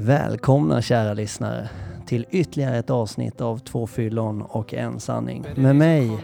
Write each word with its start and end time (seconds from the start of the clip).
Välkomna 0.00 0.82
kära 0.82 1.14
lyssnare 1.14 1.68
till 2.06 2.26
ytterligare 2.30 2.78
ett 2.78 2.90
avsnitt 2.90 3.40
av 3.40 3.58
Två 3.58 3.86
fyllon 3.86 4.42
och 4.42 4.74
en 4.74 5.00
sanning. 5.00 5.44
Med 5.56 5.76
mig, 5.76 6.18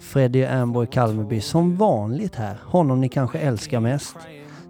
Freddy 0.00 0.40
Ernborg 0.42 0.88
Kalmeby, 0.88 1.40
som 1.40 1.76
vanligt 1.76 2.34
här. 2.34 2.56
Honom 2.64 3.00
ni 3.00 3.08
kanske 3.08 3.38
älskar 3.38 3.80
mest. 3.80 4.16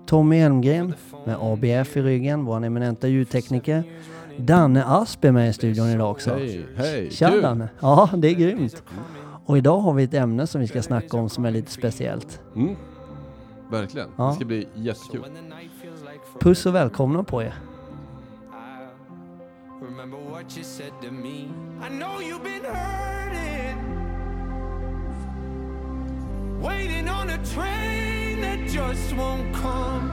Tommy 0.06 0.38
Elmgren 0.38 0.94
med 1.24 1.36
ABF 1.40 1.96
i 1.96 2.02
ryggen, 2.02 2.44
vår 2.44 2.64
eminenta 2.64 3.08
ljudtekniker. 3.08 3.84
Danne 4.38 4.84
Asp 4.84 5.24
är 5.24 5.32
med 5.32 5.48
i 5.48 5.52
studion 5.52 5.88
idag 5.88 6.10
också. 6.10 6.34
Hej, 6.34 6.66
hej. 6.76 7.10
Tja 7.10 7.30
Kul. 7.30 7.42
Danne! 7.42 7.68
Ja, 7.80 8.10
det 8.16 8.28
är 8.28 8.34
grymt. 8.34 8.82
Och 9.46 9.58
idag 9.58 9.78
har 9.78 9.92
vi 9.92 10.04
ett 10.04 10.14
ämne 10.14 10.46
som 10.46 10.60
vi 10.60 10.66
ska 10.66 10.82
snacka 10.82 11.16
om 11.16 11.28
som 11.28 11.44
är 11.44 11.50
lite 11.50 11.70
speciellt. 11.70 12.40
Mm. 12.56 12.76
Verkligen. 13.70 14.08
Ja. 14.16 14.28
Det 14.28 14.34
ska 14.34 14.44
bli 14.44 14.68
jättekul. 14.74 15.24
Puss 16.40 16.66
och 16.66 16.74
välkomna 16.74 17.24
på 17.24 17.42
er. 17.42 17.54
Remember 19.80 20.16
what 20.16 20.56
you 20.56 20.64
said 20.64 20.92
to 21.02 21.10
me. 21.10 21.50
I 21.82 21.88
know 21.90 22.20
you've 22.20 22.42
been 22.42 22.64
hurting. 22.64 23.76
Waiting 26.60 27.08
on 27.08 27.28
a 27.30 27.38
train 27.54 28.40
that 28.40 28.66
just 28.68 29.12
won't 29.14 29.54
come. 29.54 30.08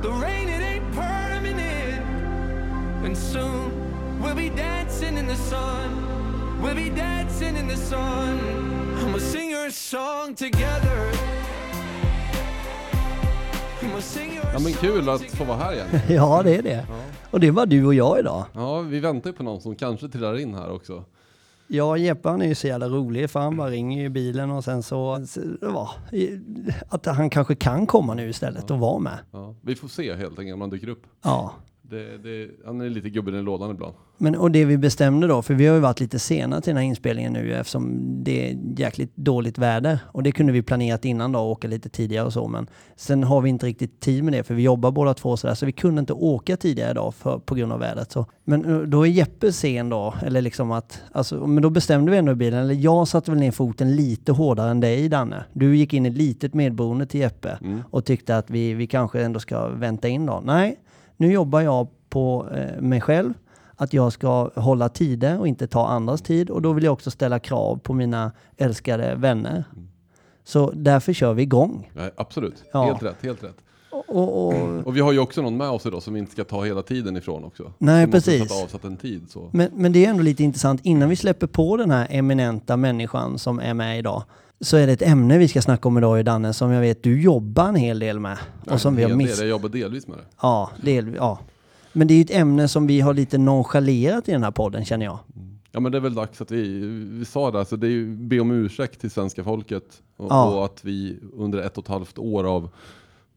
The 0.00 0.10
rain, 0.10 0.48
it 0.48 0.62
ain't 0.62 0.90
permanent. 0.94 2.02
And 3.04 3.16
soon 3.16 4.20
we'll 4.22 4.34
be 4.34 4.48
dancing 4.48 5.18
in 5.18 5.26
the 5.26 5.36
sun. 5.36 6.62
We'll 6.62 6.74
be 6.74 6.88
dancing 6.90 7.56
in 7.56 7.68
the 7.68 7.76
sun. 7.76 8.38
I'ma 9.04 9.18
sing 9.18 9.50
your 9.50 9.70
song 9.70 10.34
together. 10.34 11.10
I'ma 13.82 14.00
sing 14.00 14.34
your 14.34 14.44
Ja 14.52 14.58
men 14.58 14.72
kul 14.72 15.08
att 15.08 15.22
få 15.22 15.44
vara 15.44 15.58
här 15.58 15.72
igen. 15.72 15.88
Ja, 16.08 16.42
det 16.42 16.56
är 16.56 16.62
det. 16.62 16.84
Ja. 16.88 17.09
Och 17.30 17.40
det 17.40 17.52
bara 17.52 17.66
du 17.66 17.86
och 17.86 17.94
jag 17.94 18.18
idag. 18.18 18.44
ja, 18.52 18.80
vi 18.80 19.00
väntar 19.00 19.30
ju 19.30 19.36
på 19.36 19.42
någon 19.42 19.60
som 19.60 19.74
kanske 19.74 20.08
trillar 20.08 20.38
in 20.38 20.54
här 20.54 20.70
också. 20.72 21.04
Ja, 21.66 21.96
Jeppe 21.96 22.28
han 22.28 22.42
är 22.42 22.46
ju 22.46 22.54
så 22.54 22.66
jävla 22.66 22.88
rolig 22.88 23.30
för 23.30 23.40
han 23.40 23.56
bara 23.56 23.70
ringer 23.70 24.04
i 24.04 24.08
bilen 24.08 24.50
och 24.50 24.64
sen 24.64 24.82
så, 24.82 25.26
ja, 25.60 25.90
att 26.88 27.06
han 27.06 27.30
kanske 27.30 27.54
kan 27.54 27.86
komma 27.86 28.14
nu 28.14 28.28
istället 28.28 28.70
och 28.70 28.78
vara 28.78 28.98
med. 28.98 29.18
Ja. 29.30 29.54
Vi 29.62 29.74
får 29.74 29.88
se 29.88 30.14
helt 30.14 30.38
enkelt 30.38 30.54
om 30.54 30.60
han 30.60 30.70
dyker 30.70 30.88
upp. 30.88 31.02
Ja, 31.22 31.52
Det, 31.90 32.18
det, 32.18 32.50
han 32.66 32.80
är 32.80 32.88
lite 32.88 33.10
gubben 33.10 33.34
i 33.34 33.42
lådan 33.42 33.70
ibland. 33.70 33.94
men 34.18 34.34
och 34.36 34.50
det 34.50 34.64
vi 34.64 34.78
bestämde 34.78 35.26
då, 35.26 35.42
för 35.42 35.54
vi 35.54 35.66
har 35.66 35.74
ju 35.74 35.80
varit 35.80 36.00
lite 36.00 36.18
sena 36.18 36.60
till 36.60 36.70
den 36.70 36.76
här 36.76 36.84
inspelningen 36.84 37.32
nu 37.32 37.54
eftersom 37.54 37.98
det 38.24 38.50
är 38.50 38.58
jäkligt 38.76 39.16
dåligt 39.16 39.58
väder 39.58 39.98
och 40.06 40.22
det 40.22 40.32
kunde 40.32 40.52
vi 40.52 40.62
planerat 40.62 41.04
innan 41.04 41.32
då, 41.32 41.40
åka 41.40 41.68
lite 41.68 41.88
tidigare 41.88 42.26
och 42.26 42.32
så, 42.32 42.48
men 42.48 42.66
sen 42.96 43.24
har 43.24 43.40
vi 43.40 43.48
inte 43.50 43.66
riktigt 43.66 44.00
tid 44.00 44.24
med 44.24 44.32
det 44.32 44.42
för 44.42 44.54
vi 44.54 44.62
jobbar 44.62 44.90
båda 44.90 45.14
två 45.14 45.36
sådär 45.36 45.54
så 45.54 45.66
vi 45.66 45.72
kunde 45.72 46.00
inte 46.00 46.12
åka 46.12 46.56
tidigare 46.56 46.90
idag 46.90 47.14
för, 47.14 47.38
på 47.38 47.54
grund 47.54 47.72
av 47.72 47.78
vädret. 47.80 48.12
Så. 48.12 48.26
Men 48.44 48.64
eh, 48.64 48.78
då 48.78 49.06
är 49.06 49.10
Jeppe 49.10 49.52
sen 49.52 49.88
då, 49.88 50.14
eller 50.22 50.42
liksom 50.42 50.72
att, 50.72 51.02
alltså, 51.12 51.46
men 51.46 51.62
då 51.62 51.70
bestämde 51.70 52.10
vi 52.12 52.18
ändå 52.18 52.32
i 52.32 52.34
bilen, 52.34 52.60
eller 52.60 52.74
jag 52.74 53.08
satte 53.08 53.30
väl 53.30 53.40
ner 53.40 53.50
foten 53.50 53.96
lite 53.96 54.32
hårdare 54.32 54.70
än 54.70 54.80
dig 54.80 55.08
Danne. 55.08 55.44
Du 55.52 55.76
gick 55.76 55.94
in 55.94 56.06
i 56.06 56.10
litet 56.10 56.54
medberoende 56.54 57.06
till 57.06 57.20
Jeppe 57.20 57.58
Mm. 57.62 57.80
och 57.90 58.04
tyckte 58.04 58.36
att 58.36 58.50
vi, 58.50 58.74
vi 58.74 58.86
kanske 58.86 59.22
ändå 59.22 59.40
ska 59.40 59.68
vänta 59.68 60.08
in 60.08 60.26
då. 60.26 60.42
Nej, 60.44 60.76
nu 61.20 61.32
jobbar 61.32 61.60
jag 61.60 61.88
på 62.08 62.46
eh, 62.54 62.80
mig 62.80 63.00
själv, 63.00 63.32
att 63.76 63.92
jag 63.92 64.12
ska 64.12 64.50
hålla 64.54 64.88
tider 64.88 65.38
och 65.38 65.48
inte 65.48 65.66
ta 65.66 65.86
andras 65.88 66.22
tid 66.22 66.50
och 66.50 66.62
då 66.62 66.72
vill 66.72 66.84
jag 66.84 66.92
också 66.92 67.10
ställa 67.10 67.38
krav 67.38 67.76
på 67.76 67.94
mina 67.94 68.32
älskade 68.56 69.14
vänner. 69.14 69.64
Så 70.44 70.70
därför 70.74 71.12
kör 71.12 71.34
vi 71.34 71.42
igång. 71.42 71.90
Ja, 71.96 72.10
absolut, 72.16 72.64
Ja. 72.72 72.84
helt 72.84 73.02
rätt, 73.02 73.16
helt 73.22 73.44
rätt. 73.44 73.56
Och, 73.90 74.04
och, 74.08 74.46
och, 74.48 74.86
Och 74.86 74.96
vi 74.96 75.00
har 75.00 75.12
ju 75.12 75.18
också 75.18 75.42
någon 75.42 75.56
med 75.56 75.70
oss 75.70 75.86
idag 75.86 76.02
som 76.02 76.14
vi 76.14 76.20
inte 76.20 76.32
ska 76.32 76.44
ta 76.44 76.64
hela 76.64 76.82
tiden 76.82 77.16
ifrån 77.16 77.44
också. 77.44 77.72
Nej, 77.78 78.06
måste 78.06 78.12
precis. 78.16 78.48
sätta 78.48 78.64
avsatt 78.64 78.84
en 78.84 78.96
tid 78.96 79.30
så. 79.30 79.48
men, 79.52 79.68
men 79.74 79.92
det 79.92 80.04
är 80.04 80.10
ändå 80.10 80.22
lite 80.22 80.42
intressant, 80.42 80.80
innan 80.84 81.08
vi 81.08 81.16
släpper 81.16 81.46
på 81.46 81.76
den 81.76 81.90
här 81.90 82.06
eminenta 82.10 82.76
människan 82.76 83.38
som 83.38 83.58
är 83.58 83.74
med 83.74 83.98
idag, 83.98 84.22
så 84.60 84.76
är 84.76 84.86
det 84.86 84.92
ett 84.92 85.02
ämne 85.02 85.38
vi 85.38 85.48
ska 85.48 85.62
snacka 85.62 85.88
om 85.88 85.98
idag 85.98 86.20
i 86.20 86.22
Danne, 86.22 86.52
som 86.52 86.70
jag 86.70 86.80
vet 86.80 87.02
du 87.02 87.22
jobbar 87.22 87.68
en 87.68 87.74
hel 87.74 87.98
del 87.98 88.20
med. 88.20 88.38
Och 88.66 88.80
som 88.80 88.96
vi 88.96 89.02
har 89.02 89.10
En 89.10 89.18
hel 89.20 89.26
miss... 89.28 89.38
del, 89.38 89.48
Jag 89.48 89.50
jobbar 89.50 89.68
delvis 89.68 90.06
med 90.06 90.18
det. 90.18 90.24
Ja, 90.42 90.70
del, 90.82 91.14
ja. 91.14 91.38
Men 91.92 92.06
det 92.08 92.14
är 92.14 92.16
ju 92.16 92.22
ett 92.22 92.30
ämne 92.30 92.68
som 92.68 92.86
vi 92.86 93.00
har 93.00 93.14
lite 93.14 93.38
nonchalerat 93.38 94.28
i 94.28 94.32
den 94.32 94.42
här 94.42 94.50
podden 94.50 94.84
känner 94.84 95.06
jag. 95.06 95.18
Ja 95.72 95.80
men 95.80 95.92
det 95.92 95.98
är 95.98 96.02
väl 96.02 96.14
dags 96.14 96.40
att 96.40 96.50
vi, 96.50 96.78
vi 97.10 97.24
sa 97.24 97.50
det, 97.50 97.58
alltså 97.58 97.76
det 97.76 97.86
är 97.86 97.90
ju 97.90 98.16
be 98.16 98.40
om 98.40 98.50
ursäkt 98.50 99.00
till 99.00 99.10
svenska 99.10 99.44
folket. 99.44 99.84
Och, 100.16 100.26
Ja. 100.30 100.54
och 100.54 100.64
att 100.64 100.84
vi 100.84 101.18
under 101.36 101.58
ett 101.58 101.78
och 101.78 101.84
ett 101.84 101.88
halvt 101.88 102.18
år 102.18 102.44
av 102.44 102.68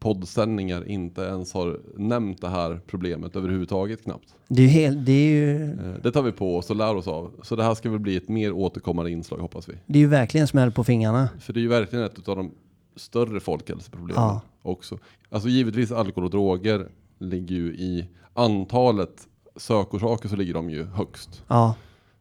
poddsändningar 0.04 0.88
inte 0.88 1.22
ens 1.22 1.54
har 1.54 1.80
nämnt 1.98 2.42
det 2.42 2.48
här 2.50 2.82
problemet 2.88 3.36
överhuvudtaget 3.36 4.04
knappt. 4.04 4.36
Det 4.48 4.62
är 4.62 4.66
ju, 4.68 4.70
helt, 4.72 5.06
det 5.06 5.12
är 5.12 5.30
ju, 5.32 5.72
Eh, 5.72 5.96
Det 6.04 6.12
tar 6.12 6.22
vi 6.22 6.32
på 6.32 6.58
oss 6.58 6.70
och 6.70 6.76
lär 6.76 6.96
oss 6.96 7.08
av. 7.08 7.32
Så 7.44 7.56
det 7.56 7.64
här 7.64 7.76
ska 7.76 7.90
väl 7.90 8.00
bli 8.00 8.16
ett 8.18 8.30
mer 8.30 8.52
återkommande 8.52 9.12
inslag 9.12 9.38
hoppas 9.38 9.70
vi. 9.70 9.74
det 9.86 10.00
är 10.00 10.02
ju 10.02 10.08
verkligen 10.08 10.48
smäll 10.48 10.72
på 10.72 10.84
fingrarna. 10.84 11.30
För 11.40 11.54
det 11.54 11.60
är 11.60 11.62
ju 11.62 11.68
verkligen 11.68 12.06
ett 12.06 12.28
av 12.28 12.36
de 12.36 12.52
större 12.96 13.40
folkhälsoproblemen 13.40 14.24
Ja. 14.24 14.42
också. 14.62 14.98
Alltså 15.30 15.50
givetvis 15.50 15.92
alkohol 15.92 16.24
och 16.26 16.32
droger 16.32 16.88
ligger 17.20 17.56
ju 17.56 17.74
i 17.76 18.06
antalet 18.34 19.28
sökorsaker 19.56 20.30
så 20.30 20.36
ligger 20.36 20.54
de 20.54 20.70
ju 20.70 20.84
högst. 20.86 21.44
Ja, 21.48 21.76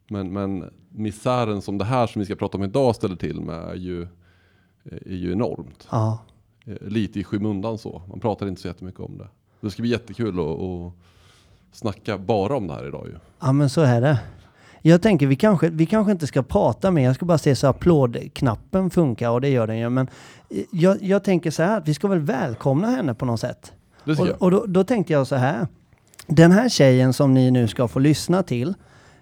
Men, 0.09 0.33
men 0.33 0.65
misären 0.89 1.63
som 1.63 1.79
det 1.79 1.85
här 1.85 2.07
som 2.07 2.19
vi 2.21 2.27
ska 2.27 2.35
prata 2.35 2.59
om 2.59 2.65
idag 2.65 2.95
ställer 2.97 3.17
till 3.17 3.41
med 3.41 3.63
är 3.69 3.75
ju, 3.75 4.03
är 4.85 5.15
ju 5.15 5.33
enormt. 5.33 5.89
ja. 5.91 6.19
Eh, 6.67 6.75
Lite 6.81 7.21
i 7.21 7.25
skymundan 7.25 7.79
så. 7.79 8.03
Man 8.09 8.21
pratar 8.21 8.47
inte 8.49 8.61
så 8.61 8.69
jättemycket 8.69 9.01
om 9.01 9.19
det. 9.19 9.29
Det 9.61 9.71
ska 9.71 9.83
bli 9.83 9.91
jättekul 9.91 10.41
att, 10.41 10.47
att 10.61 10.93
snacka 11.73 12.19
bara 12.19 12.57
om 12.57 12.67
det 12.67 12.75
här 12.75 12.89
idag 12.89 13.07
ju. 13.07 13.15
Ja 13.41 13.53
men 13.53 13.71
så 13.71 13.81
är 13.81 14.01
det. 14.01 14.19
Jag 14.85 15.03
tänker 15.03 15.27
vi 15.27 15.37
kanske, 15.37 15.69
vi 15.71 15.87
kanske 15.87 16.13
inte 16.13 16.27
ska 16.27 16.43
prata 16.43 16.91
mer, 16.91 17.05
jag 17.05 17.15
ska 17.15 17.27
bara 17.27 17.39
se 17.39 17.57
så 17.57 17.67
applådknappen 17.67 18.91
funkar 18.91 19.31
och 19.31 19.41
det 19.41 19.49
gör 19.49 19.67
den 19.67 19.79
ju. 19.79 19.89
Men 19.89 20.09
eh, 20.51 20.65
jag, 20.71 21.03
jag 21.03 21.25
tänker 21.25 21.51
så 21.51 21.63
här 21.63 21.79
att 21.79 21.89
vi 21.89 21.95
ska 21.95 22.09
väl 22.09 22.19
välkomna 22.19 22.91
henne 22.91 23.15
på 23.15 23.25
något 23.25 23.41
sätt. 23.41 23.73
Det 24.05 24.21
Och, 24.21 24.27
jag. 24.29 24.43
och 24.43 24.51
då, 24.51 24.65
då 24.67 24.85
tänkte 24.85 25.13
jag 25.13 25.27
så 25.27 25.37
här. 25.37 25.67
Den 26.27 26.53
här 26.53 26.69
tjejen 26.69 27.13
som 27.13 27.35
ni 27.35 27.51
nu 27.51 27.69
ska 27.69 27.89
få 27.89 27.99
lyssna 27.99 28.43
till, 28.43 28.75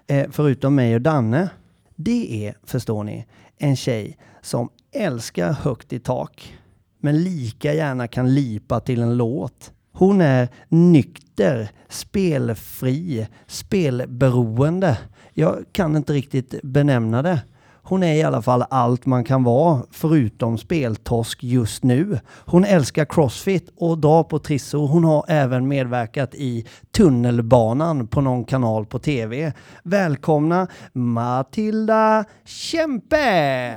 eh, 0.07 0.27
förutom 0.31 0.75
mig 0.75 0.95
och 0.95 1.01
Danne, 1.01 1.49
det 1.95 2.47
är, 2.47 2.55
förstår 2.63 3.03
ni, 3.03 3.25
en 3.57 3.75
tjej 3.75 4.17
som 4.41 4.69
älskar 4.91 5.51
högt 5.53 5.93
i 5.93 5.99
tak, 5.99 6.57
men 7.01 7.23
lika 7.23 7.73
gärna 7.73 8.07
kan 8.07 8.33
lipa 8.33 8.79
till 8.79 9.01
en 9.01 9.17
låt. 9.17 9.71
Hon 9.93 10.21
är 10.21 10.49
nykter, 10.69 11.69
spelfri, 11.89 13.27
spelberoende. 13.47 14.97
Jag 15.33 15.65
kan 15.71 15.95
inte 15.95 16.13
riktigt 16.13 16.61
benämna 16.63 17.21
det. 17.21 17.39
Hon 17.83 18.03
är 18.03 18.13
i 18.13 18.23
alla 18.23 18.41
fall 18.41 18.65
allt 18.69 19.05
man 19.05 19.23
kan 19.23 19.43
vara 19.43 19.83
förutom 19.91 20.57
speltorsk 20.57 21.43
just 21.43 21.83
nu. 21.83 22.19
Hon 22.45 22.65
älskar 22.65 23.05
crossfit 23.05 23.69
och 23.75 23.97
drar 23.97 24.23
på 24.23 24.39
trissor. 24.39 24.87
Hon 24.87 25.03
har 25.03 25.25
även 25.27 25.67
medverkat 25.67 26.35
i 26.35 26.67
Tunnelbanan 26.91 28.07
på 28.07 28.21
någon 28.21 28.43
kanal 28.43 28.85
på 28.85 28.99
tv. 28.99 29.53
Välkomna 29.83 30.67
Matilda 30.93 32.25
Kempe! 32.45 33.75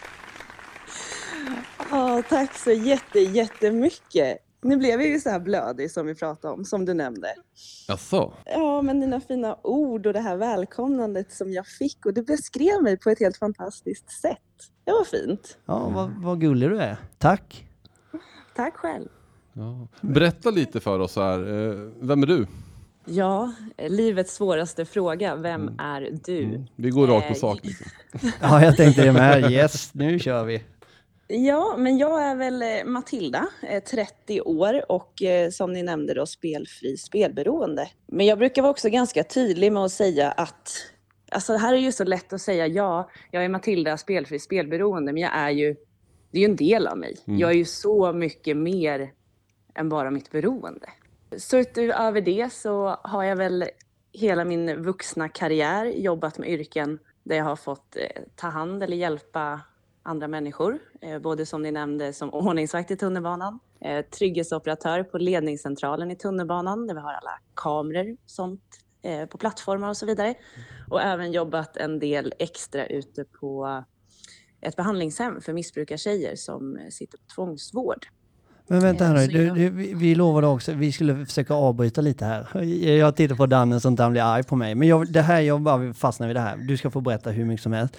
Ja, 1.90 2.22
tack 2.28 2.58
så 2.58 2.70
jätte, 2.70 3.18
jättemycket. 3.20 4.38
Nu 4.62 4.76
blev 4.76 5.00
jag 5.00 5.08
ju 5.10 5.20
så 5.20 5.30
här 5.30 5.40
blödig 5.40 5.90
som 5.90 6.06
vi 6.06 6.14
pratade 6.14 6.54
om, 6.54 6.64
som 6.64 6.84
du 6.84 6.94
nämnde. 6.94 7.28
Jaså? 7.88 8.32
Ja, 8.44 8.82
men 8.82 9.00
dina 9.00 9.20
fina 9.20 9.56
ord 9.62 10.06
och 10.06 10.12
det 10.12 10.20
här 10.20 10.36
välkomnandet 10.36 11.32
som 11.32 11.52
jag 11.52 11.66
fick 11.66 12.06
och 12.06 12.14
du 12.14 12.22
beskrev 12.22 12.82
mig 12.82 12.96
på 12.98 13.10
ett 13.10 13.20
helt 13.20 13.36
fantastiskt 13.36 14.20
sätt. 14.20 14.38
Det 14.84 14.90
var 14.92 15.04
fint. 15.04 15.58
Ja, 15.66 15.88
vad, 15.94 16.10
vad 16.22 16.40
gullig 16.40 16.70
du 16.70 16.78
är. 16.80 16.96
Tack! 17.18 17.66
Tack 18.56 18.74
själv. 18.76 19.08
Ja. 19.52 19.88
Berätta 20.00 20.50
lite 20.50 20.80
för 20.80 20.98
oss 20.98 21.16
här. 21.16 21.38
Eh, 21.70 21.74
Vem 22.00 22.22
är 22.22 22.26
du? 22.26 22.46
Ja, 23.06 23.52
livets 23.88 24.34
svåraste 24.34 24.84
fråga. 24.84 25.36
Vem 25.36 25.70
är 25.78 26.18
du? 26.24 26.64
Vi 26.76 26.90
går 26.90 27.06
rakt 27.06 27.26
på 27.26 27.32
Eh, 27.34 27.38
sak. 27.38 27.60
Liksom. 27.62 27.86
Ja, 28.40 28.64
jag 28.64 28.76
tänkte 28.76 29.04
det 29.04 29.12
med. 29.12 29.50
Yes, 29.52 29.94
nu 29.94 30.18
kör 30.18 30.44
vi. 30.44 30.62
Ja, 31.28 31.74
men 31.78 31.98
jag 31.98 32.22
är 32.22 32.36
väl 32.36 32.62
eh, 32.62 32.84
Matilda, 32.84 33.48
eh, 33.62 33.82
30 33.82 34.40
år 34.40 34.92
och 34.92 35.22
eh, 35.22 35.50
som 35.50 35.72
ni 35.72 35.82
nämnde 35.82 36.14
då 36.14 36.26
spelfri, 36.26 36.96
spelberoende. 36.96 37.90
Men 38.06 38.26
jag 38.26 38.38
brukar 38.38 38.62
vara 38.62 38.70
också 38.70 38.88
ganska 38.88 39.24
tydlig 39.24 39.72
med 39.72 39.84
att 39.84 39.92
säga 39.92 40.30
att 40.30 40.70
Alltså 41.30 41.52
det 41.52 41.58
här 41.58 41.74
är 41.74 41.78
ju 41.78 41.92
så 41.92 42.04
lätt 42.04 42.32
att 42.32 42.40
säga 42.40 42.66
ja, 42.66 43.10
jag 43.30 43.44
är 43.44 43.48
Matilda, 43.48 43.96
spelfri, 43.96 44.38
spelberoende, 44.38 45.12
men 45.12 45.22
jag 45.22 45.32
är 45.34 45.50
ju, 45.50 45.76
det 46.30 46.38
är 46.38 46.40
ju 46.40 46.44
en 46.44 46.56
del 46.56 46.86
av 46.86 46.98
mig. 46.98 47.16
Mm. 47.26 47.38
Jag 47.38 47.50
är 47.50 47.54
ju 47.54 47.64
så 47.64 48.12
mycket 48.12 48.56
mer 48.56 49.12
än 49.74 49.88
bara 49.88 50.10
mitt 50.10 50.30
beroende. 50.30 50.86
Så 51.36 51.58
utöver 51.58 52.20
det 52.20 52.52
så 52.52 52.88
har 53.02 53.24
jag 53.24 53.36
väl 53.36 53.64
hela 54.12 54.44
min 54.44 54.82
vuxna 54.82 55.28
karriär 55.28 55.86
jobbat 55.86 56.38
med 56.38 56.48
yrken 56.48 56.98
där 57.22 57.36
jag 57.36 57.44
har 57.44 57.56
fått 57.56 57.96
eh, 57.96 58.22
ta 58.36 58.48
hand 58.48 58.82
eller 58.82 58.96
hjälpa 58.96 59.60
andra 60.04 60.28
människor. 60.28 60.78
Eh, 61.00 61.18
både 61.18 61.46
som 61.46 61.62
ni 61.62 61.72
nämnde 61.72 62.12
som 62.12 62.34
ordningsvakt 62.34 62.90
i 62.90 62.96
tunnelbanan, 62.96 63.58
eh, 63.80 64.04
trygghetsoperatör 64.04 65.02
på 65.02 65.18
ledningscentralen 65.18 66.10
i 66.10 66.16
tunnelbanan 66.16 66.86
där 66.86 66.94
vi 66.94 67.00
har 67.00 67.12
alla 67.12 67.38
kameror 67.54 68.16
sånt 68.26 68.62
eh, 69.02 69.26
på 69.26 69.38
plattformar 69.38 69.88
och 69.88 69.96
så 69.96 70.06
vidare. 70.06 70.34
Och 70.90 71.02
även 71.02 71.32
jobbat 71.32 71.76
en 71.76 71.98
del 71.98 72.34
extra 72.38 72.86
ute 72.86 73.24
på 73.24 73.84
ett 74.60 74.76
behandlingshem 74.76 75.40
för 75.40 75.52
missbrukartjejer 75.52 76.36
som 76.36 76.78
sitter 76.90 77.18
på 77.18 77.24
tvångsvård. 77.34 78.06
Men 78.66 78.80
vänta 78.80 79.04
här 79.04 79.14
nu, 79.14 79.26
du, 79.26 79.50
du, 79.50 79.70
vi 79.70 79.94
vi 79.94 80.14
lovade 80.14 80.46
också, 80.46 80.72
vi 80.72 80.92
skulle 80.92 81.26
försöka 81.26 81.54
avbryta 81.54 82.00
lite 82.00 82.24
här. 82.24 82.62
Jag 82.88 83.16
tittar 83.16 83.36
på 83.36 83.46
Danne 83.46 83.80
så 83.80 83.88
inte 83.88 84.02
han 84.02 84.12
blir 84.12 84.22
arg 84.22 84.42
på 84.42 84.56
mig. 84.56 84.74
Men 84.74 84.88
jag, 84.88 85.12
det 85.12 85.22
här, 85.22 85.40
jag 85.40 85.60
bara 85.60 85.76
vill 85.76 85.94
fastna 85.94 86.26
vid 86.26 86.36
det 86.36 86.40
här. 86.40 86.56
Du 86.56 86.76
ska 86.76 86.90
få 86.90 87.00
berätta 87.00 87.30
hur 87.30 87.44
mycket 87.44 87.62
som 87.62 87.72
helst. 87.72 87.96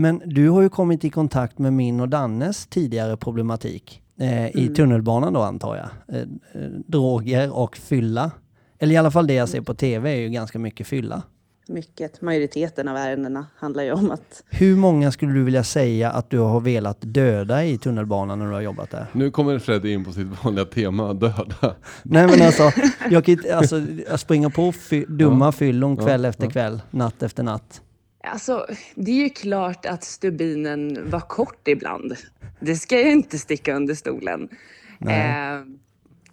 Men 0.00 0.22
du 0.24 0.48
har 0.48 0.62
ju 0.62 0.68
kommit 0.68 1.04
i 1.04 1.10
kontakt 1.10 1.58
med 1.58 1.72
min 1.72 2.00
och 2.00 2.08
Dannes 2.08 2.66
tidigare 2.66 3.16
problematik. 3.16 4.02
Eh, 4.20 4.46
I 4.46 4.62
Mm. 4.62 4.74
tunnelbanan 4.74 5.32
då 5.32 5.40
antar 5.40 5.76
jag. 5.76 6.16
Eh, 6.16 6.22
eh, 6.22 6.68
droger 6.86 7.56
och 7.58 7.76
fylla. 7.76 8.30
Eller 8.78 8.94
i 8.94 8.96
alla 8.96 9.10
fall 9.10 9.26
det 9.26 9.34
jag 9.34 9.48
ser 9.48 9.60
på 9.60 9.74
tv 9.74 10.10
är 10.12 10.16
ju 10.20 10.28
ganska 10.28 10.58
mycket 10.58 10.86
fylla. 10.86 11.22
Mycket, 11.68 12.22
majoriteten 12.22 12.88
av 12.88 12.96
ärendena 12.96 13.46
handlar 13.56 13.82
ju 13.82 13.92
om 13.92 14.10
att 14.10 14.42
Hur 14.50 14.76
många 14.76 15.12
skulle 15.12 15.32
du 15.32 15.44
vilja 15.44 15.64
säga 15.64 16.10
att 16.10 16.30
du 16.30 16.38
har 16.38 16.60
velat 16.60 16.98
döda 17.00 17.64
i 17.64 17.78
tunnelbanan 17.78 18.38
när 18.38 18.46
du 18.46 18.52
har 18.52 18.60
jobbat 18.60 18.90
där? 18.90 19.06
Nu 19.12 19.30
kommer 19.30 19.58
Freddy 19.58 19.92
in 19.92 20.04
på 20.04 20.12
sitt 20.12 20.44
vanliga 20.44 20.64
tema, 20.64 21.14
döda. 21.14 21.74
Nej 22.02 22.26
men 22.26 22.42
alltså, 22.42 22.70
jag, 23.10 23.24
kan 23.24 23.38
alltså, 23.54 23.82
jag 24.10 24.20
springer 24.20 24.48
på 24.48 24.72
fy, 24.72 25.04
dumma 25.08 25.44
Ja. 25.44 25.52
fyllon 25.52 25.96
kväll 25.96 26.22
Ja, 26.22 26.28
efter 26.28 26.44
ja. 26.44 26.50
kväll, 26.50 26.82
natt 26.90 27.22
efter 27.22 27.42
natt. 27.42 27.80
Alltså, 28.24 28.66
det 28.94 29.10
är 29.10 29.22
ju 29.22 29.30
klart 29.30 29.86
att 29.86 30.04
stubinen 30.04 31.10
var 31.10 31.20
kort 31.20 31.68
ibland. 31.68 32.16
Det 32.60 32.76
ska 32.76 33.00
jag 33.00 33.10
inte 33.12 33.38
sticka 33.38 33.74
under 33.76 33.94
stolen. 33.94 34.48
Eh, 35.00 35.64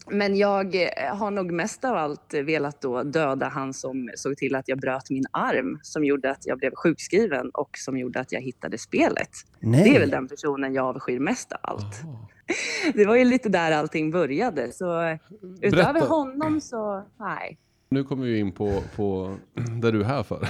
men 0.09 0.35
jag 0.37 0.75
eh, 0.75 1.15
har 1.15 1.31
nog 1.31 1.51
mest 1.51 1.85
av 1.85 1.95
allt 1.95 2.33
velat 2.33 2.81
då 2.81 3.03
döda 3.03 3.47
han 3.47 3.73
som 3.73 4.09
såg 4.15 4.37
till 4.37 4.55
att 4.55 4.67
jag 4.67 4.79
bröt 4.79 5.09
min 5.09 5.25
arm, 5.31 5.79
som 5.81 6.05
gjorde 6.05 6.31
att 6.31 6.45
jag 6.45 6.57
blev 6.57 6.75
sjukskriven 6.75 7.49
och 7.49 7.69
som 7.77 7.97
gjorde 7.97 8.19
att 8.19 8.31
jag 8.31 8.41
hittade 8.41 8.77
spelet. 8.77 9.29
Nej. 9.59 9.83
Det 9.83 9.95
är 9.95 9.99
väl 9.99 10.09
den 10.09 10.27
personen 10.27 10.73
jag 10.73 10.85
avskyr 10.85 11.19
mest 11.19 11.51
av 11.51 11.59
allt. 11.61 12.01
Det 12.93 13.05
var 13.05 13.15
ju 13.15 13.23
lite 13.23 13.49
där 13.49 13.71
allting 13.71 14.11
började, 14.11 14.71
så 14.71 15.17
utöver 15.61 15.93
Berätta. 15.93 16.07
honom 16.07 16.61
så, 16.61 17.03
nej. 17.19 17.57
Nu 17.89 18.03
kommer 18.03 18.25
vi 18.25 18.39
in 18.39 18.51
på, 18.51 18.81
på 18.95 19.35
det 19.81 19.91
du 19.91 19.99
är 20.01 20.05
här 20.05 20.23
för. 20.23 20.47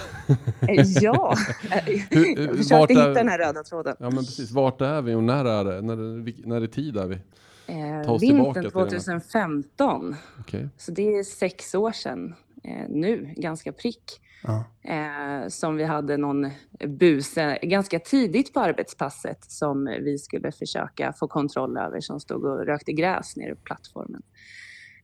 Eh, 0.62 0.86
Ja, 1.01 1.36
Hur- 2.10 2.39
jag 2.39 2.48
vart 2.48 2.57
försökte 2.57 2.94
är- 2.94 2.98
hitta 2.98 3.13
den 3.13 3.30
här 3.30 3.38
röda 3.38 3.63
tråden. 3.63 3.95
Ja 4.00 4.06
men 4.10 4.18
precis, 4.18 4.51
vart 4.51 4.81
är 4.81 5.01
vi 5.01 5.13
och 5.16 5.24
när 5.24 5.45
är 5.45 5.63
det? 5.66 5.81
När, 5.81 6.48
när 6.48 6.63
i 6.63 6.68
tid 6.68 6.98
är 6.98 7.07
vi? 7.07 7.16
Ta 7.16 7.74
Eh, 7.74 8.19
vintern 8.19 8.54
till 8.54 8.63
den 8.63 8.63
här. 8.63 8.69
2015, 8.69 10.16
Okej. 10.39 10.69
så 10.78 10.92
det 10.92 11.16
är 11.16 11.24
sex 11.24 11.75
år 11.75 11.92
sedan 11.92 12.36
eh, 12.63 12.89
nu, 12.89 13.34
ganska 13.38 13.72
prick, 13.72 14.04
Ja. 14.44 14.63
eh, 14.94 15.48
som 15.48 15.75
vi 15.75 15.83
hade 15.83 16.18
någon 16.18 16.50
buse 16.88 17.60
ganska 17.62 18.00
tidigt 18.00 18.54
på 18.54 18.60
arbetspasset 18.60 19.51
som 19.51 19.86
vi 19.86 20.18
skulle 20.18 20.51
försöka 20.51 21.13
få 21.13 21.28
kontroll 21.28 21.78
över 21.78 22.00
som 22.01 22.19
stod 22.19 22.45
och 22.45 22.66
rökte 22.66 22.92
gräs 22.94 23.36
nere 23.38 23.56
på 23.56 23.62
plattformen. 23.63 24.22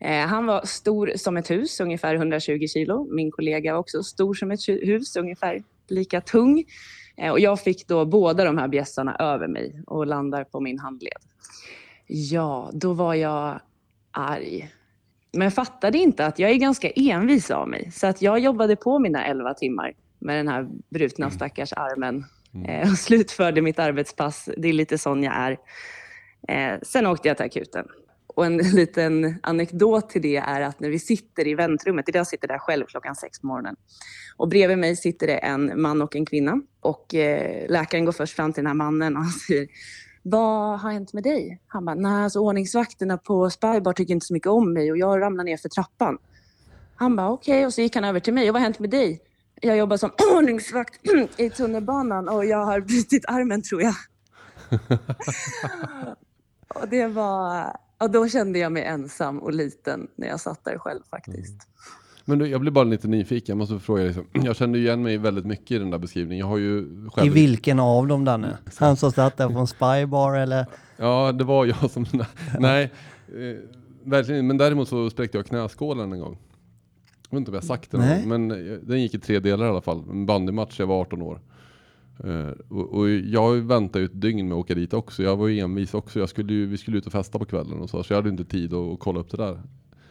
Eh, 0.03 0.27
han 0.27 0.45
var 0.45 0.65
stor 0.65 1.11
som 1.15 1.37
ett 1.37 1.51
hus, 1.51 1.79
ungefär 1.79 2.15
120 2.15 2.67
kilo. 2.67 3.07
Min 3.15 3.31
kollega 3.31 3.73
var 3.73 3.79
också 3.79 4.03
stor 4.03 4.33
som 4.33 4.51
ett 4.51 4.59
hu- 4.59 4.85
hus, 4.85 5.15
ungefär 5.15 5.63
lika 5.87 6.21
tung. 6.21 6.63
Eh, 7.17 7.31
och 7.31 7.39
jag 7.39 7.59
fick 7.59 7.87
då 7.87 8.05
båda 8.05 8.43
de 8.43 8.57
här 8.57 8.67
bjässarna 8.67 9.15
över 9.15 9.47
mig 9.47 9.81
och 9.87 10.07
landar 10.07 10.43
på 10.43 10.59
min 10.59 10.79
handled. 10.79 11.17
Ja, 12.07 12.69
då 12.73 12.93
var 12.93 13.13
jag 13.13 13.59
arg. 14.11 14.69
Men 15.31 15.51
fattade 15.51 15.97
inte 15.97 16.25
att 16.25 16.39
jag 16.39 16.51
är 16.51 16.55
ganska 16.55 16.89
envis 16.89 17.51
av 17.51 17.67
mig. 17.69 17.91
Så 17.91 18.07
att 18.07 18.21
jag 18.21 18.39
jobbade 18.39 18.75
på 18.75 18.99
mina 18.99 19.25
11 19.25 19.53
timmar 19.53 19.93
med 20.19 20.37
den 20.37 20.47
här 20.47 20.67
brutna 20.89 21.29
stackars 21.31 21.73
armen. 21.73 22.25
Eh, 22.67 22.91
och 22.91 22.97
slutförde 22.97 23.61
mitt 23.61 23.79
arbetspass. 23.79 24.49
Det 24.57 24.67
är 24.69 24.73
lite 24.73 24.97
sån 24.97 25.23
jag 25.23 25.33
är. 26.47 26.79
Sen 26.83 27.07
åkte 27.07 27.27
jag 27.27 27.37
till 27.37 27.45
akuten. 27.45 27.85
Och 28.35 28.45
en 28.45 28.57
liten 28.73 29.39
anekdot 29.43 30.09
till 30.09 30.21
det 30.21 30.37
är 30.37 30.61
att 30.61 30.79
när 30.79 30.89
vi 30.89 30.99
sitter 30.99 31.47
i 31.47 31.55
väntrummet, 31.55 32.09
idag 32.09 32.27
sitter 32.27 32.47
där 32.47 32.57
själv 32.57 32.85
klockan 32.85 33.15
sex 33.15 33.39
på 33.39 33.47
morgonen. 33.47 33.75
Och 34.37 34.47
bredvid 34.47 34.77
mig 34.77 34.95
sitter 34.95 35.27
det 35.27 35.37
en 35.37 35.81
man 35.81 36.01
och 36.01 36.15
en 36.15 36.25
kvinna. 36.25 36.61
Och 36.79 37.15
eh, 37.15 37.69
läkaren 37.69 38.05
går 38.05 38.11
först 38.11 38.35
fram 38.35 38.53
till 38.53 38.63
den 38.63 38.67
här 38.67 38.73
mannen 38.73 39.17
och 39.17 39.23
han 39.23 39.31
säger 39.31 39.67
vad 40.25 40.79
har 40.79 40.91
hänt 40.91 41.13
med 41.13 41.23
dig? 41.23 41.61
Han 41.67 41.85
bara, 41.85 41.95
nej 41.95 42.23
alltså 42.23 42.39
ordningsvakterna 42.39 43.17
på 43.17 43.49
Spybar 43.49 43.93
tycker 43.93 44.13
inte 44.13 44.25
så 44.25 44.33
mycket 44.33 44.47
om 44.47 44.73
mig 44.73 44.91
och 44.91 44.97
jag 44.97 45.21
ramlar 45.21 45.43
ner 45.43 45.57
för 45.57 45.69
trappan. 45.69 46.17
Han 46.95 47.15
bara, 47.15 47.29
okej, 47.29 47.65
och 47.65 47.73
så 47.73 47.81
gick 47.81 47.95
han 47.95 48.03
över 48.03 48.19
till 48.19 48.33
mig. 48.33 48.49
Och 48.49 48.53
vad 48.53 48.61
har 48.61 48.65
hänt 48.65 48.79
med 48.79 48.89
dig? 48.89 49.21
Jag 49.61 49.77
jobbar 49.77 49.97
som 49.97 50.11
ordningsvakt 50.35 50.99
i 51.37 51.49
tunnelbanan 51.49 52.29
och 52.29 52.45
jag 52.45 52.65
har 52.65 52.79
brutit 52.79 53.25
armen 53.27 53.61
tror 53.61 53.81
jag. 53.81 53.95
och 56.67 56.87
det 56.87 57.07
var, 57.07 57.75
och 58.03 58.11
då 58.11 58.27
kände 58.27 58.59
jag 58.59 58.71
mig 58.71 58.83
ensam 58.83 59.39
och 59.39 59.53
liten 59.53 60.07
när 60.15 60.27
jag 60.27 60.39
satt 60.39 60.65
där 60.65 60.77
själv 60.77 61.01
faktiskt. 61.09 61.67
Men 62.25 62.39
du, 62.39 62.47
jag 62.47 62.61
blir 62.61 62.71
bara 62.71 62.83
lite 62.83 63.07
nyfiken, 63.07 63.53
jag 63.53 63.57
måste 63.57 63.79
fråga 63.79 64.03
liksom. 64.03 64.25
Jag 64.31 64.55
kände 64.55 64.79
igen 64.79 65.03
mig 65.03 65.17
väldigt 65.17 65.45
mycket 65.45 65.71
i 65.71 65.79
den 65.79 65.89
där 65.89 65.97
beskrivningen. 65.97 66.39
Jag 66.39 66.47
har 66.47 66.57
ju 66.57 66.79
I 66.79 67.09
själv... 67.13 67.33
vilken 67.33 67.79
av 67.79 68.07
dem 68.07 68.25
Danne? 68.25 68.57
Han 68.77 68.97
som 68.97 69.11
satt 69.11 69.37
där 69.37 69.49
från 69.49 69.67
Spybar 69.67 70.35
eller? 70.35 70.65
Ja, 70.97 71.31
det 71.31 71.43
var 71.43 71.65
jag 71.65 71.91
som... 71.91 72.05
Nej, 72.59 72.91
eh, 73.27 73.57
verkligen. 74.03 74.47
Men 74.47 74.57
däremot 74.57 74.89
så 74.89 75.09
spräckte 75.09 75.37
jag 75.37 75.45
knäskålen 75.45 76.13
en 76.13 76.19
gång. 76.19 76.37
Jag 77.29 77.37
vet 77.37 77.39
inte 77.39 77.51
om 77.51 77.55
jag 77.55 77.61
har 77.61 77.67
sagt 77.67 77.91
det 77.91 77.97
någon 77.97 78.29
men 78.29 78.51
eh, 78.51 78.77
den 78.77 79.01
gick 79.01 79.13
i 79.13 79.19
tre 79.19 79.39
delar 79.39 79.65
i 79.65 79.69
alla 79.69 79.81
fall. 79.81 80.03
En 80.09 80.25
bandymatch, 80.25 80.79
jag 80.79 80.87
var 80.87 81.01
18 81.01 81.21
år. 81.21 81.41
Uh, 82.25 82.51
och, 82.69 82.93
och 82.93 83.09
jag 83.09 83.55
väntade 83.55 83.99
ju 83.99 84.05
ett 84.05 84.21
dygn 84.21 84.47
med 84.47 84.55
att 84.55 84.59
åka 84.59 84.75
dit 84.75 84.93
också. 84.93 85.23
Jag 85.23 85.37
var 85.37 85.47
ju 85.47 85.59
envis 85.59 85.93
också. 85.93 86.19
Jag 86.19 86.29
skulle 86.29 86.53
ju, 86.53 86.65
vi 86.65 86.77
skulle 86.77 86.97
ut 86.97 87.05
och 87.05 87.11
festa 87.11 87.39
på 87.39 87.45
kvällen 87.45 87.79
och 87.79 87.89
så, 87.89 88.03
så 88.03 88.13
jag 88.13 88.17
hade 88.17 88.29
inte 88.29 88.45
tid 88.45 88.73
att, 88.73 88.93
att 88.93 88.99
kolla 88.99 89.19
upp 89.19 89.31
det 89.31 89.37
där. 89.37 89.59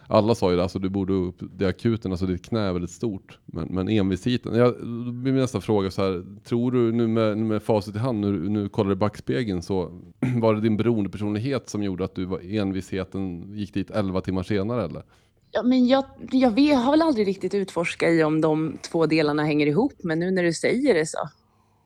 Alla 0.06 0.34
sa 0.34 0.50
ju 0.50 0.56
det, 0.56 0.62
alltså 0.62 0.78
du 0.78 0.88
borde 0.88 1.12
upp 1.12 1.37
det 1.40 1.64
är 1.64 1.69
akuten, 1.69 2.10
alltså 2.10 2.26
ditt 2.26 2.44
knä 2.44 2.60
är 2.60 2.72
väldigt 2.72 2.90
stort. 2.90 3.38
Men, 3.46 3.69
men 3.70 3.88
envisheten. 3.88 4.54
Jag, 4.54 4.75
då 4.81 5.12
blir 5.12 5.32
min 5.32 5.40
nästa 5.40 5.60
fråga 5.60 5.90
så 5.90 6.02
här, 6.02 6.25
tror 6.44 6.72
du 6.72 6.93
nu 6.93 7.06
med, 7.06 7.38
nu 7.38 7.44
med 7.44 7.62
facit 7.62 7.96
i 7.96 7.99
hand, 7.99 8.20
nu, 8.20 8.49
nu 8.49 8.69
kollar 8.69 8.88
du 8.88 8.93
i 8.93 8.96
backspegeln 8.96 9.62
så 9.62 10.00
var 10.37 10.54
det 10.54 10.60
din 10.60 10.76
beroendepersonlighet 10.76 11.69
som 11.69 11.82
gjorde 11.82 12.04
att 12.04 12.14
du 12.14 12.25
var 12.25 12.54
envisheten 12.54 13.52
gick 13.56 13.75
dit 13.75 13.90
11 13.90 14.20
timmar 14.20 14.43
senare 14.43 14.84
eller? 14.84 15.02
Ja, 15.50 15.62
men 15.62 15.87
jag, 15.87 16.04
jag 16.30 16.50
vet, 16.50 16.76
har 16.76 16.90
väl 16.90 17.02
aldrig 17.02 17.26
riktigt 17.26 17.54
utforskat 17.54 18.11
i 18.11 18.23
om 18.23 18.40
de 18.40 18.78
två 18.90 19.06
delarna 19.06 19.44
hänger 19.44 19.66
ihop, 19.66 19.92
men 20.02 20.18
nu 20.18 20.30
när 20.30 20.42
du 20.42 20.52
säger 20.52 20.94
det 20.94 21.06
så. 21.06 21.18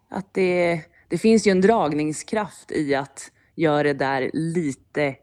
Att 0.08 0.34
det, 0.34 0.80
det 1.08 1.18
finns 1.18 1.46
ju 1.46 1.50
en 1.50 1.60
dragningskraft 1.60 2.72
i 2.72 2.94
att 2.94 3.30
göra 3.54 3.82
det 3.82 3.92
där 3.92 4.30
lite 4.32 5.16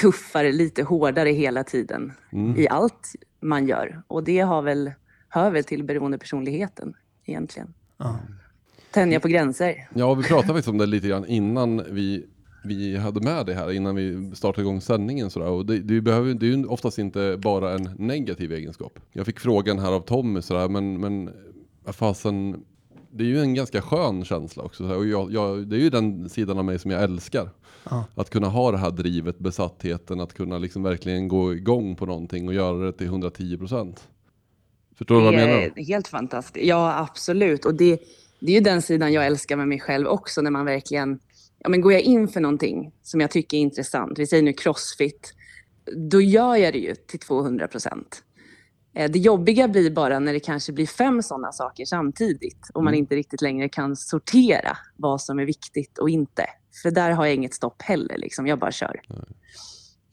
tuffare, 0.00 0.52
lite 0.52 0.82
hårdare 0.82 1.30
hela 1.30 1.64
tiden 1.64 2.12
i 2.56 2.68
allt 2.68 3.12
man 3.40 3.68
gör. 3.68 4.02
Och 4.06 4.24
det 4.24 4.40
har 4.40 4.62
väl, 4.62 4.92
hör 5.28 5.50
väl 5.50 5.64
till 5.64 5.84
beroendepersonligheten 5.84 6.94
egentligen. 7.24 7.74
Ja. 7.96 8.18
Tänja 8.90 9.20
på 9.20 9.28
gränser. 9.28 9.88
Ja, 9.94 10.14
vi 10.14 10.24
pratade 10.24 10.46
faktiskt 10.46 10.68
om 10.68 10.78
det 10.78 10.86
lite 10.86 11.08
grann 11.08 11.26
innan 11.26 11.82
vi, 11.90 12.26
vi 12.64 12.96
hade 12.96 13.20
med 13.20 13.46
det 13.46 13.54
här, 13.54 13.72
innan 13.72 13.94
vi 13.94 14.30
startade 14.34 14.62
igång 14.62 14.80
sändningen. 14.80 15.30
Sådär. 15.30 15.48
Och 15.48 15.66
det, 15.66 15.78
det, 15.78 16.00
behöver, 16.00 16.34
det 16.34 16.46
är 16.46 16.56
ju 16.56 16.66
oftast 16.66 16.98
inte 16.98 17.38
bara 17.42 17.72
en 17.72 17.90
negativ 17.98 18.52
egenskap. 18.52 18.98
Jag 19.12 19.26
fick 19.26 19.40
frågan 19.40 19.78
här 19.78 19.92
av 19.92 20.00
Tommy, 20.00 20.42
sådär, 20.42 20.68
men, 20.68 21.00
men 21.00 21.30
fasen, 21.92 22.64
det 23.16 23.24
är 23.24 23.28
ju 23.28 23.40
en 23.40 23.54
ganska 23.54 23.82
skön 23.82 24.24
känsla 24.24 24.62
också. 24.62 24.84
Och 24.84 25.06
jag, 25.06 25.32
jag, 25.32 25.66
det 25.66 25.76
är 25.76 25.80
ju 25.80 25.90
den 25.90 26.28
sidan 26.28 26.58
av 26.58 26.64
mig 26.64 26.78
som 26.78 26.90
jag 26.90 27.02
älskar. 27.02 27.50
Ja. 27.90 28.04
Att 28.14 28.30
kunna 28.30 28.48
ha 28.48 28.70
det 28.70 28.78
här 28.78 28.90
drivet, 28.90 29.38
besattheten, 29.38 30.20
att 30.20 30.34
kunna 30.34 30.58
liksom 30.58 30.82
verkligen 30.82 31.28
gå 31.28 31.54
igång 31.54 31.96
på 31.96 32.06
någonting 32.06 32.48
och 32.48 32.54
göra 32.54 32.86
det 32.86 32.92
till 32.92 33.06
110 33.06 33.58
procent. 33.58 34.08
Förstår 34.98 35.14
du 35.14 35.24
vad 35.24 35.34
jag 35.34 35.40
menar? 35.40 35.72
Det 35.74 35.80
är 35.80 35.84
helt 35.84 36.08
fantastiskt. 36.08 36.66
Ja, 36.66 36.98
absolut. 36.98 37.64
Och 37.64 37.74
det, 37.74 38.00
det 38.40 38.52
är 38.52 38.54
ju 38.54 38.60
den 38.60 38.82
sidan 38.82 39.12
jag 39.12 39.26
älskar 39.26 39.56
med 39.56 39.68
mig 39.68 39.80
själv 39.80 40.06
också, 40.06 40.42
när 40.42 40.50
man 40.50 40.64
verkligen... 40.64 41.18
Ja, 41.58 41.68
men 41.68 41.80
går 41.80 41.92
jag 41.92 42.02
in 42.02 42.28
för 42.28 42.40
någonting 42.40 42.92
som 43.02 43.20
jag 43.20 43.30
tycker 43.30 43.56
är 43.56 43.60
intressant, 43.60 44.18
vi 44.18 44.26
säger 44.26 44.42
nu 44.42 44.52
crossfit, 44.52 45.34
då 46.10 46.20
gör 46.20 46.56
jag 46.56 46.72
det 46.72 46.78
ju 46.78 46.94
till 46.94 47.18
200 47.18 47.68
procent. 47.68 48.22
Eh, 48.96 49.10
Det 49.10 49.18
jobbiga 49.18 49.68
blir 49.68 49.90
bara 49.90 50.18
när 50.18 50.32
det 50.32 50.40
kanske 50.40 50.72
blir 50.72 50.86
fem 50.86 51.22
sådana 51.22 51.52
saker 51.52 51.84
samtidigt 51.84 52.70
och 52.74 52.84
man 52.84 52.94
inte 52.94 53.14
riktigt 53.16 53.42
längre 53.42 53.68
kan 53.68 53.96
sortera 53.96 54.76
vad 54.96 55.20
som 55.20 55.38
är 55.38 55.44
viktigt 55.44 55.98
och 55.98 56.10
inte. 56.10 56.46
För 56.82 56.90
där 56.90 57.10
har 57.10 57.26
jag 57.26 57.34
inget 57.34 57.54
stopp 57.54 57.82
heller, 57.82 58.18
liksom. 58.18 58.46
jag 58.46 58.58
bara 58.58 58.72
kör. 58.72 59.00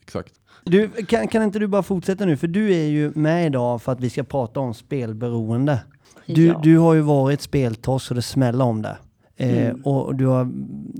Exakt. 0.02 0.34
Du, 0.66 0.88
kan, 0.90 1.28
kan 1.28 1.44
inte 1.44 1.60
du 1.60 1.68
bara 1.68 1.84
fortsätta 1.84 2.26
nu? 2.26 2.38
För 2.38 2.48
du 2.48 2.74
är 2.74 2.84
ju 2.86 3.12
med 3.16 3.46
idag 3.46 3.82
för 3.82 3.92
att 3.92 4.00
vi 4.00 4.10
ska 4.10 4.24
prata 4.24 4.60
om 4.60 4.74
spelberoende. 4.74 5.80
Du, 6.26 6.46
Ja. 6.48 6.60
du 6.64 6.78
har 6.78 6.94
ju 6.94 7.02
varit 7.02 7.42
speltoss 7.42 8.10
och 8.10 8.16
det 8.16 8.22
smäller 8.22 8.66
om 8.66 8.82
det. 8.82 8.98
Eh, 9.38 9.68
Mm. 9.68 9.82
och 9.82 10.16
du 10.16 10.26
har 10.26 10.52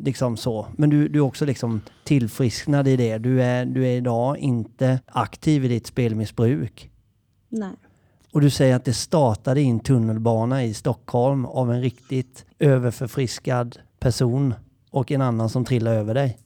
liksom 0.06 0.38
så. 0.38 0.68
Men 0.78 0.90
du, 0.90 1.08
du 1.08 1.20
är 1.20 1.24
också 1.24 1.46
liksom 1.46 1.82
tillfrisknad 2.04 2.88
i 2.88 2.96
det. 2.98 3.18
Du 3.18 3.42
är, 3.44 3.66
du 3.66 3.88
är 3.88 3.92
idag 3.98 4.38
inte 4.38 5.00
aktiv 5.08 5.66
i 5.66 5.68
ditt 5.68 5.88
spelmissbruk. 5.88 6.90
Nej. 7.54 7.72
Och 8.32 8.42
du 8.42 8.50
säger 8.50 8.76
att 8.76 8.86
det 8.86 8.94
startade 8.94 9.62
i 9.62 9.70
en 9.70 9.80
tunnelbana 9.80 10.64
i 10.64 10.74
Stockholm 10.74 11.46
av 11.46 11.72
en 11.72 11.82
riktigt 11.82 12.46
överförfriskad 12.60 13.78
person 14.00 14.54
och 14.92 15.12
en 15.12 15.22
annan 15.22 15.50
som 15.50 15.66
trillade 15.66 15.98
över 15.98 16.14
dig. 16.14 16.38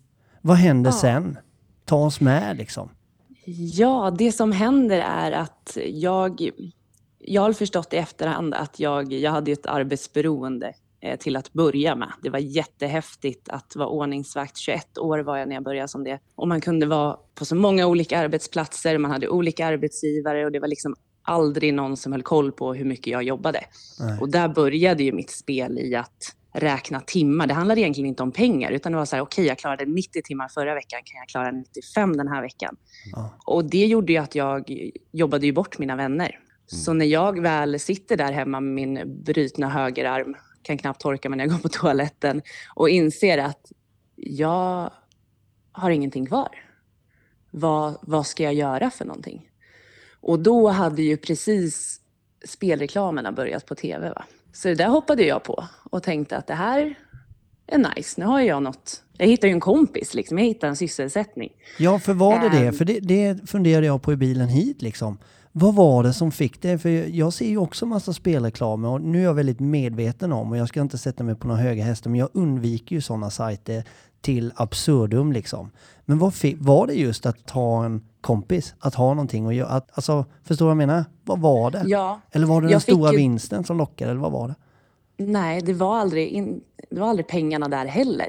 Vad 0.41 0.57
händer 0.57 0.91
Ja. 0.91 0.97
sen? 0.97 1.37
Ta 1.85 1.95
oss 2.05 2.21
med 2.21 2.57
liksom. 2.57 2.89
Ja, 3.73 4.15
det 4.17 4.31
som 4.31 4.51
händer 4.51 4.97
är 4.99 5.31
att 5.31 5.77
jag, 5.87 6.49
jag 7.19 7.41
har 7.41 7.53
förstått 7.53 7.93
i 7.93 7.97
efterhand 7.97 8.53
att 8.53 8.79
jag, 8.79 9.13
jag 9.13 9.31
hade 9.31 9.51
ett 9.51 9.65
arbetsberoende 9.65 10.73
till 11.19 11.35
att 11.35 11.53
börja 11.53 11.95
med. 11.95 12.11
Det 12.23 12.29
var 12.29 12.39
jättehäftigt 12.39 13.49
att 13.49 13.75
vara 13.75 13.87
ordningsvakt. 13.87 14.57
21 14.57 14.97
år 14.97 15.19
var 15.19 15.37
jag 15.37 15.47
när 15.47 15.55
jag 15.55 15.63
började 15.63 15.87
som 15.87 16.03
det. 16.03 16.19
Och 16.35 16.47
man 16.47 16.61
kunde 16.61 16.85
vara 16.85 17.17
på 17.35 17.45
så 17.45 17.55
många 17.55 17.87
olika 17.87 18.19
arbetsplatser, 18.19 18.97
man 18.97 19.11
hade 19.11 19.29
olika 19.29 19.65
arbetsgivare 19.65 20.45
och 20.45 20.51
det 20.51 20.59
var 20.59 20.67
liksom 20.67 20.95
aldrig 21.21 21.73
någon 21.73 21.97
som 21.97 22.11
höll 22.11 22.23
koll 22.23 22.51
på 22.51 22.73
hur 22.73 22.85
mycket 22.85 23.07
jag 23.07 23.23
jobbade. 23.23 23.59
Nej. 23.99 24.19
Och 24.19 24.29
där 24.29 24.47
började 24.47 25.03
ju 25.03 25.11
mitt 25.11 25.31
spel 25.31 25.79
i 25.79 25.95
att 25.95 26.35
räkna 26.53 26.99
timmar. 26.99 27.47
Det 27.47 27.53
handlade 27.53 27.81
egentligen 27.81 28.07
inte 28.07 28.23
om 28.23 28.31
pengar 28.31 28.71
utan 28.71 28.91
det 28.91 28.97
var 28.97 29.05
så 29.05 29.15
här, 29.15 29.23
okej 29.23 29.45
jag 29.45 29.57
klarade 29.57 29.85
90 29.85 30.21
timmar 30.23 30.47
förra 30.47 30.73
veckan, 30.73 30.99
kan 31.05 31.19
jag 31.19 31.27
klara 31.27 31.51
95 31.51 32.17
den 32.17 32.27
här 32.27 32.41
veckan? 32.41 32.75
Ja. 33.11 33.37
Och 33.45 33.65
det 33.65 33.85
gjorde 33.85 34.13
ju 34.13 34.19
att 34.19 34.35
jag 34.35 34.71
jobbade 35.11 35.45
ju 35.45 35.51
bort 35.51 35.79
mina 35.79 35.95
vänner. 35.95 36.39
Så 36.67 36.93
när 36.93 37.05
jag 37.05 37.41
väl 37.41 37.79
sitter 37.79 38.17
där 38.17 38.31
hemma 38.31 38.59
med 38.59 38.73
min 38.73 39.23
brutna 39.23 39.69
högerarm, 39.69 40.35
kan 40.61 40.77
knappt 40.77 41.01
torka 41.01 41.29
mig 41.29 41.37
när 41.37 41.43
jag 41.43 41.51
går 41.51 41.59
på 41.59 41.69
toaletten 41.71 42.41
och 42.75 42.89
inser 42.89 43.37
att 43.37 43.71
jag 44.15 44.91
har 45.71 45.89
ingenting 45.89 46.25
kvar. 46.25 46.49
Vad, 47.51 47.97
vad 48.01 48.27
ska 48.27 48.43
jag 48.43 48.53
göra 48.53 48.89
för 48.89 49.05
någonting? 49.05 49.49
Och 50.21 50.39
då 50.39 50.67
hade 50.67 51.01
ju 51.01 51.17
precis 51.17 52.01
spelreklamerna 52.45 53.31
börjat 53.31 53.65
på 53.65 53.75
tv. 53.75 54.09
Va? 54.09 54.25
Så 54.53 54.67
det 54.67 54.75
där 54.75 54.87
hoppade 54.87 55.23
jag 55.23 55.43
på 55.43 55.67
och 55.89 56.03
tänkte 56.03 56.37
att 56.37 56.47
det 56.47 56.53
här 56.53 56.95
är 57.67 57.95
nice. 57.95 58.21
Nu 58.21 58.25
har 58.25 58.41
jag 58.41 58.63
något. 58.63 59.03
Jag 59.17 59.27
hittar 59.27 59.47
ju 59.47 59.53
en 59.53 59.59
kompis, 59.59 60.13
liksom. 60.13 60.37
jag 60.37 60.45
hittar 60.45 60.67
en 60.67 60.75
sysselsättning. 60.75 61.51
Ja, 61.79 61.99
för 61.99 62.13
var 62.13 62.39
det 62.39 62.49
det? 62.49 62.67
Ehm. 62.67 62.73
För 62.73 62.85
det, 62.85 62.99
det 62.99 63.49
funderade 63.49 63.87
jag 63.87 64.01
på 64.01 64.13
i 64.13 64.15
bilen 64.15 64.47
hit 64.47 64.81
liksom. 64.81 65.17
Vad 65.59 65.75
var 65.75 66.03
det 66.03 66.13
som 66.13 66.31
fick 66.31 66.61
det? 66.61 66.77
För 66.77 66.89
jag 67.15 67.33
ser 67.33 67.47
ju 67.47 67.57
också 67.57 67.85
massa 67.85 68.13
spelreklamer 68.13 68.89
och 68.89 69.01
nu 69.01 69.19
är 69.19 69.23
jag 69.23 69.33
väldigt 69.33 69.59
medveten 69.59 70.33
om, 70.33 70.51
och 70.51 70.57
jag 70.57 70.67
ska 70.67 70.81
inte 70.81 70.97
sätta 70.97 71.23
mig 71.23 71.35
på 71.35 71.47
några 71.47 71.61
höga 71.61 71.83
hästar, 71.83 72.09
men 72.09 72.19
jag 72.19 72.29
undviker 72.33 72.95
ju 72.95 73.01
sådana 73.01 73.29
sajter 73.29 73.83
till 74.21 74.51
absurdum 74.55 75.31
liksom. 75.31 75.71
Men 76.05 76.19
vad 76.19 76.33
var 76.57 76.87
det 76.87 76.93
just 76.93 77.25
att 77.25 77.49
ha 77.49 77.85
en 77.85 78.01
kompis, 78.21 78.75
att 78.79 78.95
ha 78.95 79.13
någonting 79.13 79.45
och 79.45 79.53
göra? 79.53 79.67
Att, 79.69 79.89
alltså, 79.93 80.25
förstår 80.43 80.65
du 80.65 80.67
vad 80.67 80.71
jag 80.83 80.87
menar? 80.87 81.05
Vad 81.23 81.39
var 81.39 81.71
det? 81.71 81.83
Ja, 81.85 82.19
Eller 82.31 82.47
var 82.47 82.61
det 82.61 82.67
den 82.67 82.81
stora 82.81 83.11
ju- 83.11 83.17
vinsten 83.17 83.63
som 83.63 83.77
lockade, 83.77 84.11
eller 84.11 84.21
vad 84.21 84.31
var 84.31 84.47
det? 84.47 84.55
Nej, 85.25 85.61
det 85.61 85.73
var 85.73 85.97
aldrig, 85.97 86.27
in, 86.27 86.61
det 86.89 86.99
var 86.99 87.07
aldrig 87.09 87.27
pengarna 87.27 87.67
där 87.67 87.85
heller. 87.85 88.27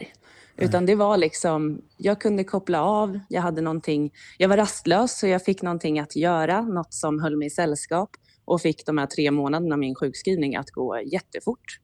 Utan 0.58 0.86
det 0.86 0.94
var 0.94 1.16
liksom, 1.16 1.82
jag 1.96 2.20
kunde 2.20 2.44
koppla 2.44 2.82
av, 2.82 3.20
jag 3.28 3.42
hade 3.42 3.60
någonting, 3.60 4.12
jag 4.38 4.48
var 4.48 4.56
rastlös 4.56 5.18
så 5.18 5.26
jag 5.26 5.44
fick 5.44 5.62
någonting 5.62 5.98
att 5.98 6.16
göra, 6.16 6.62
något 6.62 6.94
som 6.94 7.20
höll 7.20 7.36
mig 7.36 7.46
i 7.46 7.50
sällskap 7.50 8.10
och 8.44 8.60
fick 8.60 8.86
de 8.86 8.98
här 8.98 9.06
tre 9.06 9.30
månaderna 9.30 9.74
av 9.74 9.78
min 9.78 9.94
sjukskrivning 9.94 10.56
att 10.56 10.70
gå 10.70 11.00
jättefort. 11.00 11.78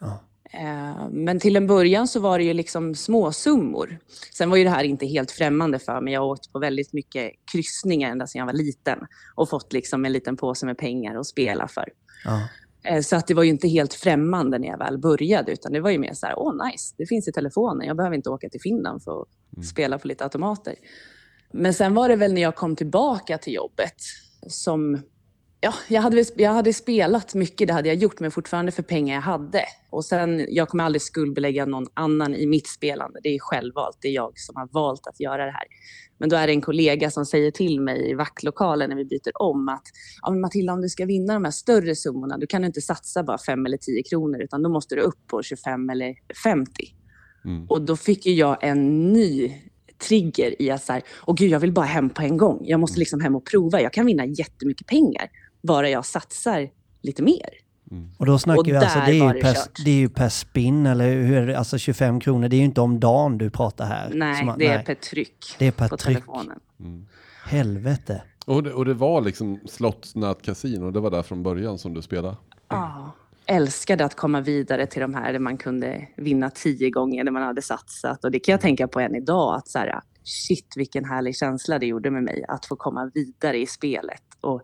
Ja. 0.00 0.20
Eh, 0.52 1.08
Men 1.10 1.40
till 1.40 1.56
en 1.56 1.66
början 1.66 2.08
så 2.08 2.20
var 2.20 2.38
det 2.38 2.44
ju 2.44 2.52
liksom 2.52 2.94
småsummor. 2.94 3.98
Sen 4.34 4.50
var 4.50 4.56
ju 4.56 4.64
det 4.64 4.70
här 4.70 4.84
inte 4.84 5.06
helt 5.06 5.30
främmande 5.30 5.78
för 5.78 6.00
mig. 6.00 6.12
Jag 6.12 6.20
har 6.20 6.28
åkt 6.28 6.52
på 6.52 6.58
väldigt 6.58 6.92
mycket 6.92 7.32
kryssningar 7.52 8.10
ända 8.10 8.26
sedan 8.26 8.38
jag 8.38 8.46
var 8.46 8.52
liten 8.52 8.98
och 9.34 9.48
fått 9.50 9.72
liksom 9.72 10.04
en 10.04 10.12
liten 10.12 10.36
påse 10.36 10.66
med 10.66 10.78
pengar 10.78 11.16
att 11.16 11.26
spela 11.26 11.68
för. 11.68 11.88
Ja. 12.24 12.48
Eh, 12.84 13.00
Så 13.00 13.16
att 13.16 13.26
det 13.26 13.34
var 13.34 13.42
ju 13.42 13.50
inte 13.50 13.68
helt 13.68 13.94
främmande 13.94 14.58
när 14.58 14.68
jag 14.68 14.78
väl 14.78 14.98
började, 14.98 15.52
utan 15.52 15.72
det 15.72 15.80
var 15.80 15.90
ju 15.90 15.98
mer 15.98 16.14
så 16.14 16.26
här, 16.26 16.34
åh 16.38 16.66
nice, 16.66 16.94
det 16.98 17.06
finns 17.06 17.28
i 17.28 17.32
telefonen. 17.32 17.86
Jag 17.86 17.96
behöver 17.96 18.16
inte 18.16 18.30
åka 18.30 18.48
till 18.48 18.60
Finland 18.60 19.02
för 19.02 19.22
att 19.22 19.64
spela 19.66 19.98
på 19.98 20.08
lite 20.08 20.24
automater. 20.24 20.74
Men 21.52 21.74
sen 21.74 21.94
var 21.94 22.08
det 22.08 22.16
väl 22.16 22.32
när 22.32 22.42
jag 22.42 22.56
kom 22.56 22.76
tillbaka 22.76 23.38
till 23.38 23.52
jobbet 23.54 23.94
som, 24.46 25.02
ja, 25.64 25.74
jag 25.88 26.02
hade, 26.02 26.24
jag 26.36 26.52
hade 26.52 26.72
spelat 26.72 27.34
mycket, 27.34 27.68
det 27.68 27.74
hade 27.74 27.88
jag 27.88 27.96
gjort, 27.96 28.20
men 28.20 28.30
fortfarande 28.30 28.72
för 28.72 28.82
pengar 28.82 29.14
jag 29.14 29.22
hade. 29.22 29.64
Och 29.90 30.04
sen, 30.04 30.46
jag 30.48 30.68
kommer 30.68 30.84
aldrig 30.84 31.02
skuldbelägga 31.02 31.66
någon 31.66 31.86
annan 31.94 32.34
i 32.34 32.46
mitt 32.46 32.68
spelande. 32.68 33.20
Det 33.22 33.28
är 33.28 33.38
självvalt, 33.38 33.98
det 34.00 34.08
är 34.08 34.12
jag 34.12 34.32
som 34.38 34.56
har 34.56 34.68
valt 34.72 35.06
att 35.06 35.20
göra 35.20 35.44
det 35.44 35.50
här. 35.50 35.64
Men 36.18 36.28
då 36.28 36.36
är 36.36 36.46
det 36.46 36.52
en 36.52 36.60
kollega 36.60 37.10
som 37.10 37.26
säger 37.26 37.50
till 37.50 37.80
mig 37.80 38.10
i 38.10 38.14
vaktlokalen 38.14 38.90
när 38.90 38.96
vi 38.96 39.04
byter 39.04 39.42
om 39.42 39.68
att 39.68 39.82
ja, 40.22 40.30
men 40.30 40.40
Matilda, 40.40 40.72
om 40.72 40.80
du 40.80 40.88
ska 40.88 41.06
vinna 41.06 41.34
de 41.34 41.44
här 41.44 41.52
större 41.52 41.96
summorna, 41.96 42.38
då 42.38 42.46
kan 42.46 42.62
du 42.62 42.66
inte 42.66 42.80
satsa 42.80 43.22
bara 43.22 43.38
5 43.38 43.66
eller 43.66 43.76
10 43.76 44.02
kronor, 44.02 44.42
utan 44.42 44.62
då 44.62 44.68
måste 44.68 44.94
du 44.94 45.00
upp 45.00 45.26
på 45.26 45.42
25 45.42 45.90
eller 45.90 46.14
50. 46.44 46.72
Mm. 47.44 47.66
Och 47.68 47.82
då 47.82 47.96
fick 47.96 48.26
jag 48.26 48.56
en 48.60 49.12
ny 49.12 49.54
trigger 50.08 50.62
i 50.62 50.70
att 50.70 50.84
så 50.84 50.92
här, 50.92 51.02
åh 51.26 51.34
gud, 51.34 51.50
jag 51.50 51.60
vill 51.60 51.72
bara 51.72 51.86
hem 51.86 52.10
på 52.10 52.22
en 52.22 52.36
gång. 52.36 52.62
Jag 52.64 52.80
måste 52.80 52.98
liksom 52.98 53.20
hem 53.20 53.36
och 53.36 53.46
prova. 53.46 53.80
Jag 53.80 53.92
kan 53.92 54.06
vinna 54.06 54.26
jättemycket 54.26 54.86
pengar, 54.86 55.28
bara 55.62 55.88
jag 55.90 56.04
satsar 56.06 56.68
lite 57.02 57.22
mer. 57.22 57.48
Och 58.18 58.26
då 58.26 58.38
snackar 58.38 58.60
Och 58.60 58.66
vi 58.68 58.76
alltså, 58.76 58.98
det 58.98 59.18
är, 59.18 59.34
det 59.34 59.40
per, 59.40 59.56
det 59.84 59.90
är 59.90 59.94
ju 59.94 60.08
per 60.08 60.28
spin, 60.28 60.86
eller 60.86 61.12
hur 61.14 61.36
är 61.36 61.46
det? 61.46 61.58
Alltså 61.58 61.78
25 61.78 62.20
kronor, 62.20 62.48
det 62.48 62.56
är 62.56 62.58
ju 62.58 62.64
inte 62.64 62.80
om 62.80 63.00
dagen 63.00 63.38
du 63.38 63.50
pratar 63.50 63.86
här. 63.86 64.10
Nej, 64.14 64.48
att- 64.48 64.58
det 64.58 64.66
är 64.66 64.76
nej. 64.76 64.84
per 64.84 64.94
tryck 64.94 65.56
Det 65.58 65.66
är 65.66 65.72
per 65.72 65.88
på 65.88 65.96
tryck. 65.96 66.16
telefonen. 66.16 66.58
Helvete. 67.44 68.22
Och, 68.46 68.62
det, 68.62 68.72
och 68.72 68.84
det 68.84 68.94
var 68.94 69.20
liksom 69.20 69.60
slottsnätkasino, 69.66 70.90
det 70.90 71.00
var 71.00 71.10
där 71.10 71.22
från 71.22 71.42
början 71.42 71.78
som 71.78 71.94
du 71.94 72.02
spelade? 72.02 72.36
Ja. 72.68 73.12
Älskade 73.46 74.04
att 74.04 74.16
komma 74.16 74.40
vidare 74.40 74.86
till 74.86 75.00
de 75.00 75.14
här 75.14 75.32
där 75.32 75.38
man 75.38 75.56
kunde 75.56 76.08
vinna 76.16 76.50
tio 76.50 76.90
gånger 76.90 77.24
när 77.24 77.32
man 77.32 77.42
hade 77.42 77.62
satsat. 77.62 78.24
Och 78.24 78.30
det 78.30 78.38
kan 78.40 78.52
jag 78.52 78.60
tänka 78.60 78.88
på 78.88 79.00
än 79.00 79.14
idag. 79.14 79.54
Att 79.56 79.68
så 79.68 79.78
här, 79.78 80.00
shit 80.24 80.72
vilken 80.76 81.04
härlig 81.04 81.36
känsla 81.36 81.78
det 81.78 81.86
gjorde 81.86 82.10
med 82.10 82.22
mig 82.22 82.44
att 82.48 82.66
få 82.66 82.76
komma 82.76 83.10
vidare 83.14 83.58
i 83.58 83.66
spelet. 83.66 84.22
Och, 84.40 84.62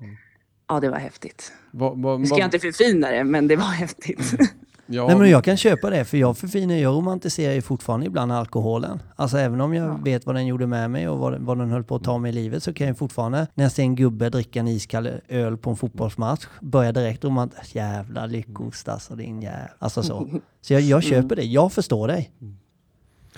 Ja, 0.68 0.80
det 0.80 0.88
var 0.90 0.98
häftigt. 0.98 1.52
Vad, 1.70 2.02
vad, 2.02 2.20
Nu 2.20 2.26
ska 2.26 2.36
jag 2.38 2.46
inte 2.46 2.58
förfina 2.58 3.10
det, 3.10 3.24
men 3.24 3.48
det 3.48 3.56
var 3.56 3.64
häftigt. 3.64 4.34
ja, 4.86 5.06
Nej 5.06 5.16
men 5.16 5.30
jag 5.30 5.44
kan 5.44 5.56
köpa 5.56 5.90
det, 5.90 6.04
för 6.04 6.16
jag 6.16 6.38
förfinar, 6.38 6.74
jag 6.74 6.94
romantiserar 6.94 7.52
ju 7.54 7.62
fortfarande 7.62 8.06
ibland 8.06 8.32
alkoholen. 8.32 9.02
Alltså 9.16 9.38
även 9.38 9.60
om 9.60 9.74
jag 9.74 9.88
Ja. 9.88 9.98
vet 10.04 10.26
vad 10.26 10.34
den 10.34 10.46
gjorde 10.46 10.66
med 10.66 10.90
mig 10.90 11.08
och 11.08 11.18
vad, 11.18 11.40
vad 11.40 11.58
den 11.58 11.70
höll 11.70 11.84
på 11.84 11.96
att 11.96 12.04
ta 12.04 12.18
mig 12.18 12.28
i 12.28 12.34
livet 12.34 12.62
så 12.62 12.72
kan 12.72 12.86
jag 12.86 12.98
fortfarande, 12.98 13.46
när 13.54 13.64
jag 13.64 13.72
ser 13.72 13.82
en 13.82 13.96
gubbe 13.96 14.30
dricka 14.30 14.60
en 14.60 14.68
iskall 14.68 15.10
öl 15.28 15.56
på 15.56 15.70
en 15.70 15.76
fotbollsmatch, 15.76 16.46
börja 16.60 16.92
direkt 16.92 17.24
romantisera, 17.24 17.84
jävla 17.84 18.26
lyckost 18.26 18.88
alltså 18.88 19.14
din 19.16 19.42
jävla... 19.42 19.68
Alltså 19.78 20.02
så. 20.02 20.28
Så 20.60 20.72
jag, 20.72 20.82
jag 20.82 21.02
köper 21.02 21.36
det, 21.36 21.42
jag 21.44 21.72
förstår 21.72 22.08
dig. 22.08 22.30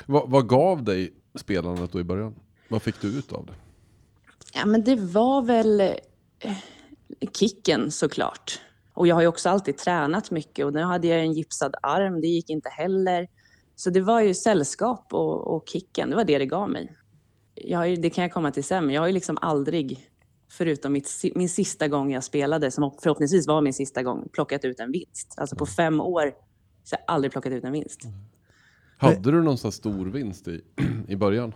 vad, 0.06 0.30
vad 0.30 0.48
gav 0.48 0.84
dig 0.84 1.12
spelandet 1.34 1.92
då 1.92 2.00
i 2.00 2.04
början? 2.04 2.34
Vad 2.68 2.82
fick 2.82 3.00
du 3.00 3.08
ut 3.08 3.32
av 3.32 3.46
det? 3.46 3.52
Ja, 4.54 4.66
men 4.66 4.84
det 4.84 4.96
var 4.96 5.42
väl 5.42 5.80
eh, 5.80 6.52
kicken 7.32 7.90
såklart. 7.90 8.60
Och 8.94 9.06
jag 9.06 9.14
har 9.14 9.22
ju 9.22 9.28
också 9.28 9.48
alltid 9.48 9.78
tränat 9.78 10.30
mycket 10.30 10.66
och 10.66 10.72
nu 10.72 10.82
hade 10.82 11.08
jag 11.08 11.20
en 11.20 11.32
gipsad 11.32 11.74
arm, 11.82 12.20
det 12.20 12.26
gick 12.26 12.50
inte 12.50 12.68
heller. 12.68 13.28
Så 13.76 13.90
det 13.90 14.00
var 14.00 14.20
ju 14.20 14.34
sällskap 14.34 15.06
och, 15.14 15.56
och 15.56 15.68
kicken, 15.68 16.10
det 16.10 16.16
var 16.16 16.24
det 16.24 16.38
det 16.38 16.46
gav 16.46 16.70
mig. 16.70 16.96
Ju, 17.54 17.96
det 17.96 18.10
kan 18.10 18.22
jag 18.22 18.32
komma 18.32 18.50
till 18.50 18.64
sen, 18.64 18.86
men 18.86 18.94
jag 18.94 19.02
har 19.02 19.06
ju 19.06 19.12
liksom 19.12 19.38
aldrig, 19.40 20.08
förutom 20.50 20.92
mitt, 20.92 21.10
min 21.34 21.48
sista 21.48 21.88
gång 21.88 22.12
jag 22.12 22.24
spelade, 22.24 22.70
som 22.70 22.90
förhoppningsvis 23.02 23.46
var 23.46 23.60
min 23.60 23.74
sista 23.74 24.02
gång, 24.02 24.28
plockat 24.32 24.64
ut 24.64 24.80
en 24.80 24.92
vinst. 24.92 25.34
Alltså 25.36 25.56
på 25.56 25.66
fem 25.66 26.00
år 26.00 26.32
så 26.84 26.96
har 26.96 27.00
jag 27.06 27.14
aldrig 27.14 27.32
plockat 27.32 27.52
ut 27.52 27.64
en 27.64 27.72
vinst. 27.72 28.00
Hade 28.96 29.30
du 29.30 29.42
någon 29.42 29.58
sån 29.58 29.72
stor 29.72 30.06
vinst 30.06 30.48
i, 30.48 30.60
i 31.08 31.16
början? 31.16 31.54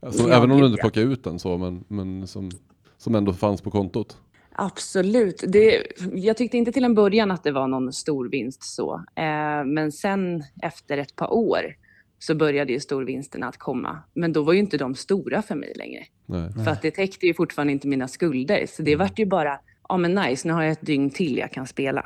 Alltså, 0.00 0.28
Ja, 0.28 0.36
även 0.36 0.50
om 0.50 0.60
du 0.60 0.66
inte 0.66 0.80
plockade 0.80 1.06
ut 1.06 1.24
den 1.24 1.38
så, 1.38 1.58
men, 1.58 1.84
men 1.88 2.26
som, 2.26 2.50
som 2.98 3.14
ändå 3.14 3.32
fanns 3.32 3.60
på 3.60 3.70
kontot? 3.70 4.16
Absolut. 4.54 5.44
Det, 5.48 5.86
jag 6.14 6.36
tyckte 6.36 6.56
inte 6.56 6.72
till 6.72 6.84
en 6.84 6.94
början 6.94 7.30
att 7.30 7.44
det 7.44 7.52
var 7.52 7.68
någon 7.68 7.92
stor 7.92 8.28
vinst 8.28 8.62
så. 8.62 8.94
Eh, 8.94 9.64
men 9.64 9.92
sen 9.92 10.44
efter 10.62 10.98
ett 10.98 11.16
par 11.16 11.32
år 11.32 11.76
så 12.18 12.34
började 12.34 12.72
ju 12.72 12.80
storvinsterna 12.80 13.48
att 13.48 13.56
komma. 13.56 13.98
Men 14.14 14.32
då 14.32 14.42
var 14.42 14.52
ju 14.52 14.58
inte 14.58 14.78
de 14.78 14.94
stora 14.94 15.42
för 15.42 15.54
mig 15.54 15.72
längre. 15.76 16.04
Nej. 16.26 16.64
För 16.64 16.70
att 16.70 16.82
det 16.82 16.90
täckte 16.90 17.26
ju 17.26 17.34
fortfarande 17.34 17.72
inte 17.72 17.88
mina 17.88 18.08
skulder. 18.08 18.66
Så 18.68 18.82
det 18.82 18.96
vart 18.96 19.18
ju 19.18 19.26
bara, 19.26 19.60
ja 19.88 19.96
men 19.96 20.14
nice, 20.14 20.48
nu 20.48 20.54
har 20.54 20.62
jag 20.62 20.72
ett 20.72 20.86
dygn 20.86 21.10
till 21.10 21.38
jag 21.38 21.52
kan 21.52 21.66
spela. 21.66 22.04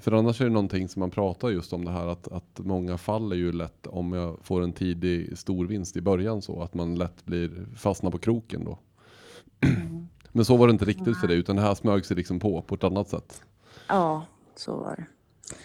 För 0.00 0.12
annars 0.12 0.40
är 0.40 0.44
det 0.44 0.50
någonting 0.50 0.88
som 0.88 1.00
man 1.00 1.10
pratar 1.10 1.48
just 1.48 1.72
om 1.72 1.84
det 1.84 1.90
här 1.90 2.06
att, 2.06 2.28
att 2.28 2.58
många 2.58 2.98
faller 2.98 3.36
ju 3.36 3.52
lätt 3.52 3.86
om 3.86 4.12
jag 4.12 4.38
får 4.42 4.62
en 4.62 4.72
tidig 4.72 5.38
storvinst 5.38 5.96
i 5.96 6.00
början 6.00 6.42
så 6.42 6.62
att 6.62 6.74
man 6.74 6.94
lätt 6.94 7.24
blir 7.24 7.66
fastnar 7.76 8.10
på 8.10 8.18
kroken 8.18 8.64
då. 8.64 8.78
Men 10.32 10.44
så 10.44 10.56
var 10.56 10.66
det 10.66 10.70
inte 10.70 10.84
riktigt 10.84 11.16
för 11.20 11.28
dig 11.28 11.38
utan 11.38 11.56
det 11.56 11.62
här 11.62 11.74
smög 11.74 12.04
sig 12.04 12.16
liksom 12.16 12.40
på 12.40 12.62
på 12.62 12.74
ett 12.74 12.84
annat 12.84 13.08
sätt. 13.08 13.42
Ja, 13.88 14.26
så 14.56 14.76
var 14.76 14.96
det. 14.96 15.06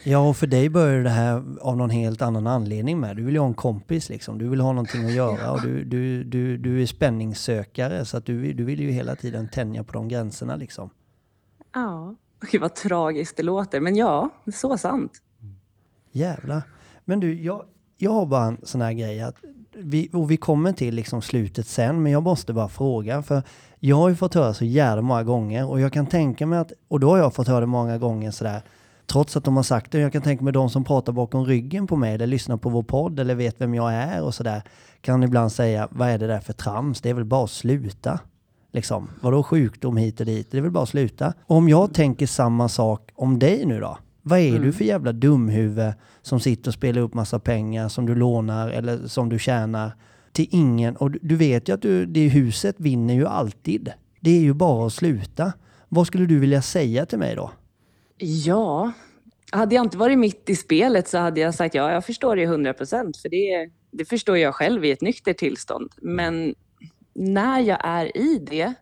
Ja, 0.03 0.29
och 0.29 0.37
för 0.37 0.47
dig 0.47 0.69
började 0.69 1.03
det 1.03 1.09
här 1.09 1.43
av 1.61 1.77
någon 1.77 1.89
helt 1.89 2.21
annan 2.21 2.47
anledning 2.47 2.99
med. 2.99 3.15
Du 3.15 3.23
vill 3.23 3.33
ju 3.33 3.39
ha 3.39 3.47
en 3.47 3.53
kompis 3.53 4.09
liksom. 4.09 4.37
Du 4.37 4.49
vill 4.49 4.59
ha 4.59 4.71
någonting 4.71 5.05
att 5.05 5.13
göra 5.13 5.51
och 5.51 5.61
du, 5.61 5.83
du, 5.83 6.23
du, 6.23 6.57
du 6.57 6.81
är 6.81 6.85
spänningssökare 6.85 8.05
så 8.05 8.17
att 8.17 8.25
du, 8.25 8.53
du 8.53 8.63
vill 8.63 8.81
ju 8.81 8.91
hela 8.91 9.15
tiden 9.15 9.49
tänja 9.49 9.83
på 9.83 9.93
de 9.93 10.07
gränserna 10.07 10.55
liksom. 10.55 10.89
Ja, 11.73 12.15
Gud 12.51 12.61
vad 12.61 12.75
tragiskt 12.75 13.37
det 13.37 13.43
låter, 13.43 13.79
men 13.79 13.95
ja, 13.95 14.29
så 14.53 14.77
sant. 14.77 15.21
Jävlar. 16.11 16.61
Men 17.05 17.19
du, 17.19 17.41
jag, 17.41 17.65
jag 17.97 18.11
har 18.11 18.25
bara 18.25 18.45
en 18.45 18.57
sån 18.63 18.81
här 18.81 18.93
grej 18.93 19.21
att 19.21 19.35
vi, 19.79 20.09
och 20.13 20.31
vi 20.31 20.37
kommer 20.37 20.71
till 20.71 20.95
liksom 20.95 21.21
slutet 21.21 21.67
sen, 21.67 22.03
men 22.03 22.11
jag 22.11 22.23
måste 22.23 22.53
bara 22.53 22.69
fråga 22.69 23.21
för 23.21 23.43
jag 23.79 23.95
har 23.95 24.09
ju 24.09 24.15
fått 24.15 24.33
höra 24.33 24.53
så 24.53 24.65
jävla 24.65 25.01
många 25.01 25.23
gånger 25.23 25.69
och 25.69 25.79
jag 25.79 25.93
kan 25.93 26.05
tänka 26.05 26.45
mig 26.45 26.59
att, 26.59 26.71
och 26.87 26.99
då 26.99 27.09
har 27.09 27.17
jag 27.17 27.33
fått 27.33 27.47
höra 27.47 27.59
det 27.59 27.65
många 27.65 27.97
gånger 27.97 28.31
sådär, 28.31 28.61
trots 29.05 29.37
att 29.37 29.43
de 29.43 29.55
har 29.55 29.63
sagt 29.63 29.91
det, 29.91 29.99
jag 29.99 30.13
kan 30.13 30.21
tänka 30.21 30.43
mig 30.43 30.53
de 30.53 30.69
som 30.69 30.83
pratar 30.83 31.13
bakom 31.13 31.45
ryggen 31.45 31.87
på 31.87 31.95
mig 31.95 32.13
eller 32.13 32.27
lyssnar 32.27 32.57
på 32.57 32.69
vår 32.69 32.83
podd 32.83 33.19
eller 33.19 33.35
vet 33.35 33.61
vem 33.61 33.73
jag 33.73 33.93
är 33.93 34.23
och 34.23 34.35
sådär, 34.35 34.61
kan 35.01 35.23
ibland 35.23 35.51
säga, 35.51 35.87
vad 35.91 36.09
är 36.09 36.17
det 36.17 36.27
där 36.27 36.39
för 36.39 36.53
trams? 36.53 37.01
Det 37.01 37.09
är 37.09 37.13
väl 37.13 37.25
bara 37.25 37.43
att 37.43 37.51
sluta. 37.51 38.19
Liksom, 38.73 39.09
vadå 39.21 39.43
sjukdom 39.43 39.97
hit 39.97 40.19
och 40.19 40.25
dit? 40.25 40.51
Det 40.51 40.57
är 40.57 40.61
väl 40.61 40.71
bara 40.71 40.83
att 40.83 40.89
sluta. 40.89 41.33
Och 41.45 41.55
om 41.55 41.69
jag 41.69 41.93
tänker 41.93 42.27
samma 42.27 42.69
sak 42.69 43.11
om 43.15 43.39
dig 43.39 43.65
nu 43.65 43.79
då? 43.79 43.97
Vad 44.27 44.39
är 44.39 44.59
du 44.59 44.73
för 44.73 44.83
jävla 44.83 45.11
dumhuvud 45.11 45.93
som 46.21 46.39
sitter 46.39 46.69
och 46.69 46.73
spelar 46.73 47.01
upp 47.01 47.13
massa 47.13 47.39
pengar 47.39 47.89
som 47.89 48.05
du 48.05 48.15
lånar 48.15 48.69
eller 48.69 49.07
som 49.07 49.29
du 49.29 49.39
tjänar 49.39 49.91
till 50.31 50.47
ingen? 50.51 50.95
Och 50.95 51.11
du, 51.11 51.19
du 51.21 51.35
vet 51.35 51.69
ju 51.69 51.73
att 51.73 51.81
du, 51.81 52.05
det 52.05 52.27
huset 52.27 52.75
vinner 52.79 53.13
ju 53.13 53.27
alltid. 53.27 53.91
Det 54.19 54.29
är 54.29 54.41
ju 54.41 54.53
bara 54.53 54.87
att 54.87 54.93
sluta. 54.93 55.53
Vad 55.89 56.07
skulle 56.07 56.25
du 56.25 56.39
vilja 56.39 56.61
säga 56.61 57.05
till 57.05 57.19
mig 57.19 57.35
då? 57.35 57.51
Ja, 58.17 58.91
hade 59.51 59.75
jag 59.75 59.85
inte 59.85 59.97
varit 59.97 60.17
mitt 60.17 60.49
i 60.49 60.55
spelet 60.55 61.07
så 61.07 61.17
hade 61.17 61.39
jag 61.39 61.55
sagt 61.55 61.75
ja, 61.75 61.91
jag 61.91 62.05
förstår 62.05 62.35
det 62.35 62.43
100 62.43 62.73
procent, 62.73 63.17
för 63.17 63.29
det, 63.29 63.71
det 63.91 64.05
förstår 64.05 64.37
jag 64.37 64.55
själv 64.55 64.85
i 64.85 64.91
ett 64.91 65.01
nyktert 65.01 65.37
tillstånd. 65.37 65.91
Men 66.01 66.55
när 67.13 67.59
jag 67.59 67.79
är 67.83 68.17
i 68.17 68.45
det, 68.49 68.73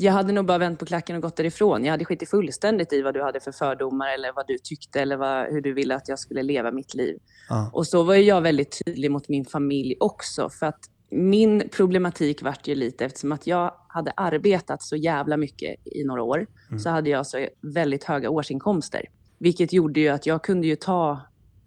jag 0.00 0.12
hade 0.12 0.32
nog 0.32 0.46
bara 0.46 0.58
vänt 0.58 0.78
på 0.78 0.86
klacken 0.86 1.16
och 1.16 1.22
gått 1.22 1.36
därifrån. 1.36 1.84
Jag 1.84 1.90
hade 1.90 2.04
skitit 2.04 2.30
fullständigt 2.30 2.92
i 2.92 3.02
vad 3.02 3.14
du 3.14 3.22
hade 3.22 3.40
för 3.40 3.52
fördomar 3.52 4.14
eller 4.14 4.32
vad 4.32 4.46
du 4.46 4.58
tyckte 4.58 5.00
eller 5.00 5.16
vad, 5.16 5.46
hur 5.46 5.60
du 5.60 5.72
ville 5.72 5.94
att 5.94 6.08
jag 6.08 6.18
skulle 6.18 6.42
leva 6.42 6.70
mitt 6.70 6.94
liv. 6.94 7.18
Ja. 7.48 7.70
Och 7.72 7.86
så 7.86 8.02
var 8.02 8.14
jag 8.14 8.40
väldigt 8.40 8.82
tydlig 8.84 9.10
mot 9.10 9.28
min 9.28 9.44
familj 9.44 9.96
också, 10.00 10.50
för 10.50 10.66
att 10.66 10.80
min 11.10 11.68
problematik 11.68 12.42
vart 12.42 12.68
ju 12.68 12.74
lite 12.74 13.04
eftersom 13.04 13.32
att 13.32 13.46
jag 13.46 13.74
hade 13.88 14.12
arbetat 14.16 14.82
så 14.82 14.96
jävla 14.96 15.36
mycket 15.36 15.86
i 15.86 16.04
några 16.04 16.22
år, 16.22 16.46
så 16.78 16.90
hade 16.90 17.10
jag 17.10 17.26
så 17.26 17.46
väldigt 17.60 18.04
höga 18.04 18.30
årsinkomster. 18.30 19.04
Vilket 19.38 19.72
gjorde 19.72 20.00
ju 20.00 20.08
att 20.08 20.26
jag 20.26 20.44
kunde 20.44 20.66
ju 20.66 20.76
ta 20.76 21.20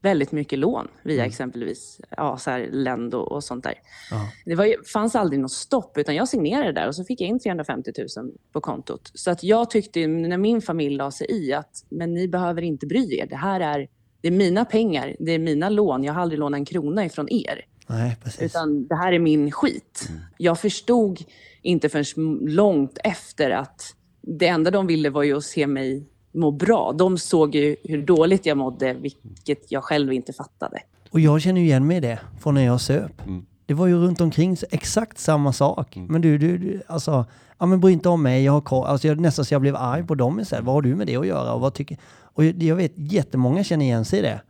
väldigt 0.04 0.32
mycket 0.32 0.60
lån 0.60 0.88
via 1.04 1.26
exempelvis 1.26 2.02
ja, 2.10 2.38
så 2.38 2.50
här 2.50 2.70
Lendo 2.72 3.18
och 3.18 3.44
sånt 3.44 3.64
där. 3.64 3.74
Ja. 4.12 4.30
Det 4.46 4.56
var 4.56 4.92
fanns 4.94 5.16
aldrig 5.16 5.40
något 5.40 5.52
stopp, 5.52 5.98
utan 5.98 6.16
jag 6.16 6.28
signerade 6.28 6.72
där 6.72 6.88
och 6.88 6.96
så 6.96 7.04
fick 7.04 7.22
jag 7.22 7.30
in 7.30 7.40
350 7.40 7.92
000 8.18 8.32
på 8.52 8.62
kontot. 8.62 9.12
Så 9.14 9.32
att 9.32 9.44
jag 9.44 9.70
tyckte, 9.70 10.08
när 10.08 10.38
min 10.38 10.62
familj 10.62 10.96
la 10.96 11.12
sig 11.12 11.28
i, 11.30 11.54
att 11.54 11.86
men 11.90 12.14
ni 12.14 12.28
behöver 12.28 12.62
inte 12.62 12.86
bry 12.88 13.18
er. 13.20 13.28
Det 13.28 13.36
här 13.36 13.60
är, 13.60 13.88
det 14.22 14.28
är 14.28 14.32
mina 14.32 14.66
pengar, 14.66 15.16
det 15.20 15.32
är 15.32 15.40
mina 15.40 15.70
lån. 15.70 16.04
Jag 16.04 16.14
har 16.14 16.22
aldrig 16.22 16.40
lånat 16.40 16.58
en 16.58 16.66
krona 16.66 17.06
ifrån 17.06 17.28
er. 17.30 17.66
Nej, 17.88 18.18
precis. 18.24 18.42
Utan 18.42 18.88
det 18.88 18.96
här 18.96 19.14
är 19.14 19.20
min 19.20 19.52
skit. 19.52 20.10
Jag 20.38 20.60
förstod 20.60 21.20
inte 21.62 21.90
förrän 21.90 22.38
långt 22.42 22.98
efter 23.04 23.52
att 23.52 23.96
det 24.22 24.48
enda 24.48 24.72
de 24.72 24.88
ville 24.88 25.10
var 25.10 25.24
ju 25.24 25.38
att 25.38 25.44
se 25.44 25.68
mig 25.68 26.08
må 26.34 26.52
bra. 26.52 26.94
De 26.98 27.18
såg 27.18 27.56
ju 27.56 27.76
hur 27.84 28.02
dåligt 28.02 28.46
jag 28.46 28.58
mådde, 28.58 28.94
vilket 28.94 29.72
jag 29.72 29.84
själv 29.84 30.14
inte 30.14 30.34
fattade. 30.34 30.80
Och 31.10 31.20
jag 31.20 31.42
känner 31.42 31.62
ju 31.62 31.68
igen 31.68 31.88
mig 31.88 31.98
i 31.98 32.00
det 32.00 32.20
från 32.42 32.54
när 32.54 32.66
jag 32.66 32.82
söp. 32.82 33.12
Det 33.66 33.74
var 33.74 33.88
ju 33.88 33.96
runt 33.96 34.22
omkring 34.22 34.58
exakt 34.72 35.18
samma 35.20 35.54
sak. 35.54 35.96
Men 36.10 36.22
du, 36.22 36.38
du, 36.38 36.58
du 36.58 36.82
alltså, 36.88 37.26
ja 37.60 37.66
men 37.66 37.80
bry 37.80 37.92
inte 37.92 38.10
om 38.10 38.24
mig, 38.24 38.44
jag 38.44 38.52
har 38.54 38.62
koll. 38.62 38.86
Alltså 38.88 39.08
jag, 39.08 39.20
nästan 39.20 39.46
så 39.46 39.54
jag 39.54 39.62
blev 39.62 39.76
arg 39.76 40.04
på 40.08 40.16
dem 40.16 40.40
istället. 40.40 40.66
Vad 40.66 40.76
har 40.76 40.82
du 40.82 40.96
med 40.96 41.08
det 41.08 41.16
att 41.16 41.28
göra? 41.28 41.54
Och, 41.54 41.62
vad 41.62 41.74
tycker, 41.74 41.98
och 42.24 42.46
jag 42.46 42.64
jag 42.64 42.76
vet 42.76 42.94
jättemånga 42.96 43.64
känner 43.64 43.86
igen 43.86 44.06
sig 44.06 44.20
i 44.20 44.22
det. 44.22 44.42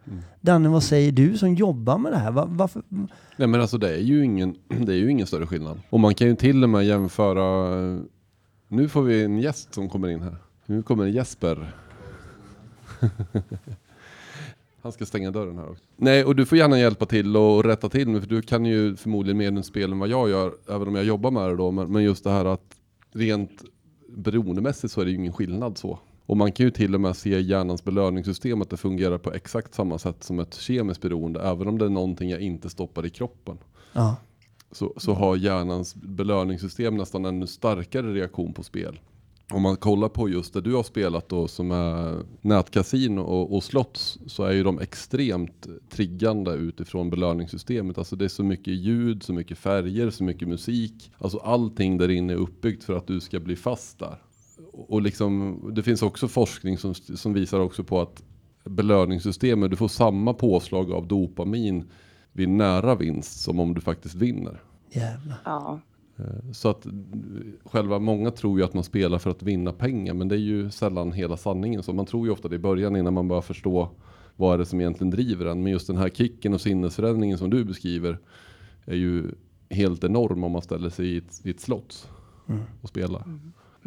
Danne, 0.42 0.70
vad 0.70 0.84
säger 0.84 1.12
du 1.12 1.38
som 1.38 1.56
jobbar 1.56 1.98
med 1.98 2.12
det 2.12 2.18
här? 2.18 2.32
Va- 2.32 2.48
varför? 2.50 2.82
Nej 3.38 3.48
men 3.48 3.62
alltså 3.62 3.78
det 3.78 3.90
är 3.96 4.00
ju 4.00 4.24
ingen, 4.26 4.56
det 4.86 4.94
är 4.94 4.98
ju 4.98 5.12
ingen 5.12 5.28
större 5.28 5.48
skillnad. 5.48 5.80
Och 5.90 6.00
man 6.00 6.16
kan 6.16 6.28
ju 6.28 6.36
till 6.36 6.64
och 6.64 6.70
med 6.70 6.86
jämföra, 6.86 7.70
nu 8.68 8.90
får 8.90 9.02
vi 9.02 9.24
en 9.24 9.38
gäst 9.38 9.74
som 9.74 9.90
kommer 9.90 10.08
in 10.10 10.22
här. 10.22 10.36
Nu 10.66 10.84
kommer 10.84 11.06
Jesper. 11.06 11.74
Han 14.82 14.92
ska 14.92 15.06
stänga 15.06 15.32
dörren 15.32 15.58
här 15.58 15.70
också. 15.70 15.84
Nej, 15.96 16.26
och 16.26 16.36
du 16.36 16.46
får 16.46 16.58
gärna 16.58 16.80
hjälpa 16.80 17.06
till 17.06 17.38
och 17.38 17.64
rätta 17.64 17.90
till 17.90 18.08
mig, 18.08 18.22
för 18.22 18.28
du 18.30 18.42
kan 18.42 18.66
ju 18.66 18.96
förmodligen 18.96 19.38
mer 19.38 19.48
än 19.48 19.64
spel 19.64 19.92
än 19.92 20.00
vad 20.00 20.10
jag 20.10 20.30
gör, 20.30 20.54
även 20.70 20.88
om 20.88 20.96
jag 20.96 21.06
jobbar 21.06 21.32
med 21.32 21.50
det 21.50 21.56
då. 21.56 21.72
Men, 21.72 22.04
just 22.04 22.24
det 22.24 22.30
här 22.30 22.46
att 22.46 22.76
rent 23.12 23.64
beroendemässigt 24.08 24.94
så 24.94 25.02
är 25.02 25.06
det 25.06 25.12
ju 25.12 25.18
ingen 25.18 25.34
skillnad 25.34 25.78
så. 25.78 26.00
Och 26.26 26.38
man 26.38 26.52
kan 26.52 26.66
ju 26.66 26.72
till 26.72 26.96
och 26.96 27.02
med 27.02 27.18
se 27.18 27.38
i 27.38 27.42
hjärnans 27.42 27.84
belöningssystem 27.84 28.62
att 28.62 28.70
det 28.70 28.78
fungerar 28.78 29.18
på 29.18 29.34
exakt 29.34 29.74
samma 29.74 29.98
sätt 29.98 30.24
som 30.24 30.40
ett 30.40 30.54
kemiskt 30.54 31.02
beroende, 31.02 31.42
även 31.42 31.68
om 31.68 31.78
det 31.78 31.86
är 31.86 31.90
någonting 31.90 32.30
jag 32.30 32.42
inte 32.42 32.70
stoppar 32.70 33.06
i 33.06 33.10
kroppen. 33.10 33.58
Ja, 33.94 34.16
Så, 34.72 34.94
så 34.98 35.14
har 35.14 35.36
hjärnans 35.36 35.96
belöningssystem 35.96 36.98
nästan 36.98 37.26
ännu 37.26 37.48
starkare 37.48 38.14
reaktion 38.14 38.54
på 38.54 38.64
spel. 38.64 39.00
Om 39.54 39.62
man 39.62 39.78
kollar 39.78 40.10
på 40.10 40.30
just 40.30 40.54
det 40.54 40.62
du 40.62 40.74
har 40.74 40.84
spelat 40.84 41.30
då 41.30 41.48
som 41.48 41.72
är 41.72 42.24
nätkasino 42.42 43.22
och, 43.22 43.56
och 43.56 43.64
slott 43.64 44.18
så 44.28 44.44
är 44.44 44.52
ju 44.52 44.64
de 44.64 44.80
extremt 44.80 45.68
triggande 45.90 46.54
utifrån 46.54 47.10
belöningssystemet. 47.10 47.98
Alltså 47.98 48.16
det 48.16 48.26
är 48.26 48.30
så 48.30 48.44
mycket 48.44 48.74
ljud, 48.74 49.24
så 49.24 49.34
mycket 49.34 49.58
färger, 49.58 50.10
så 50.10 50.24
mycket 50.24 50.48
musik. 50.48 51.12
Alltså 51.18 51.38
allting 51.38 51.98
där 51.98 52.12
inne 52.12 52.34
är 52.34 52.38
uppbyggt 52.38 52.84
för 52.84 52.98
att 52.98 53.08
du 53.08 53.20
ska 53.20 53.40
bli 53.40 53.56
fast 53.56 54.00
där. 54.00 54.18
Och 54.72 55.02
liksom, 55.02 55.60
det 55.76 55.84
finns 55.84 56.02
också 56.02 56.28
forskning 56.28 56.78
som, 56.78 56.94
som 56.96 57.34
visar 57.34 57.60
också 57.60 57.84
på 57.84 58.02
att 58.02 58.24
belöningssystemet, 58.64 59.70
du 59.70 59.76
får 59.76 59.88
samma 59.88 60.34
påslag 60.34 60.92
av 60.92 61.08
dopamin 61.08 61.92
vid 62.32 62.50
nära 62.50 62.96
vinst 62.96 63.42
som 63.42 63.60
om 63.60 63.74
du 63.74 63.82
faktiskt 63.82 64.16
vinner. 64.16 64.62
jävlar. 64.92 65.38
Ja. 65.46 65.80
Eh, 66.18 66.52
Så 66.52 66.70
att 66.70 66.86
eh, 66.86 66.92
själva 67.66 68.00
många 68.00 68.32
tror 68.32 68.60
ju 68.60 68.66
att 68.66 68.74
man 68.74 68.84
spelar 68.84 69.18
för 69.20 69.30
att 69.30 69.44
vinna 69.44 69.74
pengar, 69.74 70.14
men 70.14 70.28
det 70.28 70.36
är 70.36 70.40
ju 70.40 70.70
sällan 70.70 71.12
hela 71.12 71.38
sanningen. 71.38 71.84
Så 71.84 71.94
man 71.94 72.06
tror 72.06 72.26
ju 72.26 72.32
ofta 72.32 72.48
det 72.48 72.56
i 72.56 72.60
början 72.60 72.96
innan 72.96 73.14
man 73.14 73.28
börjar 73.28 73.42
förstå 73.42 73.90
vad 74.36 74.54
är 74.54 74.58
det 74.58 74.66
som 74.66 74.80
egentligen 74.80 75.12
driver 75.12 75.46
en. 75.46 75.64
Men 75.64 75.72
just 75.72 75.88
den 75.88 75.98
här 75.98 76.10
kicken 76.10 76.54
och 76.54 76.62
sinnesförändringen 76.62 77.38
som 77.38 77.50
du 77.50 77.64
beskriver 77.66 78.20
är 78.86 78.96
ju 78.96 79.32
helt 79.70 80.04
enorm 80.04 80.44
om 80.44 80.52
man 80.52 80.62
ställer 80.62 80.90
sig 80.90 81.08
i 81.08 81.18
ett, 81.18 81.42
i 81.44 81.50
ett 81.50 81.60
slott 81.60 82.10
och 82.82 82.90
spelar. 82.90 83.24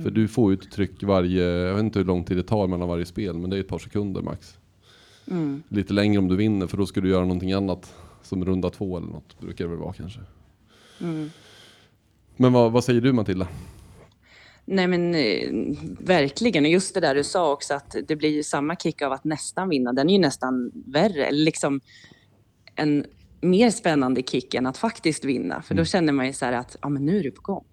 För 0.02 0.10
du 0.10 0.28
får 0.28 0.52
ju 0.52 0.58
ett 0.58 0.70
tryck 0.70 1.02
varje, 1.02 1.44
jag 1.44 1.74
vet 1.74 1.84
inte 1.84 1.98
hur 1.98 2.06
lång 2.06 2.24
tid 2.24 2.36
det 2.36 2.42
tar 2.42 2.66
mellan 2.66 2.88
varje 2.88 3.04
spel, 3.04 3.38
men 3.38 3.50
det 3.50 3.56
är 3.56 3.60
ett 3.60 3.68
par 3.68 3.78
sekunder 3.78 4.22
max. 4.22 4.58
Mm. 5.30 5.62
Lite 5.68 5.92
längre 5.92 6.18
om 6.18 6.28
du 6.28 6.36
vinner, 6.36 6.66
för 6.66 6.76
då 6.76 6.86
ska 6.86 7.00
du 7.00 7.08
göra 7.08 7.22
någonting 7.22 7.52
annat. 7.52 7.94
Som 8.22 8.44
runda 8.44 8.70
två 8.70 8.96
eller 8.96 9.06
något, 9.06 9.40
brukar 9.40 9.64
det 9.64 9.70
väl 9.70 9.78
vara 9.78 9.92
kanske. 9.92 10.20
Mm. 12.38 12.52
Men 12.52 12.52
vad, 12.52 12.72
vad 12.72 12.84
säger 12.84 13.00
du 13.00 13.12
Matilda? 13.12 13.48
Nej 14.64 14.86
men 14.86 15.14
eh, 15.14 15.48
verkligen, 16.00 16.64
och 16.64 16.70
just 16.70 16.94
det 16.94 17.00
där 17.00 17.14
du 17.14 17.24
sa 17.24 17.52
också 17.52 17.74
att 17.74 17.96
det 18.08 18.16
blir 18.16 18.30
ju 18.30 18.42
samma 18.42 18.76
kick 18.76 19.02
av 19.02 19.12
att 19.12 19.24
nästan 19.24 19.68
vinna. 19.68 19.92
Den 19.92 20.08
är 20.08 20.12
ju 20.12 20.18
nästan 20.20 20.70
värre, 20.86 21.30
liksom 21.30 21.80
en 22.74 23.04
mer 23.40 23.70
spännande 23.70 24.22
kick 24.22 24.54
än 24.54 24.66
att 24.66 24.78
faktiskt 24.78 25.24
vinna. 25.24 25.62
För 25.62 25.74
då 25.74 25.84
känner 25.84 26.12
man 26.12 26.26
ju 26.26 26.32
så 26.32 26.44
här 26.44 26.52
att 26.52 26.76
ja, 26.82 26.88
men 26.88 27.06
nu 27.06 27.18
är 27.18 27.22
du 27.22 27.30
på 27.30 27.42
gång. 27.42 27.64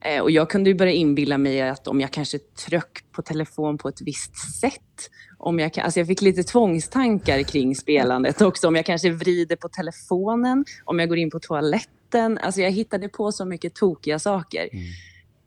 Eh, 0.00 0.22
och 0.22 0.30
jag 0.30 0.50
kunde 0.50 0.70
ju 0.70 0.74
börja 0.76 0.92
inbilla 0.92 1.38
mig 1.38 1.60
att 1.62 1.88
om 1.88 2.00
jag 2.00 2.10
kanske 2.10 2.38
tryck 2.38 3.12
på 3.12 3.22
telefon 3.22 3.78
på 3.78 3.88
ett 3.88 4.00
visst 4.00 4.60
sätt. 4.60 5.10
Om 5.38 5.58
jag, 5.58 5.72
kan- 5.74 5.84
alltså 5.84 6.00
jag 6.00 6.06
fick 6.06 6.22
lite 6.22 6.42
tvångstankar 6.42 7.42
kring 7.42 7.76
spelandet 7.76 8.42
också. 8.42 8.68
Om 8.68 8.76
jag 8.76 8.86
kanske 8.86 9.10
vrider 9.10 9.56
på 9.56 9.68
telefonen, 9.68 10.64
om 10.84 10.98
jag 10.98 11.08
går 11.08 11.18
in 11.18 11.30
på 11.30 11.40
toaletten. 11.40 11.92
Alltså 12.14 12.60
jag 12.60 12.70
hittade 12.70 13.08
på 13.08 13.32
så 13.32 13.44
mycket 13.44 13.74
tokiga 13.74 14.18
saker. 14.18 14.68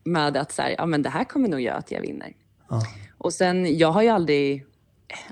Med 0.04 0.36
att 0.36 0.52
så 0.52 0.62
här, 0.62 0.74
ja 0.78 0.86
men 0.86 1.02
det 1.02 1.08
här 1.08 1.24
kommer 1.24 1.48
nog 1.48 1.60
göra 1.60 1.76
att 1.76 1.90
jag 1.90 2.00
vinner. 2.00 2.32
Ja. 2.68 2.82
Och 3.18 3.32
sen, 3.32 3.78
jag 3.78 3.92
har 3.92 4.02
ju 4.02 4.08
aldrig, 4.08 4.64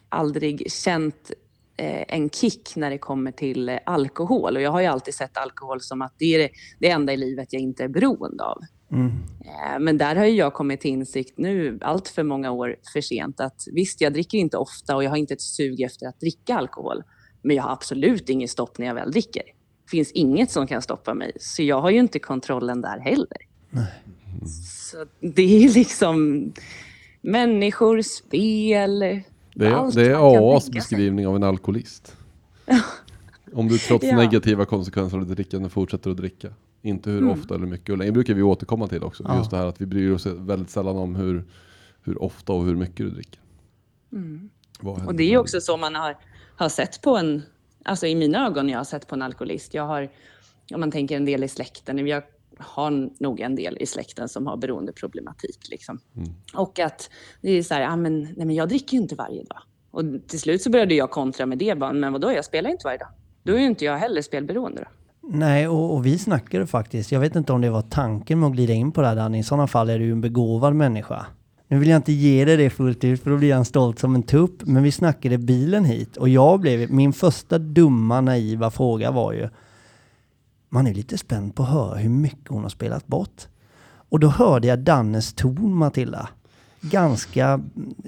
aldrig 0.08 0.72
känt 0.72 1.30
eh, 1.76 2.04
en 2.08 2.30
kick 2.30 2.76
när 2.76 2.90
det 2.90 2.98
kommer 2.98 3.32
till 3.32 3.68
eh, 3.68 3.78
alkohol. 3.86 4.56
Och 4.56 4.62
jag 4.62 4.70
har 4.70 4.80
ju 4.80 4.86
alltid 4.86 5.14
sett 5.14 5.36
alkohol 5.36 5.80
som 5.80 6.02
att 6.02 6.14
det 6.18 6.34
är 6.34 6.38
det, 6.38 6.50
det 6.78 6.90
enda 6.90 7.12
i 7.12 7.16
livet 7.16 7.52
jag 7.52 7.62
inte 7.62 7.84
är 7.84 7.88
beroende 7.88 8.44
av. 8.44 8.62
Mm. 8.92 9.06
Eh, 9.40 9.78
Men 9.80 9.98
där 9.98 10.16
har 10.16 10.24
ju 10.24 10.36
jag 10.36 10.54
kommit 10.54 10.80
till 10.80 10.90
insikt 10.90 11.38
nu, 11.38 11.78
allt 11.82 12.08
för 12.08 12.22
många 12.22 12.50
år 12.50 12.76
för 12.92 13.00
sent, 13.00 13.40
att 13.40 13.64
visst, 13.72 14.00
jag 14.00 14.12
dricker 14.12 14.38
inte 14.38 14.56
ofta 14.56 14.96
och 14.96 15.04
jag 15.04 15.10
har 15.10 15.16
inte 15.16 15.34
ett 15.34 15.40
sug 15.40 15.80
efter 15.80 16.06
att 16.06 16.20
dricka 16.20 16.56
alkohol. 16.56 17.02
Men 17.42 17.56
jag 17.56 17.62
har 17.62 17.72
absolut 17.72 18.28
ingen 18.28 18.48
stopp 18.48 18.78
när 18.78 18.86
jag 18.86 18.94
väl 18.94 19.10
dricker. 19.10 19.42
Det 19.92 19.96
finns 19.96 20.12
inget 20.12 20.50
som 20.50 20.66
kan 20.66 20.83
stoppa 20.83 21.14
mig. 21.14 21.33
Så 21.40 21.62
jag 21.62 21.81
har 21.81 21.90
ju 21.90 21.98
inte 21.98 22.18
kontrollen 22.18 22.81
där 22.81 22.98
heller. 22.98 23.37
Så 24.90 25.07
det 25.20 25.42
är 25.42 25.59
ju 25.61 25.68
liksom 25.68 26.52
människor, 27.20 28.02
spel, 28.02 28.98
Det 29.55 29.66
är, 29.66 29.72
Allt 29.72 29.94
det 29.94 30.07
är 30.11 30.55
AAs 30.55 30.70
beskrivning 30.70 31.26
av 31.26 31.37
en 31.37 31.42
alkoholist. 31.42 32.16
Om 33.52 33.68
du 33.68 33.78
trots 33.78 34.05
Ja. 34.05 34.16
negativa 34.16 34.64
konsekvenser 34.64 35.16
av 35.18 35.26
ditt 35.26 35.37
drickande 35.37 35.68
fortsätter 35.68 36.11
att 36.11 36.16
dricka. 36.16 36.48
Inte 36.83 37.11
hur 37.11 37.18
Mm. 37.18 37.31
ofta 37.31 37.55
eller 37.55 37.66
mycket 37.66 37.90
och 37.90 37.98
länge. 37.98 38.09
Det 38.11 38.14
brukar 38.14 38.35
vi 38.35 38.42
återkomma 38.42 38.88
till 38.88 39.02
också. 39.02 39.24
Ja. 39.26 39.37
Just 39.38 39.50
det 39.50 39.57
här 39.57 39.66
att 39.66 39.81
vi 39.81 39.87
bryr 39.87 40.11
oss 40.12 40.26
väldigt 40.26 40.70
sällan 40.70 40.96
om 40.96 41.14
hur, 41.16 41.44
hur 42.02 42.22
ofta 42.22 42.52
och 42.52 42.64
hur 42.64 42.76
mycket 42.76 42.96
du 42.96 43.11
dricker. 43.11 43.40
Händer 44.11 45.07
Och 45.07 45.14
det 45.14 45.22
är 45.22 45.31
ju 45.31 45.38
också 45.38 45.61
så 45.61 45.76
man 45.76 45.94
har, 45.94 46.16
har 46.57 46.68
sett 46.68 47.02
på 47.02 47.16
en, 47.16 47.42
alltså 47.84 48.06
i 48.06 48.14
mina 48.14 48.46
ögon 48.46 48.68
jag 48.68 48.78
har 48.78 48.84
sett 48.84 49.08
på 49.08 49.14
en 49.14 49.22
alkoholist. 49.22 49.74
Jag 49.74 49.86
har, 49.86 50.10
om 50.74 50.80
man 50.80 50.90
tänker 50.90 51.16
en 51.16 51.24
del 51.24 51.44
i 51.44 51.48
släkten, 51.48 52.06
jag 52.06 52.22
har 52.58 53.10
nog 53.22 53.40
en 53.40 53.56
del 53.56 53.76
i 53.80 53.86
släkten 53.86 54.28
som 54.28 54.46
har 54.46 54.56
beroendeproblematik. 54.56 55.68
Liksom. 55.70 55.98
Och 56.54 56.78
att 56.78 57.10
det 57.40 57.50
är 57.50 57.62
så 57.62 57.74
här, 57.74 57.82
ah, 57.88 57.96
men, 57.96 58.22
nej, 58.22 58.46
men 58.46 58.54
jag 58.54 58.68
dricker 58.68 58.96
ju 58.96 59.02
inte 59.02 59.14
varje 59.14 59.42
dag. 59.44 59.62
Och 59.90 60.02
till 60.28 60.40
slut 60.40 60.62
så 60.62 60.70
började 60.70 60.94
jag 60.94 61.10
kontra 61.10 61.46
med 61.46 61.58
det, 61.58 61.78
bara, 61.78 61.92
men 61.92 62.12
vadå, 62.12 62.32
jag 62.32 62.44
spelar 62.44 62.70
inte 62.70 62.84
varje 62.84 62.98
dag. 62.98 63.08
Då 63.42 63.52
är 63.52 63.58
ju 63.58 63.66
inte 63.66 63.84
jag 63.84 63.98
heller 63.98 64.22
spelberoende 64.22 64.80
då. 64.80 64.88
Nej, 65.28 65.68
och, 65.68 65.94
och 65.94 66.06
vi 66.06 66.18
snackade 66.18 66.66
faktiskt. 66.66 67.12
Jag 67.12 67.20
vet 67.20 67.36
inte 67.36 67.52
om 67.52 67.60
det 67.60 67.70
var 67.70 67.82
tanken 67.82 68.40
med 68.40 68.46
att 68.46 68.52
glida 68.52 68.72
in 68.72 68.92
på 68.92 69.00
det 69.00 69.06
här 69.06 69.16
Danny. 69.16 69.38
I 69.38 69.42
sådana 69.42 69.66
fall 69.66 69.90
är 69.90 69.98
du 69.98 70.12
en 70.12 70.20
begåvad 70.20 70.74
människa. 70.74 71.26
Nu 71.72 71.78
vill 71.78 71.88
jag 71.88 71.98
inte 71.98 72.12
ge 72.12 72.44
dig 72.44 72.56
det 72.56 72.70
fullt 72.70 73.04
ut 73.04 73.22
för 73.22 73.30
då 73.30 73.37
blir 73.37 73.54
han 73.54 73.64
stolt 73.64 73.98
som 73.98 74.14
en 74.14 74.22
tupp. 74.22 74.66
Men 74.66 74.82
vi 74.82 74.92
snackade 74.92 75.38
bilen 75.38 75.85
hit 75.85 76.16
och 76.16 76.28
jag 76.28 76.61
blev, 76.61 76.90
min 76.90 77.12
första 77.12 77.58
dumma 77.58 78.20
naiva 78.20 78.70
fråga 78.70 79.11
var 79.11 79.32
ju 79.32 79.48
man 80.68 80.87
är 80.87 80.94
lite 80.94 81.18
spänd 81.18 81.54
på 81.54 81.62
att 81.62 81.68
höra 81.68 81.94
hur 81.94 82.11
mycket 82.11 82.48
hon 82.48 82.62
har 82.62 82.68
spelat 82.68 83.06
bort. 83.06 83.48
Och 84.08 84.20
då 84.20 84.28
hörde 84.28 84.68
jag 84.68 84.78
Dannes 84.78 85.32
ton 85.32 85.74
Matilda. 85.74 86.28
Ganska, 86.80 87.61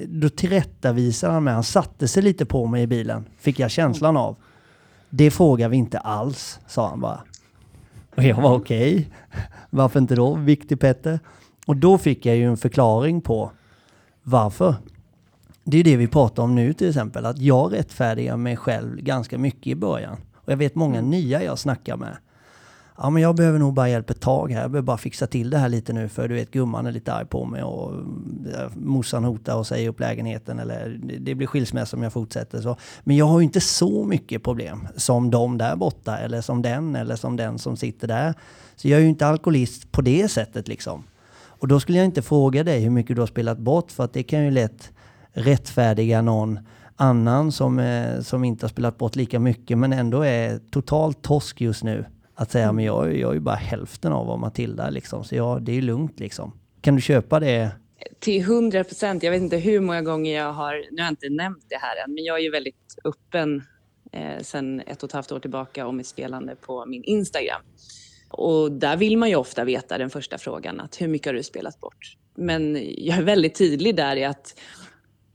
då 0.08 0.28
tillrättavisade 0.28 1.32
han 1.32 1.44
mig. 1.44 1.54
Han 1.54 1.64
satte 1.64 2.08
sig 2.08 2.22
lite 2.22 2.46
på 2.46 2.66
mig 2.66 2.82
i 2.82 2.86
bilen, 2.86 3.24
fick 3.38 3.58
jag 3.58 3.70
känslan 3.70 4.16
av. 4.16 4.36
Det 5.10 5.30
frågar 5.30 5.68
vi 5.68 5.76
inte 5.76 5.98
alls, 5.98 6.60
sa 6.66 6.88
han 6.88 7.00
bara. 7.00 7.20
Och 8.16 8.22
jag 8.24 8.42
var 8.42 8.54
okej. 8.54 9.10
Varför 9.70 10.00
inte 10.00 10.14
då? 10.14 10.34
Viktig 10.34 10.80
Petter. 10.80 11.20
Och 11.66 11.76
då 11.76 11.98
fick 11.98 12.26
jag 12.26 12.36
ju 12.36 12.44
en 12.44 12.56
förklaring 12.56 13.20
på 13.20 13.50
varför. 14.22 14.74
Det 15.64 15.78
är 15.78 15.84
det 15.84 15.96
vi 15.96 16.06
pratar 16.08 16.42
om 16.42 16.54
nu 16.54 16.72
till 16.72 16.88
exempel, 16.88 17.26
att 17.26 17.38
jag 17.38 17.72
rättfärdigar 17.72 18.36
mig 18.36 18.56
själv 18.56 18.96
ganska 18.96 19.38
mycket 19.38 19.66
i 19.66 19.74
början. 19.74 20.16
Och 20.36 20.52
jag 20.52 20.56
vet 20.56 20.74
många 20.74 21.00
nya 21.00 21.42
jag 21.42 21.58
snackar 21.58 21.96
med. 21.96 22.16
Ja 22.98 23.10
men 23.10 23.22
jag 23.22 23.36
behöver 23.36 23.58
nog 23.58 23.74
bara 23.74 23.88
hjälp 23.88 24.10
ett 24.10 24.20
tag 24.20 24.52
här, 24.52 24.60
jag 24.62 24.70
behöver 24.70 24.86
bara 24.86 24.96
fixa 24.98 25.26
till 25.26 25.50
det 25.50 25.58
här 25.58 25.68
lite 25.68 25.92
nu 25.92 26.08
för 26.08 26.28
du 26.28 26.34
vet 26.34 26.50
gumman 26.50 26.86
är 26.86 26.92
lite 26.92 27.12
arg 27.12 27.26
på 27.26 27.44
mig 27.44 27.62
och 27.62 27.92
eh, 27.94 28.70
morsan 28.76 29.24
hotar 29.24 29.56
och 29.56 29.66
säger 29.66 29.88
upp 29.88 30.00
lägenheten 30.00 30.58
eller 30.58 31.00
det- 31.04 31.18
det 31.18 31.34
blir 31.34 31.46
skilsmässa 31.46 31.96
om 31.96 32.02
jag 32.02 32.12
fortsätter. 32.12 32.60
Så. 32.60 32.76
Men 33.04 33.16
jag 33.16 33.26
har 33.26 33.38
ju 33.40 33.44
inte 33.44 33.60
så 33.60 34.04
mycket 34.04 34.42
problem 34.42 34.88
som 34.96 35.30
de 35.30 35.58
där 35.58 35.76
borta 35.76 36.18
eller 36.18 36.40
som 36.40 36.62
den 36.62 36.96
eller 36.96 37.16
som 37.16 37.36
den 37.36 37.58
som 37.58 37.76
sitter 37.76 38.08
där. 38.08 38.34
Så 38.76 38.88
jag 38.88 38.98
är 38.98 39.02
ju 39.02 39.08
inte 39.08 39.26
alkoholist 39.26 39.92
på 39.92 40.00
det 40.02 40.28
sättet 40.30 40.68
liksom. 40.68 41.02
Och 41.58 41.68
då 41.68 41.80
skulle 41.80 41.98
jag 41.98 42.04
inte 42.04 42.22
fråga 42.22 42.64
dig 42.64 42.80
hur 42.80 42.90
mycket 42.90 43.16
du 43.16 43.22
har 43.22 43.26
spelat 43.26 43.58
bort 43.58 43.92
för 43.92 44.04
att 44.04 44.12
det 44.12 44.22
kan 44.22 44.44
ju 44.44 44.50
lätt 44.50 44.92
rättfärdiga 45.32 46.22
någon 46.22 46.58
annan 46.96 47.52
som, 47.52 47.78
eh, 47.78 48.20
som 48.20 48.44
inte 48.44 48.64
har 48.64 48.68
spelat 48.68 48.98
bort 48.98 49.16
lika 49.16 49.38
mycket 49.38 49.78
men 49.78 49.92
ändå 49.92 50.22
är 50.22 50.58
totalt 50.70 51.22
torsk 51.22 51.60
just 51.60 51.84
nu. 51.84 52.04
Att 52.34 52.50
säga 52.50 52.72
men 52.72 52.84
jag, 52.84 53.16
jag 53.16 53.30
är 53.30 53.34
ju 53.34 53.40
bara 53.40 53.54
hälften 53.54 54.12
av 54.12 54.26
vad 54.26 54.38
Matilda 54.38 54.86
är 54.86 54.90
liksom 54.90 55.24
så 55.24 55.34
ja, 55.34 55.58
det 55.62 55.72
är 55.72 55.76
ju 55.76 55.82
lugnt 55.82 56.20
liksom. 56.20 56.52
Kan 56.80 56.94
du 56.96 57.00
köpa 57.00 57.40
det? 57.40 57.70
Till 58.18 58.40
100 58.40 58.84
procent. 58.84 59.22
Jag 59.22 59.30
vet 59.30 59.42
inte 59.42 59.56
hur 59.56 59.80
många 59.80 60.02
gånger 60.02 60.34
jag 60.36 60.52
har, 60.52 60.74
nu 60.90 61.02
har 61.02 61.06
jag 61.06 61.12
inte 61.12 61.28
nämnt 61.28 61.64
det 61.68 61.76
här 61.76 62.04
än, 62.04 62.14
men 62.14 62.24
jag 62.24 62.38
är 62.38 62.42
ju 62.42 62.50
väldigt 62.50 62.98
öppen 63.04 63.62
eh, 64.12 64.42
sedan 64.42 64.80
ett 64.80 65.02
och 65.02 65.08
ett 65.08 65.12
halvt 65.12 65.32
år 65.32 65.40
tillbaka 65.40 65.86
om 65.86 65.96
mitt 65.96 66.06
spelande 66.06 66.56
på 66.56 66.86
min 66.86 67.04
Instagram. 67.04 67.62
Och 68.34 68.72
där 68.72 68.96
vill 68.96 69.16
man 69.18 69.28
ju 69.28 69.36
ofta 69.36 69.64
veta 69.64 69.98
den 69.98 70.10
första 70.10 70.38
frågan, 70.38 70.80
att 70.80 71.00
hur 71.00 71.08
mycket 71.08 71.26
har 71.26 71.34
du 71.34 71.42
spelat 71.42 71.80
bort? 71.80 72.16
Men 72.36 72.74
jag 72.96 73.18
är 73.18 73.22
väldigt 73.22 73.54
tydlig 73.54 73.96
där 73.96 74.16
i 74.16 74.24
att 74.24 74.60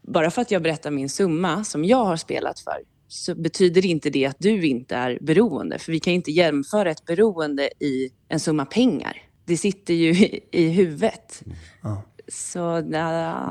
bara 0.02 0.32
för 0.32 0.42
att 0.42 0.52
jag 0.52 0.62
berättar 0.62 0.92
min 0.92 1.10
summa 1.10 1.64
som 1.64 1.86
jag 1.86 2.06
har 2.06 2.18
spelat 2.18 2.60
för 2.60 2.78
så 3.08 3.36
betyder 3.36 3.86
inte 3.86 4.10
det 4.10 4.26
att 4.26 4.40
du 4.40 4.68
inte 4.68 4.96
är 4.96 5.18
beroende. 5.22 5.80
För 5.80 5.92
vi 5.92 6.00
kan 6.00 6.14
inte 6.14 6.32
jämföra 6.32 6.92
ett 6.92 7.06
beroende 7.06 7.70
i 7.80 8.10
en 8.28 8.40
summa 8.40 8.66
pengar. 8.66 9.18
Det 9.46 9.58
sitter 9.58 9.94
ju 9.94 10.10
i, 10.10 10.40
i 10.52 10.70
huvudet. 10.70 11.44
Ja. 11.82 12.04
Så 12.28 12.60
ja, 12.60 12.82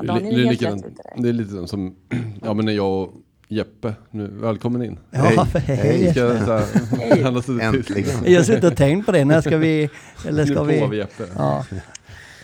Det 0.01 0.07
Daniel 0.07 0.35
det, 0.35 0.41
är 0.41 0.45
helt 0.45 0.61
rätt 0.61 0.95
där. 0.95 1.23
det 1.23 1.29
är 1.29 1.33
lite 1.33 1.67
som, 1.67 1.95
ja 2.43 2.53
men 2.53 2.65
när 2.65 2.73
jag 2.73 3.03
och 3.03 3.13
Jeppe, 3.51 3.93
nu, 4.11 4.27
välkommen 4.27 4.83
in. 4.83 4.99
Ja, 5.11 5.19
Hej. 5.19 5.37
för 5.51 5.59
hej. 5.59 5.75
Hej. 5.77 6.11
Ska 6.11 6.19
jag 6.19 6.37
så 6.45 6.51
här. 6.51 7.61
Äntligen. 7.61 8.33
Jag 8.33 8.45
suttit 8.45 8.63
och 8.63 8.77
tänkt 8.77 9.05
på 9.05 9.11
det. 9.11 9.25
När 9.25 9.41
ska 9.41 9.57
vi... 9.57 9.89
Eller 10.27 10.45
Nu 10.45 10.51
ska 10.51 10.55
får 10.55 10.65
vi 10.65 10.87
vi... 10.87 10.97
Jeppe. 10.97 11.23
Ja. 11.35 11.65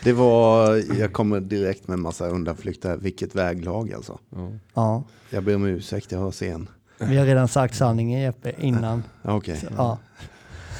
Det 0.04 0.13
var, 0.13 0.76
jag 1.00 1.13
kommer 1.13 1.39
direkt 1.39 1.88
med 1.88 1.94
en 1.96 2.02
massa 2.02 2.28
undanflykter. 2.28 2.98
Vilket 2.98 3.36
väglag 3.36 3.94
alltså. 3.94 4.20
Ja. 4.36 4.52
ja. 4.74 5.04
Jag 5.30 5.44
ber 5.44 5.56
om 5.56 5.65
ursäkt, 5.65 6.12
jag 6.12 6.20
var 6.20 6.32
sen. 6.32 6.70
Vi 6.98 7.18
har 7.18 7.26
redan 7.26 7.48
sagt 7.48 7.76
sanningen 7.76 8.22
Jeppe 8.22 8.54
innan. 8.60 9.04
Okej, 9.22 9.60
Ja. 9.78 9.98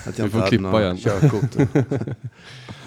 Att 0.08 0.20
jag 0.20 0.32
får 0.32 0.39
inte 0.39 0.50
klippa 0.50 0.82
igen. 0.82 0.98
körkort. 0.98 1.78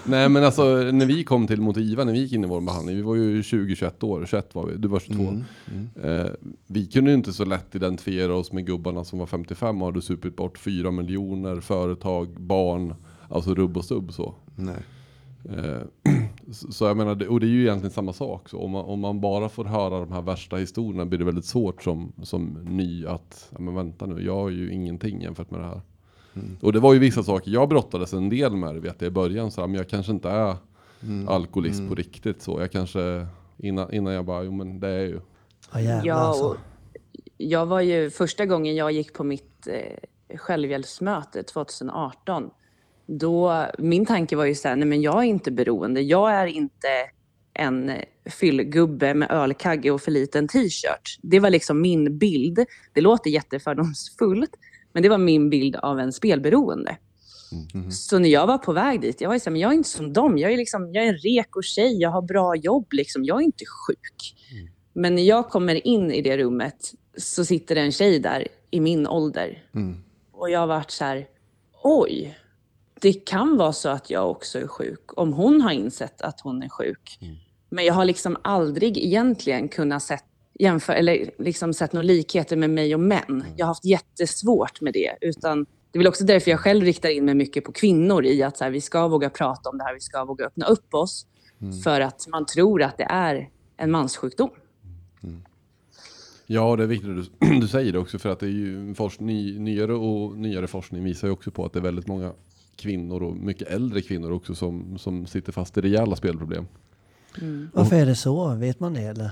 Nej 0.03 0.29
men 0.29 0.43
alltså 0.43 0.63
när 0.75 1.05
vi 1.05 1.23
kom 1.23 1.47
till 1.47 1.61
Motiva, 1.61 2.03
när 2.03 2.13
vi 2.13 2.19
gick 2.19 2.33
in 2.33 2.43
i 2.43 2.47
vår 2.47 2.61
behandling, 2.61 2.95
vi 2.95 3.01
var 3.01 3.15
ju 3.15 3.41
20-21 3.41 4.05
år, 4.05 4.25
21 4.25 4.55
var 4.55 4.65
vi, 4.65 4.77
du 4.77 4.87
var 4.87 4.99
22. 4.99 5.21
Mm, 5.21 5.43
mm. 5.71 6.19
Eh, 6.21 6.31
vi 6.67 6.85
kunde 6.85 7.11
ju 7.11 7.17
inte 7.17 7.33
så 7.33 7.45
lätt 7.45 7.75
identifiera 7.75 8.35
oss 8.35 8.51
med 8.51 8.65
gubbarna 8.65 9.03
som 9.03 9.19
var 9.19 9.25
55 9.25 9.81
och 9.81 9.87
hade 9.87 10.01
supit 10.01 10.35
bort 10.35 10.57
4 10.57 10.91
miljoner, 10.91 11.61
företag, 11.61 12.41
barn, 12.41 12.95
alltså 13.29 13.55
rubb 13.55 13.77
och 13.77 13.85
stubb 13.85 14.13
så. 14.13 14.33
Nej. 14.55 14.83
Eh, 15.43 16.11
så, 16.51 16.85
jag 16.85 16.97
menar, 16.97 17.27
och 17.27 17.39
det 17.39 17.45
är 17.45 17.49
ju 17.49 17.61
egentligen 17.61 17.91
samma 17.91 18.13
sak. 18.13 18.49
Så 18.49 18.59
om, 18.59 18.71
man, 18.71 18.85
om 18.85 18.99
man 18.99 19.21
bara 19.21 19.49
får 19.49 19.65
höra 19.65 19.99
de 19.99 20.11
här 20.11 20.21
värsta 20.21 20.55
historierna 20.55 21.05
blir 21.05 21.19
det 21.19 21.25
väldigt 21.25 21.45
svårt 21.45 21.83
som, 21.83 22.11
som 22.23 22.57
ny 22.69 23.05
att, 23.05 23.49
ja 23.51 23.59
men 23.59 23.75
vänta 23.75 24.05
nu, 24.05 24.25
jag 24.25 24.35
har 24.35 24.49
ju 24.49 24.71
ingenting 24.73 25.21
jämfört 25.21 25.51
med 25.51 25.59
det 25.59 25.65
här. 25.65 25.81
Mm. 26.39 26.57
Och 26.61 26.73
det 26.73 26.79
var 26.79 26.93
ju 26.93 26.99
vissa 26.99 27.23
saker, 27.23 27.51
jag 27.51 27.69
brottades 27.69 28.13
en 28.13 28.29
del 28.29 28.55
med 28.55 28.75
det 28.75 28.79
vet 28.81 28.95
jag 29.01 29.07
i 29.07 29.11
början, 29.11 29.51
så 29.51 29.61
här, 29.61 29.67
men 29.67 29.75
jag 29.77 29.89
kanske 29.89 30.11
inte 30.11 30.29
är 30.29 30.55
Mm. 31.03 31.27
alkoholist 31.27 31.77
Mm. 31.79 31.89
på 31.89 31.95
riktigt 31.95 32.41
så. 32.41 32.59
Jag 32.59 32.71
kanske, 32.71 33.27
innan, 33.57 33.93
innan 33.93 34.13
jag 34.13 34.25
bara, 34.25 34.43
jo 34.43 34.51
men 34.51 34.79
det 34.79 34.87
är 34.87 34.99
ju. 35.05 35.19
Ja, 35.73 35.79
jävlar 35.81 36.05
Ja, 36.05 36.15
alltså. 36.15 36.57
jag 37.37 37.65
var 37.65 37.81
ju 37.81 38.09
första 38.09 38.45
gången 38.45 38.75
jag 38.75 38.91
gick 38.91 39.13
på 39.13 39.23
mitt 39.23 39.67
eh, 39.67 40.37
självhjälpsmöte 40.37 41.43
2018. 41.43 42.49
Då, 43.05 43.65
min 43.77 44.05
tanke 44.05 44.35
var 44.35 44.45
ju 44.45 44.55
så 44.55 44.67
här, 44.67 44.75
nej 44.75 44.87
men 44.87 45.01
jag 45.01 45.17
är 45.19 45.23
inte 45.23 45.51
beroende. 45.51 46.01
Jag 46.01 46.31
är 46.31 46.45
inte 46.47 46.87
en 47.53 47.91
fyllgubbe 48.39 49.13
med 49.13 49.31
ölkagge 49.31 49.91
och 49.91 50.01
för 50.01 50.11
liten 50.11 50.47
t-shirt. 50.47 51.19
Det 51.21 51.39
var 51.39 51.49
liksom 51.49 51.81
min 51.81 52.17
bild. 52.17 52.65
Det 52.93 53.01
låter 53.01 53.29
jättefördomsfullt, 53.29 54.51
men 54.93 55.03
det 55.03 55.09
var 55.09 55.17
min 55.17 55.49
bild 55.49 55.75
av 55.75 55.99
en 55.99 56.13
spelberoende. 56.13 56.97
Mhm. 57.73 57.91
Så 57.91 58.19
när 58.19 58.29
jag 58.29 58.47
var 58.47 58.57
på 58.57 58.73
väg 58.73 59.01
dit, 59.01 59.21
jag 59.21 59.29
var 59.29 59.35
ju 59.35 59.39
så 59.39 59.49
här, 59.49 59.51
men 59.51 59.61
jag 59.61 59.71
är 59.71 59.75
inte 59.75 59.89
som 59.89 60.13
dem. 60.13 60.37
Jag 60.37 60.53
är, 60.53 60.57
liksom, 60.57 60.93
jag 60.93 61.03
är 61.03 61.09
en 61.09 61.17
reko 61.17 61.61
tjej, 61.61 62.01
jag 62.01 62.09
har 62.09 62.21
bra 62.21 62.55
jobb, 62.55 62.87
liksom. 62.91 63.25
jag 63.25 63.37
är 63.37 63.45
inte 63.45 63.65
sjuk. 63.65 64.35
Men 64.93 65.15
när 65.15 65.23
jag 65.23 65.49
kommer 65.49 65.87
in 65.87 66.11
i 66.11 66.21
det 66.21 66.37
rummet 66.37 66.93
så 67.17 67.45
sitter 67.45 67.75
det 67.75 67.81
en 67.81 67.91
tjej 67.91 68.19
där 68.19 68.47
i 68.71 68.79
min 68.79 69.07
ålder. 69.07 69.63
Mm. 69.75 70.03
Och 70.31 70.49
jag 70.49 70.59
har 70.59 70.67
varit 70.67 70.91
så 70.91 71.05
här, 71.05 71.27
oj, 71.83 72.37
det 73.01 73.13
kan 73.13 73.57
vara 73.57 73.73
så 73.73 73.89
att 73.89 74.09
jag 74.09 74.31
också 74.31 74.59
är 74.59 74.67
sjuk. 74.67 75.17
Om 75.17 75.33
hon 75.33 75.61
har 75.61 75.71
insett 75.71 76.21
att 76.21 76.41
hon 76.41 76.63
är 76.63 76.69
sjuk. 76.69 77.19
Men 77.69 77.85
jag 77.85 77.93
har 77.93 78.05
liksom 78.05 78.37
aldrig 78.41 78.97
egentligen 78.97 79.67
kunnat 79.67 80.03
sett, 80.03 80.25
jämför, 80.59 80.93
eller 80.93 81.31
liksom 81.37 81.73
sett 81.73 81.93
några 81.93 82.05
likheter 82.05 82.57
med 82.57 82.69
mig 82.69 82.93
och 82.93 82.99
män. 82.99 83.43
Jag 83.57 83.65
har 83.65 83.69
haft 83.69 83.85
jättesvårt 83.85 84.81
med 84.81 84.93
det. 84.93 85.17
Utan 85.21 85.65
det 85.91 85.97
är 85.97 85.99
väl 85.99 86.07
också 86.07 86.23
därför 86.23 86.51
jag 86.51 86.59
själv 86.59 86.85
riktar 86.85 87.09
in 87.09 87.25
mig 87.25 87.35
mycket 87.35 87.63
på 87.63 87.71
kvinnor 87.71 88.25
i 88.25 88.43
att 88.43 88.57
så 88.57 88.63
här, 88.63 88.71
vi 88.71 88.81
ska 88.81 89.07
våga 89.07 89.29
prata 89.29 89.69
om 89.69 89.77
det 89.77 89.83
här, 89.83 89.93
vi 89.93 89.99
ska 89.99 90.25
våga 90.25 90.45
öppna 90.45 90.65
upp 90.65 90.93
oss. 90.93 91.25
För 91.83 92.01
att 92.01 92.27
man 92.27 92.45
tror 92.45 92.83
att 92.83 92.97
det 92.97 93.07
är 93.09 93.49
en 93.77 93.91
manssjukdom. 93.91 94.49
Ja, 96.51 96.75
det 96.75 96.83
är 96.83 96.87
viktigt 96.87 97.09
att 97.09 97.39
du, 97.39 97.59
du 97.61 97.67
säger 97.67 97.91
det 97.91 97.99
också 97.99 98.19
för 98.19 98.29
att 98.29 98.39
det 98.39 98.45
är 98.45 98.51
ju 98.51 98.93
forskning, 98.95 99.63
nyare 99.63 99.93
och 99.93 100.37
nyare 100.37 100.67
forskning 100.67 101.03
visar 101.03 101.27
ju 101.27 101.33
också 101.33 101.51
på 101.51 101.65
att 101.65 101.73
det 101.73 101.79
är 101.79 101.83
väldigt 101.83 102.07
många 102.07 102.33
kvinnor 102.75 103.23
och 103.23 103.35
mycket 103.35 103.67
äldre 103.67 104.01
kvinnor 104.01 104.31
också 104.31 104.55
som, 104.55 104.97
som 104.97 105.25
sitter 105.25 105.51
fast 105.51 105.77
i 105.77 105.81
rejäla 105.81 106.15
spelproblem. 106.15 106.67
Varför 107.73 107.95
är 107.95 108.05
det 108.05 108.15
så? 108.15 108.55
Vet 108.55 108.79
man 108.79 108.93
det 108.93 109.01
eller? 109.01 109.31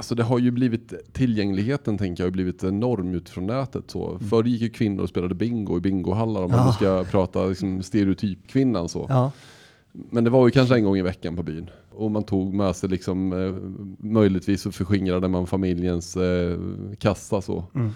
Alltså 0.00 0.14
det 0.14 0.22
har 0.22 0.38
ju 0.38 0.50
blivit, 0.50 0.92
tillgängligheten 1.12 1.98
tänker 1.98 2.22
jag 2.22 2.26
har 2.26 2.32
blivit 2.32 2.64
enorm 2.64 3.14
utifrån 3.14 3.46
nätet. 3.46 3.90
Så. 3.90 4.18
Förr 4.18 4.44
gick 4.44 4.60
ju 4.62 4.68
kvinnor 4.68 5.02
och 5.02 5.08
spelade 5.08 5.34
bingo 5.34 5.76
i 5.76 5.80
bingohallar 5.80 6.42
om 6.42 6.50
man 6.50 6.60
Ja. 6.60 6.66
nu 6.66 6.72
ska 6.72 7.04
prata 7.10 7.46
liksom, 7.46 7.82
stereotypkvinnan 7.82 8.88
så. 8.88 9.06
Ja. 9.08 9.32
Men 9.92 10.24
det 10.24 10.30
var 10.30 10.46
ju 10.46 10.50
kanske 10.50 10.74
en 10.74 10.84
gång 10.84 10.96
i 10.96 11.02
veckan 11.02 11.36
på 11.36 11.42
byn. 11.42 11.70
Och 11.90 12.10
man 12.10 12.22
tog 12.22 12.54
med 12.54 12.76
sig 12.76 12.88
liksom, 12.90 13.32
eh, 13.32 13.54
möjligtvis 14.08 14.62
så 14.62 14.72
förskingrade 14.72 15.28
man 15.28 15.46
familjens 15.46 16.16
eh, 16.16 16.58
kassa 16.98 17.40
så. 17.40 17.64
Mm. 17.74 17.90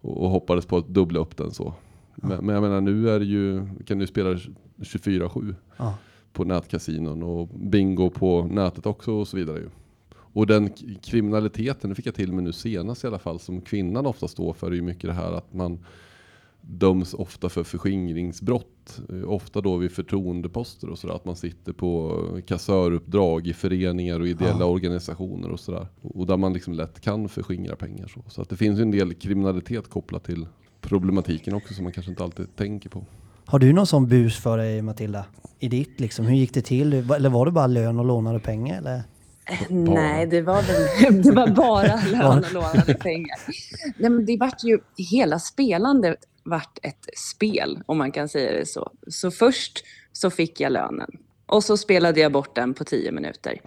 Och, 0.00 0.22
och 0.24 0.30
hoppades 0.30 0.66
på 0.66 0.76
att 0.76 0.88
dubbla 0.88 1.20
upp 1.20 1.36
den 1.36 1.50
så. 1.50 1.74
Men, 2.14 2.46
men 2.46 2.54
jag 2.54 2.62
menar 2.62 2.80
nu 2.80 3.08
är 3.10 3.18
det 3.18 3.24
ju, 3.24 3.66
kan 3.86 3.98
du 3.98 4.06
spela 4.06 4.34
24-7 4.78 5.54
Ja. 5.76 5.94
på 6.32 6.44
nätkasinon 6.44 7.22
och 7.22 7.48
bingo 7.48 8.10
på 8.10 8.42
nätet 8.50 8.86
också 8.86 9.12
och 9.12 9.28
så 9.28 9.36
vidare 9.36 9.58
ju. 9.58 9.68
Och 10.32 10.46
den 10.46 10.70
kriminaliteten, 11.02 11.90
det 11.90 11.96
fick 11.96 12.06
jag 12.06 12.14
till 12.14 12.32
mig 12.32 12.44
nu 12.44 12.52
senast 12.52 13.04
i 13.04 13.06
alla 13.06 13.18
fall, 13.18 13.40
som 13.40 13.60
kvinnan 13.60 14.06
ofta 14.06 14.28
står 14.28 14.52
för, 14.52 14.70
är 14.70 14.74
ju 14.74 14.82
mycket 14.82 15.02
det 15.10 15.12
här 15.14 15.32
att 15.32 15.54
man 15.54 15.78
döms 16.60 17.14
ofta 17.14 17.48
för 17.48 17.64
förskingringsbrott. 17.64 19.00
Eh, 19.08 19.30
Ofta 19.30 19.60
då 19.60 19.76
vid 19.76 19.92
förtroendeposter 19.92 20.88
och 20.90 20.98
sådär. 20.98 21.14
Att 21.14 21.24
man 21.24 21.36
sitter 21.36 21.72
på 21.72 22.18
kassöruppdrag 22.46 23.46
i 23.46 23.52
föreningar 23.52 24.20
och 24.20 24.28
ideella 24.28 24.60
Ja. 24.60 24.64
organisationer 24.66 25.50
och 25.50 25.60
sådär. 25.60 25.86
Och 26.02 26.26
där 26.26 26.36
man 26.36 26.52
liksom 26.52 26.72
lätt 26.74 27.00
kan 27.00 27.28
förskingra 27.28 27.76
pengar. 27.76 28.06
Så, 28.14 28.24
så 28.28 28.42
att 28.42 28.48
det 28.48 28.56
finns 28.56 28.78
ju 28.78 28.82
en 28.82 28.90
del 28.90 29.14
kriminalitet 29.14 29.88
kopplat 29.90 30.24
till 30.24 30.46
problematiken 30.80 31.54
också 31.54 31.74
som 31.74 31.84
man 31.84 31.92
kanske 31.92 32.10
inte 32.12 32.24
alltid 32.24 32.56
tänker 32.56 32.88
på. 32.90 33.04
Har 33.46 33.58
du 33.58 33.72
någon 33.72 33.86
sån 33.86 34.08
bus 34.08 34.36
för 34.36 34.58
dig 34.58 34.82
Matilda? 34.82 35.24
I 35.58 35.68
ditt 35.68 36.00
liksom, 36.00 36.26
hur 36.26 36.36
gick 36.36 36.54
det 36.54 36.62
till? 36.62 36.92
Eller 36.92 37.28
var 37.30 37.46
det 37.46 37.52
bara 37.52 37.66
lön 37.66 37.98
och 37.98 38.04
lånade 38.04 38.38
pengar 38.40 38.78
eller? 38.78 39.02
Nej, 39.70 40.26
det 40.26 40.42
var 40.42 40.62
väl 40.62 41.22
det 41.22 41.32
var 41.32 41.46
bara 41.46 41.96
lön 42.06 42.44
och 42.44 42.52
lånade 42.52 42.94
pengar. 42.94 43.38
Nej, 43.96 44.10
men 44.10 44.26
det 44.26 44.36
vart 44.36 44.64
ju, 44.64 44.78
hela 44.96 45.38
spelandet 45.38 46.18
vart 46.44 46.78
ett 46.82 47.06
spel, 47.16 47.82
om 47.86 47.98
man 47.98 48.12
kan 48.12 48.28
säga 48.28 48.52
det 48.52 48.66
så. 48.66 48.92
Så 49.06 49.30
först 49.30 49.84
så 50.12 50.30
fick 50.30 50.60
jag 50.60 50.72
lönen 50.72 51.10
och 51.46 51.64
så 51.64 51.76
spelade 51.76 52.20
jag 52.20 52.32
bort 52.32 52.54
den 52.54 52.74
på 52.74 52.84
tio 52.84 53.12
minuter. 53.12 53.60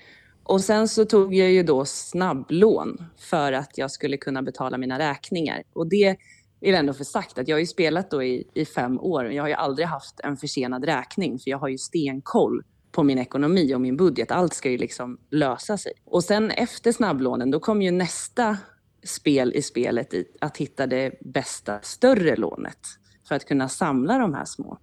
Och 0.43 0.61
sen 0.61 0.88
så 0.88 1.05
tog 1.05 1.35
jag 1.35 1.51
ju 1.51 1.63
då 1.63 1.85
snabblån 1.85 3.05
för 3.17 3.53
att 3.53 3.77
jag 3.77 3.91
skulle 3.91 4.17
kunna 4.17 4.41
betala 4.41 4.77
mina 4.77 4.99
räkningar. 4.99 5.63
Och 5.73 5.88
det 5.88 6.15
vill 6.59 6.75
ändå 6.75 6.93
för 6.93 7.03
sagt 7.03 7.38
att 7.38 7.47
jag 7.47 7.55
har 7.55 7.59
ju 7.59 7.65
spelat 7.65 8.11
då 8.11 8.23
i, 8.23 8.47
i 8.53 8.65
fem 8.65 8.99
år, 8.99 9.23
men 9.23 9.35
jag 9.35 9.43
har 9.43 9.47
ju 9.47 9.53
aldrig 9.53 9.88
haft 9.88 10.19
en 10.19 10.38
försenad 10.38 10.85
räkning, 10.85 11.39
för 11.39 11.51
jag 11.51 11.57
har 11.57 11.67
ju 11.67 11.77
stenkoll 11.77 12.63
på 12.95 13.03
min 13.03 13.17
ekonomi 13.17 13.75
och 13.75 13.81
min 13.81 13.97
budget. 13.97 14.31
Allt 14.31 14.53
ska 14.53 14.69
ju 14.69 14.77
liksom 14.77 15.17
lösa 15.29 15.77
sig. 15.77 15.93
Och 16.05 16.23
sen 16.23 16.51
efter 16.51 16.91
snabblånen, 16.91 17.51
då 17.51 17.60
kom 17.60 17.81
ju 17.81 17.91
nästa 17.91 18.58
spel 19.03 19.53
i 19.55 19.62
spelet 19.62 20.13
i 20.13 20.25
att 20.41 20.58
hitta 20.58 20.88
det 20.88 21.19
bästa 21.21 21.79
större 21.81 22.36
lånet 22.36 22.79
för 23.27 23.36
att 23.36 23.45
kunna 23.45 23.69
samla 23.69 24.17
de 24.17 24.34
här 24.34 24.45
små. 24.45 24.77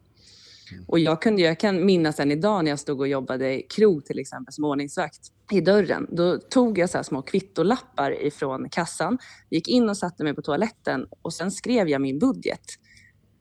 Och 0.87 0.99
jag, 0.99 1.23
kunde, 1.23 1.43
jag 1.43 1.61
kan 1.61 1.87
minnas 1.87 2.21
än 2.21 2.31
idag 2.31 2.65
när 2.65 2.71
jag 2.71 2.81
stod 2.81 3.01
och 3.01 3.09
jobbade 3.09 3.59
i 3.59 3.63
krog 3.63 4.05
till 4.05 4.19
exempel 4.19 4.53
som 4.53 4.65
ordningsvakt 4.65 5.21
i 5.51 5.61
dörren. 5.61 6.07
Då 6.11 6.39
tog 6.39 6.79
jag 6.79 6.91
så 6.91 6.99
här 6.99 7.03
små 7.03 7.23
kvittolappar 7.23 8.23
ifrån 8.23 8.69
kassan, 8.69 9.19
gick 9.51 9.69
in 9.69 9.89
och 9.89 9.97
satte 9.97 10.25
mig 10.25 10.35
på 10.35 10.43
toaletten 10.43 11.07
och 11.23 11.33
sen 11.35 11.51
skrev 11.51 11.89
jag 11.89 12.01
min 12.01 12.19
budget. 12.19 12.65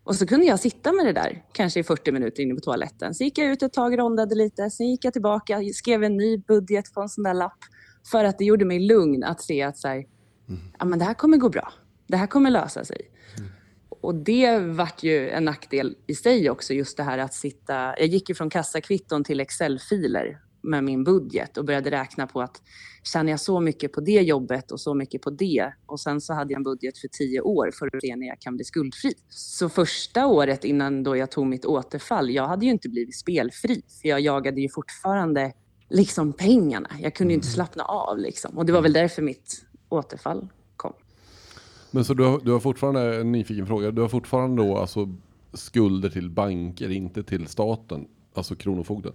Och 0.04 0.16
så 0.16 0.28
kunde 0.28 0.46
jag 0.46 0.60
sitta 0.60 0.92
med 0.92 1.06
det 1.06 1.14
där, 1.14 1.46
kanske 1.52 1.80
i 1.80 1.84
40 1.84 2.12
minuter 2.12 2.44
inne 2.44 2.56
på 2.56 2.62
toaletten. 2.62 3.16
Så 3.16 3.24
gick 3.24 3.38
jag 3.38 3.52
ut 3.52 3.64
ett 3.64 3.74
tag, 3.74 4.00
rondade 4.00 4.36
lite, 4.36 4.70
sen 4.70 4.88
gick 4.88 5.06
jag 5.06 5.14
tillbaka, 5.14 5.62
skrev 5.74 6.04
en 6.04 6.18
ny 6.18 6.38
budget 6.38 6.94
på 6.94 7.02
en 7.02 7.10
sån 7.10 7.24
där 7.24 7.34
lapp. 7.34 7.58
För 8.12 8.24
att 8.24 8.38
det 8.38 8.46
gjorde 8.46 8.66
mig 8.66 8.80
lugn 8.80 9.24
att 9.24 9.42
se 9.42 9.62
att 9.62 9.78
så 9.78 9.88
här, 9.88 10.06
ja, 10.80 10.86
men 10.86 11.00
det 11.00 11.06
här 11.06 11.14
kommer 11.14 11.38
gå 11.38 11.50
bra. 11.50 11.74
Det 12.08 12.18
här 12.18 12.28
kommer 12.28 12.50
lösa 12.50 12.86
sig. 12.86 13.12
Och 13.90 14.16
det 14.16 14.60
vart 14.60 15.04
ju 15.04 15.30
en 15.30 15.46
nackdel 15.46 15.96
i 16.08 16.16
sig 16.16 16.50
också, 16.50 16.74
just 16.74 16.98
det 16.98 17.04
här 17.04 17.18
att 17.18 17.34
sitta... 17.34 17.74
Jag 17.74 18.08
gick 18.08 18.30
ju 18.30 18.36
från 18.36 18.50
kassakvitton 18.50 19.24
till 19.24 19.40
Excel-filer 19.40 20.40
med 20.64 20.84
min 20.84 21.04
budget 21.04 21.58
och 21.58 21.66
började 21.66 21.92
räkna 21.92 22.28
på 22.28 22.42
att 22.42 22.62
tjänar 23.04 23.32
jag 23.32 23.40
så 23.40 23.60
mycket 23.60 23.94
på 23.94 24.02
det 24.02 24.22
jobbet 24.22 24.72
och 24.72 24.80
så 24.80 24.94
mycket 24.94 25.22
på 25.22 25.30
det 25.30 25.74
och 25.86 26.00
sen 26.00 26.22
så 26.22 26.34
hade 26.34 26.54
jag 26.54 26.58
en 26.58 26.64
budget 26.64 26.98
för 26.98 27.08
tio 27.08 27.42
år 27.42 27.72
för 27.80 27.86
att 27.86 28.02
se 28.02 28.16
när 28.16 28.28
jag 28.28 28.40
kan 28.40 28.56
bli 28.56 28.66
skuldfri. 28.66 29.14
Så 29.30 29.70
första 29.70 30.28
året 30.28 30.64
innan 30.64 31.04
då 31.04 31.18
jag 31.18 31.32
tog 31.32 31.48
mitt 31.48 31.66
återfall, 31.66 32.30
jag 32.30 32.48
hade 32.48 32.66
ju 32.66 32.72
inte 32.72 32.90
blivit 32.90 33.16
spelfri 33.16 33.82
för 34.02 34.10
jag 34.10 34.22
jagade 34.22 34.62
ju 34.62 34.70
fortfarande 34.70 35.54
liksom 35.90 36.34
pengarna. 36.34 36.90
Jag 37.00 37.16
kunde 37.16 37.34
ju 37.34 37.36
inte 37.36 37.48
slappna 37.48 37.84
av 37.84 38.18
liksom 38.18 38.58
och 38.58 38.66
det 38.66 38.74
var 38.74 38.82
väl 38.82 38.94
därför 38.94 39.22
mitt 39.22 39.66
återfall 39.90 40.48
kom. 40.76 40.94
Men 41.92 42.06
så 42.06 42.14
du 42.14 42.24
har, 42.24 42.40
du 42.40 42.52
har 42.52 42.60
fortfarande, 42.60 43.22
en 43.22 43.32
nyfiken 43.32 43.68
fråga, 43.68 43.92
du 43.92 44.02
har 44.02 44.10
fortfarande 44.10 44.64
då 44.64 44.78
alltså 44.78 45.16
skulder 45.54 46.10
till 46.10 46.30
banker, 46.30 46.90
inte 46.90 47.24
till 47.24 47.48
staten, 47.48 48.08
alltså 48.34 48.56
Kronofogden? 48.56 49.14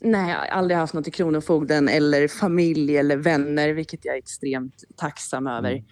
Nej, 0.00 0.30
jag 0.30 0.38
har 0.38 0.46
aldrig 0.46 0.78
haft 0.78 0.94
något 0.94 1.08
i 1.08 1.10
Kronofogden 1.10 1.88
eller 1.88 2.28
familj 2.28 2.96
eller 2.96 3.16
vänner, 3.16 3.68
vilket 3.68 4.04
jag 4.04 4.14
är 4.14 4.18
extremt 4.18 4.84
tacksam 4.96 5.46
över. 5.46 5.84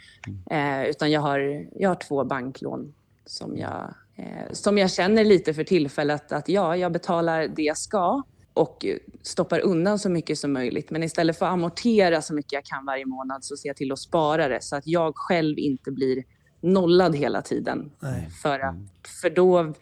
Eh, 0.50 0.84
utan 0.90 1.10
jag 1.10 1.20
har, 1.20 1.66
jag 1.72 1.90
har 1.90 1.96
två 1.96 2.24
banklån 2.24 2.94
som 3.26 3.56
jag, 3.56 3.94
eh, 4.16 4.52
som 4.52 4.78
jag 4.78 4.90
känner 4.90 5.24
lite 5.24 5.54
för 5.54 5.64
tillfället 5.64 6.32
att 6.32 6.48
ja, 6.48 6.76
jag 6.76 6.92
betalar 6.92 7.48
det 7.48 7.62
jag 7.62 7.78
ska 7.78 8.22
och 8.54 8.86
stoppar 9.22 9.60
undan 9.60 9.98
så 9.98 10.10
mycket 10.10 10.38
som 10.38 10.52
möjligt. 10.52 10.90
Men 10.90 11.02
istället 11.02 11.38
för 11.38 11.46
att 11.46 11.52
amortera 11.52 12.22
så 12.22 12.34
mycket 12.34 12.52
jag 12.52 12.64
kan 12.64 12.86
varje 12.86 13.06
månad 13.06 13.44
så 13.44 13.56
ser 13.56 13.68
jag 13.68 13.76
till 13.76 13.92
att 13.92 13.98
spara 13.98 14.48
det 14.48 14.62
så 14.62 14.76
att 14.76 14.86
jag 14.86 15.12
själv 15.16 15.58
inte 15.58 15.90
blir 15.90 16.24
nollad 16.64 17.16
hela 17.16 17.42
tiden. 17.42 17.90
Nej. 18.00 18.30
För, 18.42 18.60
att, 18.60 18.76
för 19.22 19.30
då, 19.30 19.72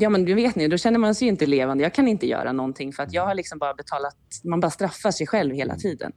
ja 0.00 0.10
men 0.10 0.24
du 0.24 0.34
vet 0.34 0.56
ni, 0.56 0.68
då 0.68 0.76
känner 0.76 0.98
man 0.98 1.14
sig 1.14 1.26
ju 1.26 1.30
inte 1.30 1.46
levande. 1.46 1.82
Jag 1.82 1.94
kan 1.94 2.08
inte 2.08 2.26
göra 2.26 2.52
någonting 2.52 2.92
för 2.92 3.02
att 3.02 3.12
jag 3.12 3.26
har 3.26 3.34
liksom 3.34 3.58
bara 3.58 3.74
betalat, 3.74 4.16
man 4.44 4.60
bara 4.60 4.70
straffar 4.70 5.10
sig 5.10 5.26
själv 5.26 5.54
hela 5.54 5.76
tiden. 5.76 6.12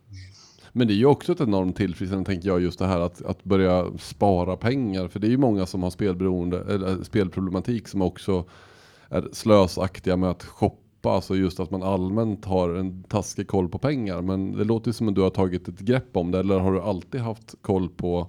Men 0.71 0.87
det 0.87 0.93
är 0.93 0.95
ju 0.95 1.05
också 1.05 1.31
ett 1.31 1.41
enormt 1.41 1.75
tillfredsställande, 1.75 2.31
tänker 2.31 2.47
jag, 2.47 2.61
just 2.61 2.79
det 2.79 2.87
här 2.87 2.99
att, 2.99 3.21
att 3.21 3.43
börja 3.43 3.85
spara 3.99 4.57
pengar. 4.57 5.07
För 5.07 5.19
det 5.19 5.27
är 5.27 5.31
ju 5.31 5.37
många 5.37 5.65
som 5.65 5.83
har 5.83 5.89
spelberoende, 5.89 6.59
eller 6.73 7.03
spelproblematik 7.03 7.87
som 7.87 8.01
också 8.01 8.45
är 9.09 9.27
slösaktiga 9.31 10.17
med 10.17 10.29
att 10.29 10.43
shoppa. 10.43 11.11
Alltså 11.11 11.35
just 11.35 11.59
att 11.59 11.71
man 11.71 11.83
allmänt 11.83 12.45
har 12.45 12.69
en 12.69 13.03
taskig 13.03 13.47
koll 13.47 13.69
på 13.69 13.77
pengar. 13.77 14.21
Men 14.21 14.51
det 14.57 14.63
låter 14.63 14.89
ju 14.89 14.93
som 14.93 15.07
att 15.07 15.15
du 15.15 15.21
har 15.21 15.29
tagit 15.29 15.67
ett 15.67 15.79
grepp 15.79 16.17
om 16.17 16.31
det. 16.31 16.39
Eller 16.39 16.59
har 16.59 16.73
du 16.73 16.81
alltid 16.81 17.21
haft 17.21 17.55
koll 17.61 17.89
på 17.89 18.27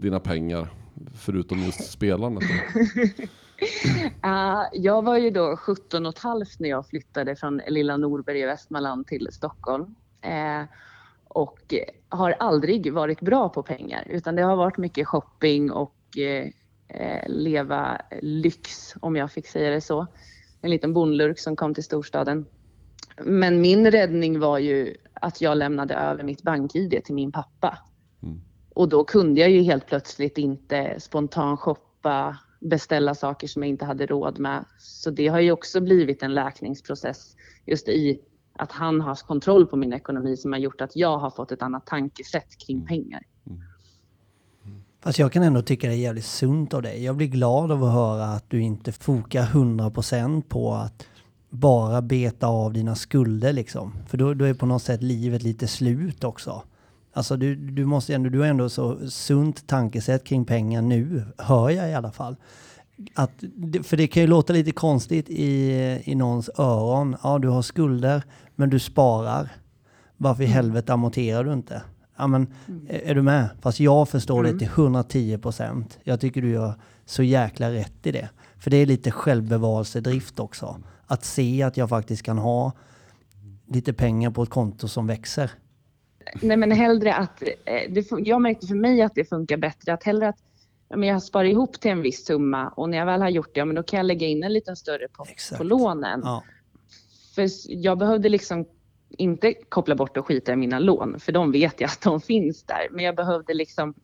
dina 0.00 0.20
pengar? 0.20 0.68
Förutom 1.14 1.58
just 1.58 1.90
spelandet. 1.90 2.44
Uh, 4.24 4.62
jag 4.72 5.04
var 5.04 5.18
ju 5.18 5.30
då 5.30 5.56
17 5.56 6.06
och 6.06 6.14
ett 6.14 6.18
halvt 6.18 6.60
när 6.60 6.68
jag 6.68 6.86
flyttade 6.86 7.36
från 7.36 7.60
lilla 7.68 7.96
Norberg 7.96 8.40
i 8.40 8.46
Västmanland 8.46 9.06
till 9.06 9.28
Stockholm. 9.32 9.94
Uh, 10.26 10.64
och 11.28 11.74
har 12.08 12.30
aldrig 12.30 12.92
varit 12.92 13.20
bra 13.20 13.48
på 13.48 13.62
pengar 13.62 14.04
utan 14.10 14.36
det 14.36 14.42
har 14.42 14.56
varit 14.56 14.78
mycket 14.78 15.08
shopping 15.08 15.72
och 15.72 15.94
uh, 16.18 16.50
leva 17.26 18.00
lyx 18.22 18.94
om 19.00 19.16
jag 19.16 19.32
fick 19.32 19.46
säga 19.46 19.70
det 19.70 19.80
så. 19.80 20.06
En 20.60 20.70
liten 20.70 20.92
bondlurk 20.92 21.38
som 21.38 21.56
kom 21.56 21.74
till 21.74 21.84
storstaden. 21.84 22.46
Men 23.24 23.60
min 23.60 23.90
räddning 23.90 24.40
var 24.40 24.58
ju 24.58 24.96
att 25.14 25.40
jag 25.40 25.58
lämnade 25.58 25.94
över 25.94 26.24
mitt 26.24 26.42
bank-id 26.42 27.00
till 27.04 27.14
min 27.14 27.32
pappa. 27.32 27.78
Mm. 28.78 28.82
Och 28.82 28.88
då 28.88 29.04
kunde 29.04 29.40
jag 29.40 29.50
ju 29.50 29.62
helt 29.62 29.86
plötsligt 29.86 30.38
inte 30.38 31.00
spontan 31.00 31.56
shoppa, 31.56 32.38
beställa 32.60 33.14
saker 33.14 33.48
som 33.48 33.62
jag 33.62 33.68
inte 33.68 33.84
hade 33.84 34.06
råd 34.06 34.38
med. 34.38 34.64
Så 34.78 35.10
det 35.10 35.28
har 35.28 35.40
ju 35.40 35.52
också 35.52 35.80
blivit 35.80 36.22
en 36.22 36.34
läkningsprocess 36.34 37.36
just 37.66 37.88
i 37.88 38.20
att 38.58 38.72
han 38.72 39.00
har 39.00 39.14
kontroll 39.14 39.66
på 39.66 39.76
min 39.76 39.92
ekonomi 39.92 40.36
som 40.36 40.52
har 40.52 40.60
gjort 40.60 40.80
att 40.80 40.96
jag 40.96 41.18
har 41.18 41.30
fått 41.30 41.52
ett 41.52 41.62
annat 41.62 41.86
tankesätt 41.86 42.58
kring 42.66 42.86
pengar. 42.86 43.22
Fast 45.00 45.18
jag 45.18 45.32
kan 45.32 45.42
ändå 45.42 45.62
tycka 45.62 45.88
det 45.88 45.94
är 45.94 45.98
jävligt 45.98 46.24
sunt 46.24 46.74
av 46.74 46.82
dig. 46.82 47.04
Jag 47.04 47.16
blir 47.16 47.26
glad 47.26 47.72
av 47.72 47.84
att 47.84 47.92
höra 47.92 48.24
att 48.24 48.50
du 48.50 48.60
inte 48.60 48.92
fokar 48.92 49.42
100% 49.42 50.42
på 50.48 50.74
att 50.74 51.06
bara 51.50 52.02
beta 52.02 52.46
av 52.46 52.72
dina 52.72 52.94
skulder 52.94 53.52
liksom. 53.52 53.92
För 54.08 54.18
då, 54.18 54.34
då 54.34 54.44
är 54.44 54.54
på 54.54 54.66
något 54.66 54.82
sätt 54.82 55.02
livet 55.02 55.42
lite 55.42 55.68
slut 55.68 56.24
också. 56.24 56.62
Alltså 57.18 57.36
du, 57.36 57.54
du 57.54 57.84
måste 57.84 58.14
ändå, 58.14 58.30
du 58.30 58.38
har 58.38 58.46
ändå 58.46 58.68
så 58.68 59.10
sunt 59.10 59.66
tankesätt 59.66 60.24
kring 60.24 60.44
pengar 60.44 60.82
nu, 60.82 61.24
hör 61.38 61.70
jag 61.70 61.90
i 61.90 61.94
alla 61.94 62.12
fall. 62.12 62.36
Att, 63.14 63.30
för 63.82 63.96
det 63.96 64.06
kan 64.06 64.22
ju 64.22 64.26
låta 64.26 64.52
lite 64.52 64.72
konstigt 64.72 65.28
i, 65.28 65.72
i 66.04 66.14
någons 66.14 66.50
öron. 66.58 67.16
Ja, 67.22 67.38
du 67.38 67.48
har 67.48 67.62
skulder, 67.62 68.22
men 68.56 68.70
du 68.70 68.78
sparar. 68.78 69.48
Varför 70.16 70.42
i 70.42 70.46
helvete 70.46 70.92
amorterar 70.92 71.44
du 71.44 71.52
inte? 71.52 71.82
Ja, 72.16 72.26
men, 72.26 72.46
är, 72.88 72.98
är 72.98 73.14
du 73.14 73.22
med? 73.22 73.48
Fast 73.60 73.80
jag 73.80 74.08
förstår 74.08 74.42
det 74.42 74.58
till 74.58 74.68
110 74.68 75.38
procent. 75.38 75.98
Jag 76.04 76.20
tycker 76.20 76.42
du 76.42 76.50
gör 76.50 76.74
så 77.06 77.22
jäkla 77.22 77.72
rätt 77.72 78.06
i 78.06 78.12
det. 78.12 78.28
För 78.58 78.70
det 78.70 78.76
är 78.76 78.86
lite 78.86 79.10
självbevarelsedrift 79.10 80.40
också. 80.40 80.80
Att 81.06 81.24
se 81.24 81.62
att 81.62 81.76
jag 81.76 81.88
faktiskt 81.88 82.22
kan 82.22 82.38
ha 82.38 82.72
lite 83.66 83.92
pengar 83.92 84.30
på 84.30 84.42
ett 84.42 84.50
konto 84.50 84.88
som 84.88 85.06
växer. 85.06 85.50
Nej 86.42 86.56
men 86.56 86.70
hellre 86.70 87.14
att, 87.14 87.42
eh, 87.42 87.90
det, 87.90 88.06
jag 88.18 88.42
märkte 88.42 88.66
för 88.66 88.74
mig 88.74 89.02
att 89.02 89.14
det 89.14 89.24
funkar 89.24 89.56
bättre 89.56 89.92
att 89.92 90.04
hellre 90.04 90.28
att 90.28 90.38
men 90.90 91.02
jag 91.02 91.22
sparar 91.22 91.44
ihop 91.44 91.80
till 91.80 91.90
en 91.90 92.02
viss 92.02 92.26
summa 92.26 92.68
och 92.68 92.90
när 92.90 92.98
jag 92.98 93.06
väl 93.06 93.20
har 93.20 93.28
gjort 93.28 93.54
det, 93.54 93.64
men 93.64 93.76
då 93.76 93.82
kan 93.82 93.96
jag 93.96 94.06
lägga 94.06 94.26
in 94.26 94.42
en 94.42 94.52
liten 94.52 94.76
större 94.76 95.06
Exakt. 95.28 95.58
på 95.58 95.64
lånen. 95.64 96.20
Ja. 96.24 96.44
För 97.34 97.48
jag 97.68 97.98
behövde 97.98 98.28
liksom 98.28 98.66
inte 99.10 99.54
koppla 99.68 99.94
bort 99.94 100.16
och 100.16 100.26
skita 100.26 100.52
i 100.52 100.56
mina 100.56 100.78
lån, 100.78 101.20
för 101.20 101.32
de 101.32 101.52
vet 101.52 101.80
jag 101.80 101.88
att 101.88 102.00
de 102.02 102.20
finns 102.20 102.62
där. 102.62 102.88
Men 102.90 103.04
jag 103.04 103.16
behövde 103.16 103.54
liksom, 103.54 103.94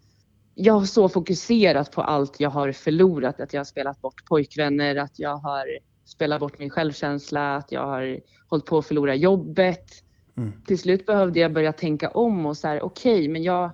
jag 0.55 0.75
har 0.75 0.85
så 0.85 1.09
fokuserat 1.09 1.93
på 1.93 2.03
allt 2.03 2.41
jag 2.41 2.51
har 2.51 2.73
förlorat, 2.73 3.41
att 3.41 3.53
jag 3.53 3.61
har 3.61 3.65
spelat 3.65 4.01
bort 4.01 4.25
pojkvänner, 4.25 4.97
att 4.97 5.19
jag 5.19 5.37
har 5.37 5.67
spelat 6.05 6.41
bort 6.41 6.59
min 6.59 6.71
självkänsla, 6.71 7.57
att 7.57 7.73
jag 7.73 7.87
har 7.87 8.21
hållit 8.49 8.67
på 8.67 8.79
att 8.79 8.87
förlora 8.87 9.15
jobbet. 9.15 10.04
Mm. 10.37 10.53
Till 10.67 10.79
slut 10.79 11.07
behövde 11.07 11.41
jag 11.41 11.53
börja 11.53 11.73
tänka 11.73 12.09
om 12.09 12.47
och 12.47 12.57
så 12.57 12.69
här, 12.69 12.85
okej, 12.85 13.29
men 13.29 13.43
jag, 13.43 13.71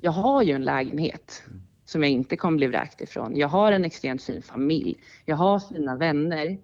jag 0.00 0.12
har 0.12 0.42
ju 0.42 0.52
en 0.52 0.64
lägenhet 0.64 1.42
som 1.84 2.02
jag 2.02 2.12
inte 2.12 2.36
kommer 2.36 2.56
bli 2.56 2.66
vräkt 2.66 3.00
ifrån. 3.00 3.36
Jag 3.36 3.48
har 3.48 3.72
en 3.72 3.84
extremt 3.84 4.22
fin 4.22 4.42
familj. 4.42 4.96
Jag 5.24 5.36
har 5.36 5.58
fina 5.60 5.96
vänner. 5.96 6.58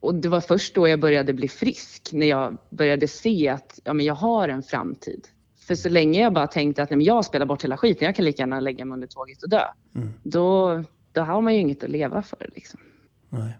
Och 0.00 0.14
det 0.14 0.28
var 0.28 0.40
först 0.40 0.74
då 0.74 0.88
jag 0.88 1.00
började 1.00 1.32
bli 1.32 1.48
frisk, 1.48 2.10
när 2.12 2.26
jag 2.26 2.56
började 2.70 3.08
se 3.08 3.48
att 3.48 3.80
ja, 3.84 3.92
men 3.92 4.06
jag 4.06 4.14
har 4.14 4.48
en 4.48 4.62
framtid. 4.62 5.28
För 5.66 5.74
så 5.74 5.88
länge 5.88 6.20
jag 6.20 6.32
bara 6.32 6.46
tänkte 6.46 6.82
att 6.82 6.90
nej, 6.90 6.96
men 6.96 7.06
jag 7.06 7.24
spelar 7.24 7.46
bort 7.46 7.64
hela 7.64 7.76
skiten, 7.76 8.06
jag 8.06 8.16
kan 8.16 8.24
lika 8.24 8.42
gärna 8.42 8.60
lägga 8.60 8.84
mig 8.84 8.94
under 8.94 9.06
tåget 9.06 9.42
och 9.42 9.50
dö. 9.50 9.64
Mm. 9.94 10.12
Då, 10.22 10.82
då 11.12 11.20
har 11.20 11.40
man 11.40 11.54
ju 11.54 11.60
inget 11.60 11.84
att 11.84 11.90
leva 11.90 12.22
för. 12.22 12.50
Liksom. 12.54 12.80
Nej. 13.28 13.52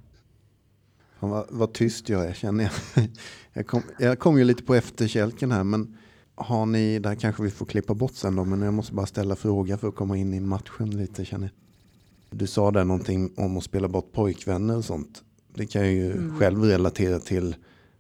Fan, 1.21 1.31
vad, 1.31 1.47
vad 1.51 1.73
tyst 1.73 2.09
jag 2.09 2.27
är 2.27 2.35
känner 2.35 2.65
jag. 2.65 3.09
Jag 3.53 3.67
kom, 3.67 3.83
jag 3.99 4.19
kom 4.19 4.39
ju 4.39 4.45
lite 4.45 4.63
på 4.63 4.75
efterkälken 4.75 5.53
här 5.53 5.65
men 5.65 5.97
har 6.35 6.67
ni, 6.67 6.99
där 6.99 7.15
kanske 7.15 7.43
vi 7.43 7.51
får 7.51 7.67
klippa 7.67 7.95
bort 7.95 8.15
sen 8.15 8.37
då, 8.37 8.45
men 8.45 8.63
jag 8.63 8.75
måste 8.75 8.95
bara 8.95 9.07
ställa 9.07 9.37
fråga 9.37 9.79
för 9.79 9.89
att 9.89 9.95
komma 9.95 10.17
in 10.17 10.35
i 10.35 10.41
matchen 10.41 10.91
lite 10.91 11.25
känner 11.25 11.47
jag. 11.47 12.39
Du 12.39 12.47
sa 12.47 12.71
där 12.71 12.85
någonting 12.85 13.33
om 13.37 13.57
att 13.57 13.65
spela 13.65 13.89
bort 13.89 14.13
pojkvänner 14.13 14.77
och 14.77 14.85
sånt. 14.85 15.23
Det 15.55 15.67
kan 15.67 15.83
jag 15.83 15.93
ju 15.93 16.31
själv 16.39 16.63
relatera 16.63 17.19
till 17.19 17.57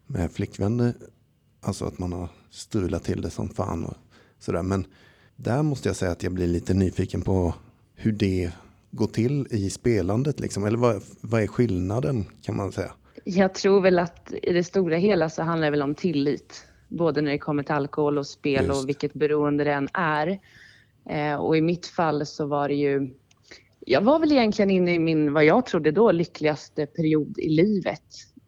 med 0.07 0.33
flickvänner. 0.33 0.95
Alltså 1.61 1.85
att 1.85 1.99
man 1.99 2.13
har 2.13 2.29
strulat 2.51 3.05
till 3.05 3.23
det 3.23 3.31
som 3.31 3.49
fan 3.49 3.85
och 3.85 3.97
sådär. 4.39 4.63
Men 4.63 4.87
där 5.37 5.63
måste 5.63 5.89
jag 5.89 5.97
säga 5.97 6.13
att 6.13 6.23
jag 6.23 6.33
blir 6.33 6.47
lite 6.47 6.75
nyfiken 6.75 7.23
på 7.23 7.55
hur 7.95 8.13
det 8.13 8.53
går 8.91 9.07
till 9.07 9.47
i 9.51 9.71
spelandet 9.71 10.41
liksom. 10.41 10.65
Eller 10.65 10.79
vad, 10.79 11.03
vad 11.21 11.43
är 11.43 11.47
skillnaden 11.47 12.25
kan 12.43 12.57
man 12.57 12.73
säga? 12.73 12.93
Jag 13.29 13.55
tror 13.55 13.81
väl 13.81 13.99
att 13.99 14.33
i 14.43 14.53
det 14.53 14.65
stora 14.65 14.97
hela 14.97 15.29
så 15.29 15.43
handlar 15.43 15.67
det 15.67 15.71
väl 15.71 15.83
om 15.83 15.95
tillit. 15.95 16.67
Både 16.89 17.21
när 17.21 17.31
det 17.31 17.39
kommer 17.39 17.63
till 17.63 17.75
alkohol 17.75 18.19
och 18.19 18.27
spel 18.27 18.65
Just. 18.67 18.83
och 18.83 18.89
vilket 18.89 19.15
beroende 19.15 19.65
det 19.65 19.73
än 19.73 19.89
är. 19.93 20.41
Eh, 21.09 21.35
och 21.35 21.57
i 21.57 21.61
mitt 21.61 21.87
fall 21.87 22.27
så 22.27 22.47
var 22.47 22.69
det 22.69 22.75
ju... 22.75 23.15
Jag 23.81 24.01
var 24.01 24.19
väl 24.19 24.33
egentligen 24.33 24.71
inne 24.71 24.95
i 24.95 24.99
min, 24.99 25.33
vad 25.33 25.45
jag 25.45 25.67
trodde 25.67 25.91
då, 25.91 26.13
lyckligaste 26.13 26.87
period 26.87 27.39
i 27.39 27.49
livet. 27.49 28.03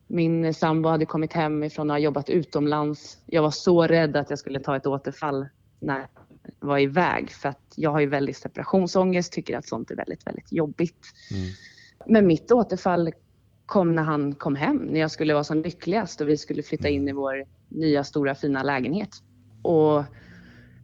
Min 0.06 0.54
sambo 0.54 0.88
hade 0.88 1.06
kommit 1.06 1.32
hem 1.32 1.64
ifrån 1.64 1.90
att 1.90 1.94
ha 1.94 1.98
jobbat 1.98 2.30
utomlands. 2.30 3.18
Jag 3.26 3.42
var 3.42 3.50
så 3.50 3.86
rädd 3.86 4.16
att 4.16 4.30
jag 4.30 4.38
skulle 4.38 4.60
ta 4.60 4.76
ett 4.76 4.86
återfall 4.86 5.46
när 5.80 5.98
jag 5.98 6.08
var 6.68 6.78
iväg. 6.78 7.30
För 7.30 7.48
att 7.48 7.72
jag 7.74 7.90
har 7.90 8.00
ju 8.00 8.06
väldigt 8.06 8.36
separationsångest, 8.36 9.32
tycker 9.32 9.58
att 9.58 9.68
sånt 9.68 9.90
är 9.90 9.96
väldigt, 9.96 10.26
väldigt 10.26 10.52
jobbigt. 10.52 11.06
Men 12.06 12.26
mitt 12.26 12.52
återfall 12.52 13.12
kom 13.68 13.94
när 13.94 14.02
han 14.02 14.34
kom 14.34 14.56
hem, 14.56 14.76
när 14.76 15.00
jag 15.00 15.10
skulle 15.10 15.34
vara 15.34 15.44
som 15.44 15.62
lyckligast 15.62 16.20
och 16.20 16.28
vi 16.28 16.36
skulle 16.36 16.62
flytta 16.62 16.88
in 16.88 17.08
i 17.08 17.12
vår 17.12 17.44
nya 17.68 18.04
stora 18.04 18.34
fina 18.34 18.62
lägenhet. 18.62 19.10
Och 19.62 20.04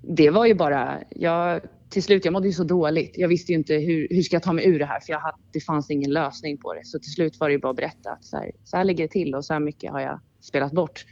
det 0.03 0.31
var 0.31 0.47
ju 0.47 0.55
bara, 0.55 1.03
jag, 1.11 1.61
till 1.90 2.03
slut, 2.03 2.25
jag 2.25 2.33
mådde 2.33 2.47
ju 2.47 2.53
så 2.53 2.64
dåligt. 2.64 3.18
Jag 3.18 3.29
visste 3.29 3.53
ju 3.53 3.59
inte 3.59 3.75
hur, 3.75 4.09
hur 4.11 4.23
ska 4.23 4.37
jag 4.37 4.42
ta 4.42 4.53
mig 4.53 4.68
ur 4.68 4.79
det 4.79 4.87
här 4.87 5.01
för 5.01 5.12
jag 5.12 5.20
hade, 5.20 5.38
det 5.53 5.61
fanns 5.61 5.90
ingen 5.90 6.11
lösning 6.11 6.59
på 6.59 6.75
det. 6.75 6.85
Så 6.85 6.99
till 6.99 7.12
slut 7.12 7.40
var 7.40 7.49
det 7.49 7.53
ju 7.53 7.59
bara 7.59 7.70
att 7.70 7.77
berätta 7.77 8.11
att 8.11 8.25
så 8.25 8.37
här, 8.37 8.51
så 8.64 8.77
här 8.77 8.85
ligger 8.85 9.05
det 9.05 9.09
till 9.12 9.35
och 9.35 9.44
så 9.44 9.53
här 9.53 9.61
mycket 9.61 9.92
har 9.92 10.01
jag 10.01 10.20
spelat 10.40 10.73
bort. 10.73 11.05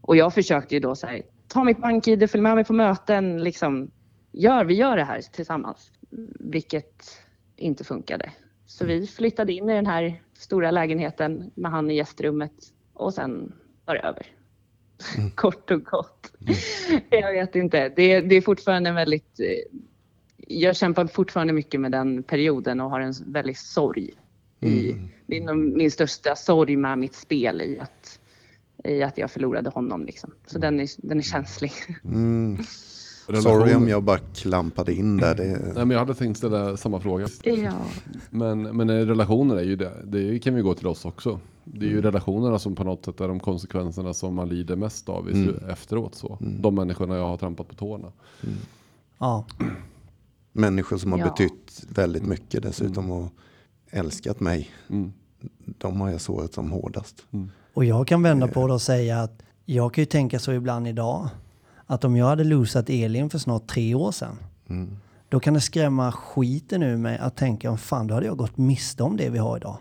Och 0.00 0.16
jag 0.16 0.34
försökte 0.34 0.74
ju 0.74 0.80
då 0.80 0.94
så 0.94 1.06
här, 1.06 1.22
ta 1.48 1.64
mitt 1.64 1.78
bank-id, 1.78 2.30
följ 2.30 2.42
med 2.42 2.54
mig 2.54 2.64
på 2.64 2.72
möten, 2.72 3.44
liksom, 3.44 3.90
gör, 4.32 4.64
vi 4.64 4.74
gör 4.74 4.96
det 4.96 5.04
här 5.04 5.20
tillsammans. 5.20 5.90
Vilket 6.40 7.02
inte 7.56 7.84
funkade. 7.84 8.30
Så 8.66 8.84
vi 8.84 9.06
flyttade 9.06 9.52
in 9.52 9.70
i 9.70 9.74
den 9.74 9.86
här 9.86 10.20
stora 10.44 10.70
lägenheten 10.70 11.50
med 11.54 11.70
han 11.70 11.90
i 11.90 11.94
gästrummet 11.94 12.52
och 12.92 13.14
sen 13.14 13.52
var 13.84 13.94
det 13.94 14.00
över. 14.00 14.26
Kort 15.34 15.70
och 15.70 15.84
gott. 15.84 16.32
Jag 17.10 17.32
vet 17.32 17.54
inte. 17.56 17.88
Det, 17.96 18.20
det 18.20 18.34
är 18.34 18.40
fortfarande 18.40 18.92
väldigt... 18.92 19.40
eh, 19.40 19.78
Jag 20.36 20.76
kämpar 20.76 21.06
fortfarande 21.06 21.52
mycket 21.52 21.80
med 21.80 21.92
den 21.92 22.22
perioden 22.22 22.80
och 22.80 22.90
har 22.90 23.00
en 23.00 23.12
väldig 23.26 23.58
sorg. 23.58 24.10
I, 24.60 24.96
det 25.26 25.36
är 25.36 25.40
nog 25.44 25.56
min 25.56 25.90
största 25.90 26.36
sorg 26.36 26.76
med 26.76 26.98
mitt 26.98 27.14
spel 27.14 27.60
i 27.60 27.78
att, 27.80 28.20
i 28.84 29.02
att 29.02 29.18
jag 29.18 29.30
förlorade 29.30 29.70
honom. 29.70 30.04
Liksom. 30.06 30.34
Så 30.46 30.58
den 30.58 30.80
är, 30.80 30.88
den 31.08 31.18
är 31.18 31.22
känslig. 31.22 31.72
Mm. 33.28 33.36
Relationer- 33.40 33.60
Sorry 33.60 33.74
om 33.74 33.88
jag 33.88 34.02
bara 34.02 34.18
klampade 34.18 34.94
in 34.94 35.16
där. 35.16 35.34
Det, 35.34 35.44
Nej, 35.44 35.72
men 35.74 35.90
jag 35.90 35.98
hade 35.98 36.14
tänkt 36.14 36.36
ställa 36.36 36.76
samma 36.76 37.00
fråga. 37.00 37.26
Ja. 37.44 37.72
Men, 38.30 38.62
men 38.76 38.90
eh, 38.90 38.94
relationer 39.06 39.56
är 39.56 39.62
ju 39.62 39.76
det. 39.76 39.92
Det 40.04 40.38
kan 40.38 40.54
vi 40.54 40.62
gå 40.62 40.74
till 40.74 40.86
oss 40.86 41.04
också. 41.04 41.40
Det 41.64 41.86
är 41.86 41.90
ju 41.90 42.02
relationerna 42.02 42.58
som 42.58 42.74
på 42.74 42.84
något 42.84 43.04
sätt 43.04 43.20
är 43.20 43.28
de 43.28 43.40
konsekvenserna 43.40 44.14
som 44.14 44.34
man 44.34 44.48
lider 44.48 44.76
mest 44.76 45.08
av 45.08 45.28
slu- 45.28 45.70
efteråt. 45.72 46.14
Så. 46.14 46.38
De 46.40 46.74
människorna 46.74 47.16
jag 47.16 47.28
har 47.28 47.36
trampat 47.36 47.68
på 47.68 47.74
tårna. 47.74 48.12
Ja, 49.18 49.46
människor 50.52 50.96
som 50.98 51.12
har 51.12 51.18
Ja. 51.18 51.24
betytt 51.30 51.84
väldigt 51.88 52.26
mycket 52.26 52.62
dessutom 52.62 53.10
och 53.10 53.28
älskat 53.90 54.40
mig. 54.40 54.70
Mm. 54.90 55.12
De 55.78 56.00
har 56.00 56.10
jag 56.10 56.20
sårat 56.20 56.54
som 56.54 56.70
hårdast. 56.70 57.24
och 57.74 57.84
jag 57.84 58.06
kan 58.06 58.22
vända 58.22 58.48
på 58.48 58.66
det 58.66 58.72
och 58.72 58.82
säga 58.82 59.20
att 59.22 59.42
jag 59.64 59.94
kan 59.94 60.02
ju 60.02 60.06
tänka 60.06 60.38
så 60.38 60.52
ibland 60.52 60.88
idag. 60.88 61.28
Att 61.86 62.04
om 62.04 62.16
jag 62.16 62.26
hade 62.26 62.44
losat 62.44 62.90
Elin 62.90 63.30
för 63.30 63.38
snart 63.38 63.66
tre 63.66 63.94
år 63.94 64.12
sedan. 64.12 64.36
Då 65.28 65.40
kan 65.40 65.54
det 65.54 65.60
skrämma 65.60 66.12
skiten 66.12 66.82
ur 66.82 66.96
mig 66.96 67.18
att 67.18 67.36
tänka 67.36 67.70
om 67.70 67.78
fan 67.78 68.06
då 68.06 68.14
hade 68.14 68.26
jag 68.26 68.36
gått 68.36 68.56
miste 68.56 69.02
om 69.02 69.16
det 69.16 69.30
vi 69.30 69.38
har 69.38 69.56
idag. 69.56 69.76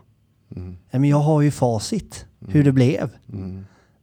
Ja, 0.50 1.00
Men 1.00 1.04
jag 1.10 1.18
har 1.20 1.42
ju 1.42 1.52
facit 1.52 2.26
hur 2.48 2.64
det 2.64 2.72
blev. 2.72 3.10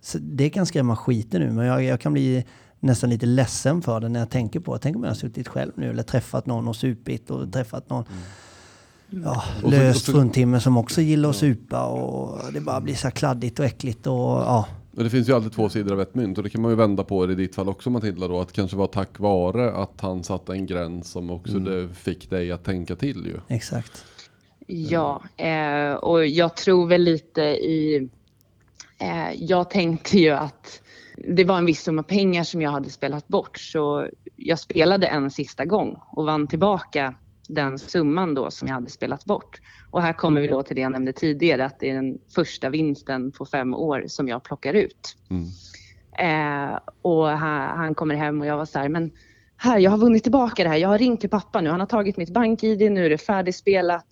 Så 0.01 0.19
det 0.21 0.51
kan 0.51 0.67
skrämma 0.67 0.97
skiten 0.97 1.43
ur 1.43 1.51
mig. 1.51 1.67
Jag, 1.67 1.83
jag 1.85 2.01
kan 2.01 2.13
bli 2.13 2.45
nästan 2.81 3.11
lite 3.11 3.27
ledsen 3.27 3.83
för 3.83 4.01
det 4.01 4.09
när 4.09 4.21
jag 4.21 4.31
tänker 4.31 4.61
på 4.61 4.73
det. 4.75 4.81
Tänk 4.83 4.97
om 4.97 5.03
jag 5.03 5.11
har 5.11 5.15
suttit 5.15 5.49
själv 5.49 5.73
nu 5.77 5.91
eller 5.91 6.03
träffat 6.03 6.47
någon 6.47 6.69
och 6.69 6.77
supit 6.77 7.31
och 7.31 7.53
träffat 7.53 7.91
någon 7.91 8.05
ja, 9.11 9.43
Och 9.57 9.61
så- 9.61 9.71
löst 9.71 10.07
fruntimmer 10.07 10.59
som 10.59 10.77
också 10.77 11.01
gillar 11.01 11.31
att 11.31 11.37
supa 11.37 11.85
och 11.87 12.53
det 12.53 12.61
bara 12.61 12.81
blir 12.81 12.95
så 12.95 13.07
här 13.07 13.11
kladdigt 13.13 13.59
och 13.59 13.65
äckligt 13.65 14.07
och 14.07 14.15
ja. 14.15 14.67
Men 15.01 15.05
det 15.05 15.11
finns 15.11 15.29
ju 15.29 15.33
alltid 15.33 15.53
två 15.53 15.69
sidor 15.69 15.93
av 15.93 16.01
ett 16.01 16.15
mynt 16.15 16.39
och 16.39 16.45
det 16.45 16.51
kan 16.51 16.63
man 16.63 16.71
ju 16.71 16.77
vända 16.77 17.05
på 17.05 17.31
i 17.31 17.35
ditt 17.35 17.55
fall 17.55 17.69
också 17.69 17.91
Matilda 17.91 18.29
då. 18.29 18.41
Att 18.41 18.49
det 18.49 18.55
kanske 18.55 18.77
var 18.77 18.87
tack 18.87 19.19
vare 19.19 19.73
att 19.73 20.01
han 20.01 20.25
satte 20.25 20.53
en 20.53 20.67
gräns 20.67 21.11
som 21.11 21.31
också 21.31 21.59
det 21.59 21.89
fick 21.95 22.31
dig 22.31 22.53
att 22.53 22.65
tänka 22.65 22.97
till 22.97 23.27
ju. 23.27 23.55
Exakt. 23.57 24.05
Ja, 24.67 25.23
eh, 25.37 25.93
och 25.93 26.27
jag 26.27 26.57
tror 26.57 26.87
väl 26.87 27.03
lite 27.03 27.43
i... 27.43 28.09
Eh, 28.99 29.33
jag 29.39 29.71
tänkte 29.71 30.19
ju 30.19 30.31
att 30.31 30.83
det 31.17 31.45
var 31.45 31.59
en 31.59 31.67
viss 31.67 31.83
summa 31.83 32.03
pengar 32.03 32.45
som 32.45 32.63
jag 32.63 32.71
hade 32.71 32.91
spelat 32.91 33.29
bort. 33.29 33.59
Så 33.59 34.09
jag 34.37 34.59
spelade 34.59 35.07
en 35.07 35.31
sista 35.31 35.65
gång 35.65 35.99
och 36.13 36.25
vann 36.25 36.47
tillbaka 36.47 37.15
den 37.49 37.79
summan 37.79 38.35
då 38.35 38.51
som 38.51 38.69
jag 38.69 38.75
hade 38.75 38.91
spelat 38.91 39.25
bort. 39.25 39.61
Och 39.91 40.03
här 40.03 40.13
kommer 40.13 40.41
vi 40.41 40.47
då 40.47 40.63
till 40.63 40.77
det 40.77 40.83
jag 40.83 40.93
nämnde 40.93 41.13
tidigare, 41.13 41.65
att 41.65 41.81
det 41.81 41.91
är 41.91 41.95
den 41.95 42.19
första 42.35 42.71
vinsten 42.71 43.33
på 43.33 43.47
fem 43.47 43.75
år 43.75 44.05
som 44.07 44.29
jag 44.29 44.43
plockar 44.43 44.75
ut. 44.75 45.17
Mm. 45.31 45.47
Eh, 46.19 46.79
och 47.03 47.27
han, 47.27 47.79
han 47.79 47.95
kommer 47.95 48.15
hem 48.15 48.41
och 48.41 48.47
jag 48.47 48.57
var 48.57 48.65
så 48.65 48.79
här, 48.79 48.89
men 48.89 49.11
här, 49.57 49.79
jag 49.79 49.91
har 49.91 49.99
vunnit 49.99 50.23
tillbaka 50.23 50.63
det 50.63 50.69
här. 50.69 50.77
Jag 50.77 50.89
har 50.89 50.99
ringt 50.99 51.21
till 51.21 51.31
pappa 51.31 51.61
nu. 51.61 51.71
Han 51.71 51.81
har 51.81 51.87
tagit 51.87 52.17
mitt 52.17 52.31
bank-id. 52.31 52.93
Nu 52.93 53.07
är 53.07 53.11
det 53.11 53.19
färdigspelat. 53.19 54.07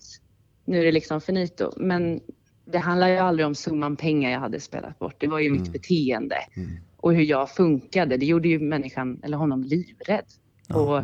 Nu 0.65 0.79
är 0.79 0.83
det 0.83 0.91
liksom 0.91 1.21
finito. 1.21 1.71
Men 1.77 2.19
det 2.65 2.77
handlar 2.77 3.07
ju 3.07 3.17
aldrig 3.17 3.45
om 3.45 3.55
summan 3.55 3.95
pengar 3.95 4.31
jag 4.31 4.39
hade 4.39 4.59
spelat 4.59 4.99
bort. 4.99 5.15
Det 5.17 5.27
var 5.27 5.39
ju 5.39 5.51
mitt 5.51 5.71
beteende 5.71 6.37
och 6.97 7.13
hur 7.13 7.23
jag 7.23 7.49
funkade. 7.49 8.17
Det 8.17 8.25
gjorde 8.25 8.47
ju 8.47 8.59
människan, 8.59 9.19
eller 9.23 9.37
honom, 9.37 9.63
livrädd. 9.63 10.25
Och 10.73 11.01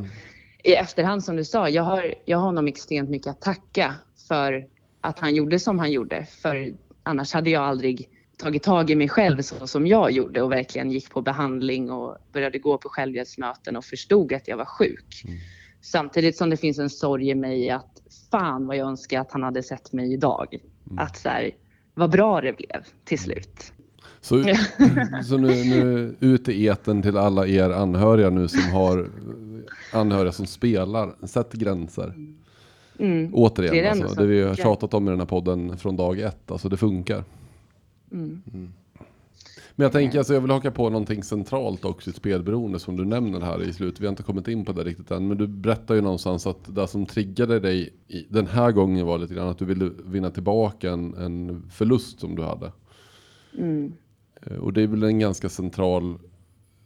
i 0.64 0.74
efterhand, 0.74 1.24
som 1.24 1.36
du 1.36 1.46
sa, 1.46 1.70
jag 1.70 1.84
har, 1.84 2.14
jag 2.26 2.38
har 2.38 2.46
honom 2.46 2.68
extremt 2.68 3.10
mycket 3.10 3.28
att 3.28 3.42
tacka 3.42 3.96
för 4.28 4.68
att 5.02 5.20
han 5.20 5.36
gjorde 5.36 5.60
som 5.60 5.80
han 5.80 5.92
gjorde. 5.92 6.26
För 6.26 6.74
annars 7.04 7.34
hade 7.34 7.50
jag 7.50 7.64
aldrig 7.64 8.10
tagit 8.38 8.64
tag 8.64 8.90
i 8.90 8.96
mig 8.96 9.10
själv 9.10 9.42
så 9.42 9.68
som 9.68 9.88
jag 9.88 10.12
gjorde 10.12 10.42
och 10.42 10.52
verkligen 10.52 10.92
gick 10.92 11.10
på 11.10 11.22
behandling 11.22 11.92
och 11.92 12.18
började 12.34 12.60
gå 12.60 12.78
på 12.78 12.90
självhjälpsmöten 12.90 13.76
och 13.76 13.86
förstod 13.86 14.34
att 14.34 14.48
jag 14.48 14.58
var 14.58 14.66
sjuk. 14.66 15.24
Samtidigt 15.82 16.38
som 16.38 16.50
det 16.50 16.58
finns 16.58 16.80
en 16.80 16.90
sorg 16.90 17.30
i 17.30 17.36
mig 17.36 17.70
att 17.70 18.02
fan 18.32 18.68
vad 18.68 18.78
jag 18.78 18.88
önskar 18.88 19.20
att 19.22 19.32
han 19.32 19.44
hade 19.44 19.64
sett 19.64 19.94
mig 19.94 20.14
idag. 20.14 20.58
Att 20.98 21.18
så 21.18 21.30
här, 21.30 21.52
vad 21.94 22.12
bra 22.12 22.42
det 22.42 22.54
blev 22.54 22.84
till 23.04 23.20
slut. 23.20 23.74
Så, 24.22 24.44
så 25.26 25.38
nu, 25.38 25.48
nu 25.48 26.16
ut 26.20 26.50
i 26.50 26.66
eten 26.66 27.02
till 27.02 27.18
alla 27.18 27.48
er 27.48 27.70
anhöriga 27.70 28.30
nu 28.30 28.48
som 28.48 28.72
har 28.72 29.10
anhöriga 29.94 30.32
som 30.32 30.46
spelar. 30.46 31.28
Sätt 31.28 31.54
gränser. 31.54 32.04
Mm. 32.04 32.36
Återigen, 33.34 33.74
Det 33.74 33.80
är 33.80 33.84
det 33.84 34.04
alltså, 34.04 34.22
det 34.22 34.28
vi 34.28 34.44
har 34.44 34.56
tjatat 34.56 34.94
om 34.94 35.08
i 35.08 35.12
den 35.12 35.20
här 35.20 35.28
podden 35.28 35.78
från 35.78 35.96
dag 35.96 36.20
ett. 36.20 36.52
Alltså 36.52 36.70
det 36.70 36.78
funkar. 36.78 37.24
Mm. 38.12 38.42
Men 39.78 39.84
jag 39.84 39.92
tänker, 39.92 40.18
alltså, 40.18 40.34
jag 40.34 40.42
vill 40.42 40.52
haka 40.52 40.72
på 40.72 40.90
någonting 40.90 41.24
centralt 41.24 41.86
också 41.86 42.10
i 42.10 42.14
spelberoende 42.14 42.80
som 42.80 42.98
du 42.98 43.06
nämner 43.06 43.40
här 43.40 43.64
i 43.64 43.74
slutet. 43.74 44.02
Vi 44.02 44.06
har 44.06 44.10
inte 44.12 44.24
kommit 44.24 44.48
in 44.48 44.66
på 44.66 44.72
det 44.72 44.84
riktigt 44.84 45.12
än, 45.12 45.28
men 45.28 45.38
du 45.38 45.48
berättar 45.48 45.96
ju 45.96 46.02
någonstans 46.02 46.48
att 46.48 46.76
det 46.76 46.88
som 46.88 47.06
triggade 47.06 47.60
dig 47.60 47.94
den 48.30 48.48
här 48.48 48.72
gången 48.72 49.06
var 49.06 49.18
lite 49.18 49.34
grann 49.34 49.48
att 49.50 49.58
du 49.58 49.66
ville 49.66 49.92
vinna 50.06 50.32
tillbaka 50.32 50.92
en, 50.92 51.14
en 51.14 51.70
förlust 51.72 52.20
som 52.20 52.36
du 52.36 52.44
hade. 52.44 52.72
Mm. 53.58 53.94
Eh, 54.42 54.58
Och 54.58 54.74
det 54.74 54.82
är 54.82 54.88
väl 54.88 55.04
en 55.04 55.20
ganska 55.20 55.50
central 55.50 56.18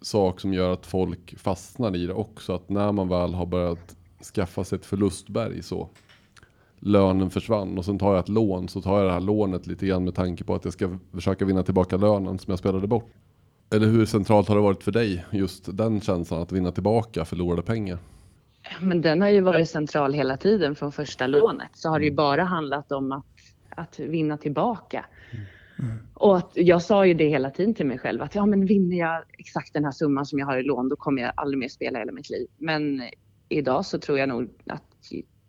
sak 0.01 0.39
som 0.39 0.53
gör 0.53 0.73
att 0.73 0.85
folk 0.85 1.39
fastnar 1.39 1.95
i 1.95 2.05
det 2.05 2.13
också. 2.13 2.53
Att 2.53 2.69
när 2.69 2.91
man 2.91 3.07
väl 3.07 3.33
har 3.33 3.45
börjat 3.45 3.95
skaffa 4.23 4.63
sig 4.63 4.75
ett 4.75 4.85
förlustberg 4.85 5.63
så 5.63 5.89
lönen 6.79 7.29
försvann 7.29 7.77
och 7.77 7.85
sen 7.85 7.99
tar 7.99 8.13
jag 8.13 8.19
ett 8.19 8.29
lån 8.29 8.67
så 8.67 8.81
tar 8.81 8.97
jag 8.97 9.07
det 9.07 9.13
här 9.13 9.19
lånet 9.19 9.67
lite 9.67 9.87
grann 9.87 10.03
med 10.03 10.15
tanke 10.15 10.43
på 10.43 10.55
att 10.55 10.65
jag 10.65 10.73
ska 10.73 10.97
försöka 11.13 11.45
vinna 11.45 11.63
tillbaka 11.63 11.97
lönen 11.97 12.39
som 12.39 12.51
jag 12.51 12.59
spelade 12.59 12.87
bort. 12.87 13.11
Eller 13.71 13.87
hur 13.87 14.05
centralt 14.05 14.47
har 14.47 14.55
det 14.55 14.61
varit 14.61 14.83
för 14.83 14.91
dig 14.91 15.25
just 15.31 15.77
den 15.77 16.01
känslan 16.01 16.41
att 16.41 16.51
vinna 16.51 16.71
tillbaka 16.71 17.25
förlorade 17.25 17.61
pengar? 17.61 17.97
Men 18.81 19.01
den 19.01 19.21
har 19.21 19.29
ju 19.29 19.41
varit 19.41 19.69
central 19.69 20.13
hela 20.13 20.37
tiden 20.37 20.75
från 20.75 20.91
första 20.91 21.27
lånet. 21.27 21.69
Så 21.73 21.89
har 21.89 21.99
det 21.99 22.05
ju 22.05 22.11
bara 22.11 22.43
handlat 22.43 22.91
om 22.91 23.11
att, 23.11 23.25
att 23.69 23.99
vinna 23.99 24.37
tillbaka. 24.37 25.05
Och 26.13 26.37
att 26.37 26.51
jag 26.53 26.81
sa 26.81 27.05
ju 27.05 27.13
det 27.13 27.29
hela 27.29 27.49
tiden 27.49 27.73
till 27.73 27.85
mig 27.85 27.97
själv 27.97 28.21
att 28.21 28.35
ja, 28.35 28.45
men 28.45 28.65
vinner 28.65 28.97
jag 28.97 29.23
exakt 29.37 29.73
den 29.73 29.85
här 29.85 29.91
summan 29.91 30.25
som 30.25 30.39
jag 30.39 30.45
har 30.45 30.57
i 30.57 30.63
lån, 30.63 30.89
då 30.89 30.95
kommer 30.95 31.21
jag 31.21 31.31
aldrig 31.35 31.59
mer 31.59 31.67
spela 31.67 31.99
hela 31.99 32.11
mitt 32.11 32.29
liv. 32.29 32.47
Men 32.57 33.01
idag 33.49 33.85
så 33.85 33.99
tror 33.99 34.19
jag 34.19 34.29
nog 34.29 34.49
att 34.67 34.83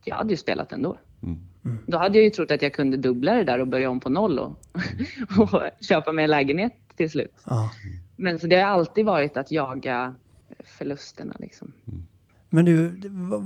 jag 0.04 0.16
hade 0.16 0.30
ju 0.30 0.36
spelat 0.36 0.72
ändå. 0.72 0.98
Mm. 1.22 1.78
Då 1.86 1.98
hade 1.98 2.18
jag 2.18 2.24
ju 2.24 2.30
trott 2.30 2.50
att 2.50 2.62
jag 2.62 2.74
kunde 2.74 2.96
dubbla 2.96 3.34
det 3.34 3.44
där 3.44 3.58
och 3.58 3.68
börja 3.68 3.90
om 3.90 4.00
på 4.00 4.08
noll 4.08 4.38
och, 4.38 4.56
och 5.38 5.62
köpa 5.80 6.12
mig 6.12 6.24
en 6.24 6.30
lägenhet 6.30 6.72
till 6.96 7.10
slut. 7.10 7.34
Ja. 7.46 7.70
Men 8.16 8.38
så 8.38 8.46
det 8.46 8.56
har 8.56 8.70
alltid 8.70 9.06
varit 9.06 9.36
att 9.36 9.50
jaga 9.50 10.14
förlusterna 10.64 11.34
liksom. 11.38 11.72
Men 12.48 12.64
du, 12.64 13.00
vad, 13.08 13.44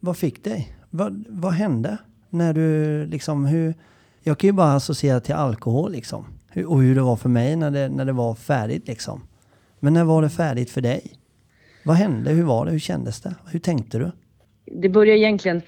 vad 0.00 0.16
fick 0.16 0.44
dig? 0.44 0.76
Vad, 0.90 1.24
vad 1.28 1.52
hände? 1.52 1.98
När 2.30 2.52
du 2.52 3.06
liksom, 3.06 3.46
hur... 3.46 3.74
Jag 4.22 4.38
kan 4.38 4.48
ju 4.48 4.52
bara 4.52 4.72
associera 4.72 5.20
till 5.20 5.34
alkohol 5.34 5.92
liksom. 5.92 6.24
Hur, 6.48 6.70
och 6.70 6.82
hur 6.82 6.94
det 6.94 7.02
var 7.02 7.16
för 7.16 7.28
mig 7.28 7.56
när 7.56 7.70
det, 7.70 7.88
när 7.88 8.04
det 8.04 8.12
var 8.12 8.34
färdigt 8.34 8.88
liksom. 8.88 9.22
Men 9.80 9.92
när 9.92 10.04
var 10.04 10.22
det 10.22 10.30
färdigt 10.30 10.70
för 10.70 10.80
dig? 10.80 11.12
Vad 11.86 11.96
hände? 11.96 12.30
Hur 12.30 12.42
var 12.42 12.64
det? 12.64 12.70
Hur 12.70 12.78
kändes 12.78 13.20
det? 13.20 13.34
Hur 13.52 13.58
tänkte 13.58 13.98
du? 13.98 14.12
det 14.66 14.88
började 14.88 15.18
egentligen 15.18 15.62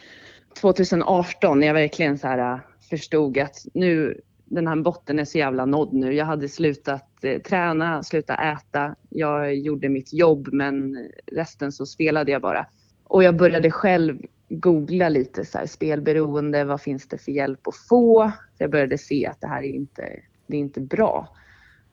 2018 0.61 1.61
när 1.61 1.67
jag 1.67 1.75
verkligen 1.75 2.19
så 2.19 2.27
här 2.27 2.53
äh, 2.55 2.61
förstod 2.91 3.39
att 3.39 3.67
nu, 3.75 4.21
den 4.45 4.67
här 4.67 4.77
botten 4.77 5.19
är 5.19 5.25
så 5.25 5.39
jävla 5.39 5.65
nådd 5.65 5.93
nu. 5.93 6.13
Jag 6.13 6.25
hade 6.25 6.49
slutat 6.49 7.25
eh, 7.25 7.39
träna, 7.43 8.03
slutat 8.03 8.41
äta. 8.41 8.95
Jag 9.09 9.55
gjorde 9.55 9.89
mitt 9.89 10.13
jobb 10.13 10.49
men 10.53 11.09
resten 11.27 11.73
så 11.73 11.87
spelade 11.87 12.33
jag 12.33 12.43
bara. 12.43 12.67
Och 13.05 13.23
jag 13.23 13.37
började 13.37 13.71
själv 13.71 14.19
googla 14.49 15.09
lite 15.09 15.45
så 15.45 15.59
här, 15.59 15.67
spelberoende, 15.67 16.65
vad 16.65 16.81
finns 16.81 17.09
det 17.09 17.19
för 17.19 17.33
hjälp 17.33 17.69
att 17.69 17.77
få? 17.77 18.33
Jag 18.59 18.71
började 18.71 18.99
se 18.99 19.27
att 19.27 19.41
det 19.41 19.47
här 19.47 19.63
är 19.63 19.75
inte, 19.75 20.03
det 20.47 20.57
är 20.57 20.61
inte 20.61 20.81
bra. 20.81 21.29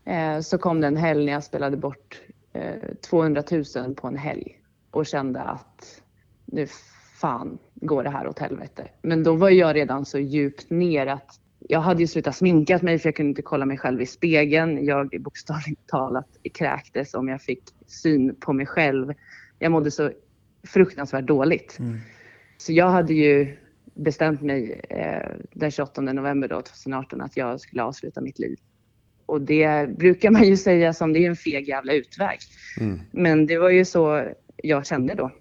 Eh, 0.05 0.39
så 0.39 0.57
kom 0.57 0.81
det 0.81 0.87
en 0.87 0.97
helg 0.97 1.25
när 1.25 1.33
jag 1.33 1.43
spelade 1.43 1.77
bort 1.77 2.21
200 3.09 3.43
000 3.75 3.95
på 3.95 4.07
en 4.07 4.17
helg 4.17 4.59
och 4.91 5.05
kände 5.05 5.41
att 5.41 6.01
nu 6.45 6.67
fan 7.21 7.57
går 7.73 8.03
det 8.03 8.09
här 8.09 8.27
åt 8.27 8.39
helvete. 8.39 8.87
Men 9.01 9.23
då 9.23 9.35
var 9.35 9.49
jag 9.49 9.75
redan 9.75 10.05
så 10.05 10.19
djupt 10.19 10.69
ner 10.69 11.07
att 11.07 11.39
jag 11.59 11.79
hade 11.79 12.01
ju 12.01 12.07
slutat 12.07 12.35
sminkat 12.35 12.81
mig 12.81 12.99
för 12.99 13.07
jag 13.07 13.15
kunde 13.15 13.29
inte 13.29 13.41
kolla 13.41 13.65
mig 13.65 13.77
själv 13.77 14.01
i 14.01 14.05
spegeln. 14.05 14.85
Jag 14.85 15.21
bokstavligt 15.21 15.87
talat 15.87 16.27
kräktes 16.53 17.13
om 17.13 17.27
jag 17.27 17.41
fick 17.41 17.63
syn 17.87 18.35
på 18.39 18.53
mig 18.53 18.65
själv. 18.65 19.13
Jag 19.59 19.71
mådde 19.71 19.91
så 19.91 20.11
fruktansvärt 20.67 21.27
dåligt. 21.27 21.77
Så 22.57 22.73
jag 22.73 22.89
hade 22.89 23.13
ju 23.13 23.57
bestämt 23.93 24.41
mig 24.41 24.81
eh, 24.89 25.31
den 25.53 25.71
28 25.71 26.01
november 26.01 26.47
då, 26.47 26.61
2018 26.61 27.21
att 27.21 27.37
jag 27.37 27.59
skulle 27.59 27.83
avsluta 27.83 28.21
mitt 28.21 28.39
liv. 28.39 28.57
Och 29.25 29.41
det 29.41 29.97
brukar 29.97 30.31
man 30.31 30.43
ju 30.43 30.57
säga 30.57 30.93
som 30.93 31.13
det 31.13 31.19
är 31.19 31.29
en 31.29 31.35
feg 31.35 31.67
jävla 31.67 31.93
utväg. 31.93 32.39
Mm. 32.79 32.99
Men 33.11 33.45
det 33.45 33.57
var 33.57 33.69
ju 33.69 33.85
så 33.85 34.31
jag 34.57 34.85
kände 34.85 35.15
då. 35.15 35.31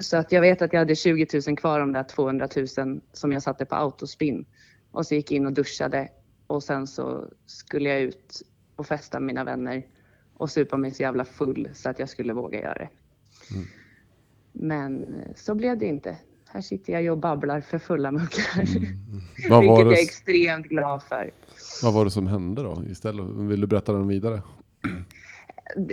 Så 0.00 0.16
att 0.16 0.32
jag 0.32 0.40
vet 0.40 0.62
att 0.62 0.72
jag 0.72 0.80
hade 0.80 0.94
20 0.94 1.26
000 1.46 1.56
kvar 1.56 1.80
om 1.80 1.92
de 1.92 1.98
där 1.98 2.08
200 2.08 2.48
000 2.56 3.00
som 3.12 3.32
jag 3.32 3.42
satte 3.42 3.64
på 3.64 3.74
autospin. 3.74 4.46
Och 4.90 5.06
så 5.06 5.14
gick 5.14 5.30
jag 5.30 5.36
in 5.36 5.46
och 5.46 5.52
duschade 5.52 6.08
och 6.46 6.62
sen 6.62 6.86
så 6.86 7.28
skulle 7.46 7.88
jag 7.88 8.00
ut 8.00 8.42
och 8.76 8.86
festa 8.86 9.20
med 9.20 9.26
mina 9.26 9.44
vänner 9.44 9.86
och 10.34 10.50
supa 10.50 10.76
mig 10.76 10.90
så 10.90 11.02
jävla 11.02 11.24
full 11.24 11.68
så 11.74 11.90
att 11.90 11.98
jag 11.98 12.08
skulle 12.08 12.32
våga 12.32 12.60
göra 12.60 12.74
det. 12.74 12.88
Men 14.52 15.04
eh, 15.04 15.34
så 15.36 15.54
blev 15.54 15.78
det 15.78 15.86
inte. 15.86 16.16
Här 16.56 16.62
sitter 16.62 16.92
jag 16.92 17.12
och 17.12 17.18
babblar 17.18 17.60
för 17.60 17.78
fulla 17.78 18.10
muggar. 18.12 18.28
Vad, 19.50 19.60
Vilket 19.60 19.70
var 19.70 19.78
jag 19.78 19.80
är 19.80 19.84
det, 19.84 20.02
extremt 20.02 20.66
glad 20.66 21.02
för. 21.02 21.30
vad 21.82 21.94
var 21.94 22.04
det 22.04 22.10
som 22.10 22.26
hände 22.26 22.62
då 22.62 22.82
istället? 22.90 23.26
Vill 23.26 23.60
du 23.60 23.66
berätta 23.66 23.92
den 23.92 24.08
vidare? 24.08 24.42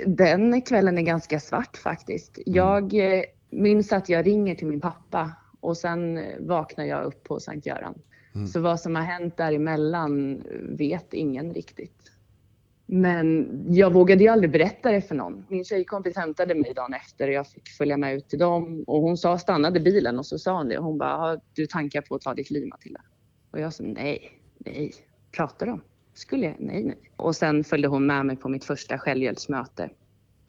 Den 0.05 0.61
kvällen 0.61 0.97
är 0.97 1.01
ganska 1.01 1.39
svart 1.39 1.77
faktiskt. 1.77 2.39
Jag 2.45 2.93
eh, 2.93 3.23
minns 3.49 3.93
att 3.93 4.09
jag 4.09 4.25
ringer 4.25 4.55
till 4.55 4.67
min 4.67 4.81
pappa 4.81 5.31
och 5.59 5.77
sen 5.77 6.19
vaknar 6.39 6.85
jag 6.85 7.03
upp 7.03 7.23
på 7.23 7.39
Sankt 7.39 7.65
Göran. 7.65 7.95
Så 8.53 8.59
vad 8.59 8.79
som 8.79 8.95
har 8.95 9.03
hänt 9.03 9.37
däremellan 9.37 10.43
vet 10.61 11.13
ingen 11.13 11.53
riktigt. 11.53 12.11
Men 12.85 13.49
jag 13.69 13.93
vågade 13.93 14.23
ju 14.23 14.29
aldrig 14.29 14.51
berätta 14.51 14.91
det 14.91 15.01
för 15.01 15.15
någon. 15.15 15.45
Min 15.49 15.65
tjejkompis 15.65 16.17
hämtade 16.17 16.55
mig 16.55 16.73
dagen 16.73 16.93
efter 16.93 17.27
och 17.27 17.33
jag 17.33 17.47
fick 17.47 17.69
följa 17.69 17.97
med 17.97 18.15
ut 18.15 18.29
till 18.29 18.39
dem. 18.39 18.83
Och 18.87 19.01
hon 19.01 19.17
sa, 19.17 19.37
stannade 19.37 19.79
bilen 19.79 20.19
och 20.19 20.25
så 20.25 20.39
sa 20.39 20.57
hon 20.57 20.69
det. 20.69 20.77
Hon 20.77 20.97
bara, 20.97 21.17
har 21.17 21.41
du 21.53 21.65
tankar 21.65 22.01
på 22.01 22.15
att 22.15 22.21
ta 22.21 22.33
ditt 22.33 22.51
liv 22.51 22.67
Matilda? 22.67 23.01
Och 23.51 23.59
jag 23.59 23.73
sa, 23.73 23.83
nej, 23.83 24.39
nej, 24.57 24.93
pratar 25.31 25.65
de? 25.65 25.81
Skulle 26.13 26.45
jag? 26.45 26.55
Nej, 26.59 26.83
nej. 26.83 26.97
Och 27.15 27.35
sen 27.35 27.63
följde 27.63 27.87
hon 27.87 28.05
med 28.05 28.25
mig 28.25 28.35
på 28.35 28.49
mitt 28.49 28.65
första 28.65 28.97
självhjälpsmöte. 28.97 29.89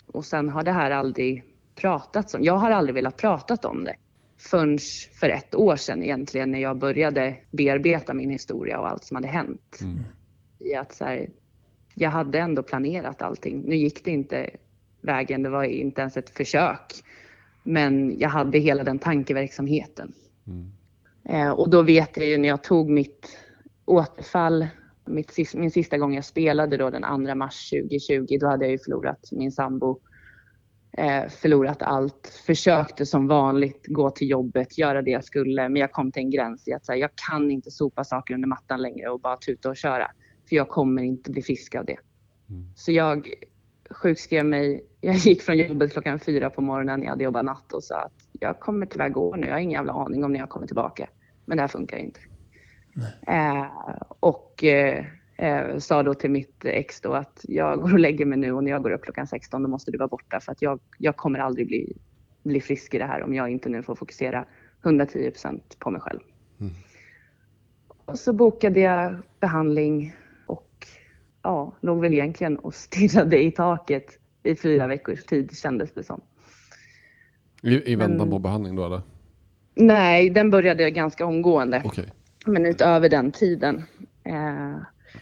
Och 0.07 0.25
sen 0.25 0.49
har 0.49 0.63
det 0.63 0.73
här 0.73 0.91
aldrig 0.91 1.45
pratats 1.75 2.35
om. 2.35 2.45
Jag 2.45 2.57
har 2.57 2.71
aldrig 2.71 2.95
velat 2.95 3.17
prata 3.17 3.69
om 3.69 3.85
det 3.85 3.97
förrän 4.39 4.79
för 5.21 5.29
ett 5.29 5.55
år 5.55 5.77
sedan 5.77 6.03
egentligen 6.03 6.51
när 6.51 6.59
jag 6.59 6.79
började 6.79 7.37
bearbeta 7.51 8.15
min 8.15 8.31
historia 8.31 8.81
och 8.81 8.89
allt 8.89 9.05
som 9.05 9.15
hade 9.15 9.29
hänt. 9.29 9.79
I 10.59 10.75
att 10.75 10.95
så 10.95 11.05
här, 11.05 11.29
jag 11.95 12.11
hade 12.11 12.39
ändå 12.39 12.63
planerat 12.63 13.23
allting. 13.23 13.63
Nu 13.67 13.77
gick 13.77 14.05
det 14.05 14.11
inte 14.11 14.51
vägen, 15.01 15.43
det 15.43 15.51
var 15.51 15.65
inte 15.65 16.01
ens 16.01 16.17
ett 16.17 16.31
försök. 16.31 16.93
Men 17.63 18.19
jag 18.19 18.29
hade 18.29 18.59
hela 18.59 18.85
den 18.85 18.99
tankeverksamheten. 18.99 20.13
Eh, 21.29 21.51
och 21.51 21.71
då 21.71 21.83
vet 21.83 22.17
jag 22.17 22.27
ju 22.27 22.39
när 22.39 22.49
jag 22.49 22.63
tog 22.63 22.91
mitt 22.91 23.39
återfall, 23.85 24.67
mitt, 25.05 25.55
min 25.55 25.71
sista 25.71 25.99
gång 25.99 26.15
jag 26.15 26.25
spelade 26.25 26.77
då 26.77 26.91
den 26.91 27.03
2 27.03 27.35
mars 27.35 27.71
2020, 27.71 28.39
då 28.41 28.47
hade 28.47 28.65
jag 28.65 28.73
ju 28.73 28.79
förlorat 28.79 29.29
min 29.33 29.53
sambo. 29.53 30.01
Eh, 30.99 31.29
förlorat 31.29 31.83
allt, 31.83 32.43
försökte 32.47 33.07
som 33.07 33.27
vanligt 33.27 33.87
gå 33.87 34.11
till 34.11 34.31
jobbet, 34.31 34.79
göra 34.79 35.03
det 35.03 35.11
jag 35.11 35.25
skulle, 35.25 35.69
men 35.69 35.81
jag 35.81 35.93
kom 35.93 36.13
till 36.13 36.23
en 36.23 36.31
gräns 36.31 36.69
i 36.69 36.73
att 36.73 36.87
säga 36.87 36.99
jag 36.99 37.11
kan 37.29 37.51
inte 37.51 37.71
sopa 37.71 38.05
saker 38.05 38.35
under 38.35 38.49
mattan 38.49 38.83
längre 38.83 39.09
och 39.09 39.21
bara 39.21 39.37
tuta 39.37 39.69
och 39.69 39.77
köra. 39.77 40.11
För 40.49 40.57
jag 40.57 40.69
kommer 40.69 41.03
inte 41.03 41.31
bli 41.31 41.43
frisk 41.43 41.75
av 41.75 41.85
det. 41.85 41.97
Så 42.75 42.93
jag 42.93 43.29
sjukskrev 43.91 44.45
mig. 44.45 44.85
Jag 45.01 45.15
gick 45.15 45.43
från 45.43 45.59
jobbet 45.59 45.93
klockan 45.93 46.19
fyra 46.19 46.51
på 46.51 46.61
morgonen. 46.61 47.03
Jag 47.03 47.11
hade 47.11 47.25
jobbat 47.25 47.45
natt 47.45 47.73
och 47.73 47.85
sa 47.85 48.01
att 48.01 48.29
jag 48.33 48.61
kommer 48.61 48.87
tyvärr 48.87 49.09
gå 49.09 49.37
nu. 49.37 49.47
Jag 49.47 49.55
har 49.55 49.61
ingen 49.61 49.73
jävla 49.73 49.93
aning 49.93 50.25
om 50.25 50.33
när 50.33 50.41
jag 50.41 50.49
kommer 50.49 50.67
tillbaka. 50.67 51.09
Men 51.45 51.57
det 51.57 51.63
här 51.63 51.69
funkar 51.69 51.97
inte. 51.97 52.21
Eh, 53.27 53.67
och 54.21 54.65
eh, 54.65 55.05
eh, 55.37 55.79
sa 55.79 56.03
då 56.03 56.15
till 56.15 56.31
mitt 56.31 56.65
ex 56.65 57.01
då 57.01 57.13
att 57.13 57.41
jag 57.43 57.81
går 57.81 57.93
och 57.93 57.99
lägger 57.99 58.27
mig 58.27 58.39
nu 58.39 58.53
och 58.53 58.65
när 58.65 58.71
jag 58.71 58.83
går 58.83 58.91
upp 58.91 59.03
klockan 59.03 59.27
16 59.27 59.63
då 59.63 59.69
måste 59.69 59.91
du 59.91 59.99
vara 59.99 60.09
borta 60.09 60.41
för 60.41 60.53
att 60.53 60.63
jag, 60.63 60.81
jag 60.99 61.17
kommer 61.17 61.39
aldrig 61.39 61.67
bli, 61.67 61.97
bli 62.43 62.61
frisk 62.61 62.95
i 62.95 62.99
det 62.99 63.05
här 63.05 63.23
om 63.23 63.35
jag 63.35 63.51
inte 63.51 63.69
nu 63.69 63.83
får 63.83 63.95
fokusera 63.95 64.45
110 64.83 65.31
procent 65.31 65.77
på 65.79 65.91
mig 65.91 66.01
själv. 66.01 66.21
Och 68.05 68.19
så 68.19 68.33
bokade 68.33 68.81
jag 68.81 69.17
behandling 69.41 70.15
ja, 71.45 71.75
låg 71.81 72.01
väl 72.01 72.13
egentligen 72.13 72.59
och 72.59 72.75
stirrade 72.75 73.43
i 73.43 73.51
taket 73.51 74.19
i 74.43 74.57
fyra 74.57 74.87
veckors 74.87 75.25
tid 75.25 75.57
kändes 75.57 75.95
det 75.95 76.05
som. 76.05 76.21
I, 77.63 77.93
i 77.93 77.97
väntan 77.97 78.31
på 78.31 78.39
behandling 78.39 78.77
då 78.77 78.87
eller? 78.87 79.03
Nej, 79.75 80.31
den 80.31 80.51
började 80.51 80.91
ganska 80.91 81.27
omgående. 81.27 81.83
Okej. 81.85 82.13
Men 82.47 82.67
utöver 82.67 83.09
den 83.09 83.33
tiden. 83.33 83.85
Eh, 84.25 84.77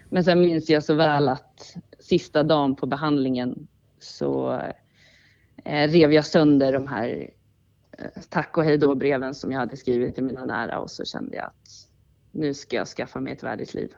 men 0.08 0.24
sen 0.24 0.40
minns 0.40 0.70
jag 0.70 0.84
så 0.84 0.94
väl 0.94 1.28
att 1.28 1.76
sista 1.98 2.42
dagen 2.42 2.76
på 2.76 2.86
behandlingen 2.86 3.68
så 3.98 4.60
eh, 5.64 5.88
rev 5.88 6.12
jag 6.12 6.26
sönder 6.26 6.72
de 6.72 6.86
här 6.86 7.30
eh, 7.98 8.22
tack 8.28 8.56
och 8.56 8.64
hej 8.64 8.78
då 8.78 8.94
breven 8.94 9.34
som 9.34 9.52
jag 9.52 9.58
hade 9.58 9.76
skrivit 9.76 10.14
till 10.14 10.24
mina 10.24 10.44
nära 10.44 10.78
och 10.78 10.90
så 10.90 11.04
kände 11.04 11.36
jag 11.36 11.46
att 11.46 11.88
nu 12.30 12.54
ska 12.54 12.76
jag 12.76 12.88
skaffa 12.88 13.20
mig 13.20 13.32
ett 13.32 13.42
värdigt 13.42 13.74
liv. 13.74 13.92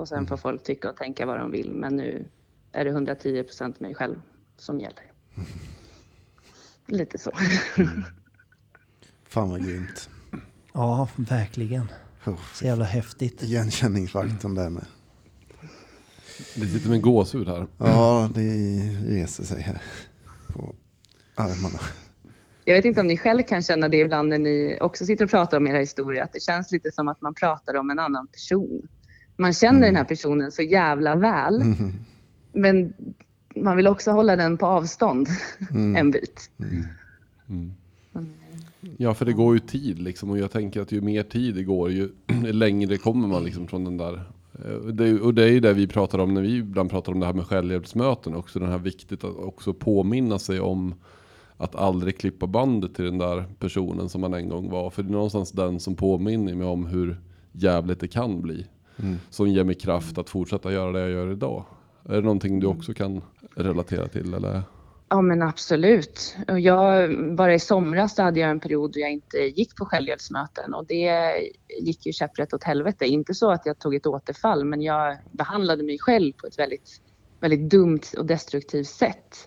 Och 0.00 0.08
sen 0.08 0.26
får 0.26 0.36
folk 0.36 0.62
tycka 0.62 0.90
och 0.90 0.96
tänka 0.96 1.26
vad 1.26 1.38
de 1.38 1.50
vill 1.50 1.72
men 1.72 1.96
nu, 1.96 2.28
är 2.72 2.84
det 2.84 2.90
110 2.90 3.42
procent 3.42 3.80
mig 3.80 3.94
själv 3.94 4.20
som 4.56 4.80
gäller. 4.80 5.12
Lite 6.86 7.18
så. 7.18 7.30
Fan 9.28 9.50
vad 9.50 9.64
grymt. 9.64 10.10
Ja, 10.72 11.08
verkligen. 11.16 11.92
Oh, 12.26 12.40
Så 12.54 12.64
jävla 12.64 12.84
häftigt. 12.84 13.42
igenkänningsfaktorn 13.42 14.54
där 14.54 14.70
med. 14.70 14.86
Det 16.54 16.66
sitter 16.66 16.88
med 16.88 16.96
en 16.96 17.02
gåshud 17.02 17.48
här. 17.48 17.66
Ja, 17.78 18.30
det 18.34 18.50
reser 19.06 19.44
sig 19.44 19.62
här 19.62 19.82
på 20.48 20.74
armarna. 21.34 21.78
Jag 22.64 22.74
vet 22.74 22.84
inte 22.84 23.00
om 23.00 23.06
ni 23.06 23.16
själv 23.16 23.42
kan 23.42 23.62
känna 23.62 23.88
det 23.88 23.96
ibland 23.96 24.28
när 24.28 24.38
ni 24.38 24.78
också 24.80 25.06
sitter 25.06 25.24
och 25.24 25.30
pratar 25.30 25.56
om 25.56 25.66
era 25.66 25.78
historier, 25.78 26.22
att 26.22 26.32
det 26.32 26.40
känns 26.42 26.72
lite 26.72 26.92
som 26.92 27.08
att 27.08 27.20
man 27.20 27.34
pratar 27.34 27.74
om 27.74 27.90
en 27.90 27.98
annan 27.98 28.26
person. 28.26 28.88
Man 29.40 29.52
känner 29.52 29.86
den 29.86 29.96
här 29.96 30.04
personen 30.04 30.52
så 30.52 30.62
jävla 30.62 31.16
väl, 31.16 31.62
Mhm. 31.64 31.92
men 32.52 32.92
man 33.56 33.76
vill 33.76 33.86
också 33.86 34.10
hålla 34.10 34.36
den 34.36 34.56
på 34.58 34.66
avstånd 34.66 35.28
en 35.96 36.10
bit. 36.10 36.50
Ja, 38.96 39.14
för 39.14 39.24
det 39.24 39.32
går 39.32 39.54
ju 39.54 39.60
tid 39.60 39.98
liksom 40.02 40.30
och 40.30 40.38
jag 40.38 40.50
tänker 40.50 40.80
att 40.80 40.92
ju 40.92 41.00
mer 41.00 41.22
tid 41.22 41.54
det 41.54 41.62
går 41.62 41.90
ju 41.90 42.08
längre 42.52 42.96
kommer 42.96 43.28
man 43.28 43.44
liksom 43.44 43.66
från 43.66 43.84
den 43.84 43.96
där. 43.96 44.14
eh, 44.64 44.78
Det, 44.92 45.20
och 45.20 45.34
det 45.34 45.42
är 45.44 45.48
ju 45.52 45.60
det 45.60 45.72
vi 45.72 45.86
pratar 45.86 46.18
om 46.18 46.34
när 46.34 46.42
vi 46.42 46.56
ibland 46.56 46.90
pratar 46.90 47.12
om 47.12 47.20
det 47.20 47.26
här 47.26 47.32
med 47.32 47.46
självhjälpsmöten 47.46 48.34
också. 48.34 48.58
Den 48.58 48.68
här 48.70 48.78
viktigt 48.78 49.24
att 49.24 49.36
också 49.36 49.72
påminna 49.74 50.38
sig 50.38 50.60
om 50.60 50.94
att 51.56 51.74
aldrig 51.76 52.18
klippa 52.18 52.46
bandet 52.46 52.94
till 52.94 53.04
den 53.04 53.18
där 53.18 53.44
personen 53.58 54.08
som 54.08 54.20
man 54.20 54.34
en 54.34 54.48
gång 54.48 54.70
var. 54.70 54.90
För 54.90 55.02
det 55.02 55.08
är 55.08 55.12
någonstans 55.12 55.52
den 55.52 55.80
som 55.80 55.94
påminner 55.94 56.54
mig 56.54 56.66
om 56.66 56.86
hur 56.86 57.20
jävligt 57.52 58.00
det 58.00 58.08
kan 58.08 58.42
bli. 58.42 58.66
Som 59.30 59.48
ger 59.48 59.64
mig 59.64 59.74
kraft 59.74 60.18
att 60.18 60.30
fortsätta 60.30 60.72
göra 60.72 60.92
det 60.92 61.00
jag 61.00 61.10
gör 61.10 61.32
idag. 61.32 61.64
Är 62.08 62.14
det 62.14 62.20
någonting 62.20 62.60
du 62.60 62.66
också 62.66 62.94
kan 62.94 63.22
relatera 63.56 64.08
till 64.08 64.34
eller? 64.34 64.62
Ja 65.08 65.20
men 65.20 65.42
absolut. 65.42 66.36
Och 66.48 66.60
jag, 66.60 67.10
bara 67.36 67.54
i 67.54 67.58
somras 67.58 68.14
så 68.14 68.22
hade 68.22 68.40
jag 68.40 68.50
en 68.50 68.60
period 68.60 68.92
då 68.92 69.00
jag 69.00 69.12
inte 69.12 69.38
gick 69.38 69.76
på 69.76 69.84
självhjälpsmöten 69.84 70.74
och 70.74 70.86
det 70.86 71.32
gick 71.80 72.06
ju 72.06 72.12
käpprätt 72.12 72.54
åt 72.54 72.64
helvete. 72.64 73.06
Inte 73.06 73.34
så 73.34 73.50
att 73.50 73.66
jag 73.66 73.78
tog 73.78 73.94
ett 73.94 74.06
återfall 74.06 74.64
men 74.64 74.82
jag 74.82 75.16
behandlade 75.32 75.82
mig 75.82 75.98
själv 75.98 76.32
på 76.32 76.46
ett 76.46 76.58
väldigt, 76.58 77.00
väldigt 77.40 77.70
dumt 77.70 78.00
och 78.18 78.26
destruktivt 78.26 78.88
sätt. 78.88 79.46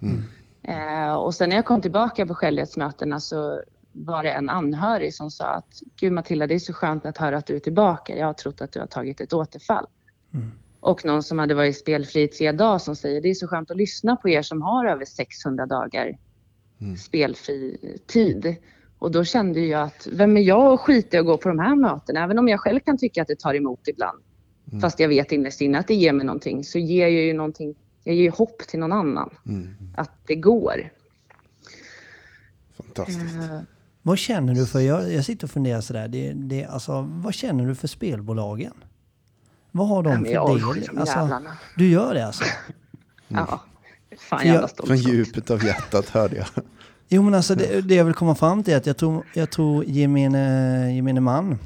Eh, 0.64 1.14
och 1.14 1.36
sen 1.36 1.50
när 1.50 1.56
jag 1.56 1.66
kom 1.66 1.82
tillbaka 1.82 2.26
på 2.26 2.36
självhjälpsmötena 2.36 3.20
så 3.20 3.62
var 3.94 4.24
det 4.24 4.32
en 4.32 4.50
anhörig 4.50 5.14
som 5.14 5.32
sa 5.32 5.46
att 5.46 5.82
Gud 5.96 6.14
Matilda 6.14 6.48
det 6.48 6.54
är 6.54 6.60
så 6.60 6.74
skönt 6.74 7.06
att 7.06 7.18
höra 7.18 7.38
att 7.38 7.46
du 7.46 7.56
är 7.56 7.60
tillbaka. 7.60 8.18
Jag 8.18 8.26
har 8.26 8.34
trott 8.34 8.62
att 8.62 8.72
du 8.72 8.80
har 8.80 8.88
tagit 8.88 9.22
ett 9.22 9.34
återfall. 9.34 9.86
Och 10.80 11.06
någon 11.06 11.24
som 11.24 11.40
hade 11.40 11.54
varit 11.54 11.78
spelfri 11.78 12.22
i 12.22 12.28
tre 12.28 12.52
dagar 12.52 12.78
som 12.78 12.96
säger 12.96 13.22
det 13.22 13.30
är 13.30 13.34
så 13.34 13.48
skönt 13.48 13.72
att 13.72 13.78
lyssna 13.78 14.16
på 14.16 14.30
er 14.30 14.42
som 14.42 14.62
har 14.62 14.86
över 14.86 15.06
600 15.06 15.66
dagar 15.66 16.18
spelfri 17.00 17.78
tid. 18.08 18.56
Och 19.00 19.12
då 19.12 19.24
kände 19.24 19.60
jag 19.60 19.82
att 19.82 20.08
vem 20.12 20.38
är 20.38 20.42
jag 20.42 20.74
att 20.74 20.80
skita 20.80 21.18
i 21.18 21.20
att 21.20 21.26
gå 21.26 21.38
på 21.38 21.50
de 21.50 21.60
här 21.60 21.76
mötena? 21.76 22.24
Även 22.24 22.40
om 22.40 22.48
jag 22.48 22.60
själv 22.60 22.80
kan 22.80 22.98
tycka 22.98 23.22
att 23.22 23.28
det 23.28 23.40
tar 23.40 23.56
emot 23.56 23.88
ibland. 23.88 24.24
Fast 24.82 25.00
jag 25.00 25.10
vet 25.10 25.32
innerst 25.32 25.62
inne 25.62 25.80
att 25.80 25.88
det 25.88 25.96
ger 25.96 26.14
mig 26.14 26.26
någonting 26.26 26.64
så 26.64 26.80
ger 26.80 27.08
jag 27.08 27.22
ju 27.22 27.34
någonting. 27.34 27.76
Jag 28.04 28.16
ger 28.16 28.32
hopp 28.32 28.60
till 28.60 28.80
någon 28.80 28.92
annan. 28.92 29.30
Att 29.96 30.12
det 30.28 30.36
går. 30.36 30.90
Fantastiskt. 32.78 33.36
Eh, 33.36 33.60
Vad 34.06 34.18
känner 34.18 34.54
du 34.56 34.66
för, 34.66 34.80
jag, 34.80 35.14
jag 35.14 35.26
sitter 35.26 35.48
och 35.48 35.52
funderar 35.52 35.82
sådär, 35.82 36.08
det, 36.08 36.34
det, 36.34 36.66
alltså, 36.66 37.02
vad 37.10 37.34
känner 37.34 37.66
du 37.68 37.76
för 37.76 37.88
spelbolagen? 37.88 38.74
Vad 39.72 39.88
har 39.88 40.04
de 40.04 40.26
jag 40.26 40.48
för 40.50 40.56
orkar 40.56 40.74
del? 40.74 40.90
de 40.94 40.98
Alltså, 41.00 41.42
du 41.78 41.90
gör 41.90 42.14
det 42.14 42.26
alltså? 42.26 42.44
Ja. 43.28 43.46
Fan 44.18 44.40
För 44.40 44.46
jag- 44.48 44.54
jävla 44.54 44.68
stolt. 44.68 44.88
Från 44.88 44.98
djupet 44.98 45.52
av 45.52 45.64
hjärtat 45.66 46.10
hörde 46.10 46.36
jag. 46.36 46.46
Jo 47.08 47.22
men 47.22 47.34
alltså 47.34 47.56
det, 47.56 47.82
det 47.82 47.96
jag 47.96 48.06
vill 48.06 48.14
komma 48.14 48.36
fram 48.36 48.64
till 48.64 48.74
är 48.74 48.78
att 48.78 48.86
jag 48.86 48.98
tror, 48.98 49.26
jag 49.34 49.50
tror 49.52 49.84
gemene, 49.86 50.96
gemene 50.96 51.22
man 51.22 51.60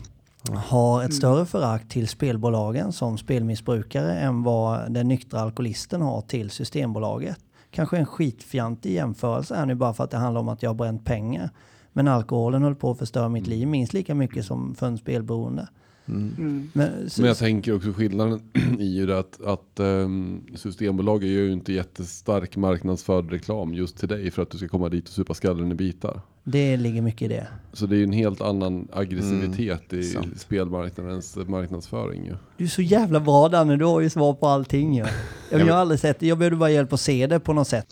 har 0.66 1.04
ett 1.04 1.14
större 1.14 1.46
förakt 1.46 1.92
till 1.92 2.08
spelbolagen 2.08 2.92
som 2.94 3.18
spelmissbrukare 3.18 4.14
än 4.20 4.44
vad 4.44 4.92
den 4.94 5.08
nyktra 5.08 5.40
alkoholisten 5.42 6.02
har 6.02 6.22
till 6.22 6.50
Systembolaget. 6.50 7.38
Kanske 7.72 7.98
en 7.98 8.06
skitfjantig 8.06 8.94
jämförelse 8.94 9.56
här 9.56 9.66
nu 9.66 9.76
bara 9.76 9.94
för 9.94 10.04
att 10.04 10.12
det 10.12 10.18
handlar 10.18 10.42
om 10.42 10.50
att 10.50 10.64
jag 10.64 10.70
har 10.70 10.76
bränt 10.76 11.06
pengar. 11.06 11.50
Men 11.98 12.08
alkoholen 12.08 12.64
höll 12.64 12.76
på 12.76 12.92
att 12.92 12.98
förstöra 12.98 13.30
mitt 13.30 13.48
liv 13.48 13.68
minst 13.68 13.94
lika 13.94 14.16
mycket 14.16 14.46
som 14.46 14.76
för 14.76 14.88
en 14.88 14.98
spelberoende. 14.98 15.68
Men, 16.06 17.10
så, 17.10 17.22
Men 17.22 17.28
jag 17.28 17.38
tänker 17.38 17.76
också 17.76 17.94
skillnaden 17.94 18.42
i 18.80 18.98
ju 18.98 19.06
det 19.06 19.20
att, 19.20 19.42
att 19.42 19.80
um, 19.80 20.44
Systembolaget 20.56 21.30
gör 21.30 21.42
ju 21.42 21.52
inte 21.52 21.74
jättestark 21.74 22.58
marknadsförd 22.58 23.32
reklam 23.32 23.74
just 23.74 23.98
till 23.98 24.08
dig 24.08 24.32
för 24.32 24.42
att 24.42 24.50
du 24.50 24.58
ska 24.58 24.68
komma 24.68 24.90
dit 24.90 25.08
och 25.08 25.14
supa 25.14 25.34
skallen 25.34 25.72
i 25.72 25.76
bitar. 25.76 26.22
det 26.44 26.78
ligger 26.78 27.02
mycket 27.02 27.22
i 27.22 27.28
det. 27.28 27.48
Så 27.74 27.86
det 27.86 27.96
är 27.96 27.98
ju 27.98 28.04
en 28.04 28.12
helt 28.12 28.42
annan 28.42 28.88
aggressivitet 28.94 29.94
i 29.94 30.04
sant. 30.04 30.42
spelmarknadens 30.42 31.36
marknadsföring 31.36 32.26
ju. 32.26 32.36
Du 32.58 32.64
är 32.64 32.70
så 32.70 32.82
jävla 32.82 33.20
bra 33.20 33.50
Danne, 33.50 33.78
du 33.78 33.86
har 33.86 34.02
ju 34.02 34.10
svar 34.10 34.34
på 34.34 34.48
allting 34.48 34.96
ju. 34.96 35.06
Jag, 35.52 35.62
jag 35.68 35.74
har 35.74 35.82
aldrig 35.82 36.00
sett 36.00 36.20
det, 36.20 36.28
jag 36.28 36.38
behövde 36.38 36.58
bara 36.58 36.72
hjälp 36.72 36.94
att 36.94 37.02
se 37.02 37.28
det 37.28 37.40
på 37.40 37.54
något 37.54 37.68
sätt. 37.68 37.88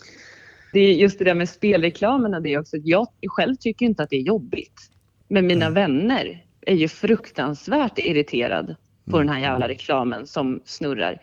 Det 0.76 0.80
är 0.80 0.94
just 0.94 1.18
det 1.18 1.24
där 1.24 1.34
med 1.34 1.48
spelreklamen 1.48 2.34
och 2.34 2.42
det 2.42 2.58
också. 2.58 2.76
Jag 2.76 3.08
själv 3.26 3.54
tycker 3.54 3.86
inte 3.86 4.02
att 4.02 4.10
det 4.10 4.16
är 4.16 4.20
jobbigt. 4.20 4.80
Men 5.28 5.46
mina 5.46 5.70
vänner 5.70 6.44
är 6.60 6.74
ju 6.74 6.88
fruktansvärt 6.88 7.98
irriterad 7.98 8.76
på 9.10 9.18
den 9.18 9.28
här 9.28 9.40
jävla 9.40 9.68
reklamen 9.68 10.26
som 10.26 10.60
snurrar. 10.64 11.20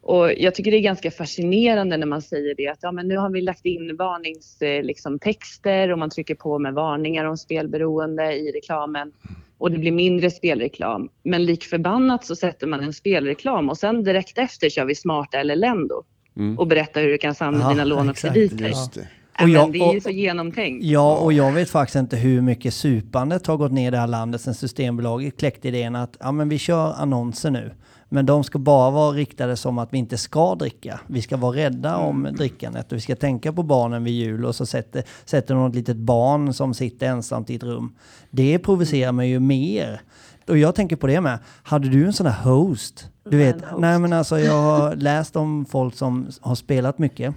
Och 0.00 0.32
jag 0.32 0.54
tycker 0.54 0.70
det 0.70 0.76
är 0.76 0.82
ganska 0.82 1.10
fascinerande 1.10 1.96
när 1.96 2.06
man 2.06 2.22
säger 2.22 2.54
det 2.54 2.68
att 2.68 2.78
ja, 2.80 2.92
men 2.92 3.08
nu 3.08 3.16
har 3.16 3.30
vi 3.30 3.40
lagt 3.40 3.66
in 3.66 3.96
varningstexter 3.96 4.82
liksom, 4.82 5.18
texter 5.18 5.92
och 5.92 5.98
man 5.98 6.10
trycker 6.10 6.34
på 6.34 6.58
med 6.58 6.74
varningar 6.74 7.24
om 7.24 7.36
spelberoende 7.36 8.32
i 8.32 8.52
reklamen 8.52 9.12
och 9.58 9.70
det 9.70 9.78
blir 9.78 9.92
mindre 9.92 10.30
spelreklam. 10.30 11.08
Men 11.22 11.44
lik 11.44 11.64
förbannat 11.64 12.24
så 12.24 12.36
sätter 12.36 12.66
man 12.66 12.80
en 12.80 12.92
spelreklam 12.92 13.70
och 13.70 13.78
sen 13.78 14.04
direkt 14.04 14.38
efter 14.38 14.68
kör 14.68 14.84
vi 14.84 14.94
smarta 14.94 15.38
eller 15.38 15.56
Lendo 15.56 16.04
Mm. 16.36 16.58
och 16.58 16.66
berättar 16.66 17.00
hur 17.02 17.08
du 17.08 17.18
kan 17.18 17.34
samla 17.34 17.60
Ja, 17.60 17.68
dina 17.68 17.84
lån 17.84 18.08
och 18.08 18.14
exakt. 18.14 18.34
krediter. 18.34 18.68
Just 18.68 18.92
det. 18.94 19.08
Och 19.42 19.48
jag- 19.48 19.62
men 19.62 19.72
det 19.72 19.78
är 19.78 19.90
ju 19.92 19.96
och- 19.96 20.02
så 20.02 20.10
genomtänkt. 20.10 20.84
Ja, 20.84 21.16
och 21.16 21.32
jag 21.32 21.52
vet 21.52 21.70
faktiskt 21.70 21.96
inte 21.96 22.16
hur 22.16 22.40
mycket 22.40 22.74
supandet 22.74 23.46
har 23.46 23.56
gått 23.56 23.72
ner 23.72 23.88
i 23.88 23.90
det 23.90 23.98
här 23.98 24.06
landet 24.06 24.40
sen 24.40 24.54
Systembolaget 24.54 25.36
kläckte 25.38 25.68
idén 25.68 25.96
att 25.96 26.16
ja, 26.20 26.32
men 26.32 26.48
vi 26.48 26.58
kör 26.58 26.92
annonser 26.92 27.50
nu. 27.50 27.70
Men 28.08 28.26
de 28.26 28.44
ska 28.44 28.58
bara 28.58 28.90
vara 28.90 29.10
riktade 29.12 29.56
som 29.56 29.78
att 29.78 29.88
vi 29.92 29.98
inte 29.98 30.18
ska 30.18 30.54
dricka. 30.54 31.00
Vi 31.06 31.22
ska 31.22 31.36
vara 31.36 31.56
rädda 31.56 31.96
om 31.96 32.28
drickandet 32.38 32.92
och 32.92 32.96
vi 32.96 33.00
ska 33.00 33.16
tänka 33.16 33.52
på 33.52 33.62
barnen 33.62 34.04
vid 34.04 34.14
jul 34.14 34.44
och 34.44 34.54
så 34.54 34.66
sätter, 34.66 35.02
sätter 35.24 35.54
något 35.54 35.74
litet 35.74 35.96
barn 35.96 36.52
som 36.54 36.74
sitter 36.74 37.06
ensamt 37.06 37.50
i 37.50 37.54
ett 37.54 37.62
rum. 37.62 37.94
Det 38.30 38.58
provocerar 38.58 39.12
mig 39.12 39.28
ju 39.30 39.40
mer. 39.40 40.00
Och 40.48 40.58
jag 40.58 40.74
tänker 40.74 40.96
på 40.96 41.06
det 41.06 41.20
med. 41.20 41.38
Hade 41.62 41.88
du 41.88 42.04
en 42.06 42.12
sån 42.12 42.26
här 42.26 42.50
host? 42.50 43.08
Du 43.30 43.36
vet, 43.36 43.56
nej 43.78 43.98
men 43.98 44.12
alltså 44.12 44.38
jag 44.38 44.62
har 44.62 44.94
läst 44.96 45.36
om 45.36 45.64
folk 45.64 45.94
som 45.94 46.26
har 46.40 46.54
spelat 46.54 46.98
mycket 46.98 47.34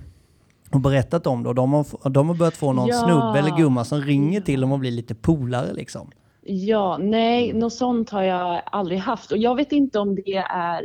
och 0.71 0.79
berättat 0.79 1.27
om 1.27 1.43
det 1.43 1.49
och 1.49 1.55
de 1.55 1.73
har, 1.73 2.09
de 2.09 2.27
har 2.27 2.35
börjat 2.35 2.57
få 2.57 2.73
någon 2.73 2.87
Ja. 2.87 3.03
snubbe 3.03 3.39
eller 3.39 3.57
gumma 3.57 3.85
som 3.85 4.01
ringer 4.01 4.41
till 4.41 4.61
dem 4.61 4.71
och 4.71 4.79
blir 4.79 4.91
lite 4.91 5.15
polare 5.15 5.73
liksom. 5.73 6.11
Ja, 6.47 6.97
nej, 7.01 7.53
något 7.53 7.73
sånt 7.73 8.09
har 8.09 8.21
jag 8.21 8.61
aldrig 8.65 8.99
haft. 8.99 9.31
Och 9.31 9.37
jag 9.37 9.55
vet 9.55 9.71
inte 9.71 9.99
om 9.99 10.15
det 10.15 10.35
är 10.49 10.81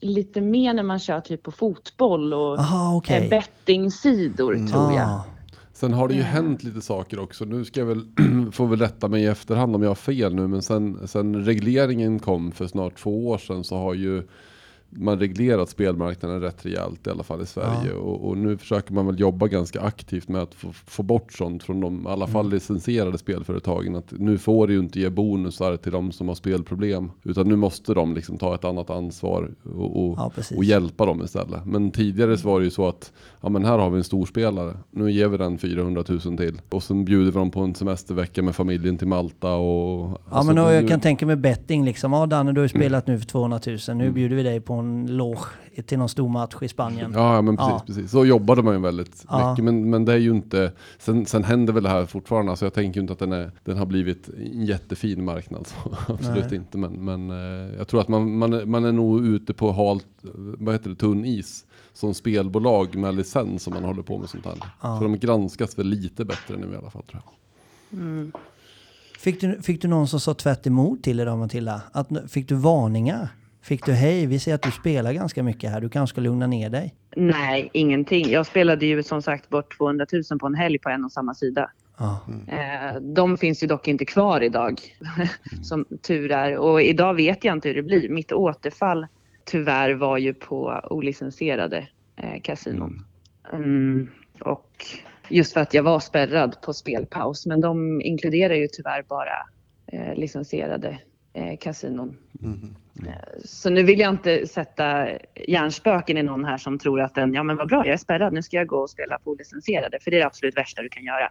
lite 0.00 0.40
mer 0.40 0.74
när 0.74 0.82
man 0.82 0.98
kör 0.98 1.20
typ 1.20 1.42
på 1.42 1.50
fotboll 1.52 2.34
och 2.34 2.58
Aha, 2.58 2.96
okay. 2.96 3.28
bettingsidor 3.28 4.68
tror 4.68 4.92
jag. 4.92 5.20
Sen 5.80 5.92
har 5.92 6.08
det 6.08 6.14
ju 6.14 6.22
hänt 6.22 6.62
lite 6.62 6.80
saker 6.80 7.18
också. 7.18 7.44
Nu 7.44 7.64
ska 7.64 7.80
jag 7.80 7.86
väl, 7.86 8.04
få 8.52 8.66
väl 8.66 8.78
rätta 8.78 9.08
mig 9.08 9.22
i 9.22 9.26
efterhand 9.26 9.76
om 9.76 9.82
jag 9.82 9.90
har 9.90 9.94
fel 9.94 10.34
nu. 10.34 10.46
Men 10.46 10.62
sen, 10.62 11.08
sen 11.08 11.44
regleringen 11.44 12.18
kom 12.18 12.52
för 12.52 12.66
snart 12.66 12.98
två 12.98 13.28
år 13.28 13.38
sedan 13.38 13.64
så 13.64 13.76
har 13.76 13.94
ju 13.94 14.22
man 14.90 15.18
reglerat 15.18 15.68
spelmarknaden 15.68 16.40
rätt 16.40 16.66
rejält 16.66 17.06
i 17.06 17.10
alla 17.10 17.22
fall 17.22 17.42
i 17.42 17.46
Sverige. 17.46 17.92
Och, 17.92 18.28
och 18.28 18.36
nu 18.38 18.56
försöker 18.56 18.92
man 18.94 19.06
väl 19.06 19.20
jobba 19.20 19.46
ganska 19.46 19.80
aktivt 19.80 20.28
med 20.28 20.42
att 20.42 20.54
få, 20.54 20.72
få 20.72 21.02
bort 21.02 21.32
sånt 21.32 21.62
från 21.62 21.80
de 21.80 22.06
i 22.06 22.08
alla 22.10 22.26
fall 22.26 22.40
Mm. 22.46 22.54
licensierade 22.54 23.18
spelföretagen. 23.18 23.96
Att 23.96 24.12
nu 24.18 24.38
får 24.38 24.66
det 24.66 24.72
ju 24.72 24.78
inte 24.78 25.00
ge 25.00 25.10
bonusar 25.10 25.76
till 25.76 25.92
de 25.92 26.12
som 26.12 26.28
har 26.28 26.34
spelproblem. 26.34 27.10
Utan 27.22 27.48
nu 27.48 27.56
måste 27.56 27.94
de 27.94 28.14
liksom 28.14 28.38
ta 28.38 28.54
ett 28.54 28.64
annat 28.64 28.90
ansvar 28.90 29.50
och, 29.76 30.04
och, 30.10 30.14
Ja, 30.18 30.32
och 30.56 30.64
hjälpa 30.64 31.06
dem 31.06 31.22
istället. 31.24 31.66
Men 31.66 31.90
tidigare 31.90 32.38
så 32.38 32.48
var 32.48 32.58
det 32.60 32.64
ju 32.64 32.70
så 32.70 32.88
att 32.88 33.12
ja, 33.40 33.48
men 33.48 33.64
här 33.64 33.78
har 33.78 33.90
vi 33.90 33.96
en 33.98 34.04
storspelare. 34.04 34.76
Nu 34.90 35.12
ger 35.12 35.28
vi 35.28 35.36
den 35.36 35.58
400 35.58 36.04
000 36.08 36.20
till. 36.20 36.60
Och 36.68 36.82
sen 36.82 37.04
bjuder 37.04 37.24
vi 37.32 37.38
dem 37.38 37.50
på 37.50 37.60
en 37.60 37.74
semestervecka 37.74 38.42
med 38.42 38.54
familjen 38.56 38.98
till 38.98 39.08
Malta. 39.08 39.54
Och, 39.54 40.10
Ja 40.10 40.18
alltså, 40.30 40.46
men 40.46 40.56
då, 40.64 40.68
nu- 40.70 40.74
jag 40.74 40.88
kan 40.88 41.00
tänka 41.00 41.26
mig 41.26 41.36
betting 41.36 41.84
liksom. 41.84 42.12
Ja 42.12 42.26
Danne 42.26 42.52
du 42.52 42.60
har 42.60 42.64
ju 42.64 42.68
spelat 42.68 43.06
nu 43.06 43.18
för 43.18 43.26
200 43.26 43.60
000. 43.66 43.78
Mm. 43.88 43.98
Nu 43.98 44.12
bjuder 44.12 44.36
vi 44.36 44.42
dig 44.42 44.60
på 44.60 44.79
en 44.80 45.16
loge 45.16 45.46
till 45.86 45.98
någon 45.98 46.08
stor 46.08 46.28
match 46.28 46.54
i 46.62 46.68
Spanien. 46.68 47.12
Ja, 47.14 47.42
men 47.42 47.56
precis, 47.56 47.70
Ja. 47.72 47.82
precis. 47.86 48.10
Så 48.10 48.24
jobbade 48.24 48.62
man 48.62 48.74
ju 48.74 48.80
väldigt 48.80 49.24
Ja. 49.28 49.50
mycket. 49.50 49.64
Men, 49.64 49.90
men 49.90 50.04
det 50.04 50.12
är 50.12 50.16
ju 50.18 50.30
inte, 50.30 50.72
sen, 50.98 51.26
sen 51.26 51.44
händer 51.44 51.72
väl 51.72 51.82
det 51.82 51.88
här 51.88 52.06
fortfarande. 52.06 52.56
Så 52.56 52.64
jag 52.64 52.74
tänker 52.74 52.96
ju 52.96 53.02
inte 53.02 53.12
att 53.12 53.18
den, 53.18 53.32
är, 53.32 53.52
den 53.64 53.76
har 53.78 53.86
blivit 53.86 54.28
en 54.28 54.64
jättefin 54.66 55.24
marknad. 55.24 55.66
Så, 55.66 55.96
absolut 56.12 56.44
Nej. 56.50 56.56
inte. 56.56 56.78
Men, 56.78 56.92
men 57.04 57.30
eh, 57.30 57.76
jag 57.78 57.88
tror 57.88 58.00
att 58.00 58.08
man, 58.08 58.38
man, 58.38 58.52
är, 58.52 58.64
man 58.66 58.84
är 58.84 58.92
nog 58.92 59.26
ute 59.26 59.54
på 59.54 59.72
halt, 59.72 60.06
vad 60.58 60.74
heter 60.74 60.90
det, 60.90 60.96
tunn 60.96 61.24
is. 61.24 61.64
som 61.92 62.14
spelbolag 62.14 62.96
med 62.96 63.14
licens 63.14 63.62
som 63.62 63.74
man 63.74 63.84
håller 63.84 64.02
på 64.02 64.18
med 64.18 64.28
sånt 64.28 64.44
här. 64.44 64.54
Ja. 64.82 64.98
Så 64.98 65.02
de 65.04 65.18
granskas 65.18 65.78
väl 65.78 65.86
lite 65.86 66.24
bättre 66.24 66.56
nu 66.56 66.72
i 66.74 66.76
alla 66.76 66.90
fall 66.90 67.02
tror 67.02 67.22
jag. 67.24 67.32
Fick 69.18 69.40
du, 69.40 69.62
fick 69.62 69.82
du 69.82 69.88
någon 69.88 70.08
som 70.08 70.20
sa 70.20 70.34
tvärt 70.34 70.66
emot 70.66 71.02
till 71.02 71.16
dig 71.16 71.26
då 71.26 71.36
Matilda? 71.36 71.82
Att, 71.92 72.08
fick 72.28 72.48
du 72.48 72.54
varningar? 72.54 73.28
Fick 73.62 73.86
du 73.86 73.92
hej, 73.92 74.26
vi 74.26 74.38
ser 74.38 74.54
att 74.54 74.62
du 74.62 74.70
spelar 74.70 75.12
ganska 75.12 75.42
mycket 75.42 75.70
här, 75.70 75.80
du 75.80 75.88
kanske 75.88 76.14
ska 76.14 76.20
lugna 76.20 76.46
ner 76.46 76.70
dig? 76.70 76.94
Nej, 77.16 77.70
ingenting. 77.72 78.30
Jag 78.30 78.46
spelade 78.46 78.86
ju 78.86 79.02
som 79.02 79.22
sagt 79.22 79.48
bort 79.48 79.76
200 79.76 80.06
000 80.30 80.38
på 80.38 80.46
en 80.46 80.54
helg 80.54 80.78
på 80.78 80.88
en 80.88 81.04
och 81.04 81.12
samma 81.12 81.34
sida. 81.34 81.70
Eh, 82.48 83.00
de 83.00 83.36
finns 83.36 83.62
ju 83.62 83.66
dock 83.66 83.88
inte 83.88 84.04
kvar 84.04 84.40
idag, 84.40 84.80
som 85.62 85.84
tur 86.02 86.32
är. 86.32 86.56
Och 86.56 86.82
idag 86.82 87.14
vet 87.14 87.44
jag 87.44 87.52
inte 87.56 87.68
hur 87.68 87.74
det 87.74 87.82
blir. 87.82 88.08
Mitt 88.08 88.32
återfall 88.32 89.06
tyvärr 89.44 89.94
var 89.94 90.18
ju 90.18 90.34
på 90.34 90.80
olicensierade 90.90 91.88
eh, 92.16 92.40
kasinon. 92.42 93.04
Mm, 93.52 94.10
och 94.40 94.86
just 95.28 95.52
för 95.52 95.60
att 95.60 95.74
jag 95.74 95.82
var 95.82 96.00
spärrad 96.00 96.62
på 96.62 96.72
spelpaus. 96.72 97.46
Men 97.46 97.60
de 97.60 98.00
inkluderar 98.00 98.54
ju 98.54 98.68
tyvärr 98.68 99.02
bara 99.02 99.46
eh, 99.86 100.14
licensierade 100.14 100.98
eh, 101.32 101.58
kasinon. 101.60 102.16
Eh, 103.06 103.12
Så 103.44 103.70
nu 103.70 103.82
vill 103.82 103.98
jag 103.98 104.10
inte 104.10 104.46
sätta 104.46 105.08
hjärnspöken 105.48 106.16
i 106.18 106.22
någon 106.22 106.44
här 106.44 106.58
som 106.58 106.78
tror 106.78 107.00
att 107.00 107.14
den, 107.14 107.34
ja 107.34 107.42
men 107.42 107.56
vad 107.56 107.68
bra, 107.68 107.86
jag 107.86 107.92
är 107.92 107.96
spärrad, 107.96 108.32
nu 108.32 108.42
ska 108.42 108.56
jag 108.56 108.66
gå 108.66 108.76
och 108.76 108.90
spela 108.90 109.18
på 109.18 109.30
olicensierade. 109.30 109.98
För 110.00 110.10
det 110.10 110.16
är 110.16 110.18
det 110.18 110.26
absolut 110.26 110.56
värsta 110.56 110.82
du 110.82 110.88
kan 110.88 111.04
göra. 111.04 111.30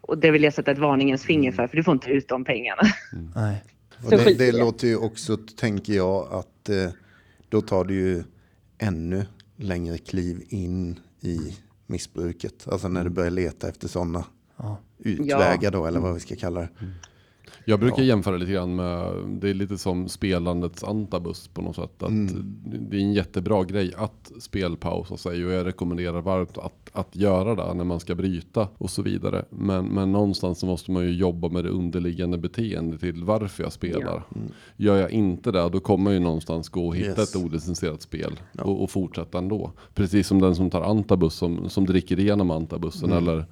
Och 0.00 0.18
det 0.18 0.30
vill 0.30 0.42
jag 0.44 0.54
sätta 0.54 0.70
ett 0.70 0.78
varningens 0.78 1.24
finger 1.24 1.52
för, 1.52 1.66
för 1.66 1.76
du 1.76 1.82
får 1.84 1.92
inte 1.92 2.10
ut 2.10 2.28
de 2.28 2.44
pengarna. 2.44 2.82
Nej. 3.34 3.64
Och 4.04 4.10
det, 4.10 4.34
det 4.38 4.52
låter 4.52 4.86
ju 4.88 4.96
också, 4.96 5.36
tänker 5.36 5.92
jag, 5.92 6.28
att 6.32 6.68
eh, 6.68 6.90
då 7.48 7.60
tar 7.60 7.84
det 7.84 7.94
ju 7.94 8.22
ännu 8.78 9.26
längre 9.56 9.98
kliv 9.98 10.42
in 10.48 11.00
i 11.20 11.56
missbruket. 11.86 12.68
Alltså 12.68 12.88
när 12.88 13.04
du 13.04 13.10
börjar 13.10 13.30
leta 13.30 13.68
efter 13.68 13.88
sådana 13.88 14.24
Ja. 14.56 14.78
utvägar 14.98 15.70
då, 15.70 15.86
eller 15.86 16.00
vad 16.00 16.14
vi 16.14 16.20
ska 16.20 16.36
kalla 16.36 16.60
det. 16.60 16.68
Jag 17.64 17.80
brukar 17.80 18.02
jämföra 18.02 18.36
lite 18.36 18.52
grann 18.52 18.76
med, 18.76 19.12
det 19.28 19.50
är 19.50 19.54
lite 19.54 19.78
som 19.78 20.08
spelandets 20.08 20.84
antabus 20.84 21.48
på 21.48 21.62
något 21.62 21.76
sätt. 21.76 22.02
Att 22.02 22.10
Det 22.64 22.96
är 22.96 23.00
en 23.00 23.12
jättebra 23.12 23.64
grej 23.64 23.92
att 23.96 24.32
spelpausa 24.40 25.16
sig 25.16 25.44
och 25.44 25.52
jag 25.52 25.66
rekommenderar 25.66 26.20
varmt 26.20 26.58
att, 26.58 26.90
att 26.92 27.16
göra 27.16 27.54
det 27.54 27.74
när 27.74 27.84
man 27.84 28.00
ska 28.00 28.14
bryta 28.14 28.68
och 28.78 28.90
så 28.90 29.02
vidare. 29.02 29.44
Men, 29.50 29.86
men 29.86 30.12
någonstans 30.12 30.58
så 30.58 30.66
måste 30.66 30.90
man 30.90 31.02
ju 31.02 31.12
jobba 31.12 31.48
med 31.48 31.64
det 31.64 31.70
underliggande 31.70 32.38
beteendet 32.38 33.00
till 33.00 33.24
varför 33.24 33.62
jag 33.62 33.72
spelar. 33.72 34.22
Gör 34.76 34.96
jag 34.96 35.10
inte 35.10 35.52
det, 35.52 35.68
då 35.68 35.80
kommer 35.80 36.10
jag 36.10 36.18
ju 36.18 36.24
någonstans 36.24 36.68
gå 36.68 36.86
och 36.86 36.96
hitta 36.96 37.20
Yes. 37.20 37.34
ett 37.34 37.42
olicensierat 37.44 38.02
spel 38.02 38.40
och, 38.58 38.82
och 38.82 38.90
fortsätta 38.90 39.38
ändå. 39.38 39.72
Precis 39.94 40.26
som 40.26 40.40
den 40.40 40.54
som 40.56 40.70
tar 40.70 40.82
antabus, 40.82 41.34
som, 41.34 41.68
som 41.68 41.86
dricker 41.86 42.20
igenom 42.20 42.50
antabussen 42.50 43.12
eller, 43.12 43.44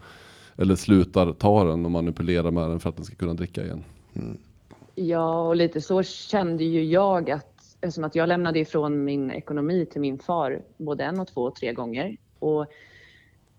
eller 0.58 0.76
slutar 0.76 1.32
ta 1.32 1.64
den 1.64 1.84
och 1.84 1.90
manipulerar 1.90 2.50
med 2.50 2.70
den 2.70 2.80
för 2.80 2.88
att 2.88 2.96
den 2.96 3.04
ska 3.04 3.14
kunna 3.14 3.34
dricka 3.34 3.64
igen. 3.64 3.84
Ja, 4.94 5.48
och 5.48 5.56
lite 5.56 5.80
så 5.80 6.02
kände 6.02 6.64
ju 6.64 6.84
jag 6.84 7.30
att 7.30 7.58
eftersom 7.80 8.04
att 8.04 8.14
jag 8.14 8.28
lämnade 8.28 8.58
ifrån 8.58 9.04
min 9.04 9.30
ekonomi 9.30 9.86
till 9.86 10.00
min 10.00 10.18
far 10.18 10.62
både 10.76 11.04
en 11.04 11.20
och 11.20 11.28
två 11.28 11.42
och 11.42 11.54
tre 11.54 11.72
gånger. 11.72 12.16
Och 12.38 12.66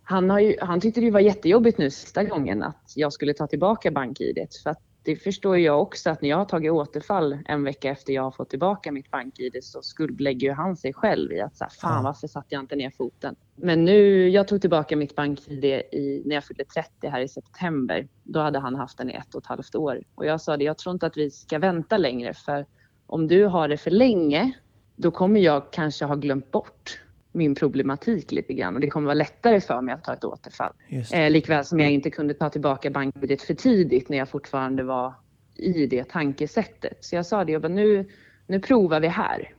han, 0.04 0.30
har 0.30 0.39
ju, 0.39 0.56
han 0.62 0.82
tyckte 0.82 1.02
det 1.02 1.12
var 1.12 1.20
jättejobbigt 1.20 1.78
nu 1.78 1.89
sista 1.89 2.24
gången 2.24 2.64
att 2.64 2.93
jag 2.95 3.14
skulle 3.14 3.34
ta 3.34 3.47
tillbaka 3.47 3.91
BankID 3.91 4.47
För 4.64 4.70
att 4.70 4.82
det 5.04 5.16
förstår 5.16 5.58
jag 5.58 5.82
också 5.82 6.10
att 6.10 6.22
när 6.22 6.30
jag 6.30 6.38
har 6.38 6.45
tagit 6.45 6.72
återfall 6.72 7.38
en 7.45 7.64
vecka 7.64 7.89
efter 7.89 8.14
jag 8.14 8.24
har 8.24 8.32
fått 8.32 8.50
tillbaka 8.50 8.91
mitt 8.91 9.12
bank-id 9.12 9.58
så 9.62 9.82
skuldbelägger 9.82 10.47
ju 10.47 10.54
han 10.54 10.76
sig 10.76 10.93
själv 10.93 11.32
i 11.32 11.41
att 11.41 11.58
så 11.58 11.64
här, 11.64 11.72
fan 11.72 12.04
varför 12.04 12.28
satte 12.28 12.47
jag 12.56 12.64
inte 12.64 12.76
ner 12.76 12.89
foten? 12.89 13.36
Men 13.56 13.86
nu, 13.86 14.30
jag 14.30 14.47
tog 14.47 14.62
tillbaka 14.62 14.95
mitt 14.95 15.16
bank-id 15.16 15.66
i, 15.66 16.24
när 16.26 16.36
jag 16.36 16.43
fyllde 16.43 16.66
30 16.66 17.08
här 17.08 17.22
i 17.22 17.28
september. 17.28 18.08
Då 18.24 18.39
hade 18.39 18.60
han 18.60 18.76
haft 18.76 18.97
den 18.97 19.10
i 19.10 19.14
ett 19.14 19.36
och 19.36 19.41
ett 19.41 19.47
halvt 19.47 19.76
år. 19.76 20.04
Och 20.16 20.26
jag 20.26 20.41
sa 20.41 20.58
det, 20.58 20.64
jag 20.64 20.78
tror 20.78 20.93
inte 20.93 21.06
att 21.06 21.18
vi 21.18 21.32
ska 21.32 21.60
vänta 21.60 21.97
längre 21.97 22.34
för 22.34 22.66
om 23.08 23.28
du 23.28 23.45
har 23.45 23.68
det 23.68 23.78
för 23.78 23.91
länge, 23.91 24.52
då 24.95 25.12
kommer 25.12 25.39
jag 25.39 25.72
kanske 25.72 26.06
ha 26.06 26.16
glömt 26.16 26.52
bort 26.52 27.00
min 27.32 27.55
problematik 27.55 28.32
lite 28.32 28.53
grann 28.53 28.75
och 28.75 28.82
det 28.82 28.88
kommer 28.88 29.05
vara 29.05 29.13
lättare 29.13 29.61
för 29.61 29.82
mig 29.82 29.93
att 29.93 30.03
ta 30.03 30.13
ett 30.13 30.23
återfall. 30.23 30.73
Eh, 31.13 31.32
likväl 31.32 31.65
som 31.65 31.80
jag 31.80 31.91
inte 31.91 32.09
kunde 32.09 32.34
ta 32.34 32.49
tillbaka 32.49 32.89
bankbudet 32.89 33.41
för 33.41 33.53
tidigt 33.53 34.09
när 34.09 34.17
jag 34.17 34.30
fortfarande 34.30 34.84
var 34.84 35.13
i 35.55 35.86
det 35.86 36.09
tankesättet. 36.09 36.97
Så 36.99 37.15
jag 37.15 37.25
sa 37.25 37.45
det, 37.45 37.51
jag 37.51 37.61
bara, 37.61 37.67
nu, 37.73 38.09
nu 38.47 38.59
provar 38.59 38.99
vi 38.99 39.07
här. 39.07 39.53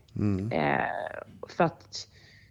Eh, 0.52 0.84
för 1.48 1.64
att 1.64 2.08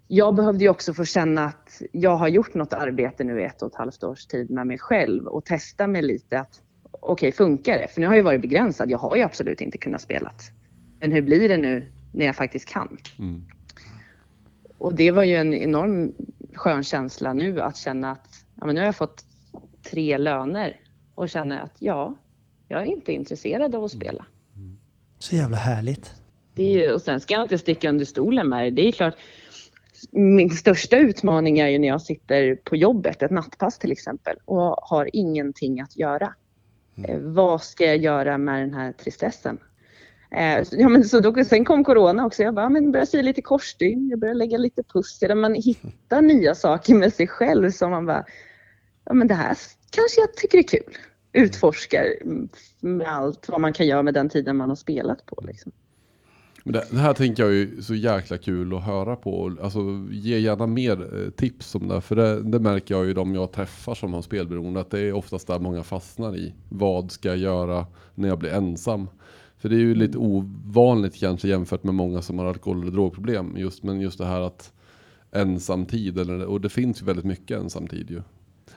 jag 0.08 0.36
behövde 0.36 0.64
ju 0.64 0.70
också 0.70 0.94
få 0.94 1.06
känna 1.06 1.46
att 1.46 1.82
jag 1.92 2.16
har 2.16 2.28
gjort 2.28 2.54
något 2.54 2.74
arbete 2.74 3.24
nu 3.24 3.42
i 3.42 3.44
ett 3.44 3.62
och 3.62 3.72
ett 3.72 3.76
halvt 3.76 4.04
års 4.04 4.26
tid 4.26 4.50
med 4.50 4.68
mig 4.68 4.78
själv 4.78 5.28
och 5.28 5.46
testa 5.46 5.88
mig 5.88 6.02
lite 6.02 6.40
att 6.40 6.62
okej, 6.92 7.32
funkar 7.32 7.74
det? 7.78 7.88
För 7.88 8.02
nu 8.02 8.08
har 8.08 8.16
jag 8.16 8.24
varit 8.24 8.42
begränsad. 8.42 8.92
Jag 8.92 8.98
har 8.98 9.16
ju 9.16 9.22
absolut 9.22 9.62
inte 9.62 9.78
kunnat 9.78 10.02
spela. 10.02 10.32
Men 11.00 11.12
hur 11.12 11.22
blir 11.22 11.50
det 11.50 11.58
nu 11.58 11.92
när 12.12 12.26
jag 12.26 12.36
faktiskt 12.36 12.70
kan? 12.70 12.98
Mm. 13.20 13.44
Och 14.80 14.94
det 14.96 15.12
var 15.12 15.24
ju 15.24 15.36
en 15.36 15.54
enorm 15.54 16.14
skön 16.54 16.84
känsla 16.84 17.34
nu 17.34 17.62
att 17.62 17.78
känna 17.78 18.12
att 18.12 18.28
ja, 18.56 18.66
men 18.66 18.76
nu 18.76 18.82
har 18.82 18.86
jag 18.86 18.96
fått 18.96 19.24
tre 19.92 20.18
löner 20.18 20.80
och 21.16 21.30
känna 21.30 21.62
att 21.62 21.76
ja, 21.80 22.16
jag 22.68 22.82
är 22.82 22.86
inte 22.86 23.14
intresserad 23.14 23.76
av 23.76 23.84
att 23.84 23.92
spela. 23.92 24.26
Så 25.20 25.36
jävla 25.36 25.58
härligt. 25.58 26.14
Är 26.56 26.94
och 26.94 27.02
sen 27.02 27.20
ska 27.20 27.34
jag 27.34 27.44
inte 27.44 27.58
sticka 27.58 27.90
under 27.90 28.06
stolen 28.06 28.50
med 28.50 28.64
det. 28.64 28.70
Det 28.82 28.88
är 28.88 28.92
klart, 28.92 29.16
min 30.12 30.50
största 30.50 30.98
utmaning 30.98 31.60
är 31.60 31.68
ju 31.68 31.80
när 31.80 31.88
jag 31.88 32.02
sitter 32.02 32.56
på 32.56 32.76
jobbet, 32.76 33.22
ett 33.22 33.32
nattpass 33.32 33.80
till 33.80 33.92
exempel, 33.92 34.38
och 34.46 34.76
har 34.82 35.10
ingenting 35.14 35.82
att 35.82 35.98
göra. 35.98 36.34
Eh, 37.08 37.20
vad 37.20 37.62
ska 37.62 37.86
jag 37.86 37.98
göra 37.98 38.38
med 38.38 38.62
den 38.62 38.74
här 38.74 38.92
tristessen? 38.92 39.58
Eh, 40.36 40.64
så- 40.64 40.76
ja, 40.80 40.90
men 40.90 41.04
så 41.04 41.20
då, 41.20 41.44
sen 41.44 41.66
kom 41.66 41.84
corona 41.84 42.26
också. 42.26 42.44
Jag 42.44 42.54
bara, 42.54 42.70
men 42.70 42.92
började 42.92 43.12
sy 43.12 43.22
lite 43.22 43.42
korsstygn, 43.42 44.10
jag 44.10 44.20
började 44.20 44.38
lägga 44.38 44.58
lite 44.58 44.84
pussel. 44.84 45.36
Man 45.38 45.54
hittar 45.54 46.22
nya 46.22 46.56
saker 46.56 46.96
med 46.96 47.14
sig 47.14 47.28
själv 47.28 47.72
som 47.72 47.92
man 47.92 48.06
bara, 48.06 48.26
ja 49.06 49.14
men 49.14 49.28
det 49.28 49.34
här 49.34 49.58
kanske 49.90 50.22
jag 50.22 50.34
tycker 50.34 50.58
är 50.58 50.64
kul. 50.64 50.94
Utforskar 51.34 52.06
med 52.80 53.08
allt 53.08 53.50
vad 53.50 53.62
man 53.62 53.74
kan 53.74 53.88
göra 53.88 54.04
med 54.04 54.14
den 54.14 54.30
tiden 54.30 54.58
man 54.58 54.70
har 54.70 54.76
spelat 54.76 55.26
på. 55.26 55.44
Liksom. 55.48 55.72
Men 56.64 56.74
det, 56.74 56.84
det 56.92 56.98
här 56.98 57.14
tänker 57.14 57.44
jag 57.44 57.54
är 57.56 57.82
så 57.82 57.96
jäkla 57.96 58.38
kul 58.38 58.76
att 58.76 58.84
höra 58.84 59.16
på. 59.16 59.58
Alltså, 59.62 59.80
ge 60.12 60.38
gärna 60.40 60.68
mer 60.68 61.24
eh, 61.24 61.30
tips 61.30 61.76
om 61.76 61.88
det. 61.88 62.02
För 62.02 62.16
det, 62.16 62.42
det 62.44 62.60
märker 62.60 62.96
jag 62.96 63.06
ju 63.06 63.14
de 63.14 63.36
jag 63.36 63.52
träffar 63.52 63.96
som 63.96 64.14
har 64.14 64.22
spelberoende. 64.22 64.80
Att 64.80 64.92
det 64.92 65.00
är 65.00 65.14
oftast 65.14 65.48
där 65.48 65.60
många 65.60 65.84
fastnar 65.84 66.36
i. 66.36 66.54
Vad 66.70 67.12
ska 67.12 67.28
jag 67.30 67.38
göra 67.38 67.86
när 68.16 68.28
jag 68.30 68.40
blir 68.40 68.54
ensam? 68.54 69.08
För 69.60 69.70
det 69.70 69.76
är 69.76 69.80
ju 69.80 69.96
lite 69.96 70.18
ovanligt 70.18 71.16
kanske 71.16 71.48
jämfört 71.48 71.84
med 71.84 71.96
många 71.96 72.22
som 72.22 72.40
har 72.40 72.46
alkohol 72.46 72.82
eller 72.82 72.92
drogproblem. 72.92 73.58
Just, 73.58 73.84
men 73.84 74.02
just 74.02 74.18
det 74.18 74.26
här 74.26 74.42
att 74.42 74.74
ensamtid. 75.32 76.20
Eller, 76.20 76.46
och 76.46 76.62
det 76.62 76.70
finns 76.70 77.02
ju 77.02 77.06
väldigt 77.06 77.26
mycket 77.26 77.60
ensamtid 77.60 78.12
ju. 78.12 78.22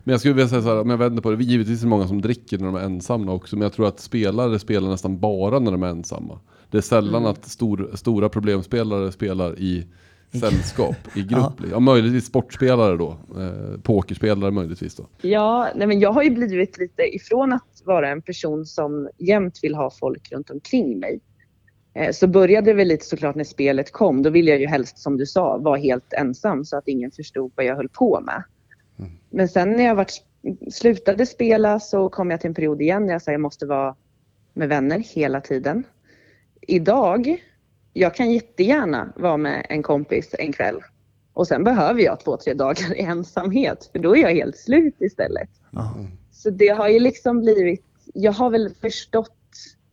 Men 0.04 0.12
jag 0.12 0.20
skulle 0.20 0.34
vilja 0.34 0.48
säga 0.48 0.62
så 0.62 0.68
här, 0.68 0.80
om 0.80 0.90
jag 0.90 0.98
vänder 0.98 1.22
på 1.22 1.30
det. 1.30 1.44
Givetvis 1.44 1.80
är 1.80 1.84
det 1.84 1.90
många 1.90 2.08
som 2.08 2.20
dricker 2.20 2.58
när 2.58 2.66
de 2.66 2.74
är 2.74 2.80
ensamma 2.80 3.32
också. 3.32 3.56
Men 3.56 3.62
jag 3.62 3.72
tror 3.72 3.88
att 3.88 4.00
spelare 4.00 4.58
spelar 4.58 4.90
nästan 4.90 5.20
bara 5.20 5.58
när 5.58 5.72
de 5.72 5.82
är 5.82 5.88
ensamma. 5.88 6.38
Det 6.70 6.78
är 6.78 6.82
sällan 6.82 7.26
att 7.26 7.44
stor, 7.44 7.90
stora 7.94 8.28
problemspelare 8.28 9.12
spelar 9.12 9.58
i 9.58 9.86
sällskap, 10.40 10.96
i 11.16 11.22
grupp. 11.22 11.52
Ja. 11.70 11.80
möjligtvis 11.80 12.26
sportspelare 12.26 12.96
då. 12.96 13.10
Eh, 13.10 13.80
pokerspelare 13.82 14.50
möjligtvis 14.50 14.94
då. 14.96 15.06
Ja, 15.22 15.68
nej 15.74 15.86
men 15.86 16.00
jag 16.00 16.12
har 16.12 16.22
ju 16.22 16.30
blivit 16.30 16.78
lite 16.78 17.02
ifrån 17.16 17.52
att 17.52 17.82
vara 17.84 18.08
en 18.08 18.22
person 18.22 18.66
som 18.66 19.08
jämt 19.18 19.58
vill 19.62 19.74
ha 19.74 19.90
folk 19.90 20.32
runt 20.32 20.50
omkring 20.50 20.98
mig. 20.98 21.20
Eh, 21.94 22.12
Så 22.12 22.26
började 22.26 22.66
det 22.70 22.74
väl 22.74 22.88
lite 22.88 23.04
såklart 23.06 23.34
när 23.34 23.44
spelet 23.44 23.92
kom. 23.92 24.22
Då 24.22 24.30
ville 24.30 24.50
jag 24.50 24.60
ju 24.60 24.66
helst 24.66 24.98
som 24.98 25.16
du 25.16 25.26
sa 25.26 25.56
vara 25.58 25.76
helt 25.78 26.12
ensam 26.12 26.64
så 26.64 26.76
att 26.76 26.88
ingen 26.88 27.10
förstod 27.10 27.52
vad 27.54 27.66
jag 27.66 27.76
höll 27.76 27.88
på 27.88 28.20
med. 28.20 28.42
Men 29.30 29.48
sen 29.48 29.70
när 29.70 29.84
jag 29.84 29.94
varit, 29.94 30.12
slutade 30.72 31.26
spela 31.26 31.80
så 31.80 32.08
kom 32.08 32.30
jag 32.30 32.40
till 32.40 32.48
en 32.48 32.54
period 32.54 32.82
igen 32.82 33.06
när 33.06 33.12
jag 33.12 33.22
sa 33.22 33.32
jag 33.32 33.40
måste 33.40 33.66
vara 33.66 33.96
med 34.54 34.68
vänner 34.68 34.98
hela 34.98 35.40
tiden. 35.40 35.84
Idag, 36.60 37.36
jag 37.92 38.14
kan 38.14 38.32
jättegärna 38.32 39.12
vara 39.16 39.36
med 39.36 39.66
en 39.68 39.82
kompis 39.82 40.34
en 40.38 40.52
kväll. 40.52 40.80
Och 41.32 41.46
sen 41.46 41.64
behöver 41.64 42.00
jag 42.00 42.20
två, 42.20 42.36
tre 42.36 42.54
dagar 42.54 42.96
i 42.96 43.00
ensamhet. 43.00 43.90
För 43.92 43.98
då 43.98 44.16
är 44.16 44.20
jag 44.20 44.34
helt 44.34 44.56
slut 44.56 44.96
istället. 44.98 45.48
Ja. 45.70 45.94
Så 46.32 46.50
det 46.50 46.68
har 46.68 46.88
ju 46.88 46.98
liksom 46.98 47.40
blivit, 47.40 47.84
jag 48.14 48.32
har 48.32 48.50
väl 48.50 48.74
förstått, 48.80 49.36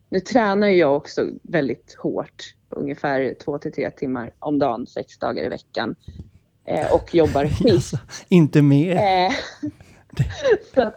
nu 0.08 0.20
tränar 0.20 0.68
jag 0.68 0.96
också 0.96 1.26
väldigt 1.42 1.96
hårt, 1.98 2.54
ungefär 2.68 3.34
två 3.44 3.58
till 3.58 3.72
tre 3.72 3.90
timmar 3.90 4.30
om 4.38 4.58
dagen, 4.58 4.86
sex 4.86 5.18
dagar 5.18 5.44
i 5.44 5.48
veckan. 5.48 5.94
Eh, 6.64 6.94
och 6.94 7.14
jobbar 7.14 7.44
skift. 7.48 7.70
Alltså, 7.70 7.98
inte 8.28 8.62
mer. 8.62 8.96
Eh, 8.96 9.32
så 10.74 10.92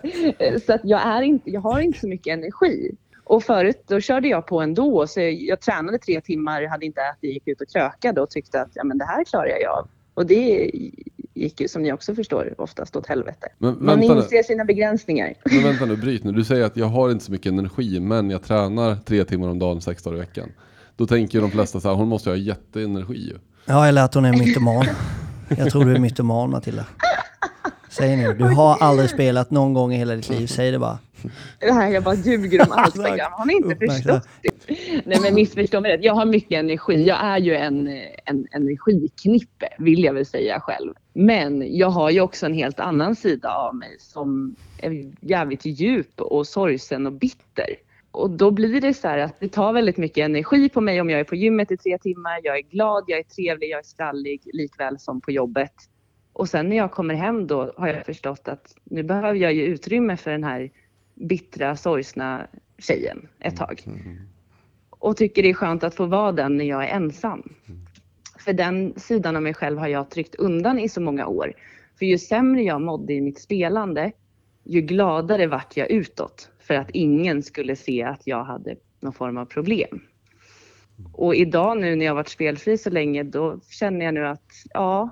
så 0.66 0.74
att 0.74 0.82
jag, 0.84 1.02
är 1.08 1.22
inte, 1.22 1.50
jag 1.50 1.62
har 1.62 1.80
inte 1.80 2.00
så 2.00 2.08
mycket 2.08 2.34
energi. 2.34 2.96
Och 3.24 3.44
förut 3.44 3.84
då 3.88 4.00
körde 4.00 4.28
jag 4.28 4.48
på 4.48 4.62
ändå. 4.62 5.08
Så 5.08 5.20
jag 5.22 5.62
tränade 5.62 5.98
tre 5.98 6.22
timmar, 6.22 6.68
hade 6.68 6.86
inte 6.86 7.02
ätit, 7.02 7.34
gick 7.34 7.48
ut 7.48 7.62
och 7.62 7.68
krökade 7.70 8.22
och 8.22 8.30
tyckte 8.30 8.62
att 8.62 8.70
ja, 8.74 8.84
men 8.84 8.98
det 8.98 9.06
här 9.06 9.24
klarar 9.24 9.48
jag 9.62 9.72
av. 9.72 9.88
Och 10.14 10.26
det 10.26 10.72
gick 11.34 11.62
ju 11.62 11.68
som 11.68 11.82
ni 11.82 11.94
också 11.94 12.16
förstår 12.16 12.54
oftast 12.58 12.96
åt 12.96 13.08
helvete. 13.08 13.48
Men 13.58 13.70
Man 13.80 14.00
vänta 14.00 14.14
nu. 14.14 14.22
inser 14.22 14.44
sina 14.44 14.66
begränsningar. 14.66 15.34
Men 15.46 15.64
vänta 15.64 15.86
nu, 15.86 15.96
bryt 15.96 16.24
nu. 16.24 16.32
Du 16.32 16.44
säger 16.44 16.66
att 16.66 16.78
jag 16.78 16.86
har 16.86 17.12
inte 17.12 17.26
så 17.26 17.32
mycket 17.32 17.52
energi, 17.52 18.00
men 18.00 18.30
jag 18.30 18.44
tränar 18.44 18.96
tre 18.96 19.24
timmar 19.24 19.48
om 19.48 19.60
dagen, 19.60 19.82
sex 19.82 20.04
dagar 20.04 20.18
i 20.18 20.20
veckan. 20.20 20.52
Då 20.96 21.08
tänker 21.08 21.38
ju 21.38 21.42
de 21.42 21.52
flesta 21.52 21.80
så 21.80 21.88
här, 21.88 21.96
hon 21.96 22.08
måste 22.08 22.30
ha 22.30 22.38
jätteenergi 22.38 23.28
ju. 23.30 23.38
Ja, 23.66 23.88
eller 23.88 24.04
att 24.04 24.14
hon 24.14 24.26
är 24.26 24.34
mytoman. 24.38 24.86
Jag 25.58 25.72
tror 25.72 25.86
du 25.86 25.96
är 25.96 26.00
mytoman 26.00 26.50
Matilda. 26.50 26.86
Säg 27.90 28.18
nu, 28.18 28.34
du 28.34 28.44
har 28.44 28.78
aldrig 28.80 29.10
spelat 29.10 29.52
någon 29.52 29.74
gång 29.74 29.94
i 29.94 29.98
hela 29.98 30.16
ditt 30.16 30.30
liv, 30.30 30.48
säg 30.48 30.72
det 30.72 30.80
bara. 30.80 31.00
Det 31.60 31.72
här 31.72 31.90
jag 31.90 32.04
bara 32.04 32.16
ljuger 32.16 32.62
om 32.62 32.72
allt. 32.72 32.96
Exakt. 32.96 33.22
Har 33.32 33.46
ni 33.46 33.54
inte 33.54 33.76
förstått 33.76 34.28
det? 34.42 34.52
Nej 35.06 35.20
men 35.22 35.36
missförstå 35.36 35.82
mig 35.82 35.92
rätt. 35.92 36.04
Jag 36.04 36.14
har 36.14 36.26
mycket 36.26 36.60
energi. 36.60 37.04
Jag 37.04 37.24
är 37.24 37.38
ju 37.38 37.56
en, 37.56 37.88
en 38.26 38.48
energiknippe 38.52 39.70
vill 39.78 40.04
jag 40.04 40.14
väl 40.14 40.26
säga 40.26 40.60
själv. 40.60 40.94
Men 41.14 41.78
jag 41.78 41.90
har 41.90 42.10
ju 42.10 42.22
också 42.22 42.46
en 42.46 42.54
helt 42.54 42.80
annan 42.80 43.16
sida 43.16 43.56
av 43.56 43.76
mig 43.76 43.96
som 44.00 44.56
är 44.78 45.12
jävligt 45.22 45.66
djup 45.66 46.22
och 46.22 46.48
sorgsen 46.48 47.06
och 47.06 47.14
bitter. 47.14 47.68
Och 48.12 48.30
då 48.30 48.52
blir 48.52 48.82
det 48.82 48.94
så 48.94 49.08
här 49.08 49.18
att 49.18 49.40
det 49.40 49.50
tar 49.50 49.74
väldigt 49.74 49.98
mycket 49.98 50.26
energi 50.26 50.70
på 50.70 50.82
mig 50.82 51.02
om 51.02 51.10
jag 51.10 51.20
är 51.20 51.24
på 51.24 51.36
gymmet 51.36 51.72
i 51.72 51.78
tre 51.78 51.98
timmar. 51.98 52.40
Jag 52.44 52.58
är 52.58 52.62
glad, 52.62 53.04
jag 53.08 53.20
är 53.20 53.24
trevlig, 53.24 53.70
jag 53.70 53.80
är 53.80 53.84
skallig 53.84 54.42
likväl 54.54 55.00
som 55.00 55.22
på 55.22 55.32
jobbet. 55.32 55.74
Och 56.34 56.50
sen 56.50 56.70
när 56.70 56.78
jag 56.78 56.92
kommer 56.92 57.14
hem 57.14 57.48
då 57.48 57.74
har 57.78 57.88
jag 57.88 58.06
förstått 58.06 58.48
att 58.48 58.76
nu 58.84 59.04
behöver 59.04 59.36
jag 59.36 59.54
ju 59.54 59.64
utrymme 59.64 60.18
för 60.18 60.32
den 60.32 60.44
här 60.44 60.72
bittra, 61.16 61.76
sorgsna 61.76 62.48
tjejen 62.78 63.28
ett 63.40 63.58
tag. 63.58 63.84
Och 64.90 65.18
tycker 65.18 65.44
det 65.44 65.50
är 65.50 65.54
skönt 65.54 65.84
att 65.84 65.96
få 65.96 66.06
vara 66.06 66.32
den 66.32 66.58
när 66.58 66.66
jag 66.66 66.84
är 66.84 66.96
ensam. 66.96 67.54
För 68.40 68.54
den 68.54 68.94
sidan 69.00 69.36
av 69.36 69.42
mig 69.42 69.54
själv 69.54 69.78
har 69.78 69.88
jag 69.88 70.10
tryckt 70.10 70.36
undan 70.36 70.80
i 70.80 70.90
så 70.90 71.02
många 71.02 71.28
år. 71.28 71.54
För 72.00 72.06
ju 72.06 72.18
sämre 72.18 72.62
jag 72.62 72.82
mådde 72.82 73.14
i 73.14 73.22
mitt 73.22 73.40
spelande, 73.40 74.12
ju 74.64 74.82
gladare 74.82 75.48
vart 75.48 75.78
jag 75.78 75.92
utåt. 75.92 76.50
För 76.60 76.74
att 76.74 76.90
ingen 76.94 77.44
skulle 77.44 77.76
se 77.76 78.04
att 78.04 78.28
jag 78.28 78.44
hade 78.44 78.76
någon 79.00 79.14
form 79.14 79.38
av 79.38 79.46
problem. 79.46 80.02
Och 81.14 81.36
idag 81.36 81.78
nu 81.78 81.96
när 81.96 82.06
jag 82.06 82.16
varit 82.16 82.30
spelfri 82.30 82.78
så 82.78 82.90
länge, 82.90 83.24
då 83.24 83.60
känner 83.70 84.06
jag 84.06 84.14
nu 84.14 84.28
att 84.28 84.52
ja, 84.74 85.10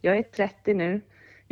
jag 0.00 0.16
är 0.16 0.22
30 0.22 0.74
nu. 0.74 1.00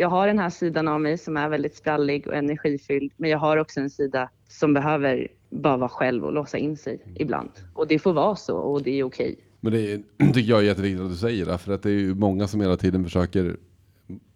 Jag 0.01 0.09
har 0.09 0.27
den 0.27 0.39
här 0.39 0.51
sidan 0.51 0.89
av 0.89 1.01
mig 1.01 1.19
som 1.19 1.37
är 1.37 1.49
väldigt 1.49 1.77
sprallig 1.77 2.27
och 2.27 2.35
energifylld. 2.35 3.13
Men 3.17 3.31
jag 3.31 3.39
har 3.39 3.57
också 3.57 3.81
en 3.81 3.91
sida 3.91 4.31
som 4.49 4.75
behöver 4.75 5.29
bara 5.51 5.77
vara 5.77 5.89
själv 5.89 6.25
och 6.25 6.33
låsa 6.33 6.59
in 6.59 6.77
sig 6.77 7.01
ibland. 7.15 7.51
Och 7.75 7.89
det 7.89 7.99
får 7.99 8.13
vara 8.13 8.37
så 8.37 8.57
och 8.57 8.83
det 8.83 8.91
är 8.91 9.05
okej. 9.05 9.37
Men 9.61 9.73
det 9.73 9.93
är, 9.93 10.03
tycker 10.33 10.51
jag 10.51 10.59
är 10.59 10.65
jätteviktigt 10.65 11.01
att 11.01 11.11
du 11.11 11.17
säger 11.17 11.47
det, 11.47 11.59
för 11.59 11.73
att 11.73 11.83
det 11.83 11.91
är 11.91 11.95
ju 11.99 12.15
många 12.15 12.49
som 12.49 12.61
hela 12.61 12.77
tiden 12.77 13.05
försöker 13.05 13.57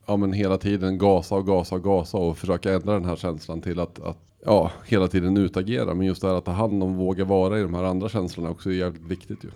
ja, 0.06 0.16
men 0.16 0.32
hela 0.32 0.58
tiden 0.58 0.98
gasa 0.98 1.34
och 1.34 1.46
gasa 1.46 1.74
och 1.74 1.84
gasa 1.84 2.18
och 2.18 2.38
försöka 2.38 2.72
ändra 2.72 2.92
den 2.92 3.04
här 3.04 3.16
känslan 3.16 3.60
till 3.60 3.80
att, 3.80 4.00
att 4.00 4.18
ja, 4.44 4.70
hela 4.86 5.08
tiden 5.08 5.36
utagera. 5.36 5.94
Men 5.94 6.06
just 6.06 6.22
det 6.22 6.28
här 6.28 6.34
att 6.34 6.44
ta 6.44 6.52
hand 6.52 6.82
om 6.82 6.90
och 6.90 6.96
våga 6.96 7.24
vara 7.24 7.58
i 7.58 7.62
de 7.62 7.74
här 7.74 7.84
andra 7.84 8.08
känslorna 8.08 8.50
också 8.50 8.70
är 8.70 8.74
jävligt 8.74 9.06
viktigt 9.06 9.44
ju. 9.44 9.48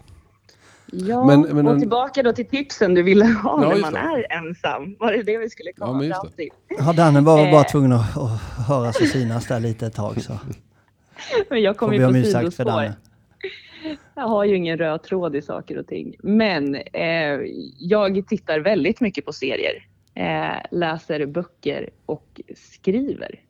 Ja, 0.92 1.24
Men- 1.24 1.40
men 1.42 1.66
och 1.68 1.78
tillbaka 1.78 2.22
då 2.22 2.32
till 2.32 2.46
tipsen 2.48 2.94
du 2.94 3.02
ville 3.02 3.24
ha 3.24 3.62
Ja, 3.64 3.68
när 3.68 3.80
man 3.80 3.92
det. 3.92 3.98
är 3.98 4.38
ensam. 4.38 4.96
Var 4.98 5.12
det 5.12 5.22
det 5.22 5.38
vi 5.38 5.50
skulle 5.50 5.70
Ja, 5.76 5.86
komma 5.86 6.04
just 6.04 6.16
fram 6.20 6.26
det. 6.36 6.42
till? 6.42 6.50
Ja, 6.78 6.92
Danne 6.92 7.20
var 7.20 7.50
bara 7.52 7.60
Eh. 7.60 7.66
tvungen 7.66 7.92
att, 7.92 8.16
att 8.16 8.40
höra 8.68 8.92
sig 8.92 9.06
synas 9.06 9.46
där 9.46 9.60
lite 9.60 9.86
ett 9.86 9.94
tag 9.94 10.22
så 10.22 10.32
Men 11.50 11.62
jag 11.62 11.74
får 11.74 11.78
kommer 11.78 11.94
ju 12.14 12.22
på 12.22 12.28
sidospår. 12.28 12.64
Danne. 12.64 12.92
Jag 14.14 14.22
har 14.28 14.44
ju 14.44 14.56
ingen 14.56 14.78
röd 14.78 15.02
tråd 15.02 15.36
i 15.36 15.42
saker 15.42 15.78
och 15.78 15.86
ting. 15.86 16.14
Men 16.22 16.74
eh, 16.74 17.40
jag 17.78 18.24
tittar 18.28 18.60
väldigt 18.60 19.00
mycket 19.00 19.24
på 19.24 19.32
serier. 19.32 19.86
Eh, 20.14 20.56
läser 20.70 21.26
böcker 21.26 21.90
och 22.06 22.40
skriver. 22.56 23.40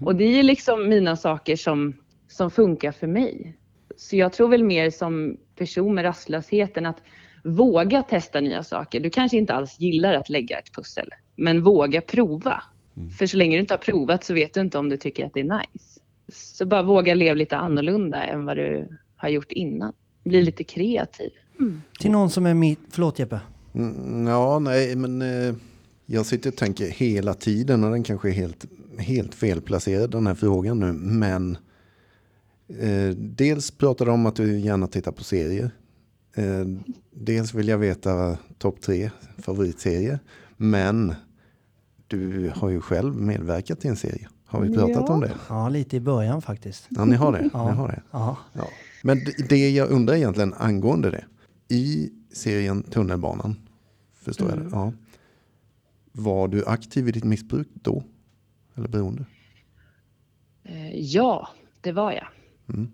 Och 0.00 0.16
det 0.16 0.24
är 0.24 0.42
liksom 0.42 0.88
mina 0.88 1.16
saker 1.16 1.56
som, 1.56 1.96
som 2.28 2.50
funkar 2.50 2.92
för 2.92 3.06
mig. 3.06 3.56
Så 3.96 4.16
jag 4.16 4.32
tror 4.32 4.48
väl 4.48 4.64
mer 4.64 4.90
som 4.90 5.36
person 5.56 5.94
med 5.94 6.04
rastlösheten 6.04 6.86
att 6.86 7.02
våga 7.44 8.02
testa 8.02 8.40
nya 8.40 8.62
saker. 8.62 9.00
Du 9.00 9.10
kanske 9.10 9.36
inte 9.36 9.54
alls 9.54 9.80
gillar 9.80 10.14
att 10.14 10.28
lägga 10.28 10.58
ett 10.58 10.74
pussel, 10.74 11.10
men 11.36 11.62
våga 11.62 12.00
prova. 12.00 12.62
För 13.18 13.26
så 13.26 13.36
länge 13.36 13.56
du 13.56 13.60
inte 13.60 13.74
har 13.74 13.78
provat 13.78 14.24
så 14.24 14.34
vet 14.34 14.54
du 14.54 14.60
inte 14.60 14.78
om 14.78 14.88
du 14.88 14.96
tycker 14.96 15.26
att 15.26 15.34
det 15.34 15.40
är 15.40 15.58
nice. 15.58 16.00
Så 16.32 16.66
bara 16.66 16.82
våga 16.82 17.14
leva 17.14 17.34
lite 17.34 17.56
annorlunda 17.56 18.24
än 18.24 18.44
vad 18.44 18.56
du 18.56 18.88
har 19.16 19.28
gjort 19.28 19.52
innan. 19.52 19.92
Bli 20.24 20.42
lite 20.42 20.64
kreativ. 20.64 21.30
Till 22.00 22.10
någon 22.10 22.30
som 22.30 22.46
är 22.46 22.54
mitt... 22.54 22.80
Förlåt 22.90 23.18
Jeppe. 23.18 23.40
Mm, 23.74 24.26
ja, 24.26 24.58
nej, 24.58 24.96
men 24.96 25.22
eh, 25.22 25.54
jag 26.06 26.26
sitter 26.26 26.50
och 26.50 26.56
tänker 26.56 26.88
hela 26.88 27.34
tiden 27.34 27.84
och 27.84 27.90
den 27.90 28.02
kanske 28.02 28.28
är 28.28 28.32
helt, 28.32 28.66
helt 28.98 29.34
felplacerad 29.34 30.10
den 30.10 30.26
här 30.26 30.34
frågan 30.34 30.80
nu. 30.80 30.92
Men 30.92 31.58
eh, 32.68 33.10
dels 33.16 33.70
pratar 33.70 34.04
du 34.06 34.10
om 34.12 34.26
att 34.26 34.36
du 34.36 34.58
gärna 34.58 34.86
tittar 34.86 35.12
på 35.12 35.24
serier. 35.24 35.70
Eh, 36.34 36.64
dels 37.10 37.54
vill 37.54 37.68
jag 37.68 37.78
veta 37.78 38.38
topp 38.58 38.80
tre 38.80 39.10
favoritserier. 39.38 40.18
Men 40.56 41.14
du 42.06 42.52
har 42.56 42.68
ju 42.70 42.80
själv 42.80 43.14
medverkat 43.16 43.84
i 43.84 43.88
en 43.88 43.96
serie. 43.96 44.28
Har 44.46 44.60
vi 44.60 44.74
pratat 44.74 45.04
Ja. 45.08 45.14
om 45.14 45.20
det? 45.20 45.32
Ja, 45.48 45.68
lite 45.68 45.96
i 45.96 46.00
början 46.00 46.42
faktiskt. 46.42 46.86
Ja, 46.90 47.04
ni 47.04 47.16
har 47.16 47.32
det. 47.32 47.50
Ja. 47.52 47.70
Ni 47.70 47.76
har 47.76 47.88
det. 47.88 48.02
Ja. 48.10 48.36
Ja. 48.52 48.68
Men 49.02 49.20
det- 49.48 49.70
jag 49.70 49.90
undrar 49.90 50.14
egentligen 50.14 50.54
angående 50.54 51.10
det. 51.10 51.24
I 51.68 52.10
serien 52.32 52.82
Tunnelbanan, 52.82 53.56
förstår 54.22 54.48
jag 54.48 54.58
det? 54.58 54.68
Ja. 54.72 54.92
Var 56.12 56.48
du 56.48 56.64
aktiv 56.66 57.08
i 57.08 57.12
ditt 57.12 57.24
missbruk 57.24 57.68
då? 57.72 58.02
Eller 58.74 58.88
beroende? 58.88 59.24
Eh, 60.64 60.96
Ja, 60.96 61.48
det 61.80 61.92
var 61.92 62.12
jag. 62.12 62.26
Mm. 62.74 62.88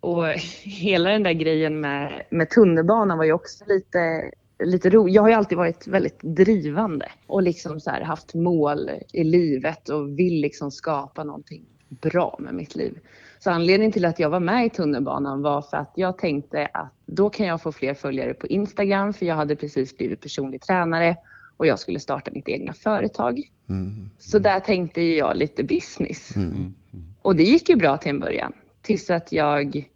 Och 0.00 0.26
hela 0.62 1.10
den 1.10 1.22
där 1.22 1.32
grejen 1.32 1.80
med, 1.80 2.22
med 2.30 2.50
tunnelbanan 2.50 3.18
var 3.18 3.24
ju 3.24 3.32
också 3.32 3.64
lite, 3.68 4.30
lite 4.64 4.90
rolig. 4.90 5.14
Jag 5.14 5.22
har 5.22 5.28
ju 5.28 5.34
alltid 5.34 5.58
varit 5.58 5.86
väldigt 5.86 6.20
drivande 6.22 7.08
och 7.26 7.42
liksom 7.42 7.80
så 7.80 7.90
haft 7.90 8.34
mål 8.34 8.90
i 9.12 9.24
livet 9.24 9.88
och 9.88 10.18
vill 10.18 10.40
liksom 10.40 10.70
skapa 10.70 11.24
någonting 11.24 11.64
bra 11.88 12.36
med 12.38 12.54
mitt 12.54 12.76
liv. 12.76 12.98
Så 13.38 13.50
anledningen 13.50 13.92
till 13.92 14.04
att 14.04 14.18
jag 14.18 14.30
var 14.30 14.40
med 14.40 14.66
i 14.66 14.70
tunnelbanan 14.70 15.42
var 15.42 15.62
för 15.62 15.76
att 15.76 15.92
jag 15.94 16.18
tänkte 16.18 16.66
att 16.72 16.92
då 17.06 17.30
kan 17.30 17.46
jag 17.46 17.62
få 17.62 17.72
fler 17.72 17.94
följare 17.94 18.34
på 18.34 18.46
Instagram 18.46 19.12
för 19.12 19.26
jag 19.26 19.34
hade 19.34 19.56
precis 19.56 19.96
blivit 19.96 20.20
personlig 20.20 20.62
tränare 20.62 21.16
och 21.56 21.66
jag 21.66 21.78
skulle 21.78 22.00
starta 22.00 22.30
mitt 22.30 22.48
egna 22.48 22.72
företag. 22.72 23.42
Mm. 23.68 24.10
Så 24.18 24.38
där 24.38 24.60
tänkte 24.60 25.02
jag 25.02 25.36
lite 25.36 25.64
business. 25.64 26.36
Mm. 26.36 26.74
Och 27.22 27.36
det 27.36 27.42
gick 27.42 27.68
ju 27.68 27.76
bra 27.76 27.96
till 27.96 28.10
en 28.10 28.20
början. 28.20 28.52
Tills 28.82 29.10
att 29.10 29.32
jag 29.32 29.88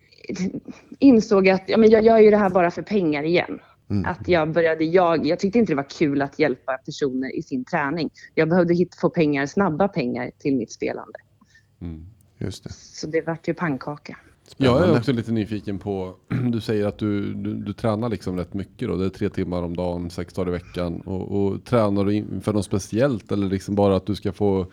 insåg 0.98 1.48
att 1.48 1.62
ja, 1.66 1.76
men 1.76 1.90
jag 1.90 2.04
gör 2.04 2.18
ju 2.18 2.30
det 2.30 2.36
här 2.36 2.50
bara 2.50 2.70
för 2.70 2.82
pengar 2.82 3.22
igen. 3.22 3.60
Mm. 3.90 4.04
Att 4.04 4.28
jag 4.28 4.52
började 4.52 4.84
jag, 4.84 5.26
jag 5.26 5.38
tyckte 5.38 5.58
inte 5.58 5.72
det 5.72 5.76
var 5.76 5.90
kul 5.90 6.22
att 6.22 6.38
hjälpa 6.38 6.72
personer 6.72 7.36
i 7.36 7.42
sin 7.42 7.64
träning. 7.64 8.10
Jag 8.34 8.48
behövde 8.48 8.74
hit, 8.74 8.94
få 9.00 9.10
pengar, 9.10 9.46
snabba 9.46 9.88
pengar 9.88 10.30
till 10.38 10.56
mitt 10.56 10.72
spelande. 10.72 11.18
Mm. 11.80 12.06
Just 12.38 12.64
det. 12.64 12.72
Så 12.72 13.06
det 13.06 13.26
vart 13.26 13.48
ju 13.48 13.54
pannkaka. 13.54 14.16
Jag 14.56 14.74
är 14.74 14.78
Spännande. 14.78 14.98
också 14.98 15.12
lite 15.12 15.32
nyfiken 15.32 15.78
på, 15.78 16.14
du 16.52 16.60
säger 16.60 16.86
att 16.86 16.98
du, 16.98 17.34
du, 17.34 17.54
du 17.54 17.72
tränar 17.72 18.08
liksom 18.08 18.38
rätt 18.38 18.54
mycket 18.54 18.88
då. 18.88 18.96
Det 18.96 19.04
är 19.04 19.10
tre 19.10 19.28
timmar 19.28 19.62
om 19.62 19.76
dagen, 19.76 20.10
sex 20.10 20.34
dagar 20.34 20.48
i 20.48 20.52
veckan. 20.52 21.00
Och, 21.00 21.46
och 21.46 21.64
tränar 21.64 22.04
du 22.04 22.40
för 22.40 22.52
något 22.52 22.64
speciellt 22.64 23.32
eller 23.32 23.46
liksom 23.46 23.74
bara 23.74 23.96
att 23.96 24.06
du 24.06 24.14
ska 24.14 24.32
få 24.32 24.66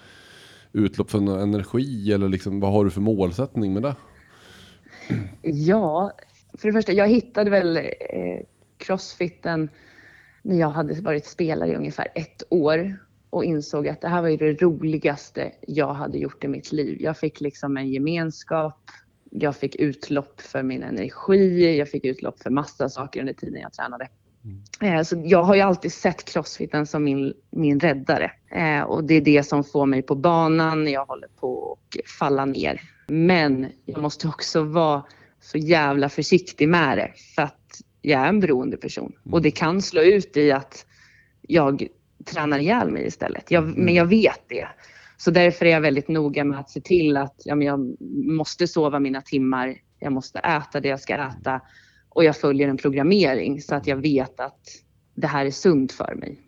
utlopp 0.74 1.12
för 1.12 1.20
någon 1.20 1.40
energi? 1.40 2.14
Eller 2.14 2.30
liksom, 2.30 2.60
vad 2.60 2.72
har 2.72 2.86
du 2.86 2.92
för 2.92 3.02
målsättning 3.02 3.74
med 3.74 3.84
det? 3.84 3.96
Ja, 5.42 6.12
för 6.54 6.68
det 6.68 6.74
första, 6.74 6.92
jag 6.92 7.08
hittade 7.08 7.50
väl 7.50 7.78
eh, 7.78 7.84
crossfiten 8.78 9.70
när 10.42 10.60
jag 10.60 10.70
hade 10.70 11.02
varit 11.02 11.26
spelare 11.26 11.72
i 11.72 11.76
ungefär 11.76 12.08
ett 12.16 12.44
år 12.50 12.98
och 13.30 13.46
insåg 13.46 13.88
att 13.88 14.02
det 14.02 14.08
här 14.08 14.22
var 14.22 14.30
ju 14.30 14.38
det 14.38 14.62
roligaste 14.62 15.52
jag 15.68 15.94
hade 15.94 16.18
gjort 16.18 16.44
i 16.44 16.48
mitt 16.48 16.72
liv. 16.72 16.98
Jag 17.02 17.18
fick 17.18 17.42
liksom 17.42 17.78
en 17.78 17.90
gemenskap, 17.90 18.80
jag 19.30 19.56
fick 19.56 19.76
utlopp 19.76 20.42
för 20.42 20.64
min 20.64 20.84
energi, 20.84 21.78
jag 21.78 21.90
fick 21.90 22.06
utlopp 22.06 22.40
för 22.40 22.50
massa 22.50 22.90
saker 22.90 23.20
under 23.20 23.34
tiden 23.34 23.62
jag 23.62 23.74
tränade. 23.74 24.08
Eh, 24.82 25.04
Så 25.04 25.22
jag 25.26 25.44
har 25.44 25.56
ju 25.56 25.62
alltid 25.62 25.94
sett 25.94 26.26
crossfiten 26.26 26.86
som 26.88 27.04
min, 27.04 27.34
min 27.52 27.80
räddare. 27.80 28.32
Eh, 28.52 28.82
och 28.82 29.04
det 29.04 29.14
är 29.14 29.22
det 29.22 29.44
som 29.44 29.64
får 29.64 29.86
mig 29.86 30.02
på 30.02 30.16
banan 30.16 30.84
när 30.84 30.92
jag 30.92 31.06
håller 31.06 31.28
på 31.28 31.78
att 31.96 32.12
falla 32.12 32.46
ner. 32.46 32.82
Men 33.08 33.68
jag 33.86 34.02
måste 34.02 34.28
också 34.28 34.64
vara 34.64 35.04
så 35.42 35.58
jävla 35.58 36.10
försiktig 36.10 36.70
med 36.70 36.98
det. 36.98 37.12
För 37.36 37.42
att 37.42 37.82
jag 38.02 38.22
är 38.22 38.28
en 38.30 38.40
beroende 38.40 38.78
person. 38.78 39.14
Och 39.32 39.42
det 39.42 39.52
kan 39.52 39.82
slå 39.82 40.02
ut 40.02 40.38
i 40.38 40.52
att 40.52 40.86
jag 41.42 41.88
tränar 42.26 42.60
ihjäl 42.60 42.92
mig 42.92 43.08
istället. 43.08 43.52
Jag, 43.52 43.78
Men 43.78 43.94
jag 43.94 44.06
vet 44.06 44.42
det. 44.48 44.68
Så 45.18 45.32
därför 45.32 45.66
är 45.66 45.70
jag 45.70 45.82
väldigt 45.82 46.08
noga 46.08 46.44
med 46.44 46.60
att 46.60 46.70
se 46.70 46.82
till 46.82 47.18
att 47.18 47.36
ja, 47.46 47.56
jag 47.56 47.98
måste 48.26 48.68
sova 48.68 49.00
mina 49.00 49.22
timmar. 49.22 49.76
Jag 50.00 50.14
måste 50.14 50.40
äta 50.40 50.80
det 50.80 50.88
jag 50.88 51.00
ska 51.00 51.14
äta. 51.16 51.62
Och 52.14 52.24
jag 52.24 52.38
följer 52.38 52.68
en 52.68 52.78
programmering 52.78 53.62
så 53.62 53.76
att 53.76 53.88
jag 53.88 53.98
vet 53.98 54.40
att 54.40 54.60
det 55.16 55.28
här 55.28 55.46
är 55.46 55.52
sunt 55.52 55.92
för 55.92 56.16
mig. 56.16 56.40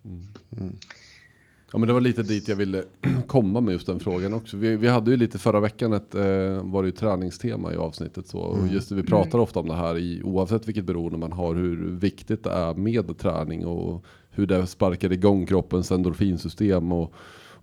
Ja 1.72 1.80
men 1.80 1.88
det 1.88 1.94
var 1.94 2.02
lite 2.02 2.24
dit 2.24 2.48
jag 2.48 2.56
ville 2.56 2.84
komma 3.28 3.62
med 3.62 3.72
just 3.72 3.88
den 3.88 4.00
frågan 4.00 4.34
också. 4.34 4.58
Vi, 4.58 4.76
vi 4.76 4.88
hade 4.88 5.12
ju 5.12 5.18
lite 5.18 5.40
förra 5.40 5.60
veckan 5.60 5.94
ett, 5.94 6.16
eh, 6.16 6.64
var 6.64 6.84
det 6.84 6.88
ju 6.88 6.92
träningstema 6.92 7.74
i 7.74 7.76
avsnittet 7.76 8.28
så. 8.28 8.40
Och 8.40 8.68
just 8.68 8.90
det, 8.90 8.96
vi 8.96 9.04
pratar 9.04 9.40
ofta 9.40 9.60
om 9.60 9.68
det 9.68 9.76
här 9.76 9.98
i, 9.98 10.22
oavsett 10.24 10.68
vilket 10.68 10.86
beroende 10.86 11.18
man 11.18 11.32
har, 11.32 11.56
hur 11.56 11.90
viktigt 11.90 12.44
det 12.44 12.52
är 12.52 12.74
med 12.74 13.18
träning 13.18 13.66
och 13.66 14.06
hur 14.30 14.48
det 14.48 14.68
sparkar 14.68 15.12
igång 15.12 15.46
kroppens 15.46 15.92
endorfinsystem 15.92 16.92
och, 16.92 17.14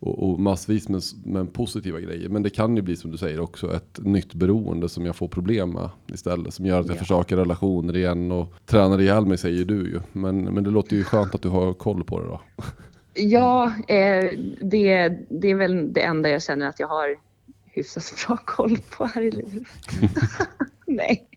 och, 0.02 0.30
och 0.30 0.40
massvis 0.40 0.88
med, 0.88 1.02
med 1.24 1.52
positiva 1.52 2.00
grejer. 2.00 2.28
Men 2.28 2.42
det 2.42 2.50
kan 2.50 2.76
ju 2.76 2.82
bli 2.82 2.96
som 2.96 3.10
du 3.10 3.18
säger 3.18 3.40
också 3.40 3.74
ett 3.76 3.98
nytt 3.98 4.34
beroende 4.34 4.88
som 4.88 5.06
jag 5.06 5.16
får 5.16 5.28
problem 5.28 5.70
med 5.70 5.90
istället. 6.06 6.54
Som 6.54 6.66
gör 6.66 6.80
att 6.80 6.88
jag 6.88 6.98
försöker 6.98 7.36
relationer 7.36 7.96
igen 7.96 8.32
och 8.32 8.54
tränar 8.66 9.00
ihjäl 9.00 9.26
mig 9.26 9.38
säger 9.38 9.64
du 9.64 9.74
ju. 9.74 10.00
Men, 10.12 10.44
men 10.44 10.64
det 10.64 10.70
låter 10.70 10.96
ju 10.96 11.04
skönt 11.04 11.34
att 11.34 11.42
du 11.42 11.48
har 11.48 11.72
koll 11.72 12.04
på 12.04 12.20
det 12.20 12.26
då. 12.26 12.40
Ja, 13.14 13.72
eh, 13.88 14.30
det, 14.60 15.08
det 15.30 15.50
är 15.50 15.54
väl 15.54 15.92
det 15.92 16.02
enda 16.02 16.28
jag 16.28 16.42
känner 16.42 16.66
att 16.68 16.80
jag 16.80 16.88
har 16.88 17.16
hyfsat 17.64 18.14
bra 18.26 18.36
koll 18.44 18.78
på 18.96 19.06
här 19.06 19.22
i 19.22 19.30
livet. 19.30 19.62
Nej. 20.86 21.28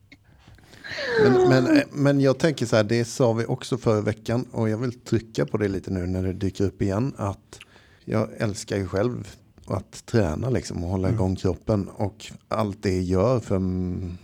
Men, 1.23 1.49
men, 1.49 1.81
men 1.91 2.21
jag 2.21 2.37
tänker 2.37 2.65
så 2.65 2.75
här, 2.75 2.83
det 2.83 3.05
sa 3.05 3.33
vi 3.33 3.45
också 3.45 3.77
förra 3.77 4.01
veckan 4.01 4.45
och 4.51 4.69
jag 4.69 4.77
vill 4.77 4.99
trycka 4.99 5.45
på 5.45 5.57
det 5.57 5.67
lite 5.67 5.91
nu 5.91 6.05
när 6.05 6.23
det 6.23 6.33
dyker 6.33 6.63
upp 6.63 6.81
igen. 6.81 7.13
Att 7.17 7.59
jag 8.05 8.29
älskar 8.37 8.77
ju 8.77 8.87
själv 8.87 9.35
att 9.67 10.05
träna 10.05 10.49
liksom 10.49 10.83
och 10.83 10.89
hålla 10.89 11.09
igång 11.09 11.35
kroppen. 11.35 11.87
Och 11.87 12.25
allt 12.47 12.83
det 12.83 13.01
gör 13.01 13.39
för 13.39 13.59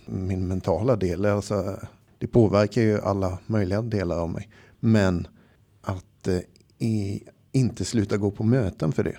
min 0.06 0.48
mentala 0.48 0.96
del. 0.96 1.24
Alltså, 1.24 1.78
det 2.18 2.26
påverkar 2.26 2.82
ju 2.82 3.00
alla 3.00 3.38
möjliga 3.46 3.82
delar 3.82 4.18
av 4.18 4.30
mig. 4.30 4.48
Men 4.80 5.26
att 5.82 6.28
eh, 6.28 7.18
inte 7.52 7.84
sluta 7.84 8.16
gå 8.16 8.30
på 8.30 8.44
möten 8.44 8.92
för 8.92 9.04
det. 9.04 9.16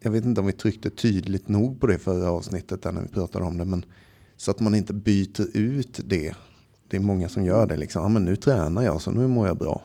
Jag 0.00 0.10
vet 0.10 0.24
inte 0.24 0.40
om 0.40 0.46
vi 0.46 0.52
tryckte 0.52 0.90
tydligt 0.90 1.48
nog 1.48 1.80
på 1.80 1.86
det 1.86 1.98
förra 1.98 2.30
avsnittet 2.30 2.82
där 2.82 2.92
när 2.92 3.02
vi 3.02 3.08
pratade 3.08 3.44
om 3.44 3.58
det. 3.58 3.64
Men 3.64 3.84
så 4.36 4.50
att 4.50 4.60
man 4.60 4.74
inte 4.74 4.92
byter 4.92 5.56
ut 5.56 6.00
det. 6.04 6.34
Det 6.88 6.96
är 6.96 7.00
många 7.00 7.28
som 7.28 7.44
gör 7.44 7.66
det. 7.66 7.76
Liksom. 7.76 8.02
Ja, 8.02 8.08
men 8.08 8.24
nu 8.24 8.36
tränar 8.36 8.82
jag 8.82 9.02
så 9.02 9.10
nu 9.10 9.26
mår 9.26 9.46
jag 9.46 9.58
bra. 9.58 9.82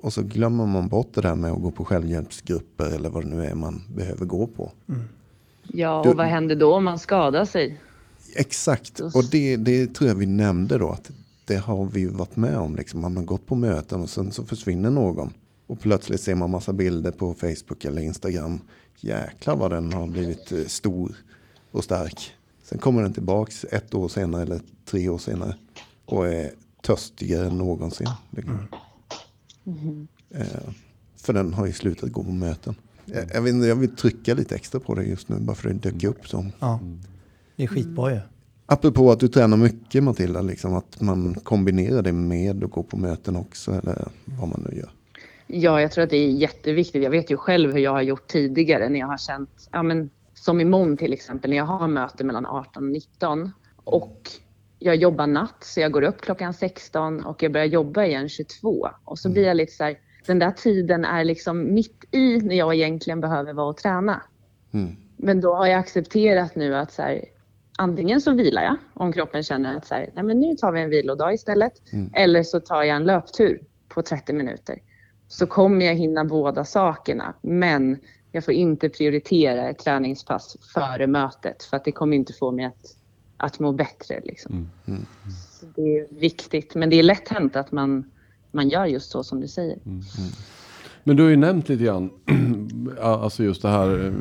Och 0.00 0.12
så 0.12 0.22
glömmer 0.22 0.66
man 0.66 0.88
bort 0.88 1.14
det 1.14 1.20
där 1.20 1.34
med 1.34 1.52
att 1.52 1.62
gå 1.62 1.70
på 1.70 1.84
självhjälpsgrupper 1.84 2.84
eller 2.94 3.08
vad 3.10 3.24
det 3.24 3.28
nu 3.28 3.44
är 3.44 3.54
man 3.54 3.82
behöver 3.94 4.24
gå 4.26 4.46
på. 4.46 4.72
Ja, 5.62 6.00
Du- 6.04 6.10
och 6.10 6.16
vad 6.16 6.26
händer 6.26 6.56
då 6.56 6.74
om 6.74 6.84
man 6.84 6.98
skadar 6.98 7.44
sig? 7.44 7.80
Exakt, 8.36 9.00
och 9.00 9.24
det, 9.30 9.56
det 9.56 9.94
tror 9.94 10.08
jag 10.08 10.16
vi 10.16 10.26
nämnde 10.26 10.78
då. 10.78 10.88
att 10.90 11.10
Det 11.44 11.56
har 11.56 11.84
vi 11.84 12.06
varit 12.06 12.36
med 12.36 12.56
om. 12.58 12.76
Liksom. 12.76 13.00
Man 13.00 13.16
har 13.16 13.24
gått 13.24 13.46
på 13.46 13.54
möten 13.54 14.00
och 14.00 14.10
sen 14.10 14.32
så 14.32 14.44
försvinner 14.44 14.90
någon. 14.90 15.32
Och 15.66 15.80
plötsligt 15.80 16.20
ser 16.20 16.34
man 16.34 16.50
massa 16.50 16.72
bilder 16.72 17.10
på 17.10 17.34
Facebook 17.34 17.84
eller 17.84 18.02
Instagram. 18.02 18.60
Jäklar 19.00 19.56
vad 19.56 19.70
den 19.70 19.92
har 19.92 20.06
blivit 20.06 20.52
eh, 20.52 20.64
stor 20.66 21.16
och 21.70 21.84
stark. 21.84 22.32
Sen 22.64 22.78
kommer 22.78 23.02
den 23.02 23.12
tillbaks 23.12 23.64
ett 23.64 23.94
år 23.94 24.08
senare 24.08 24.42
eller 24.42 24.60
tre 24.84 25.08
år 25.08 25.18
senare. 25.18 25.54
Och 26.04 26.28
är 26.28 26.50
törstigare 26.82 27.46
än 27.46 27.58
någonsin. 27.58 28.06
Liksom. 29.66 30.08
Eh, 30.30 30.72
för 31.16 31.32
den 31.32 31.52
har 31.52 31.66
ju 31.66 31.72
slutat 31.72 32.12
gå 32.12 32.24
på 32.24 32.30
möten. 32.30 32.74
Jag, 33.04 33.24
jag, 33.34 33.48
inte, 33.48 33.66
jag 33.66 33.76
vill 33.76 33.96
trycka 33.96 34.34
lite 34.34 34.54
extra 34.54 34.80
på 34.80 34.94
det 34.94 35.04
just 35.04 35.28
nu. 35.28 35.36
Bara 35.40 35.56
för 35.56 35.68
att 35.68 35.82
det 35.82 35.90
dök 35.90 36.04
upp 36.04 36.28
som 36.28 36.52
Ja, 36.58 36.80
det 37.56 37.62
är 37.62 37.66
skitbra 37.66 38.14
ju. 38.14 38.20
Apropå 38.66 39.10
att 39.10 39.20
du 39.20 39.28
tränar 39.28 39.56
mycket 39.56 40.02
Matilda, 40.04 40.42
liksom 40.42 40.74
att 40.74 41.00
man 41.00 41.34
kombinerar 41.34 42.02
det 42.02 42.12
med 42.12 42.64
att 42.64 42.70
gå 42.70 42.82
på 42.82 42.96
möten 42.96 43.36
också 43.36 43.72
eller 43.72 44.08
vad 44.24 44.48
man 44.48 44.66
nu 44.70 44.78
gör. 44.78 44.90
Ja, 45.46 45.80
jag 45.80 45.92
tror 45.92 46.04
att 46.04 46.10
det 46.10 46.16
är 46.16 46.30
jätteviktigt. 46.30 47.02
Jag 47.02 47.10
vet 47.10 47.30
ju 47.30 47.36
själv 47.36 47.72
hur 47.72 47.80
jag 47.80 47.90
har 47.90 48.02
gjort 48.02 48.26
tidigare 48.26 48.88
när 48.88 49.00
jag 49.00 49.06
har 49.06 49.18
känt, 49.18 49.68
ja 49.72 49.82
men 49.82 50.10
som 50.34 50.60
imorgon 50.60 50.96
till 50.96 51.12
exempel, 51.12 51.50
när 51.50 51.56
jag 51.56 51.64
har 51.64 51.88
möte 51.88 52.24
mellan 52.24 52.46
18 52.46 52.84
och 52.84 52.90
19 52.90 53.52
och 53.76 54.30
jag 54.78 54.96
jobbar 54.96 55.26
natt 55.26 55.64
så 55.64 55.80
jag 55.80 55.92
går 55.92 56.02
upp 56.02 56.20
klockan 56.20 56.54
16 56.54 57.24
och 57.24 57.42
jag 57.42 57.52
börjar 57.52 57.66
jobba 57.66 58.04
igen 58.04 58.28
22 58.28 58.88
och 59.04 59.18
så 59.18 59.30
blir 59.30 59.46
jag 59.46 59.56
lite 59.56 59.72
så 59.72 59.84
här, 59.84 59.98
den 60.26 60.38
där 60.38 60.50
tiden 60.50 61.04
är 61.04 61.24
liksom 61.24 61.74
mitt 61.74 62.04
i 62.10 62.36
när 62.36 62.56
jag 62.56 62.74
egentligen 62.74 63.20
behöver 63.20 63.52
vara 63.52 63.66
och 63.66 63.76
träna. 63.76 64.22
Mm. 64.72 64.96
Men 65.16 65.40
då 65.40 65.54
har 65.54 65.66
jag 65.66 65.78
accepterat 65.78 66.56
nu 66.56 66.76
att 66.76 66.92
så 66.92 67.02
här, 67.02 67.24
antingen 67.78 68.20
så 68.20 68.32
vilar 68.32 68.62
jag 68.62 68.76
om 68.94 69.12
kroppen 69.12 69.42
känner 69.42 69.76
att 69.76 69.86
så 69.86 69.94
här, 69.94 70.10
nej 70.14 70.24
men 70.24 70.40
nu 70.40 70.54
tar 70.54 70.72
vi 70.72 70.80
en 70.80 70.90
vilodag 70.90 71.34
istället. 71.34 71.72
Eller 72.14 72.42
så 72.42 72.60
tar 72.60 72.82
jag 72.82 72.96
en 72.96 73.04
löptur 73.04 73.60
på 73.88 74.02
30 74.02 74.32
minuter. 74.32 74.78
Så 75.28 75.46
kommer 75.46 75.86
jag 75.86 75.94
hinna 75.94 76.24
båda 76.24 76.64
sakerna. 76.64 77.34
Men 77.42 77.98
jag 78.32 78.44
får 78.44 78.54
inte 78.54 78.88
prioritera 78.88 79.68
ett 79.68 79.78
träningspass 79.78 80.56
före 80.74 81.06
mötet. 81.06 81.62
För 81.62 81.76
att 81.76 81.84
det 81.84 81.92
kommer 81.92 82.16
inte 82.16 82.32
få 82.32 82.52
mig 82.52 82.64
att, 82.64 82.96
att 83.36 83.58
må 83.58 83.72
bättre. 83.72 84.20
Liksom. 84.24 84.70
Så 85.60 85.66
det 85.74 85.98
är 85.98 86.06
viktigt. 86.10 86.74
Men 86.74 86.90
det 86.90 86.96
är 86.96 87.02
lätt 87.02 87.28
hänt 87.28 87.56
att 87.56 87.72
man, 87.72 88.10
man 88.50 88.68
gör 88.68 88.86
just 88.86 89.10
så 89.10 89.24
som 89.24 89.40
du 89.40 89.48
säger. 89.48 89.78
Men 91.06 91.16
du 91.16 91.22
har 91.22 91.30
ju 91.30 91.36
nämnt 91.36 91.68
lite 91.68 91.84
grann, 91.84 92.10
alltså 93.00 93.44
just 93.44 93.62
det 93.62 93.68
här, 93.68 94.06
eh, 94.06 94.12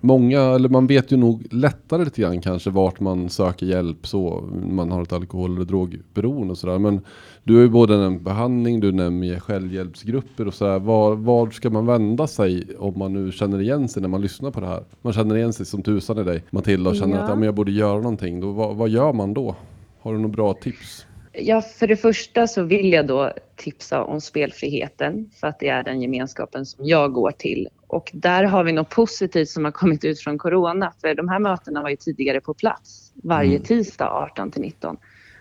många, 0.00 0.40
eller 0.40 0.68
man 0.68 0.86
vet 0.86 1.12
ju 1.12 1.16
nog 1.16 1.46
lättare 1.50 2.04
lite 2.04 2.20
grann 2.22 2.40
kanske 2.40 2.70
vart 2.70 3.00
man 3.00 3.28
söker 3.28 3.66
hjälp 3.66 4.06
så, 4.06 4.44
man 4.70 4.90
har 4.90 5.02
ett 5.02 5.12
alkohol 5.12 5.56
eller 5.56 5.64
drogberoende 5.64 6.50
och 6.50 6.58
sådär. 6.58 6.78
Men 6.78 7.00
du 7.44 7.54
har 7.54 7.62
ju 7.62 7.68
både 7.68 7.96
nämnt 7.98 8.22
behandling, 8.22 8.80
du 8.80 8.92
nämner 8.92 9.40
självhjälpsgrupper 9.40 10.46
och 10.46 10.54
sådär. 10.54 10.78
Var, 10.78 11.14
var 11.16 11.50
ska 11.50 11.70
man 11.70 11.86
vända 11.86 12.26
sig 12.26 12.66
om 12.78 12.98
man 12.98 13.12
nu 13.12 13.32
känner 13.32 13.60
igen 13.60 13.88
sig 13.88 14.02
när 14.02 14.08
man 14.08 14.20
lyssnar 14.20 14.50
på 14.50 14.60
det 14.60 14.66
här? 14.66 14.84
Man 15.02 15.12
känner 15.12 15.36
igen 15.36 15.52
sig 15.52 15.66
som 15.66 15.82
tusan 15.82 16.18
i 16.18 16.24
dig, 16.24 16.42
Matilda, 16.50 16.90
och 16.90 16.96
känner 16.96 17.16
Ja. 17.16 17.22
att 17.22 17.28
ja, 17.28 17.34
men 17.34 17.44
jag 17.44 17.54
borde 17.54 17.72
göra 17.72 17.96
någonting. 17.96 18.40
Då, 18.40 18.52
vad, 18.52 18.76
vad 18.76 18.88
gör 18.88 19.12
man 19.12 19.34
då? 19.34 19.56
Har 20.00 20.12
du 20.12 20.18
några 20.18 20.32
bra 20.32 20.54
tips? 20.54 21.06
Ja, 21.36 21.62
för 21.62 21.86
det 21.86 21.96
första 21.96 22.46
så 22.46 22.62
vill 22.62 22.92
jag 22.92 23.06
då 23.06 23.32
tipsa 23.56 24.04
om 24.04 24.20
spelfriheten 24.20 25.30
för 25.40 25.46
att 25.46 25.58
det 25.58 25.68
är 25.68 25.82
den 25.82 26.02
gemenskapen 26.02 26.66
som 26.66 26.86
jag 26.86 27.12
går 27.12 27.30
till. 27.30 27.68
Och 27.86 28.10
där 28.12 28.44
har 28.44 28.64
vi 28.64 28.72
något 28.72 28.88
positivt 28.90 29.48
som 29.48 29.64
har 29.64 29.72
kommit 29.72 30.04
ut 30.04 30.20
från 30.20 30.38
corona. 30.38 30.92
För 31.00 31.14
de 31.14 31.28
här 31.28 31.38
mötena 31.38 31.82
var 31.82 31.90
ju 31.90 31.96
tidigare 31.96 32.40
på 32.40 32.54
plats 32.54 33.12
varje 33.14 33.60
tisdag 33.60 34.08
18 34.10 34.50
till 34.50 34.60
19. 34.60 34.96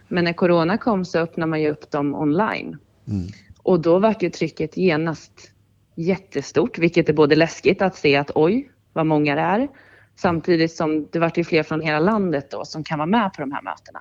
Men 0.07 0.23
när 0.23 0.33
corona 0.33 0.77
kom 0.77 1.05
så 1.05 1.19
öppnade 1.19 1.49
man 1.49 1.61
ju 1.61 1.69
upp 1.69 1.91
dem 1.91 2.15
online. 2.15 2.77
Och 3.63 3.79
då 3.79 3.99
var 3.99 4.15
ju 4.19 4.29
trycket 4.29 4.77
genast 4.77 5.51
jättestort, 5.95 6.77
vilket 6.77 7.09
är 7.09 7.13
både 7.13 7.35
läskigt 7.35 7.81
att 7.81 7.95
se 7.95 8.15
att 8.15 8.31
oj, 8.35 8.71
vad 8.93 9.05
många 9.05 9.35
det 9.35 9.41
är. 9.41 9.67
Samtidigt 10.15 10.71
som 10.71 11.07
det 11.11 11.19
vart 11.19 11.37
ju 11.37 11.43
fler 11.43 11.63
från 11.63 11.81
hela 11.81 11.99
landet 11.99 12.51
då 12.51 12.65
som 12.65 12.83
kan 12.83 12.99
vara 12.99 13.07
med 13.07 13.33
på 13.33 13.41
de 13.41 13.51
här 13.51 13.61
mötena. 13.61 13.99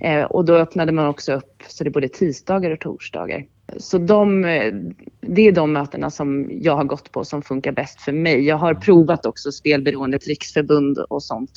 Eh, 0.00 0.22
och 0.24 0.44
då 0.44 0.54
öppnade 0.54 0.92
man 0.92 1.06
också 1.06 1.32
upp 1.32 1.62
så 1.68 1.84
det 1.84 1.88
är 1.88 1.92
både 1.92 2.08
tisdagar 2.08 2.70
och 2.70 2.80
torsdagar. 2.80 3.44
Så 3.76 3.98
de, 3.98 4.44
eh, 4.44 4.74
det 5.20 5.42
är 5.48 5.52
de 5.52 5.72
mötena 5.72 6.10
som 6.10 6.50
jag 6.52 6.76
har 6.76 6.84
gått 6.84 7.12
på 7.12 7.24
som 7.24 7.42
funkar 7.42 7.72
bäst 7.72 8.00
för 8.00 8.12
mig. 8.12 8.40
Jag 8.46 8.56
har 8.56 8.74
provat 8.74 9.26
också 9.26 9.52
Spelberoendet 9.52 10.26
riksförbund 10.26 10.98
och 10.98 11.22
sånt. 11.22 11.50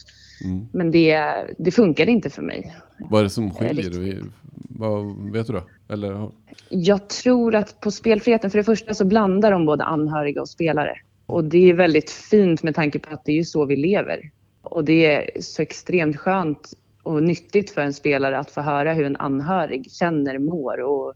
Men 0.71 0.91
det, 0.91 1.23
det 1.57 1.71
funkar 1.71 2.09
inte 2.09 2.29
för 2.29 2.41
mig. 2.41 2.75
Vad 3.09 3.19
är 3.19 3.23
det 3.23 3.29
som 3.29 3.51
skiljer? 3.51 3.73
riktigt. 3.75 3.95
Vi- 3.95 4.21
Vad, 4.69 5.31
vet 5.31 5.47
du 5.47 5.53
det? 5.53 5.63
Eller, 5.93 6.29
Jag 6.69 7.07
tror 7.09 7.55
att 7.55 7.79
på 7.79 7.91
spelfriheten, 7.91 8.51
för 8.51 8.57
det 8.57 8.63
första 8.63 8.93
så 8.93 9.05
blandar 9.05 9.51
de 9.51 9.65
både 9.65 9.83
anhöriga 9.83 10.41
och 10.41 10.49
spelare. 10.49 10.93
Och 11.25 11.43
det 11.43 11.69
är 11.69 11.73
väldigt 11.73 12.09
fint 12.09 12.63
med 12.63 12.75
tanke 12.75 12.99
på 12.99 13.13
att 13.13 13.25
det 13.25 13.31
är 13.31 13.35
ju 13.35 13.43
så 13.43 13.65
vi 13.65 13.75
lever. 13.75 14.31
Och 14.61 14.85
det 14.85 15.05
är 15.05 15.41
så 15.41 15.61
extremt 15.61 16.17
skönt 16.17 16.73
och 17.05 17.23
nyttigt 17.23 17.71
för 17.71 17.81
en 17.81 17.93
spelare 17.93 18.37
att 18.39 18.51
få 18.51 18.61
höra 18.61 18.93
hur 18.93 19.05
en 19.05 19.15
anhörig 19.15 19.91
känner, 19.91 20.39
mår 20.39 20.81
och 20.81 21.13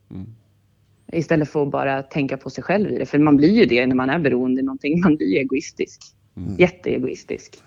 istället 1.12 1.50
för 1.50 1.64
att 1.64 1.72
bara 1.72 2.04
tänka 2.04 2.38
på 2.38 2.50
sig 2.50 2.64
själv 2.64 2.92
i 2.92 2.98
det. 2.98 3.06
För 3.06 3.20
man 3.20 3.38
blir 3.38 3.54
ju 3.54 3.66
det 3.66 3.88
när 3.88 3.96
man 3.96 4.10
är 4.10 4.20
beroende 4.20 4.62
i 4.62 4.64
någonting. 4.64 5.02
Man 5.02 5.16
blir 5.16 5.38
egoistisk. 5.38 6.02
Jätteegoistisk. 6.58 7.58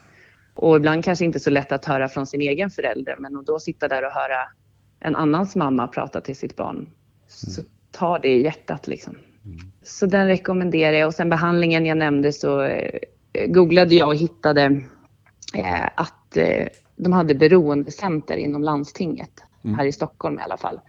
Och 0.55 0.77
ibland 0.77 1.05
kanske 1.05 1.25
inte 1.25 1.41
så 1.41 1.51
lätt 1.51 1.73
att 1.73 1.85
höra 1.85 2.09
från 2.09 2.27
sin 2.27 2.41
egen 2.41 2.71
förälder. 2.71 3.17
Men 3.19 3.37
att 3.37 3.47
då 3.47 3.59
sitta 3.59 3.89
där 3.89 4.07
och 4.07 4.13
höra 4.13 4.39
en 5.01 5.17
annans 5.17 5.57
mamma 5.57 5.89
prata 5.89 6.21
till 6.21 6.37
sitt 6.37 6.57
barn. 6.57 6.89
Så 7.29 7.63
ta 7.91 8.19
det 8.19 8.29
i 8.29 8.43
hjärtat 8.43 8.87
liksom. 8.87 9.17
Så 9.83 10.07
den 10.07 10.27
rekommenderar 10.27 10.97
jag. 10.97 11.07
Och 11.07 11.15
sen 11.15 11.29
behandlingen 11.29 11.87
jag 11.87 11.99
nämnde 11.99 12.33
så 12.33 12.63
eh, 12.63 13.01
googlade 13.47 13.95
jag 13.95 14.09
och 14.09 14.17
hittade 14.17 14.65
eh, 15.55 15.87
att 15.95 16.37
eh, 16.37 16.67
de 16.97 17.13
hade 17.13 17.35
beroendecenter 17.35 18.37
inom 18.37 18.63
landstinget. 18.63 19.31
Här 19.77 19.85
i 19.85 19.93
Stockholm 19.93 20.39
i 20.39 20.43
alla 20.43 20.57
fall. 20.57 20.81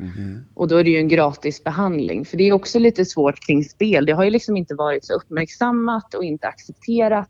Och 0.54 0.68
då 0.68 0.78
är 0.78 0.84
det 0.84 0.90
ju 0.90 0.98
en 0.98 1.08
gratis 1.08 1.64
behandling. 1.64 2.26
För 2.26 2.38
det 2.38 2.44
är 2.44 2.54
också 2.54 2.80
lite 2.80 3.06
svårt 3.06 3.40
kring 3.40 3.64
spel. 3.64 4.06
Det 4.06 4.12
har 4.12 4.24
ju 4.24 4.30
liksom 4.30 4.58
inte 4.58 4.76
varit 4.76 5.06
så 5.06 5.14
uppmärksammat 5.14 6.14
och 6.14 6.24
inte 6.24 6.48
accepterat 6.48 7.30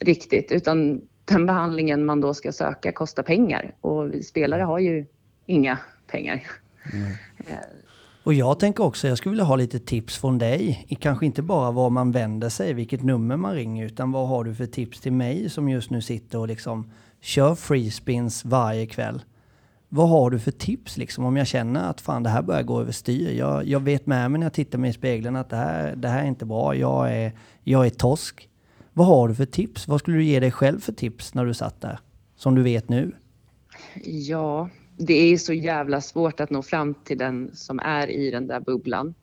riktigt. 0.00 0.52
Utan 0.52 1.00
den 1.24 1.46
behandlingen 1.46 2.04
man 2.04 2.20
då 2.20 2.34
ska 2.34 2.52
söka 2.52 2.92
kostar 2.92 3.22
pengar. 3.22 3.74
Och 3.80 4.14
vi 4.14 4.22
spelare 4.22 4.62
har 4.62 4.78
ju 4.78 5.06
inga 5.46 5.78
pengar. 6.10 6.42
Och 8.22 8.34
jag 8.34 8.58
tänker 8.60 8.84
också, 8.84 9.08
jag 9.08 9.18
skulle 9.18 9.30
vilja 9.30 9.44
ha 9.44 9.56
lite 9.56 9.78
tips 9.78 10.18
från 10.18 10.38
dig. 10.38 10.84
I- 10.88 10.94
Kanske 10.94 11.26
inte 11.26 11.42
bara 11.42 11.70
var 11.70 11.90
man 11.90 12.12
vänder 12.12 12.48
sig, 12.48 12.72
vilket 12.72 13.02
nummer 13.02 13.36
man 13.36 13.54
ringer, 13.54 13.86
utan 13.86 14.12
vad 14.12 14.28
har 14.28 14.44
du 14.44 14.54
för 14.54 14.66
tips 14.66 15.00
till 15.00 15.12
mig 15.12 15.50
som 15.50 15.68
just 15.68 15.90
nu 15.90 16.02
sitter 16.02 16.38
och 16.38 16.48
liksom 16.48 16.90
kör 17.20 17.54
freespins 17.54 18.44
varje 18.44 18.86
kväll? 18.86 19.22
Vad 19.88 20.08
har 20.08 20.30
du 20.30 20.38
för 20.38 20.50
tips 20.50 20.96
liksom 20.96 21.24
om 21.24 21.36
jag 21.36 21.46
känner 21.46 21.90
att 21.90 22.00
fan 22.00 22.22
det 22.22 22.30
här 22.30 22.42
börjar 22.42 22.62
gå 22.62 22.80
överstyr? 22.80 23.38
Jag, 23.38 23.66
jag 23.66 23.80
vet 23.80 24.06
med 24.06 24.30
mig 24.30 24.38
när 24.38 24.46
jag 24.46 24.52
tittar 24.52 24.78
mig 24.78 24.90
i 24.90 24.92
spegeln 24.92 25.36
att 25.36 25.50
det 25.50 25.56
här, 25.56 25.96
det 25.96 26.08
här 26.08 26.22
är 26.22 26.26
inte 26.26 26.46
bra. 26.46 26.74
Jag 26.74 27.12
är, 27.12 27.32
jag 27.64 27.86
är 27.86 27.90
tosk. 27.90 28.48
Vad 28.92 29.06
har 29.06 29.28
du 29.28 29.34
för 29.34 29.44
tips? 29.44 29.88
Vad 29.88 30.00
skulle 30.00 30.16
du 30.16 30.24
ge 30.24 30.40
dig 30.40 30.50
själv 30.50 30.80
för 30.80 30.92
tips 30.92 31.34
när 31.34 31.44
du 31.44 31.54
satt 31.54 31.80
där? 31.80 31.98
Som 32.36 32.54
du 32.54 32.62
vet 32.62 32.88
nu? 32.88 33.12
Ja, 34.04 34.68
det 34.96 35.14
är 35.14 35.36
så 35.36 35.52
jävla 35.52 36.00
svårt 36.00 36.40
att 36.40 36.50
nå 36.50 36.62
fram 36.62 36.94
till 36.94 37.18
den 37.18 37.50
som 37.54 37.78
är 37.78 38.10
i 38.10 38.30
den 38.30 38.46
där 38.46 38.60
bubblan. 38.60 39.14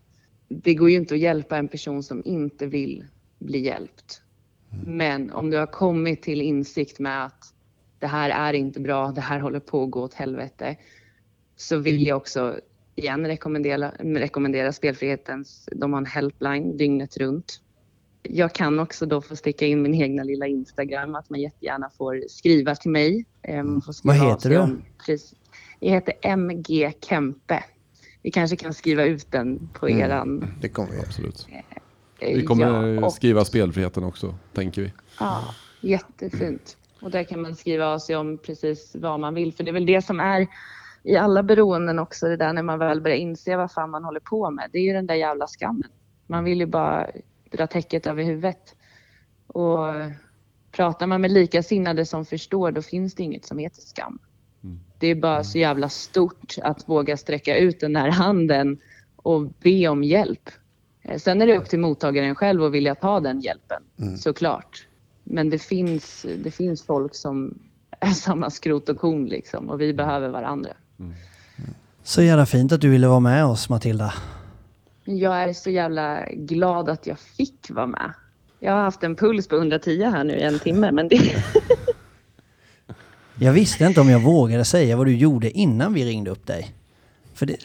Det 0.48 0.74
går 0.74 0.90
ju 0.90 0.96
inte 0.96 1.14
att 1.14 1.20
hjälpa 1.20 1.58
en 1.58 1.68
person 1.68 2.04
som 2.04 2.22
inte 2.26 2.66
vill 2.66 3.06
bli 3.40 3.60
hjälpt. 3.60 4.22
Men 4.86 5.32
om 5.32 5.50
du 5.50 5.58
har 5.58 5.68
kommit 5.68 6.22
till 6.22 6.42
insikt 6.42 7.00
med 7.00 7.26
att 7.26 7.54
det 8.00 8.08
här 8.08 8.30
är 8.50 8.54
inte 8.54 8.80
bra, 8.80 9.12
det 9.12 9.22
här 9.22 9.40
håller 9.40 9.60
på 9.60 9.84
att 9.84 9.92
gå 9.92 10.02
åt 10.02 10.14
helvete, 10.14 10.76
så 11.56 11.78
vill 11.78 12.08
jag 12.08 12.18
också 12.18 12.60
igen 12.96 13.28
rekommendera, 13.28 13.92
rekommendera 14.00 14.74
Spelfrihetens, 14.74 15.70
de 15.72 15.94
har 15.94 16.00
en 16.00 16.06
helpline 16.06 16.78
dygnet 16.78 17.18
runt. 17.18 17.62
Jag 18.24 18.54
kan 18.54 18.80
också 18.80 19.06
då 19.06 19.22
få 19.22 19.36
sticka 19.36 19.66
in 19.66 19.82
min 19.82 19.94
egna 19.96 20.24
lilla 20.24 20.48
Instagram, 20.48 21.16
att 21.16 21.30
man 21.30 21.40
jättegärna 21.42 21.90
får 21.98 22.24
skriva 22.30 22.76
till 22.76 22.92
mig. 22.92 23.26
Eh, 23.42 23.64
får 23.86 23.94
skriva 23.94 24.14
Vad 24.16 24.28
heter 24.32 24.50
du? 24.50 24.78
Jag 25.80 25.92
heter 25.92 26.14
MG 26.22 26.94
Kempe. 27.02 27.64
Vi 28.22 28.32
kanske 28.32 28.56
kan 28.58 28.74
skriva 28.74 29.04
ut 29.04 29.32
den 29.32 29.70
på 29.74 29.88
Mm. 29.88 30.02
eran... 30.02 30.48
Det 30.62 30.70
kommer 30.70 30.92
vi. 30.92 31.00
Absolut. 31.00 31.48
eh, 32.20 32.36
Vi 32.36 32.44
kommer 32.46 32.96
ja, 32.96 33.06
och- 33.06 33.14
skriva 33.14 33.46
spelfriheten 33.46 34.04
också, 34.04 34.36
tänker 34.54 34.82
vi. 34.82 34.92
Ja, 35.20 35.44
jättefint. 35.82 36.78
Och 37.06 37.12
där 37.12 37.24
kan 37.24 37.42
man 37.42 37.56
skriva 37.56 37.88
av 37.88 38.00
sig 38.00 38.16
om 38.16 38.38
precis 38.38 38.96
vad 38.96 39.20
man 39.20 39.34
vill. 39.34 39.54
För 39.54 39.64
det 39.64 39.72
är 39.72 39.74
väl 39.74 39.86
det 39.86 40.02
som 40.02 40.20
är 40.20 40.48
i 41.04 41.16
alla 41.16 41.44
beroenden 41.44 42.00
också, 42.00 42.28
det 42.28 42.38
där 42.38 42.54
när 42.54 42.64
man 42.64 42.80
väl 42.80 43.02
börjar 43.02 43.18
inse 43.18 43.58
vad 43.58 43.72
fan 43.72 43.90
man 43.90 44.04
håller 44.04 44.20
på 44.20 44.52
med. 44.52 44.70
Det 44.72 44.78
är 44.78 44.82
ju 44.84 44.94
den 44.94 45.08
där 45.08 45.16
jävla 45.16 45.48
skammen. 45.48 45.90
Man 46.28 46.44
vill 46.44 46.60
ju 46.60 46.66
bara 46.66 47.08
dra 47.52 47.68
täcket 47.68 48.08
över 48.08 48.24
huvudet. 48.24 48.76
Och 49.48 49.80
pratar 50.72 51.08
man 51.08 51.22
med 51.22 51.32
likasinnade 51.32 52.06
som 52.06 52.26
förstår, 52.26 52.72
då 52.72 52.82
finns 52.82 53.16
det 53.16 53.24
inget 53.24 53.46
som 53.46 53.58
heter 53.58 53.82
skam. 53.82 54.20
Det 55.00 55.08
är 55.08 55.16
bara 55.16 55.44
så 55.44 55.58
jävla 55.58 55.90
stort 55.90 56.56
att 56.62 56.90
våga 56.90 57.18
sträcka 57.18 57.58
ut 57.58 57.80
den 57.80 57.96
här 57.96 58.10
handen 58.10 58.80
och 59.16 59.48
be 59.50 59.88
om 59.88 60.04
hjälp. 60.04 60.50
Eh, 61.02 61.18
Sen 61.18 61.42
är 61.42 61.48
det 61.48 61.58
upp 61.58 61.70
till 61.70 61.80
mottagaren 61.80 62.36
själv 62.36 62.64
att 62.64 62.72
vilja 62.72 62.96
ta 62.96 63.20
den 63.20 63.40
hjälpen, 63.42 63.84
såklart. 64.18 64.88
Men 65.28 65.50
det 65.50 65.60
finns, 65.60 66.26
det 66.44 66.52
finns 66.52 66.84
folk 66.84 67.16
som 67.16 67.60
är 68.00 68.12
samma 68.12 68.50
skrot 68.50 68.90
och 68.90 68.98
korn 69.00 69.26
liksom 69.26 69.70
och 69.70 69.82
vi 69.82 69.94
behöver 69.94 70.30
varandra. 70.30 70.70
Så 72.04 72.22
jävla 72.22 72.46
fint 72.46 72.72
att 72.72 72.82
du 72.82 72.90
ville 72.90 73.08
vara 73.08 73.20
med 73.20 73.46
oss 73.46 73.70
Matilda. 73.70 74.14
Jag 75.04 75.44
är 75.44 75.54
så 75.54 75.70
jävla 75.70 76.26
glad 76.32 76.90
att 76.90 77.08
jag 77.08 77.20
fick 77.20 77.70
vara 77.70 77.88
med. 77.88 78.14
Jag 78.60 78.72
har 78.74 78.82
haft 78.82 79.04
en 79.04 79.16
puls 79.16 79.48
på 79.48 79.56
110 79.56 80.04
här 80.04 80.24
nu 80.24 80.34
i 80.38 80.42
en 80.44 80.60
timme, 80.60 80.92
men 80.92 81.08
det... 81.08 81.20
Jag 83.40 83.54
visste 83.54 83.86
inte 83.86 84.02
om 84.02 84.10
jag 84.10 84.20
vågade 84.20 84.66
säga 84.66 84.96
vad 84.98 85.06
du 85.06 85.16
gjorde 85.18 85.52
innan 85.52 85.94
vi 85.94 86.06
ringde 86.06 86.32
upp 86.32 86.48
dig. 86.48 86.76
För 87.34 87.46
det, 87.46 87.58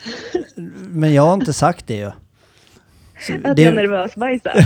men 0.90 1.14
jag 1.14 1.22
har 1.22 1.34
inte 1.34 1.52
sagt 1.52 1.86
det 1.86 1.96
ju. 1.96 2.10
Så 3.20 3.34
Att 3.44 3.56
det- 3.56 3.62
jag 3.62 3.74
nervösbajsar. 3.74 4.52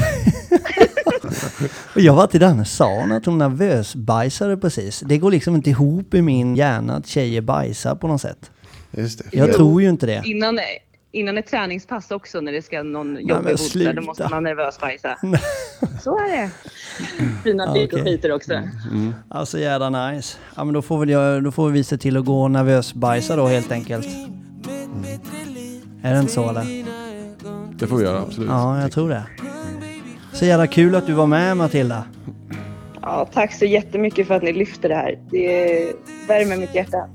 Och 1.95 2.01
jag 2.01 2.15
var 2.15 2.27
till 2.27 2.41
Danne 2.41 2.65
sa 2.65 3.01
att 3.03 3.27
hon 3.27 3.39
nervösbajsade 3.39 4.57
precis. 4.57 5.01
Det 5.01 5.19
går 5.19 5.31
liksom 5.31 5.55
inte 5.55 5.71
ihop 5.71 6.15
i 6.15 6.23
min 6.23 6.57
hjärna 6.57 6.97
att 6.97 7.07
tjejer 7.07 7.41
bajsar 7.41 7.95
på 7.95 8.09
något 8.09 8.21
sätt. 8.21 8.51
Just 8.91 9.19
det. 9.19 9.25
Jag 9.39 9.49
Jo. 9.49 9.55
tror 9.55 9.83
ju 9.83 9.89
inte 9.89 10.07
det. 10.07 10.23
Innan, 10.25 10.59
innan 11.13 11.39
ett 11.39 11.47
träningspass 11.47 12.11
också 12.11 12.41
när 12.41 12.53
det 12.53 12.63
ska 12.63 12.83
någon 12.83 13.19
jobbig 13.29 13.51
hosta, 13.51 13.93
då 13.93 14.03
måste 14.03 14.29
man 14.31 14.43
nervösbajsa. 14.43 15.19
Så 16.03 16.19
är 16.19 16.31
det. 16.37 16.51
Fina 17.45 17.71
Okej. 17.71 17.83
fik 17.83 17.93
och 17.93 18.01
skiter 18.01 18.33
också. 18.33 18.53
Alltså 19.29 19.59
jävla 19.59 20.11
nice. 20.11 20.37
Ja 20.57 20.65
men 20.65 20.75
då 20.75 20.83
får 20.83 20.99
väl 20.99 21.11
jag, 21.11 21.45
då 21.45 21.51
får 21.53 21.71
vi 21.71 21.85
se 21.85 21.99
till 21.99 22.17
att 22.17 22.25
gå 22.25 22.43
och 22.43 22.51
nervösbajsa 22.51 23.37
då 23.37 23.47
helt 23.47 23.73
enkelt. 23.73 24.07
Är 26.03 26.15
det 26.15 26.21
inte 26.21 26.33
så 26.33 26.49
eller? 26.51 26.85
Det 27.79 27.87
får 27.87 27.97
vi 27.97 28.05
göra, 28.05 28.21
absolut. 28.21 28.49
Ja, 28.51 28.81
jag 28.81 28.93
tror 28.93 29.09
det. 29.09 29.23
Så 30.35 30.45
jävla 30.45 30.67
kul 30.67 30.95
att 30.95 31.07
du 31.07 31.13
var 31.13 31.27
med 31.27 31.57
Matilda. 31.57 32.05
Ja, 33.03 33.29
tack 33.33 33.55
så 33.55 33.65
jättemycket 33.65 34.27
för 34.27 34.35
att 34.35 34.43
ni 34.43 34.53
lyfter 34.53 34.89
det 34.89 34.95
här. 34.95 35.19
Det 35.31 35.93
värmer 36.29 36.57
mitt 36.57 36.75
hjärta. 36.75 37.09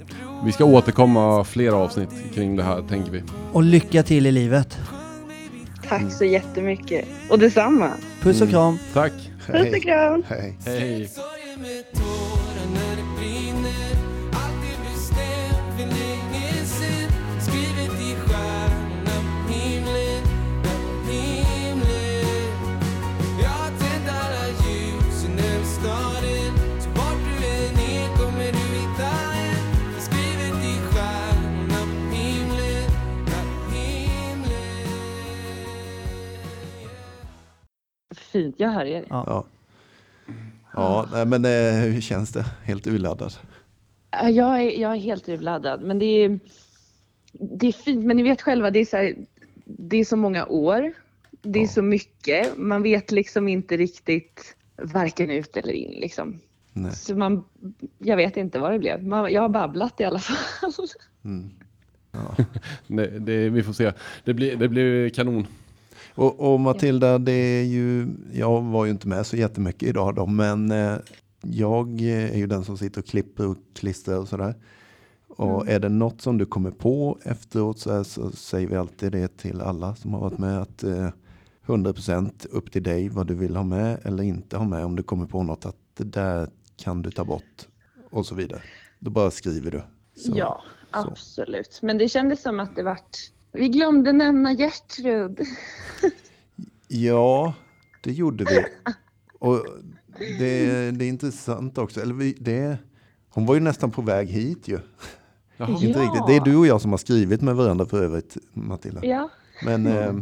Vi 0.45 0.51
ska 0.51 0.65
återkomma 0.65 1.43
fler 1.43 1.71
avsnitt 1.71 2.09
kring 2.33 2.55
det 2.55 2.63
här, 2.63 2.81
tänker 2.89 3.11
vi. 3.11 3.23
Och 3.51 3.63
lycka 3.63 4.03
till 4.03 4.25
i 4.25 4.31
livet. 4.31 4.77
Tack 5.89 6.11
så 6.11 6.25
jättemycket. 6.25 7.05
Och 7.29 7.39
detsamma. 7.39 7.91
Puss 8.21 8.41
och 8.41 8.49
kram. 8.49 8.79
Tack! 8.93 9.13
Puss 9.47 9.75
och 9.75 9.81
kram. 9.81 10.23
Hej. 10.27 10.57
Hej! 10.65 11.09
Fint, 38.31 38.55
jag 38.57 38.69
hör 38.69 38.85
er. 38.85 39.05
Ja. 39.09 39.45
Ja, 40.73 41.25
men 41.27 41.45
eh, 41.45 41.73
hur 41.93 42.01
känns 42.01 42.31
det? 42.31 42.45
Helt 42.63 42.87
urladdad. 42.87 43.33
Ja, 44.11 44.29
Jag 44.29 44.61
är, 44.63 44.79
jag 44.81 44.91
är 44.91 44.99
helt 44.99 45.29
urladdad, 45.29 45.81
men 45.81 45.99
det 45.99 46.05
är, 46.05 46.39
det 47.31 47.67
är 47.67 47.71
fint. 47.71 48.05
Men 48.05 48.17
ni 48.17 48.23
vet 48.23 48.41
själva, 48.41 48.71
det 48.71 48.79
är 48.79 48.85
så, 48.85 48.97
här, 48.97 49.15
det 49.65 49.97
är 49.97 50.05
så 50.05 50.15
många 50.15 50.45
år. 50.45 50.93
Det 51.41 51.63
är 51.63 51.67
så 51.67 51.81
mycket. 51.81 52.57
Man 52.57 52.83
vet 52.83 53.11
liksom 53.11 53.47
inte 53.47 53.77
riktigt 53.77 54.55
varken 54.75 55.29
ut 55.29 55.57
eller 55.57 55.73
in. 55.73 55.91
Liksom. 55.91 56.39
Nej. 56.73 56.91
Så 56.95 57.15
man, 57.15 57.43
jag 57.97 58.17
vet 58.17 58.37
inte 58.37 58.59
vad 58.59 58.71
det 58.71 58.79
blev. 58.79 59.03
Man, 59.03 59.33
jag 59.33 59.41
har 59.41 59.49
babblat 59.49 60.01
i 60.01 60.03
alla 60.03 60.19
fall. 60.19 60.71
Det, 62.87 63.19
det, 63.19 63.49
vi 63.49 63.63
får 63.63 63.73
se. 63.73 63.93
Det 64.23 64.33
blir, 64.33 64.55
det 64.55 64.67
blir 64.67 65.09
kanon. 65.09 65.47
Och, 66.19 66.53
och 66.53 66.59
Matilda, 66.59 67.17
det 67.17 67.31
är 67.31 67.63
ju, 67.63 68.07
jag 68.33 68.61
var 68.61 68.85
ju 68.85 68.91
inte 68.91 69.07
med 69.07 69.25
så 69.25 69.37
jättemycket 69.37 69.89
idag 69.89 70.15
då, 70.15 70.25
men 70.25 70.71
eh, 70.71 70.95
jag 71.41 72.01
är 72.01 72.37
ju 72.37 72.47
den 72.47 72.63
som 72.63 72.77
sitter 72.77 73.01
och 73.01 73.07
klipper 73.07 73.47
och 73.47 73.57
klistrar 73.75 74.17
och 74.17 74.27
sådär. 74.27 74.55
Och 75.27 75.67
är 75.67 75.79
det 75.79 75.89
något 75.89 76.21
som 76.21 76.37
du 76.37 76.45
kommer 76.45 76.71
på 76.71 77.19
efteråt 77.23 77.79
så, 77.79 77.93
här, 77.93 78.03
så 78.03 78.31
säger 78.31 78.67
vi 78.67 78.75
alltid 78.75 79.11
det 79.11 79.37
till 79.37 79.61
alla 79.61 79.95
som 79.95 80.13
har 80.13 80.19
varit 80.19 80.37
med 80.37 80.61
att 80.61 80.83
eh, 80.83 81.09
100% 81.65 82.47
upp 82.51 82.71
till 82.71 82.83
dig 82.83 83.09
vad 83.09 83.27
du 83.27 83.35
vill 83.35 83.55
ha 83.55 83.63
med 83.63 83.99
eller 84.03 84.23
inte 84.23 84.57
ha 84.57 84.65
med 84.65 84.85
om 84.85 84.95
du 84.95 85.03
kommer 85.03 85.25
på 85.25 85.43
något 85.43 85.65
att 85.65 85.77
det 85.97 86.03
där 86.03 86.49
kan 86.77 87.01
du 87.01 87.11
ta 87.11 87.25
bort 87.25 87.67
och 88.09 88.25
så 88.25 88.35
vidare. 88.35 88.61
Då 88.99 89.11
bara 89.11 89.31
skriver 89.31 89.71
du. 89.71 89.81
Så, 90.15 90.31
ja, 90.35 90.63
så. 90.93 90.99
absolut. 90.99 91.79
Men 91.81 91.97
det 91.97 92.09
kändes 92.09 92.41
som 92.41 92.59
att 92.59 92.75
det 92.75 92.83
vart... 92.83 93.17
Vi 93.51 93.69
glömde 93.69 94.11
nämna 94.13 94.53
Gertrud. 94.53 95.39
Ja, 96.87 97.53
det 98.03 98.11
gjorde 98.11 98.43
vi. 98.45 98.65
Och 99.39 99.65
det, 100.39 100.91
det 100.91 101.05
är 101.05 101.09
intressant 101.09 101.77
också. 101.77 102.01
Eller 102.01 102.13
vi, 102.13 102.35
det, 102.39 102.77
hon 103.29 103.45
var 103.45 103.55
ju 103.55 103.61
nästan 103.61 103.91
på 103.91 104.01
väg 104.01 104.27
hit 104.27 104.67
ju. 104.67 104.79
Jaha. 105.57 105.69
Inte 105.69 105.85
Ja. 105.99 106.05
riktigt. 106.05 106.27
Det 106.27 106.35
är 106.35 106.41
du 106.45 106.55
och 106.55 106.67
jag 106.67 106.81
som 106.81 106.91
har 106.91 106.97
skrivit 106.97 107.41
med 107.41 107.55
varandra 107.55 107.85
för 107.85 108.03
övrigt, 108.03 108.37
Matilda. 108.53 109.05
Ja. 109.05 109.29
Men 109.65 109.87
eh, 109.87 110.15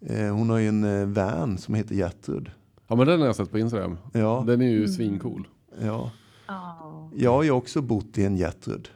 eh, 0.00 0.34
hon 0.34 0.50
har 0.50 0.58
ju 0.58 0.68
en 0.68 0.84
eh, 0.84 1.06
vän 1.06 1.58
som 1.58 1.74
heter 1.74 1.94
Gertrud. 1.94 2.50
Ja 2.88 2.96
men 2.96 3.06
den 3.06 3.20
har 3.20 3.26
jag 3.26 3.36
sett 3.36 3.50
på 3.50 3.58
Instagram. 3.58 3.98
Ja, 4.12 4.44
Den 4.46 4.60
är 4.60 4.70
ju 4.70 4.88
svincool. 4.88 5.48
ja. 5.80 6.10
Oh. 6.48 7.10
Jag 7.16 7.30
har 7.32 7.42
ju 7.42 7.50
också 7.50 7.82
bott 7.82 8.18
i 8.18 8.24
en 8.24 8.36
Gertrud. 8.36 8.88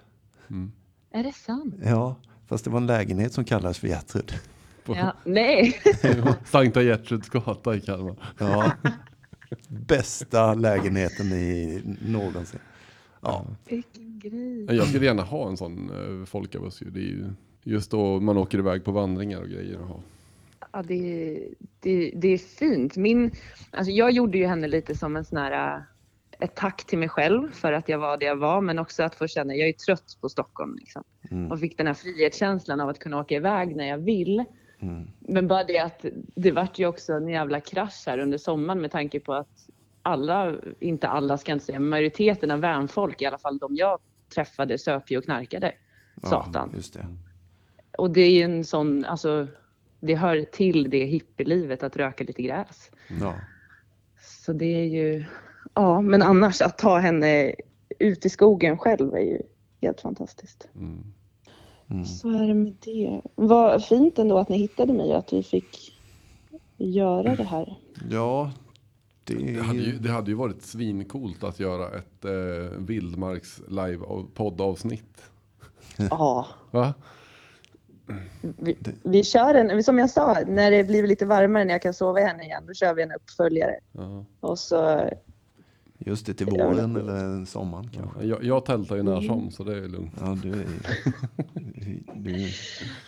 Är 1.11 1.23
det 1.23 1.33
sant? 1.33 1.75
Ja, 1.85 2.17
fast 2.47 2.65
det 2.65 2.71
var 2.71 2.79
en 2.79 2.87
lägenhet 2.87 3.33
som 3.33 3.45
kallades 3.45 3.79
för 3.79 3.89
Gertrud. 3.89 4.33
Ja. 4.87 5.17
Nej. 5.25 5.81
Sankta 6.45 6.83
Gertruds 6.83 7.29
gata 7.29 7.77
i 7.77 7.81
Kalmar. 7.81 8.17
Ja. 8.39 8.73
Bästa 9.69 10.55
lägenheten 10.55 11.33
i 11.33 11.83
någonsin. 12.01 12.61
Ja, 13.21 13.47
Vilken 13.69 14.19
grej. 14.19 14.77
Jag 14.77 14.87
skulle 14.87 15.07
gärna 15.07 15.23
ha 15.23 15.49
en 15.49 15.57
sån 15.57 15.91
uh, 15.91 16.25
folkabus 16.25 16.83
ju. 16.83 16.91
Det 16.91 17.01
är 17.01 17.03
ju 17.03 17.31
Just 17.69 17.91
då 17.91 18.21
man 18.21 18.37
åker 18.37 18.59
iväg 18.59 18.85
på 18.85 18.93
vandringar 18.93 19.41
och 19.41 19.49
grejer. 19.49 19.79
Och, 19.81 20.01
Ja, 20.73 20.83
det, 20.83 21.49
det, 21.81 22.13
det 22.15 22.29
är 22.29 22.39
fint. 22.39 22.97
Min, 22.97 23.31
alltså 23.71 23.91
jag 23.93 24.11
gjorde 24.11 24.39
ju 24.39 24.47
henne 24.47 24.69
lite 24.69 24.95
som 24.95 25.17
en 25.17 25.25
sån 25.25 25.39
här, 25.39 25.77
äh, 25.77 25.83
ett 26.39 26.55
tack 26.55 26.85
till 26.87 26.99
mig 26.99 27.09
själv 27.09 27.53
för 27.53 27.73
att 27.73 27.89
jag 27.89 27.99
var 27.99 28.17
det 28.17 28.27
jag 28.27 28.37
var, 28.37 28.61
men 28.61 28.79
också 28.79 29.03
att 29.03 29.15
få 29.15 29.27
känna, 29.27 29.55
jag 29.55 29.69
är 29.69 29.73
trött 29.73 30.19
på 30.21 30.29
Stockholm 30.29 30.77
liksom. 30.77 31.05
Och 31.51 31.61
fick 31.61 31.79
den 31.79 31.87
här 31.87 31.95
frihetskänslan 31.95 32.81
av 32.81 32.89
att 32.89 32.99
kunna 32.99 33.21
åka 33.21 33.35
iväg 33.35 33.77
när 33.77 33.89
jag 33.89 33.99
vill. 33.99 34.45
Men 35.19 35.49
bara 35.49 35.65
det 35.65 35.79
att 35.79 36.05
det 36.37 36.53
vart 36.53 36.79
ju 36.79 36.87
också 36.87 37.13
en 37.13 37.29
jävla 37.29 37.61
krasch 37.61 38.03
här 38.07 38.19
under 38.19 38.39
sommaren 38.39 38.81
med 38.81 38.91
tanke 38.91 39.21
på 39.21 39.35
att 39.35 39.69
alla, 40.03 40.55
inte 40.81 41.09
alla 41.09 41.39
ska 41.39 41.51
jag 41.51 41.57
inte 41.57 41.67
säga, 41.67 41.81
majoriteten 41.81 42.51
av 42.51 42.61
värnfolk, 42.61 43.23
i 43.23 43.27
alla 43.27 43.39
fall 43.39 43.59
de 43.59 43.77
jag 43.77 43.99
träffade, 44.35 44.79
söp 44.79 45.11
ju 45.11 45.19
och 45.19 45.25
knarkade. 45.25 45.73
Satan. 46.23 46.73
Just 46.75 46.95
det. 46.95 47.07
Och 47.99 48.11
det 48.11 48.21
är 48.21 48.31
ju 48.31 48.43
en 48.43 48.65
sån, 48.65 49.05
alltså 49.05 49.47
det 50.01 50.15
hör 50.15 50.43
till 50.43 50.91
det 50.91 51.05
hippielivet 51.05 51.83
att 51.83 51.97
röka 51.97 52.25
lite 52.25 52.43
gräs. 52.43 52.91
Ja. 53.21 53.35
Så 54.21 54.53
det 54.53 54.81
är 54.81 54.85
ju, 54.85 55.25
ja 55.77 56.01
men 56.01 56.23
annars 56.23 56.63
att 56.63 56.79
ta 56.79 56.99
henne 56.99 57.55
ut 57.99 58.27
i 58.27 58.29
skogen 58.29 58.79
själv 58.79 59.15
är 59.15 59.21
ju 59.21 59.43
helt 59.83 60.01
fantastiskt. 60.01 60.69
Mm. 60.75 62.05
Så 62.05 62.29
är 62.29 62.47
det 62.49 62.55
med 62.55 62.77
det. 62.81 63.21
Vad 63.35 63.85
fint 63.85 64.19
ändå 64.19 64.39
att 64.39 64.49
ni 64.49 64.59
hittade 64.59 64.93
mig 64.93 65.11
och 65.11 65.19
att 65.19 65.33
vi 65.33 65.43
fick 65.43 65.93
göra 66.77 67.37
det 67.37 67.45
här. 67.45 67.79
Ja, 68.11 68.51
det 69.25 69.35
Det 69.35 69.63
hade, 69.63 69.79
ju, 69.79 69.99
det 69.99 70.11
hade 70.11 70.31
ju 70.31 70.37
varit 70.37 70.63
svincoolt 70.63 71.45
att 71.45 71.61
göra 71.61 71.99
ett 71.99 72.25
eh, 72.25 72.79
vildmarks 72.79 73.63
live 73.69 74.05
poddavsnitt. 74.35 75.23
Ja. 75.97 76.47
Va? 76.71 76.95
Vi, 78.41 78.79
vi 79.03 79.25
kör 79.25 79.55
en, 79.55 79.85
som 79.85 79.99
jag 79.99 80.11
sa, 80.11 80.37
när 80.47 80.71
det 80.71 80.85
blir 80.85 81.07
lite 81.07 81.27
varmare 81.27 81.65
när 81.65 81.75
jag 81.75 81.83
kan 81.83 81.95
sova 81.95 82.21
i 82.21 82.25
henne 82.25 82.45
igen, 82.45 82.65
då 82.67 82.75
kör 82.75 82.95
vi 82.95 83.03
en 83.03 83.13
uppföljare. 83.13 83.75
Ja. 83.93 84.25
Och 84.41 84.59
så, 84.59 85.11
just 85.99 86.27
det 86.27 86.35
till 86.35 86.47
våren 86.47 86.97
eller 86.97 87.45
sommaren 87.45 87.89
kanske. 87.93 88.25
Jag, 88.25 88.45
jag 88.45 88.65
tältar 88.65 88.97
ju 88.97 89.03
när 89.03 89.21
som 89.21 89.51
så 89.51 89.65
det 89.65 89.79
är 89.79 89.89
lugnt. 89.89 90.15
Ja, 90.21 90.39
du 90.43 90.53
är, 90.53 90.67
du, 92.15 92.49